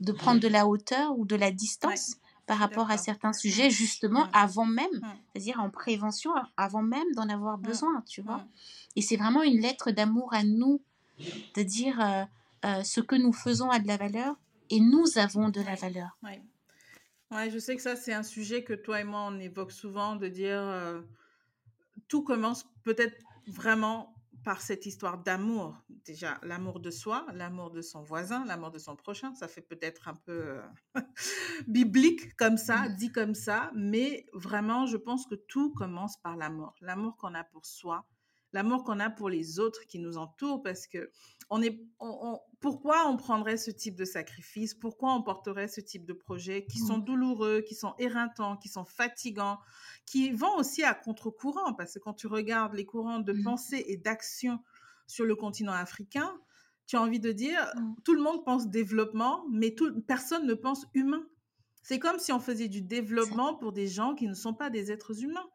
de 0.00 0.12
prendre 0.12 0.40
de 0.40 0.48
la 0.48 0.66
hauteur 0.66 1.18
ou 1.18 1.24
de 1.24 1.36
la 1.36 1.50
distance 1.50 2.16
par 2.46 2.58
rapport 2.58 2.90
à 2.90 2.98
certains 2.98 3.32
sujets, 3.32 3.70
justement, 3.70 4.28
avant 4.32 4.66
même, 4.66 4.88
c'est-à-dire 5.32 5.60
en 5.60 5.70
prévention, 5.70 6.32
avant 6.56 6.82
même 6.82 7.12
d'en 7.14 7.28
avoir 7.28 7.58
besoin, 7.58 8.02
tu 8.08 8.22
vois. 8.22 8.44
Et 8.96 9.02
c'est 9.02 9.16
vraiment 9.16 9.42
une 9.42 9.60
lettre 9.60 9.92
d'amour 9.92 10.34
à 10.34 10.42
nous, 10.42 10.82
de 11.54 11.62
dire 11.62 12.00
euh, 12.00 12.24
euh, 12.64 12.82
ce 12.82 13.00
que 13.00 13.14
nous 13.14 13.32
faisons 13.32 13.70
a 13.70 13.78
de 13.78 13.86
la 13.86 13.96
valeur 13.96 14.36
et 14.70 14.80
nous 14.80 15.16
avons 15.16 15.48
de 15.48 15.60
la 15.60 15.74
valeur. 15.74 16.18
Oui, 16.22 16.32
ouais, 17.30 17.50
je 17.50 17.58
sais 17.58 17.76
que 17.76 17.82
ça, 17.82 17.94
c'est 17.94 18.14
un 18.14 18.22
sujet 18.22 18.64
que 18.64 18.72
toi 18.72 19.00
et 19.00 19.04
moi, 19.04 19.28
on 19.28 19.38
évoque 19.38 19.70
souvent, 19.70 20.16
de 20.16 20.28
dire 20.28 20.58
euh, 20.58 21.02
tout 22.08 22.22
commence 22.22 22.66
peut-être 22.82 23.16
vraiment 23.46 24.12
par 24.44 24.60
cette 24.60 24.86
histoire 24.86 25.18
d'amour. 25.18 25.76
Déjà, 25.88 26.38
l'amour 26.42 26.80
de 26.80 26.90
soi, 26.90 27.26
l'amour 27.32 27.70
de 27.70 27.82
son 27.82 28.02
voisin, 28.02 28.44
l'amour 28.46 28.70
de 28.70 28.78
son 28.78 28.96
prochain. 28.96 29.34
Ça 29.34 29.48
fait 29.48 29.60
peut-être 29.60 30.08
un 30.08 30.14
peu 30.14 30.58
euh, 30.58 30.62
biblique 31.68 32.36
comme 32.36 32.56
ça, 32.56 32.88
mmh. 32.88 32.96
dit 32.96 33.12
comme 33.12 33.34
ça, 33.34 33.70
mais 33.74 34.26
vraiment, 34.32 34.86
je 34.86 34.96
pense 34.96 35.26
que 35.26 35.34
tout 35.34 35.72
commence 35.72 36.16
par 36.16 36.36
l'amour. 36.36 36.74
L'amour 36.80 37.16
qu'on 37.16 37.34
a 37.34 37.44
pour 37.44 37.66
soi, 37.66 38.06
l'amour 38.52 38.84
qu'on 38.84 39.00
a 39.00 39.10
pour 39.10 39.28
les 39.28 39.58
autres 39.58 39.86
qui 39.86 39.98
nous 39.98 40.16
entourent, 40.16 40.62
parce 40.62 40.86
que 40.86 41.10
on 41.50 41.62
est, 41.62 41.82
pourquoi 42.60 43.08
on 43.08 43.16
prendrait 43.16 43.56
ce 43.56 43.72
type 43.72 43.96
de 43.96 44.04
sacrifice? 44.04 44.72
Pourquoi 44.72 45.14
on 45.14 45.22
porterait 45.22 45.66
ce 45.66 45.80
type 45.80 46.06
de 46.06 46.12
projet 46.12 46.64
qui 46.64 46.78
sont 46.78 46.98
mmh. 46.98 47.04
douloureux, 47.04 47.60
qui 47.62 47.74
sont 47.74 47.94
éreintants, 47.98 48.56
qui 48.56 48.68
sont 48.68 48.84
fatigants, 48.84 49.58
qui 50.06 50.30
vont 50.30 50.56
aussi 50.56 50.84
à 50.84 50.94
contre-courant? 50.94 51.74
Parce 51.74 51.94
que 51.94 51.98
quand 51.98 52.14
tu 52.14 52.28
regardes 52.28 52.74
les 52.74 52.84
courants 52.84 53.18
de 53.18 53.32
mmh. 53.32 53.42
pensée 53.42 53.84
et 53.88 53.96
d'action 53.96 54.60
sur 55.08 55.24
le 55.24 55.34
continent 55.34 55.72
africain, 55.72 56.32
tu 56.86 56.96
as 56.96 57.02
envie 57.02 57.20
de 57.20 57.32
dire, 57.32 57.60
mmh. 57.74 57.94
tout 58.04 58.14
le 58.14 58.22
monde 58.22 58.44
pense 58.44 58.68
développement, 58.68 59.44
mais 59.50 59.74
tout, 59.74 60.00
personne 60.02 60.46
ne 60.46 60.54
pense 60.54 60.86
humain. 60.94 61.26
C'est 61.82 61.98
comme 61.98 62.20
si 62.20 62.32
on 62.32 62.38
faisait 62.40 62.68
du 62.68 62.82
développement 62.82 63.56
pour 63.56 63.72
des 63.72 63.88
gens 63.88 64.14
qui 64.14 64.28
ne 64.28 64.34
sont 64.34 64.54
pas 64.54 64.70
des 64.70 64.92
êtres 64.92 65.24
humains. 65.24 65.48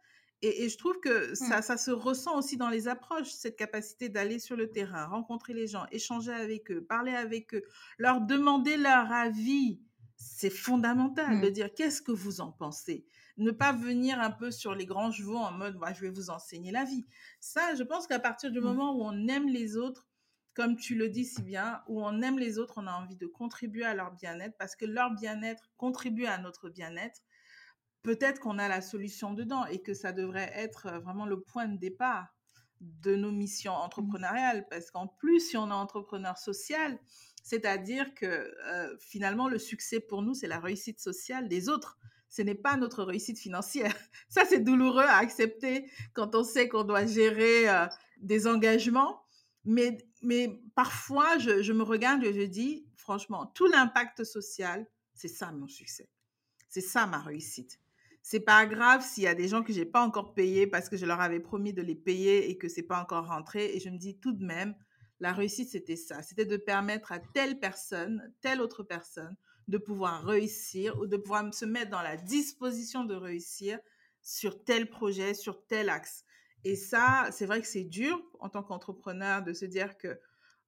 Et, 0.45 0.69
je 0.69 0.77
trouve 0.77 0.99
que 0.99 1.31
mmh. 1.31 1.35
ça, 1.35 1.61
ça, 1.61 1.77
se 1.77 1.91
ressent 1.91 2.37
aussi 2.37 2.57
dans 2.57 2.69
les 2.69 2.87
approches, 2.87 3.31
cette 3.31 3.55
capacité 3.55 4.09
d'aller 4.09 4.37
sur 4.37 4.55
le 4.55 4.69
terrain, 4.71 5.05
rencontrer 5.05 5.53
les 5.53 5.67
gens, 5.67 5.85
échanger 5.91 6.31
avec 6.31 6.71
eux, 6.71 6.83
parler 6.83 7.13
avec 7.13 7.55
eux, 7.55 7.63
leur 7.97 8.21
demander 8.21 8.77
leur 8.77 9.11
avis. 9.11 9.81
C'est 10.17 10.49
fondamental 10.49 11.41
de 11.41 11.47
mmh. 11.47 11.51
dire 11.51 11.73
qu'est-ce 11.73 12.01
que 12.01 12.11
vous 12.11 12.41
en 12.41 12.51
pensez? 12.51 13.05
Ne 13.37 13.51
pas 13.51 13.73
venir 13.73 14.19
un 14.19 14.31
peu 14.31 14.51
sur 14.51 14.75
les 14.75 14.85
grands 14.85 15.11
chevaux 15.11 15.37
en 15.37 15.51
mode 15.51 15.77
bah, 15.77 15.93
je 15.93 16.01
vais 16.01 16.09
vous 16.09 16.29
enseigner 16.29 16.71
la 16.71 16.85
vie. 16.85 17.05
Ça, 17.39 17.75
je 17.75 17.83
pense 17.83 18.07
qu'à 18.07 18.19
partir 18.19 18.51
du 18.51 18.59
mmh. 18.59 18.63
moment 18.63 18.95
où 18.95 19.03
on 19.03 19.27
aime 19.27 19.49
les 19.49 19.77
autres, 19.77 20.07
comme 20.53 20.77
tu 20.77 20.95
le 20.95 21.09
dis 21.09 21.25
si 21.25 21.41
bien, 21.41 21.81
où 21.87 22.01
on 22.05 22.21
aime 22.21 22.39
les 22.39 22.59
autres, 22.59 22.75
on 22.77 22.87
a 22.87 22.93
envie 22.93 23.17
de 23.17 23.27
contribuer 23.27 23.83
à 23.83 23.93
leur 23.93 24.13
bien-être 24.13 24.55
parce 24.57 24.75
que 24.75 24.85
leur 24.85 25.11
bien-être 25.11 25.69
contribue 25.75 26.27
à 26.27 26.37
notre 26.37 26.69
bien-être 26.69 27.21
peut-être 28.05 28.39
qu'on 28.39 28.59
a 28.59 28.67
la 28.67 28.81
solution 28.81 29.33
dedans 29.33 29.65
et 29.65 29.79
que 29.81 29.95
ça 29.95 30.11
devrait 30.11 30.51
être 30.53 30.85
euh, 30.85 30.99
vraiment 30.99 31.25
le 31.25 31.41
point 31.41 31.67
de 31.67 31.77
départ 31.77 32.27
de 32.79 33.15
nos 33.15 33.31
missions 33.31 33.73
mmh. 33.73 33.81
entrepreneuriales. 33.81 34.67
Parce 34.69 34.91
qu'en 34.91 35.07
plus, 35.07 35.39
si 35.39 35.57
on 35.57 35.69
est 35.69 35.73
entrepreneur 35.73 36.37
social, 36.37 36.99
C'est-à-dire 37.43 38.15
que 38.15 38.25
euh, 38.25 38.97
finalement, 38.99 39.47
le 39.47 39.59
succès 39.59 39.99
pour 39.99 40.21
nous, 40.23 40.33
c'est 40.33 40.47
la 40.47 40.59
réussite 40.59 40.99
sociale 40.99 41.47
des 41.47 41.69
autres. 41.69 41.97
Ce 42.29 42.41
n'est 42.41 42.55
pas 42.55 42.75
notre 42.75 43.03
réussite 43.03 43.39
financière. 43.39 43.93
Ça, 44.29 44.45
c'est 44.45 44.63
douloureux 44.63 45.03
à 45.03 45.17
accepter 45.17 45.89
quand 46.13 46.35
on 46.35 46.43
sait 46.43 46.67
qu'on 46.67 46.83
doit 46.83 47.05
gérer 47.05 47.69
euh, 47.69 47.87
des 48.17 48.47
engagements. 48.47 49.21
Mais, 49.63 49.97
mais 50.21 50.59
parfois, 50.75 51.37
je, 51.39 51.61
je 51.61 51.73
me 51.73 51.83
regarde 51.83 52.23
et 52.23 52.33
je 52.33 52.47
dis, 52.47 52.87
franchement, 52.97 53.47
tout 53.55 53.67
l'impact 53.67 54.23
social, 54.23 54.87
c'est 55.13 55.27
ça 55.27 55.51
mon 55.51 55.67
succès. 55.67 56.09
C'est 56.67 56.81
ça 56.81 57.05
ma 57.05 57.19
réussite. 57.19 57.79
C'est 58.27 58.39
pas 58.39 58.65
grave 58.65 59.05
s'il 59.05 59.21
y 59.21 59.27
a 59.27 59.35
des 59.35 59.47
gens 59.47 59.61
que 59.61 59.71
j'ai 59.71 59.85
pas 59.85 60.03
encore 60.03 60.33
payés 60.33 60.65
parce 60.65 60.89
que 60.89 60.97
je 60.97 61.05
leur 61.05 61.21
avais 61.21 61.39
promis 61.39 61.73
de 61.73 61.83
les 61.83 61.93
payer 61.93 62.49
et 62.49 62.57
que 62.57 62.67
c'est 62.67 62.81
pas 62.81 62.99
encore 62.99 63.27
rentré. 63.27 63.75
Et 63.75 63.79
je 63.79 63.87
me 63.87 63.99
dis 63.99 64.17
tout 64.17 64.31
de 64.31 64.43
même, 64.43 64.73
la 65.19 65.31
réussite, 65.31 65.69
c'était 65.69 65.95
ça. 65.95 66.23
C'était 66.23 66.47
de 66.47 66.57
permettre 66.57 67.11
à 67.11 67.19
telle 67.19 67.59
personne, 67.59 68.33
telle 68.41 68.61
autre 68.61 68.81
personne, 68.81 69.37
de 69.67 69.77
pouvoir 69.77 70.23
réussir 70.23 70.99
ou 70.99 71.05
de 71.05 71.17
pouvoir 71.17 71.53
se 71.53 71.65
mettre 71.65 71.91
dans 71.91 72.01
la 72.01 72.17
disposition 72.17 73.03
de 73.03 73.13
réussir 73.13 73.77
sur 74.23 74.63
tel 74.63 74.89
projet, 74.89 75.35
sur 75.35 75.63
tel 75.67 75.87
axe. 75.91 76.23
Et 76.63 76.75
ça, 76.75 77.27
c'est 77.31 77.45
vrai 77.45 77.61
que 77.61 77.67
c'est 77.67 77.83
dur 77.83 78.19
en 78.39 78.49
tant 78.49 78.63
qu'entrepreneur 78.63 79.43
de 79.43 79.53
se 79.53 79.65
dire 79.65 79.99
que 79.99 80.19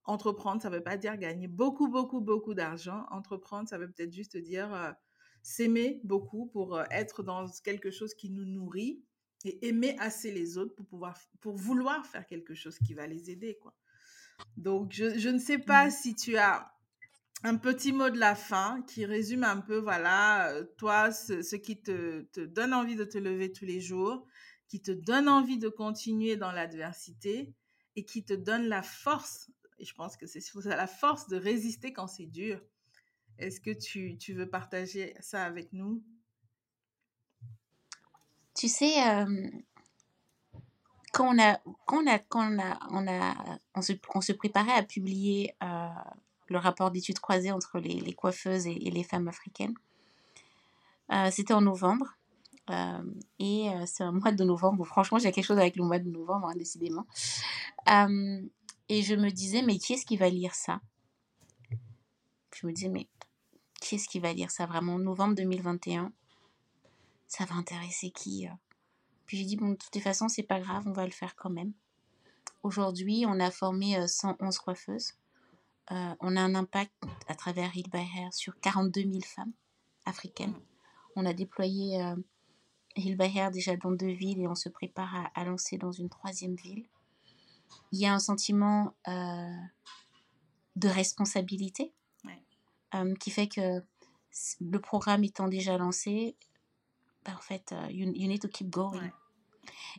entreprendre, 0.04 0.62
ça 0.62 0.70
ne 0.70 0.76
veut 0.76 0.84
pas 0.84 0.98
dire 0.98 1.18
gagner 1.18 1.48
beaucoup, 1.48 1.88
beaucoup, 1.88 2.22
beaucoup 2.22 2.54
d'argent. 2.54 3.08
Entreprendre, 3.10 3.68
ça 3.68 3.80
veut 3.80 3.88
peut-être 3.88 4.14
juste 4.14 4.38
dire 4.38 4.72
euh, 4.76 4.92
s'aimer 5.48 6.02
beaucoup 6.04 6.48
pour 6.48 6.76
euh, 6.76 6.84
être 6.92 7.24
dans 7.24 7.48
quelque 7.64 7.90
chose 7.90 8.14
qui 8.14 8.30
nous 8.30 8.44
nourrit 8.44 9.02
et 9.46 9.66
aimer 9.66 9.96
assez 9.98 10.30
les 10.30 10.58
autres 10.58 10.76
pour 10.76 10.86
pouvoir, 10.86 11.18
pour 11.40 11.56
vouloir 11.56 12.06
faire 12.06 12.26
quelque 12.26 12.54
chose 12.54 12.78
qui 12.80 12.94
va 12.94 13.08
les 13.08 13.30
aider, 13.32 13.58
quoi. 13.62 13.74
Donc, 14.58 14.92
je, 14.92 15.18
je 15.18 15.30
ne 15.30 15.40
sais 15.40 15.58
pas 15.58 15.88
mmh. 15.88 15.92
si 15.92 16.16
tu 16.16 16.36
as 16.36 16.70
un 17.44 17.56
petit 17.56 17.94
mot 17.94 18.10
de 18.10 18.20
la 18.20 18.36
fin 18.36 18.84
qui 18.90 19.06
résume 19.06 19.46
un 19.46 19.62
peu, 19.62 19.78
voilà, 19.78 20.52
euh, 20.52 20.66
toi, 20.78 21.14
ce, 21.14 21.56
qui 21.56 21.82
te, 21.82 22.24
te, 22.34 22.42
donne 22.42 22.74
envie 22.74 22.98
de 22.98 23.06
te 23.06 23.18
lever 23.18 23.54
tous 23.54 23.66
les 23.66 23.80
jours, 23.80 24.28
qui 24.68 24.82
te 24.82 24.92
donne 24.92 25.30
envie 25.30 25.58
de 25.58 25.70
continuer 25.70 26.36
dans 26.36 26.52
l'adversité 26.52 27.56
et 27.96 28.04
qui 28.04 28.26
te 28.26 28.34
donne 28.34 28.68
la 28.68 28.84
force, 28.84 29.50
et 29.80 29.86
je 29.86 29.94
pense 29.94 30.18
que 30.18 30.28
c'est 30.28 30.44
la 30.66 30.88
force 30.88 31.30
de 31.30 31.38
résister 31.38 31.94
quand 31.94 32.08
c'est 32.08 32.26
dur. 32.26 32.62
Est-ce 33.40 33.62
que 33.62 33.72
tu, 33.72 34.18
tu, 34.18 34.34
veux 34.34 34.50
partager 34.50 35.14
ça 35.20 35.46
avec 35.46 35.72
nous? 35.74 36.04
Tu 38.56 38.68
sais, 38.68 39.08
euh, 39.08 39.50
quand 41.18 41.34
on 41.34 41.40
a, 41.40 41.60
quand 41.86 42.04
on 42.04 42.60
a, 42.60 42.80
on 42.92 43.08
a, 43.08 43.60
on 43.76 43.82
se, 43.82 43.94
on 44.14 44.22
se 44.22 44.34
préparait 44.34 44.74
à 44.74 44.84
publier 44.84 45.56
euh, 45.64 45.88
le 46.48 46.58
rapport 46.60 46.92
d'études 46.92 47.20
croisées 47.20 47.52
entre 47.52 47.80
les, 47.80 48.00
les 48.00 48.14
coiffeuses 48.14 48.68
et, 48.68 48.76
les 48.76 49.04
femmes 49.04 49.28
africaines, 49.28 49.74
euh, 51.12 51.30
c'était 51.32 51.54
en 51.54 51.62
novembre. 51.62 52.18
Euh, 52.70 53.04
et 53.40 53.70
c'est 53.86 54.04
un 54.04 54.12
mois 54.12 54.34
de 54.34 54.44
novembre 54.44 54.84
franchement 54.86 55.18
j'ai 55.18 55.32
quelque 55.32 55.46
chose 55.46 55.58
avec 55.58 55.78
le 55.78 55.86
mois 55.86 56.00
de 56.00 56.10
novembre, 56.10 56.50
hein, 56.50 56.56
décidément. 56.56 57.06
et 57.88 59.02
je 59.02 59.16
me 59.16 59.30
disais, 59.30 59.62
mais 59.62 59.78
qui 59.78 59.94
est-ce 59.94 60.06
qui 60.06 60.18
va 60.18 60.30
lire 60.30 60.54
ça? 60.54 60.82
Je 62.54 62.68
me 62.68 62.74
disais, 62.74 62.90
mais 62.90 63.08
qui 63.82 63.96
est-ce 63.96 64.08
qui 64.08 64.20
va 64.20 64.34
lire 64.34 64.52
ça 64.52 64.66
vraiment 64.66 65.00
Novembre 65.00 65.36
2021, 65.36 66.12
ça 67.28 67.46
va 67.46 67.56
intéresser 67.56 68.12
qui 68.12 68.48
puis 69.28 69.38
j'ai 69.38 69.44
dit, 69.44 69.58
bon, 69.58 69.72
de 69.72 69.76
toute 69.76 70.02
façon, 70.02 70.30
c'est 70.30 70.42
pas 70.42 70.60
grave, 70.60 70.84
on 70.88 70.94
va 70.94 71.06
le 71.06 71.12
faire 71.12 71.36
quand 71.36 71.50
même. 71.50 71.74
Aujourd'hui, 72.64 73.26
on 73.28 73.40
a 73.40 73.52
formé 73.52 74.08
111 74.08 74.40
euh, 74.40 74.64
coiffeuses. 74.64 75.14
Euh, 75.92 76.16
on 76.22 76.36
a 76.36 76.42
un 76.42 76.56
impact 76.56 76.94
à 77.28 77.36
travers 77.36 77.76
Heal 77.76 77.90
by 77.92 78.00
Hair 78.00 78.34
sur 78.34 78.58
42 78.62 79.02
000 79.02 79.14
femmes 79.24 79.52
africaines. 80.06 80.56
On 81.16 81.26
a 81.26 81.34
déployé 81.34 82.02
euh, 82.02 82.16
Heal 82.96 83.18
by 83.18 83.38
Hair 83.38 83.52
déjà 83.52 83.76
dans 83.76 83.92
deux 83.92 84.14
villes 84.14 84.40
et 84.40 84.48
on 84.48 84.56
se 84.56 84.70
prépare 84.70 85.30
à, 85.36 85.44
lancer 85.44 85.78
dans 85.78 85.92
une 85.92 86.10
troisième 86.10 86.56
ville. 86.56 86.86
Il 87.92 88.00
y 88.00 88.06
a 88.06 88.14
un 88.14 88.20
sentiment 88.20 88.96
de 89.06 90.88
responsabilité 90.88 91.94
qui 93.20 93.32
fait 93.32 93.48
que 93.48 93.82
le 94.60 94.80
programme 94.80 95.24
étant 95.24 95.48
déjà 95.48 95.78
lancé, 95.78 96.36
en 97.28 97.42
fait, 97.42 97.74
you, 97.90 98.12
you, 98.14 98.28
need 98.28 98.42
to 98.42 98.48
keep 98.48 98.70
going. 98.70 99.12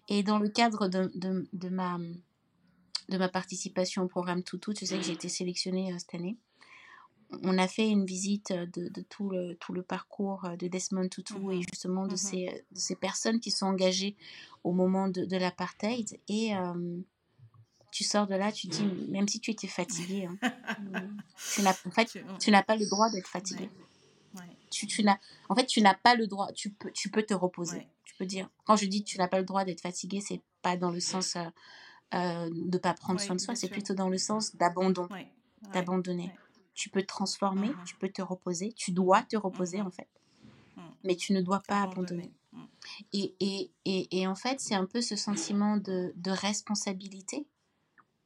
Et 0.09 0.23
dans 0.23 0.39
le 0.39 0.48
cadre 0.48 0.89
de, 0.89 1.10
de, 1.15 1.47
de, 1.52 1.69
ma, 1.69 1.98
de 3.09 3.19
ma 3.19 3.28
participation 3.28 4.02
au 4.02 4.09
programme 4.09 4.43
Toutou, 4.43 4.73
tu 4.73 4.86
sais 4.86 4.97
que 4.97 5.05
j'ai 5.05 5.12
été 5.12 5.28
sélectionnée 5.28 5.93
euh, 5.93 5.98
cette 5.98 6.15
année. 6.15 6.36
On 7.43 7.59
a 7.59 7.69
fait 7.69 7.89
une 7.89 8.06
visite 8.06 8.52
de, 8.52 8.89
de, 8.89 9.02
tout, 9.02 9.28
le, 9.28 9.55
tout 9.56 9.74
le 9.74 9.82
parcours 9.82 10.48
de 10.59 10.66
Desmond 10.66 11.09
Tutu 11.09 11.35
et 11.35 11.56
mhm. 11.56 11.62
justement 11.70 12.06
de, 12.06 12.12
mhm. 12.12 12.16
ces, 12.16 12.65
ces 12.73 12.97
personnes 12.97 13.39
qui 13.40 13.51
sont 13.51 13.66
engagées 13.66 14.16
au 14.65 14.73
moment 14.73 15.09
de, 15.09 15.27
de 15.27 15.36
l'apartheid. 15.36 16.19
Et 16.28 16.56
euh, 16.56 17.01
tu 17.90 18.05
sors 18.05 18.27
de 18.27 18.35
là, 18.35 18.52
tu 18.52 18.66
dis, 18.66 18.85
même 19.09 19.28
si 19.28 19.40
tu 19.40 19.51
étais 19.51 19.66
fatigué, 19.66 20.27
hein, 20.27 20.39
tu 21.55 21.62
n'as 21.62 21.74
en 21.86 21.90
fait, 21.90 22.19
tu 22.39 22.51
n'as 22.51 22.62
pas 22.62 22.77
le 22.77 22.86
droit 22.86 23.10
d'être 23.10 23.28
fatigué. 23.28 23.70
Tu, 24.70 24.86
tu 24.86 25.02
n'as, 25.02 25.19
en 25.48 25.55
fait, 25.55 25.66
tu 25.66 25.81
n'as 25.81 25.94
pas 25.94 26.15
le 26.15 26.27
droit. 26.27 26.52
Tu 26.52 26.70
peux, 26.70 26.90
tu 26.90 27.10
peux 27.10 27.23
te 27.23 27.35
reposer. 27.35 27.89
Tu 28.05 28.15
peux 28.16 28.27
dire. 28.27 28.48
Quand 28.65 28.77
je 28.77 28.86
dis 28.86 29.02
tu 29.02 29.19
n'as 29.19 29.28
pas 29.28 29.39
le 29.39 29.44
droit 29.44 29.65
d'être 29.65 29.81
fatigué, 29.81 30.20
c'est 30.20 30.43
pas 30.62 30.77
dans 30.77 30.90
le 30.90 31.01
sens 31.01 31.36
euh, 31.36 31.43
euh 32.15 32.51
de 32.52 32.78
pas 32.78 32.94
prendre 32.94 33.20
soin 33.20 33.35
de 33.35 33.40
soi. 33.40 33.55
C'est 33.55 33.69
plutôt 33.69 33.94
dans 33.94 34.09
le 34.09 34.19
sens 34.19 34.56
d'abandon, 34.56 35.09
d'abandonner. 35.73 36.32
Tu 36.74 36.90
peux 36.90 37.01
te 37.01 37.06
transformer. 37.06 37.69
Mm-hmm. 37.69 37.85
Tu 37.85 37.97
peux 37.97 38.09
te 38.09 38.23
reposer. 38.23 38.73
Tu 38.74 38.93
dois 38.93 39.23
te 39.23 39.36
reposer 39.36 39.78
mm-hmm. 39.78 39.86
en 39.86 39.90
fait. 39.90 40.09
Mm. 40.77 40.82
Mais 41.05 41.16
tu 41.16 41.32
ne 41.32 41.40
dois 41.40 41.60
pas 41.66 41.82
abandonner. 41.82 42.31
Mm. 42.52 42.62
Et, 43.15 43.35
et, 43.40 43.70
et, 43.85 44.20
et, 44.20 44.27
en 44.27 44.35
fait, 44.35 44.60
c'est 44.60 44.74
un 44.74 44.86
peu 44.86 45.01
ce 45.01 45.16
sentiment 45.16 45.77
de, 45.77 46.12
de 46.16 46.31
responsabilité. 46.31 47.47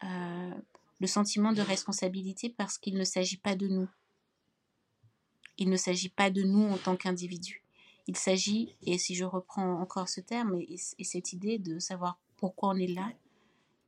Euh, 0.04 0.54
le 1.00 1.08
sentiment 1.08 1.52
de 1.52 1.62
responsabilité 1.62 2.48
parce 2.48 2.78
qu'il 2.78 2.96
ne 2.96 3.02
s'agit 3.02 3.36
pas 3.36 3.56
de 3.56 3.66
nous. 3.66 3.88
Il 5.58 5.68
ne 5.68 5.76
s'agit 5.76 6.08
pas 6.08 6.30
de 6.30 6.42
nous 6.42 6.62
en 6.62 6.78
tant 6.78 6.96
qu'individus. 6.96 7.62
Il 8.06 8.16
s'agit, 8.16 8.76
et 8.82 8.98
si 8.98 9.16
je 9.16 9.24
reprends 9.24 9.80
encore 9.80 10.08
ce 10.08 10.20
terme 10.20 10.60
et, 10.60 10.76
cette 11.04 11.32
idée 11.32 11.58
de 11.58 11.80
savoir 11.80 12.18
pourquoi 12.36 12.70
on 12.70 12.76
est 12.76 12.86
là, 12.86 13.10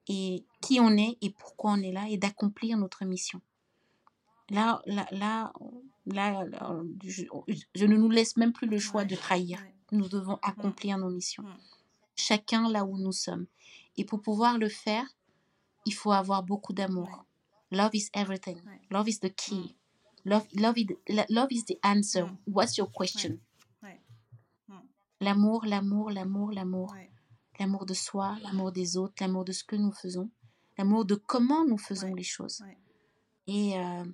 et 0.09 0.45
qui 0.61 0.81
on 0.81 0.97
est 0.97 1.17
et 1.21 1.31
pourquoi 1.31 1.73
on 1.73 1.83
est 1.83 1.93
là, 1.93 2.07
et 2.09 2.17
d'accomplir 2.17 2.77
notre 2.77 3.05
mission. 3.05 3.41
Là, 4.51 4.83
là, 4.87 5.07
là, 5.13 5.53
là, 6.07 6.47
je, 7.05 7.85
ne 7.87 7.97
nous 7.97 8.11
laisse 8.11 8.37
même 8.37 8.53
plus 8.53 8.67
le 8.67 8.79
choix 8.79 9.05
de 9.05 9.15
trahir. 9.15 9.59
Nous 9.93 10.09
devons 10.09 10.39
accomplir 10.43 10.99
nos 10.99 11.11
missions. 11.11 11.45
Chacun 12.17 12.69
là 12.69 12.85
où 12.85 12.99
nous 12.99 13.13
sommes. 13.13 13.47
Et 13.97 14.05
pour 14.05 14.21
pouvoir 14.21 14.59
le 14.59 14.69
faire, 14.69 15.07
il 15.85 15.95
faut 15.95 16.13
avoir 16.13 16.43
beaucoup 16.43 16.73
d'amour. 16.73 17.25
Love 17.71 17.95
is 17.95 18.09
everything. 18.15 18.61
Love 18.91 19.09
is 19.09 19.19
the 19.21 19.35
key. 19.35 19.77
Love, 20.25 20.47
love, 20.55 20.79
is, 20.79 20.87
love 21.29 21.49
is 21.51 21.65
the 21.67 21.79
answer. 21.83 22.25
Mm. 22.25 22.39
What's 22.47 22.79
your 22.79 22.91
question? 22.91 23.41
Mm. 23.83 24.81
L'amour, 25.21 25.67
l'amour, 25.67 26.11
l'amour, 26.11 26.53
l'amour. 26.53 26.95
L'amour 27.61 27.87
de 27.87 27.95
soi, 27.95 28.37
l'amour 28.43 28.73
des 28.73 28.97
autres, 28.97 29.15
l'amour 29.21 29.45
de 29.45 29.53
ce 29.53 29.63
que 29.63 29.77
nous 29.77 29.93
faisons, 29.93 30.29
l'amour 30.77 31.05
de 31.05 31.15
comment 31.15 31.65
nous 31.65 31.79
faisons 31.79 32.13
les 32.13 32.25
choses. 32.25 32.65
Et 33.47 33.79
euh, 33.79 34.05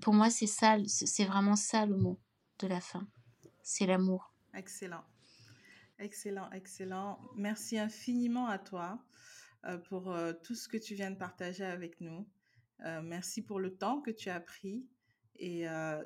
pour 0.00 0.14
moi, 0.14 0.30
c'est 0.30 0.46
ça, 0.46 0.76
c'est 0.86 1.24
vraiment 1.24 1.56
ça 1.56 1.84
le 1.84 1.96
mot 1.96 2.20
de 2.60 2.68
la 2.68 2.80
fin. 2.80 3.08
C'est 3.64 3.86
l'amour. 3.86 4.32
Excellent. 4.54 5.02
Excellent, 5.98 6.48
excellent. 6.52 7.18
Merci 7.36 7.78
infiniment 7.78 8.46
à 8.46 8.58
toi 8.58 8.98
pour 9.88 10.12
euh, 10.12 10.32
tout 10.42 10.54
ce 10.54 10.68
que 10.68 10.76
tu 10.76 10.94
viens 10.94 11.10
de 11.10 11.18
partager 11.18 11.64
avec 11.64 12.00
nous. 12.00 12.26
merci 13.02 13.42
pour 13.42 13.60
le 13.60 13.76
temps 13.76 14.00
que 14.00 14.10
tu 14.10 14.30
as 14.30 14.40
pris 14.40 14.86
et 15.40 15.66
euh, 15.66 16.02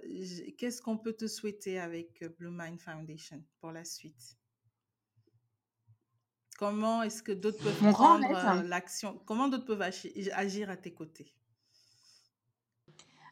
qu'est-ce 0.58 0.80
qu'on 0.80 0.96
peut 0.96 1.12
te 1.12 1.26
souhaiter 1.26 1.80
avec 1.80 2.22
euh, 2.22 2.28
Blue 2.38 2.50
Mind 2.52 2.80
Foundation 2.80 3.42
pour 3.60 3.72
la 3.72 3.84
suite? 3.84 4.38
Comment 6.56 7.02
est-ce 7.02 7.20
que 7.20 7.32
d'autres 7.32 7.58
peuvent 7.58 7.92
prendre 7.92 8.30
euh, 8.30 8.62
l'action 8.62 9.20
Comment 9.26 9.48
d'autres 9.48 9.64
peuvent 9.64 9.82
agir 9.82 10.70
à 10.70 10.76
tes 10.76 10.94
côtés? 10.94 11.34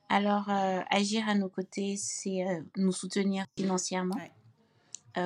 Alors, 0.08 0.50
agir 0.90 1.26
à 1.26 1.34
nos 1.34 1.48
côtés, 1.48 1.96
c'est 1.96 2.44
nous 2.76 2.92
soutenir 2.92 3.46
financièrement, 3.56 4.18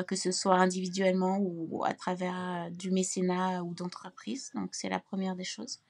que 0.07 0.17
ce 0.17 0.33
soit 0.33 0.57
individuellement 0.57 1.39
ou 1.41 1.85
à 1.85 1.95
travers 1.95 2.71
du 2.71 2.91
mécénat 2.91 3.63
ou 3.63 3.75
d'entreprise. 3.75 4.51
Donc, 4.55 4.75
c'est 4.75 4.89
la 4.89 5.01
première 5.01 5.37
des 5.37 5.45
choses. 5.45 5.81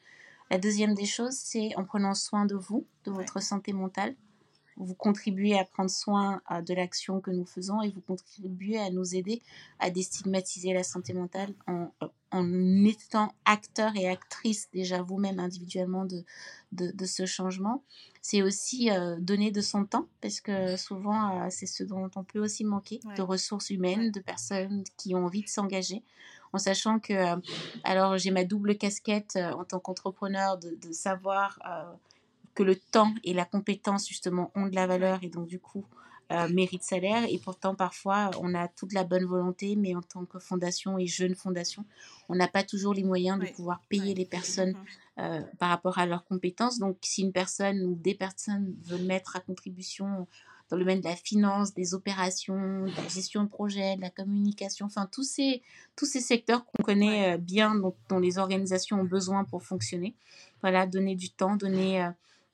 La 0.50 0.58
deuxième 0.58 0.94
des 0.94 1.06
choses, 1.06 1.34
c'est 1.34 1.74
en 1.76 1.84
prenant 1.84 2.14
soin 2.14 2.46
de 2.46 2.54
vous, 2.54 2.86
de 3.04 3.10
votre 3.10 3.42
santé 3.42 3.72
mentale 3.72 4.14
vous 4.76 4.94
contribuez 4.94 5.58
à 5.58 5.64
prendre 5.64 5.90
soin 5.90 6.40
de 6.50 6.74
l'action 6.74 7.20
que 7.20 7.30
nous 7.30 7.46
faisons 7.46 7.82
et 7.82 7.90
vous 7.90 8.00
contribuez 8.00 8.78
à 8.78 8.90
nous 8.90 9.14
aider 9.14 9.42
à 9.78 9.90
déstigmatiser 9.90 10.72
la 10.72 10.82
santé 10.82 11.12
mentale 11.14 11.54
en, 11.66 11.90
en 12.32 12.84
étant 12.84 13.32
acteur 13.44 13.96
et 13.96 14.08
actrice 14.08 14.68
déjà 14.72 15.02
vous-même 15.02 15.38
individuellement 15.38 16.04
de, 16.04 16.24
de, 16.72 17.06
ce 17.06 17.26
changement. 17.26 17.82
C'est 18.20 18.42
aussi 18.42 18.90
euh, 18.90 19.16
donner 19.20 19.50
de 19.50 19.60
son 19.60 19.84
temps, 19.84 20.06
parce 20.20 20.40
que 20.40 20.76
souvent, 20.76 21.40
euh, 21.40 21.46
c'est 21.50 21.66
ce 21.66 21.84
dont 21.84 22.10
on 22.16 22.24
peut 22.24 22.40
aussi 22.40 22.64
manquer, 22.64 23.00
de 23.16 23.22
ressources 23.22 23.70
humaines, 23.70 24.10
de 24.10 24.20
personnes 24.20 24.82
qui 24.96 25.14
ont 25.14 25.24
envie 25.24 25.42
de 25.42 25.48
s'engager, 25.48 26.02
en 26.52 26.58
sachant 26.58 26.98
que, 26.98 27.12
euh, 27.12 27.36
alors 27.84 28.18
j'ai 28.18 28.30
ma 28.30 28.44
double 28.44 28.76
casquette 28.76 29.36
en 29.36 29.64
tant 29.64 29.78
qu'entrepreneur, 29.78 30.58
de, 30.58 30.70
de, 30.70 30.92
savoir 30.92 31.58
que 32.56 32.64
le 32.64 32.74
temps 32.74 33.14
et 33.22 33.34
la 33.34 33.44
compétence, 33.44 34.08
justement, 34.08 34.50
ont 34.56 34.66
de 34.66 34.74
la 34.74 34.88
valeur, 34.88 35.20
et 35.22 35.28
donc 35.28 35.46
du 35.46 35.60
coup, 35.60 35.84
euh, 36.32 36.48
mérite 36.48 36.82
salaire. 36.82 37.24
Et 37.30 37.38
pourtant, 37.38 37.76
parfois, 37.76 38.30
on 38.40 38.52
a 38.54 38.66
toute 38.66 38.92
la 38.92 39.04
bonne 39.04 39.26
volonté, 39.26 39.76
mais 39.76 39.94
en 39.94 40.02
tant 40.02 40.24
que 40.24 40.40
fondation 40.40 40.98
et 40.98 41.06
jeune 41.06 41.36
fondation, 41.36 41.84
on 42.28 42.34
n'a 42.34 42.48
pas 42.48 42.64
toujours 42.64 42.94
les 42.94 43.04
moyens 43.04 43.38
de 43.38 43.46
pouvoir 43.46 43.80
payer 43.88 44.14
les 44.14 44.24
personnes 44.24 44.72
mm-hmm. 44.72 45.20
euh, 45.20 45.40
par 45.58 45.68
rapport 45.68 45.98
à 45.98 46.06
leurs 46.06 46.24
compétences. 46.24 46.80
Donc, 46.80 46.96
si 47.02 47.22
une 47.22 47.32
personne 47.32 47.80
ou 47.82 47.94
des 47.94 48.14
personnes 48.14 48.74
veulent 48.82 49.06
mettre 49.06 49.36
à 49.36 49.40
contribution 49.40 50.26
dans 50.68 50.76
le 50.76 50.82
domaine 50.82 51.00
de 51.00 51.08
la 51.08 51.14
finance, 51.14 51.74
des 51.74 51.94
opérations, 51.94 52.86
de 52.86 52.96
la 52.96 53.08
gestion 53.08 53.44
de 53.44 53.48
projet, 53.48 53.94
de 53.94 54.00
la 54.00 54.10
communication, 54.10 54.86
enfin 54.86 55.08
tous 55.12 55.22
ces, 55.22 55.62
tous 55.94 56.06
ces 56.06 56.20
secteurs 56.20 56.64
qu'on 56.64 56.82
connaît 56.82 57.34
euh, 57.34 57.38
bien, 57.38 57.76
dont, 57.76 57.94
dont, 58.08 58.18
les 58.18 58.38
organisations 58.38 59.00
ont 59.00 59.04
besoin 59.04 59.44
pour 59.44 59.62
fonctionner. 59.62 60.16
Voilà, 60.62 60.86
donner 60.86 61.14
du 61.14 61.30
temps, 61.30 61.54
donner 61.54 62.10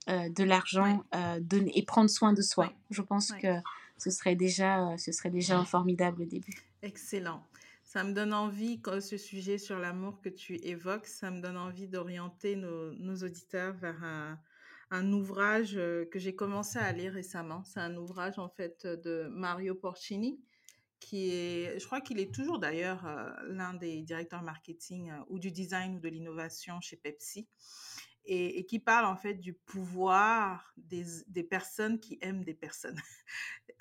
euh, 0.09 0.29
de 0.29 0.43
l'argent 0.43 1.05
euh, 1.15 1.39
et 1.53 1.85
prendre 1.85 2.11
soin 2.11 2.33
de 2.33 2.43
soi. 2.43 2.73
Je 2.91 3.03
pense 3.03 3.31
que 3.31 3.61
ce 3.99 4.11
serait 4.11 4.35
déjà, 4.35 4.97
ce 4.99 5.13
serait 5.13 5.31
déjà 5.31 5.57
un 5.57 5.65
formidable 5.65 6.27
début. 6.27 6.55
Excellent. 6.83 7.47
Ça 7.85 8.03
me 8.03 8.13
donne 8.13 8.35
envie, 8.35 8.81
ce 9.01 9.17
sujet 9.17 9.59
sur 9.59 9.79
l'amour 9.79 10.21
que 10.21 10.29
tu 10.29 10.57
évoques, 10.57 11.07
ça 11.07 11.31
me 11.31 11.41
donne 11.41 11.57
envie 11.57 11.87
d'orienter 11.87 12.57
nos, 12.57 12.93
nos, 12.95 13.15
auditeurs 13.23 13.75
vers 13.75 14.03
un, 14.03 14.41
un 14.91 15.13
ouvrage 15.13 15.77
euh, 15.77 16.05
que 16.07 16.19
j'ai 16.19 16.35
commencé 16.35 16.81
à 16.81 16.91
lire 16.91 17.13
récemment. 17.13 17.63
C'est 17.65 17.81
un 17.81 17.97
ouvrage 17.97 18.41
en 18.41 18.49
fait 18.49 18.85
de 18.85 19.29
Mario 19.31 19.77
Porcini, 19.77 20.41
qui 20.99 21.31
est, 21.31 21.79
je 21.79 21.87
crois 21.87 22.01
qu'il 22.01 22.19
est 22.19 22.35
toujours 22.35 22.59
d'ailleurs 22.59 23.07
l'un 23.47 23.75
des 23.75 24.03
directeurs 24.03 24.43
marketing 24.43 25.13
ou 25.29 25.39
du 25.39 25.53
design 25.53 25.95
ou 25.95 26.01
de 26.01 26.09
l'innovation 26.09 26.81
chez 26.81 26.97
Pepsi 26.97 27.47
et, 28.25 28.65
qui 28.67 28.79
parle 28.79 29.05
en 29.07 29.17
fait 29.17 29.35
du 29.35 29.53
pouvoir 29.53 30.73
des, 30.77 31.05
des 31.27 31.43
personnes 31.43 31.99
qui 32.01 32.19
aiment 32.21 32.45
des 32.45 32.55
personnes. 32.55 32.99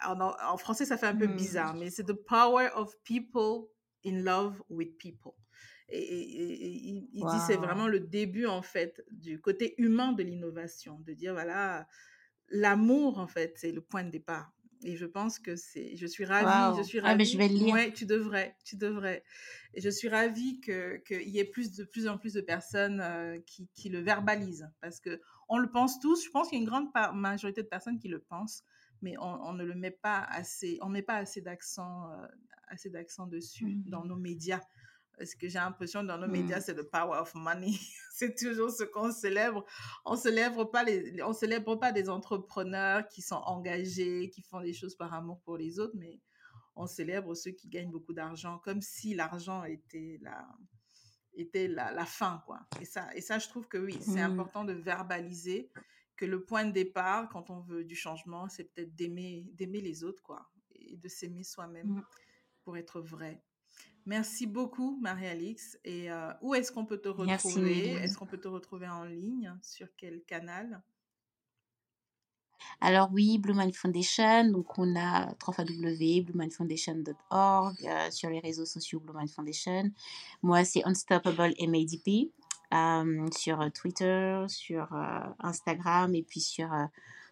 En, 0.04 0.20
en, 0.20 0.58
français, 0.58 0.84
ça 0.86 0.98
fait 0.98 1.06
un 1.06 1.16
peu 1.16 1.28
mmh. 1.28 1.36
bizarre, 1.36 1.76
mais 1.76 1.92
c'est 1.92 2.04
the 2.04 2.14
power 2.14 2.70
of 2.74 2.98
people 3.04 3.68
in 4.04 4.24
love 4.24 4.64
with 4.68 4.98
people. 4.98 5.34
Et, 5.90 7.08
il 7.14 7.26
dit 7.26 7.40
c'est 7.46 7.58
vraiment 7.58 7.88
le 7.88 8.00
début 8.00 8.48
en 8.48 8.62
fait 8.62 9.04
du 9.12 9.40
côté 9.40 9.76
humain 9.78 10.14
de 10.14 10.24
l'innovation, 10.24 11.00
de 11.02 11.14
dire 11.14 11.34
voilà 11.34 11.88
l'amour 12.50 13.20
en 13.20 13.28
fait 13.28 13.54
c'est 13.58 13.72
le 13.72 13.82
point 13.82 14.04
de 14.04 14.10
départ. 14.10 14.52
Et 14.84 14.96
je 14.96 15.06
pense 15.06 15.40
que 15.40 15.56
c'est, 15.56 15.96
je 15.96 16.08
suis 16.08 16.26
ravie, 16.26 16.78
je 16.78 16.84
suis 16.84 17.00
ravie. 17.00 17.14
Ah, 17.14 17.16
mais 17.16 17.26
je 17.26 17.38
vais 17.38 17.48
le 17.48 17.54
lire. 17.56 17.74
Ouais, 17.74 17.94
tu 17.94 18.06
devrais, 18.06 18.56
tu 18.66 18.78
devrais. 18.78 19.24
Et 19.74 19.82
je 19.82 19.90
suis 19.90 20.10
ravie 20.10 20.60
que 20.60 20.98
qu'il 20.98 21.30
y 21.30 21.40
ait 21.40 21.46
plus 21.46 21.72
de 21.72 21.84
plus 21.84 22.08
en 22.08 22.18
plus 22.18 22.34
de 22.34 22.42
personnes 22.42 23.00
euh, 23.02 23.40
qui, 23.46 23.70
qui 23.74 23.90
le 23.90 24.00
verbalisent, 24.00 24.70
parce 24.82 25.00
que 25.00 25.22
on 25.50 25.58
le 25.58 25.70
pense 25.70 26.00
tous. 26.00 26.26
Je 26.26 26.30
pense 26.30 26.50
qu'il 26.50 26.58
y 26.58 26.62
a 26.62 26.64
une 26.64 26.70
grande 26.70 26.90
majorité 27.14 27.62
de 27.62 27.68
personnes 27.68 28.00
qui 28.00 28.08
le 28.08 28.20
pensent, 28.20 28.64
mais 29.02 29.16
on, 29.20 29.42
on 29.44 29.54
ne 29.54 29.64
le 29.64 29.76
met 29.76 29.92
pas 29.92 30.20
assez, 30.30 30.78
on 30.82 30.90
met 30.90 31.04
pas 31.04 31.16
assez 31.18 31.42
d'accent, 31.42 32.10
euh, 32.12 32.28
assez 32.68 32.90
d'accent 32.90 33.28
dessus 33.28 33.66
mmh 33.66 33.84
dans 33.86 34.06
nos 34.06 34.18
médias. 34.18 34.62
Parce 35.22 35.36
que 35.36 35.48
j'ai 35.48 35.60
l'impression 35.60 36.04
dans 36.04 36.18
nos 36.18 36.28
médias, 36.28 36.58
mmh. 36.58 36.62
c'est 36.62 36.74
le 36.74 36.84
power 36.84 37.20
of 37.20 37.36
money. 37.36 37.74
c'est 38.12 38.36
toujours 38.36 38.72
ce 38.72 38.84
qu'on 38.84 39.12
célèbre. 39.12 39.64
On 40.04 40.16
célèbre 40.16 40.64
pas 40.66 40.84
les, 40.84 41.22
on 41.22 41.32
célèbre 41.32 41.76
pas 41.76 41.92
des 41.92 42.10
entrepreneurs 42.10 43.08
qui 43.08 43.22
sont 43.22 43.36
engagés, 43.36 44.32
qui 44.32 44.42
font 44.42 44.62
des 44.62 44.74
choses 44.74 44.96
par 44.96 45.14
amour 45.14 45.40
pour 45.42 45.58
les 45.58 45.80
autres, 45.80 45.94
mais 45.96 46.20
on 46.76 46.88
célèbre 46.88 47.36
ceux 47.36 47.52
qui 47.52 47.70
gagnent 47.70 47.92
beaucoup 47.92 48.14
d'argent, 48.14 48.58
comme 48.58 48.82
si 48.82 49.14
l'argent 49.14 49.64
était 49.64 50.18
la, 50.24 50.44
était 51.36 51.68
la, 51.68 51.92
la, 51.92 52.06
fin, 52.08 52.42
quoi. 52.48 52.62
Et 52.80 52.86
ça, 52.86 53.16
et 53.16 53.22
ça, 53.22 53.38
je 53.38 53.48
trouve 53.48 53.68
que 53.68 53.78
oui, 53.78 54.00
c'est 54.02 54.28
mmh. 54.28 54.32
important 54.32 54.64
de 54.64 54.74
verbaliser 54.74 55.70
que 56.18 56.26
le 56.26 56.44
point 56.44 56.66
de 56.66 56.72
départ, 56.72 57.30
quand 57.30 57.52
on 57.52 57.60
veut 57.60 57.84
du 57.84 57.96
changement, 57.96 58.50
c'est 58.50 58.64
peut-être 58.64 58.96
d'aimer, 58.96 59.46
d'aimer 59.54 59.82
les 59.82 60.04
autres, 60.04 60.24
quoi, 60.24 60.50
et 60.74 60.98
de 60.98 61.08
s'aimer 61.08 61.44
soi-même 61.44 61.90
mmh. 61.90 62.06
pour 62.64 62.76
être 62.76 63.02
vrai. 63.02 63.44
Merci 64.06 64.48
beaucoup, 64.48 64.98
Marie-Alix. 65.02 65.78
Et 65.86 66.12
euh, 66.12 66.32
où 66.42 66.54
est-ce 66.56 66.72
qu'on 66.72 66.86
peut 66.86 66.98
te 66.98 67.10
retrouver? 67.10 67.90
Est-ce 67.90 68.18
qu'on 68.18 68.26
peut 68.26 68.40
te 68.40 68.48
retrouver 68.48 68.88
en 68.88 69.04
ligne? 69.04 69.54
Sur 69.62 69.90
quel 69.96 70.24
canal? 70.24 70.82
Alors 72.80 73.10
oui, 73.12 73.40
Blue 73.40 73.56
Mind 73.56 73.76
Foundation, 73.76 74.52
donc 74.52 74.78
on 74.78 74.96
a 74.96 75.36
www.bluemindfoundation.org, 75.46 77.76
euh, 77.86 78.12
sur 78.12 78.30
les 78.30 78.40
réseaux 78.40 78.66
sociaux 78.66 79.00
Blue 79.00 79.18
Mind 79.18 79.30
Foundation. 79.30 79.92
Moi, 80.44 80.64
c'est 80.64 80.86
Unstoppable 80.86 81.56
MADP 81.60 82.32
euh, 82.74 83.28
sur 83.36 83.70
Twitter, 83.74 84.46
sur 84.48 84.94
Instagram 85.40 86.16
et 86.16 86.24
puis 86.24 86.40
sur, 86.40 86.70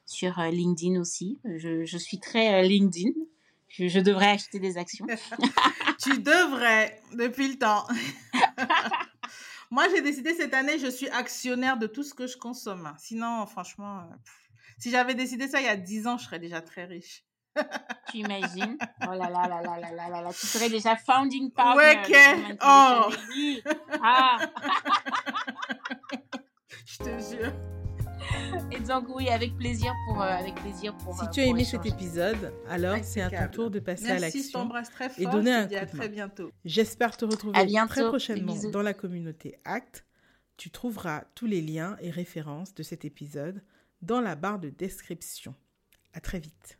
sur 0.06 0.38
LinkedIn 0.40 1.00
aussi. 1.00 1.40
Je, 1.46 1.86
je 1.86 1.98
suis 1.98 2.20
très 2.20 2.68
LinkedIn. 2.68 3.12
Je, 3.70 3.88
je, 3.88 4.00
devrais 4.00 4.32
acheter 4.32 4.60
des 4.60 4.78
actions. 4.78 5.08
tu 6.02 6.20
devrais, 6.20 7.02
depuis 7.14 7.50
le 7.50 7.58
temps. 7.58 7.86
Moi, 9.72 9.86
j'ai 9.94 10.02
décidé 10.02 10.34
cette 10.34 10.54
année, 10.54 10.80
je 10.80 10.88
suis 10.88 11.10
actionnaire 11.10 11.78
de 11.78 11.88
tout 11.88 12.04
ce 12.04 12.14
que 12.14 12.26
je 12.26 12.38
consomme. 12.38 12.92
Sinon, 12.98 13.46
franchement, 13.46 14.10
si 14.80 14.90
j'avais 14.90 15.14
décidé 15.14 15.48
ça 15.48 15.60
il 15.60 15.66
y 15.66 15.70
a 15.70 15.76
10 15.76 16.08
ans, 16.08 16.18
je 16.18 16.26
serais 16.26 16.40
déjà 16.40 16.62
très 16.62 16.86
riche. 16.86 17.24
tu 18.10 18.18
imagines? 18.18 18.78
Oh 19.08 19.14
là 19.14 19.30
là 19.30 19.48
là 19.48 19.62
là 19.62 19.80
là 19.80 19.92
là 19.92 20.10
là 20.10 20.22
là, 20.22 20.30
tu 20.34 20.46
serais 20.46 20.70
déjà 20.70 20.96
founding 20.96 21.52
partner. 21.52 21.84
Ouais, 21.84 22.02
que... 22.04 22.54
Oh 22.62 23.12
Ah 24.02 24.38
Je 26.86 26.98
te 26.98 27.20
jure. 27.20 27.79
Et 28.72 28.80
donc 28.80 29.06
oui, 29.16 29.30
avec 29.30 29.56
plaisir 29.58 29.94
pour, 30.08 30.22
euh, 30.22 30.26
avec 30.26 30.56
plaisir 30.56 30.96
pour. 30.98 31.16
Si 31.16 31.26
euh, 31.26 31.30
tu 31.30 31.40
as 31.42 31.46
aimé 31.46 31.64
cet 31.64 31.86
épisode, 31.86 32.54
alors 32.68 32.98
c'est 33.04 33.22
à 33.22 33.30
ton 33.30 33.52
tour 33.52 33.72
de 33.72 33.80
passer 33.80 34.10
à 34.10 34.20
l'action 34.20 34.70
et 35.18 35.26
donner 35.26 35.54
un 35.54 35.68
coup 35.68 35.76
à 35.76 35.86
très 35.86 36.10
bientôt. 36.10 36.52
J'espère 36.66 37.18
te 37.18 37.26
retrouver 37.26 37.60
très 37.88 38.08
prochainement 38.08 38.56
dans 38.72 38.82
la 38.82 38.94
communauté 38.94 39.58
Act. 39.66 40.06
Tu 40.58 40.72
trouveras 40.72 41.24
tous 41.36 41.46
les 41.46 41.62
liens 41.62 41.96
et 42.02 42.10
références 42.10 42.74
de 42.74 42.84
cet 42.84 43.06
épisode 43.06 43.64
dans 44.02 44.20
la 44.20 44.36
barre 44.36 44.60
de 44.60 44.70
description. 44.70 45.56
À 46.14 46.20
très 46.20 46.40
vite. 46.40 46.79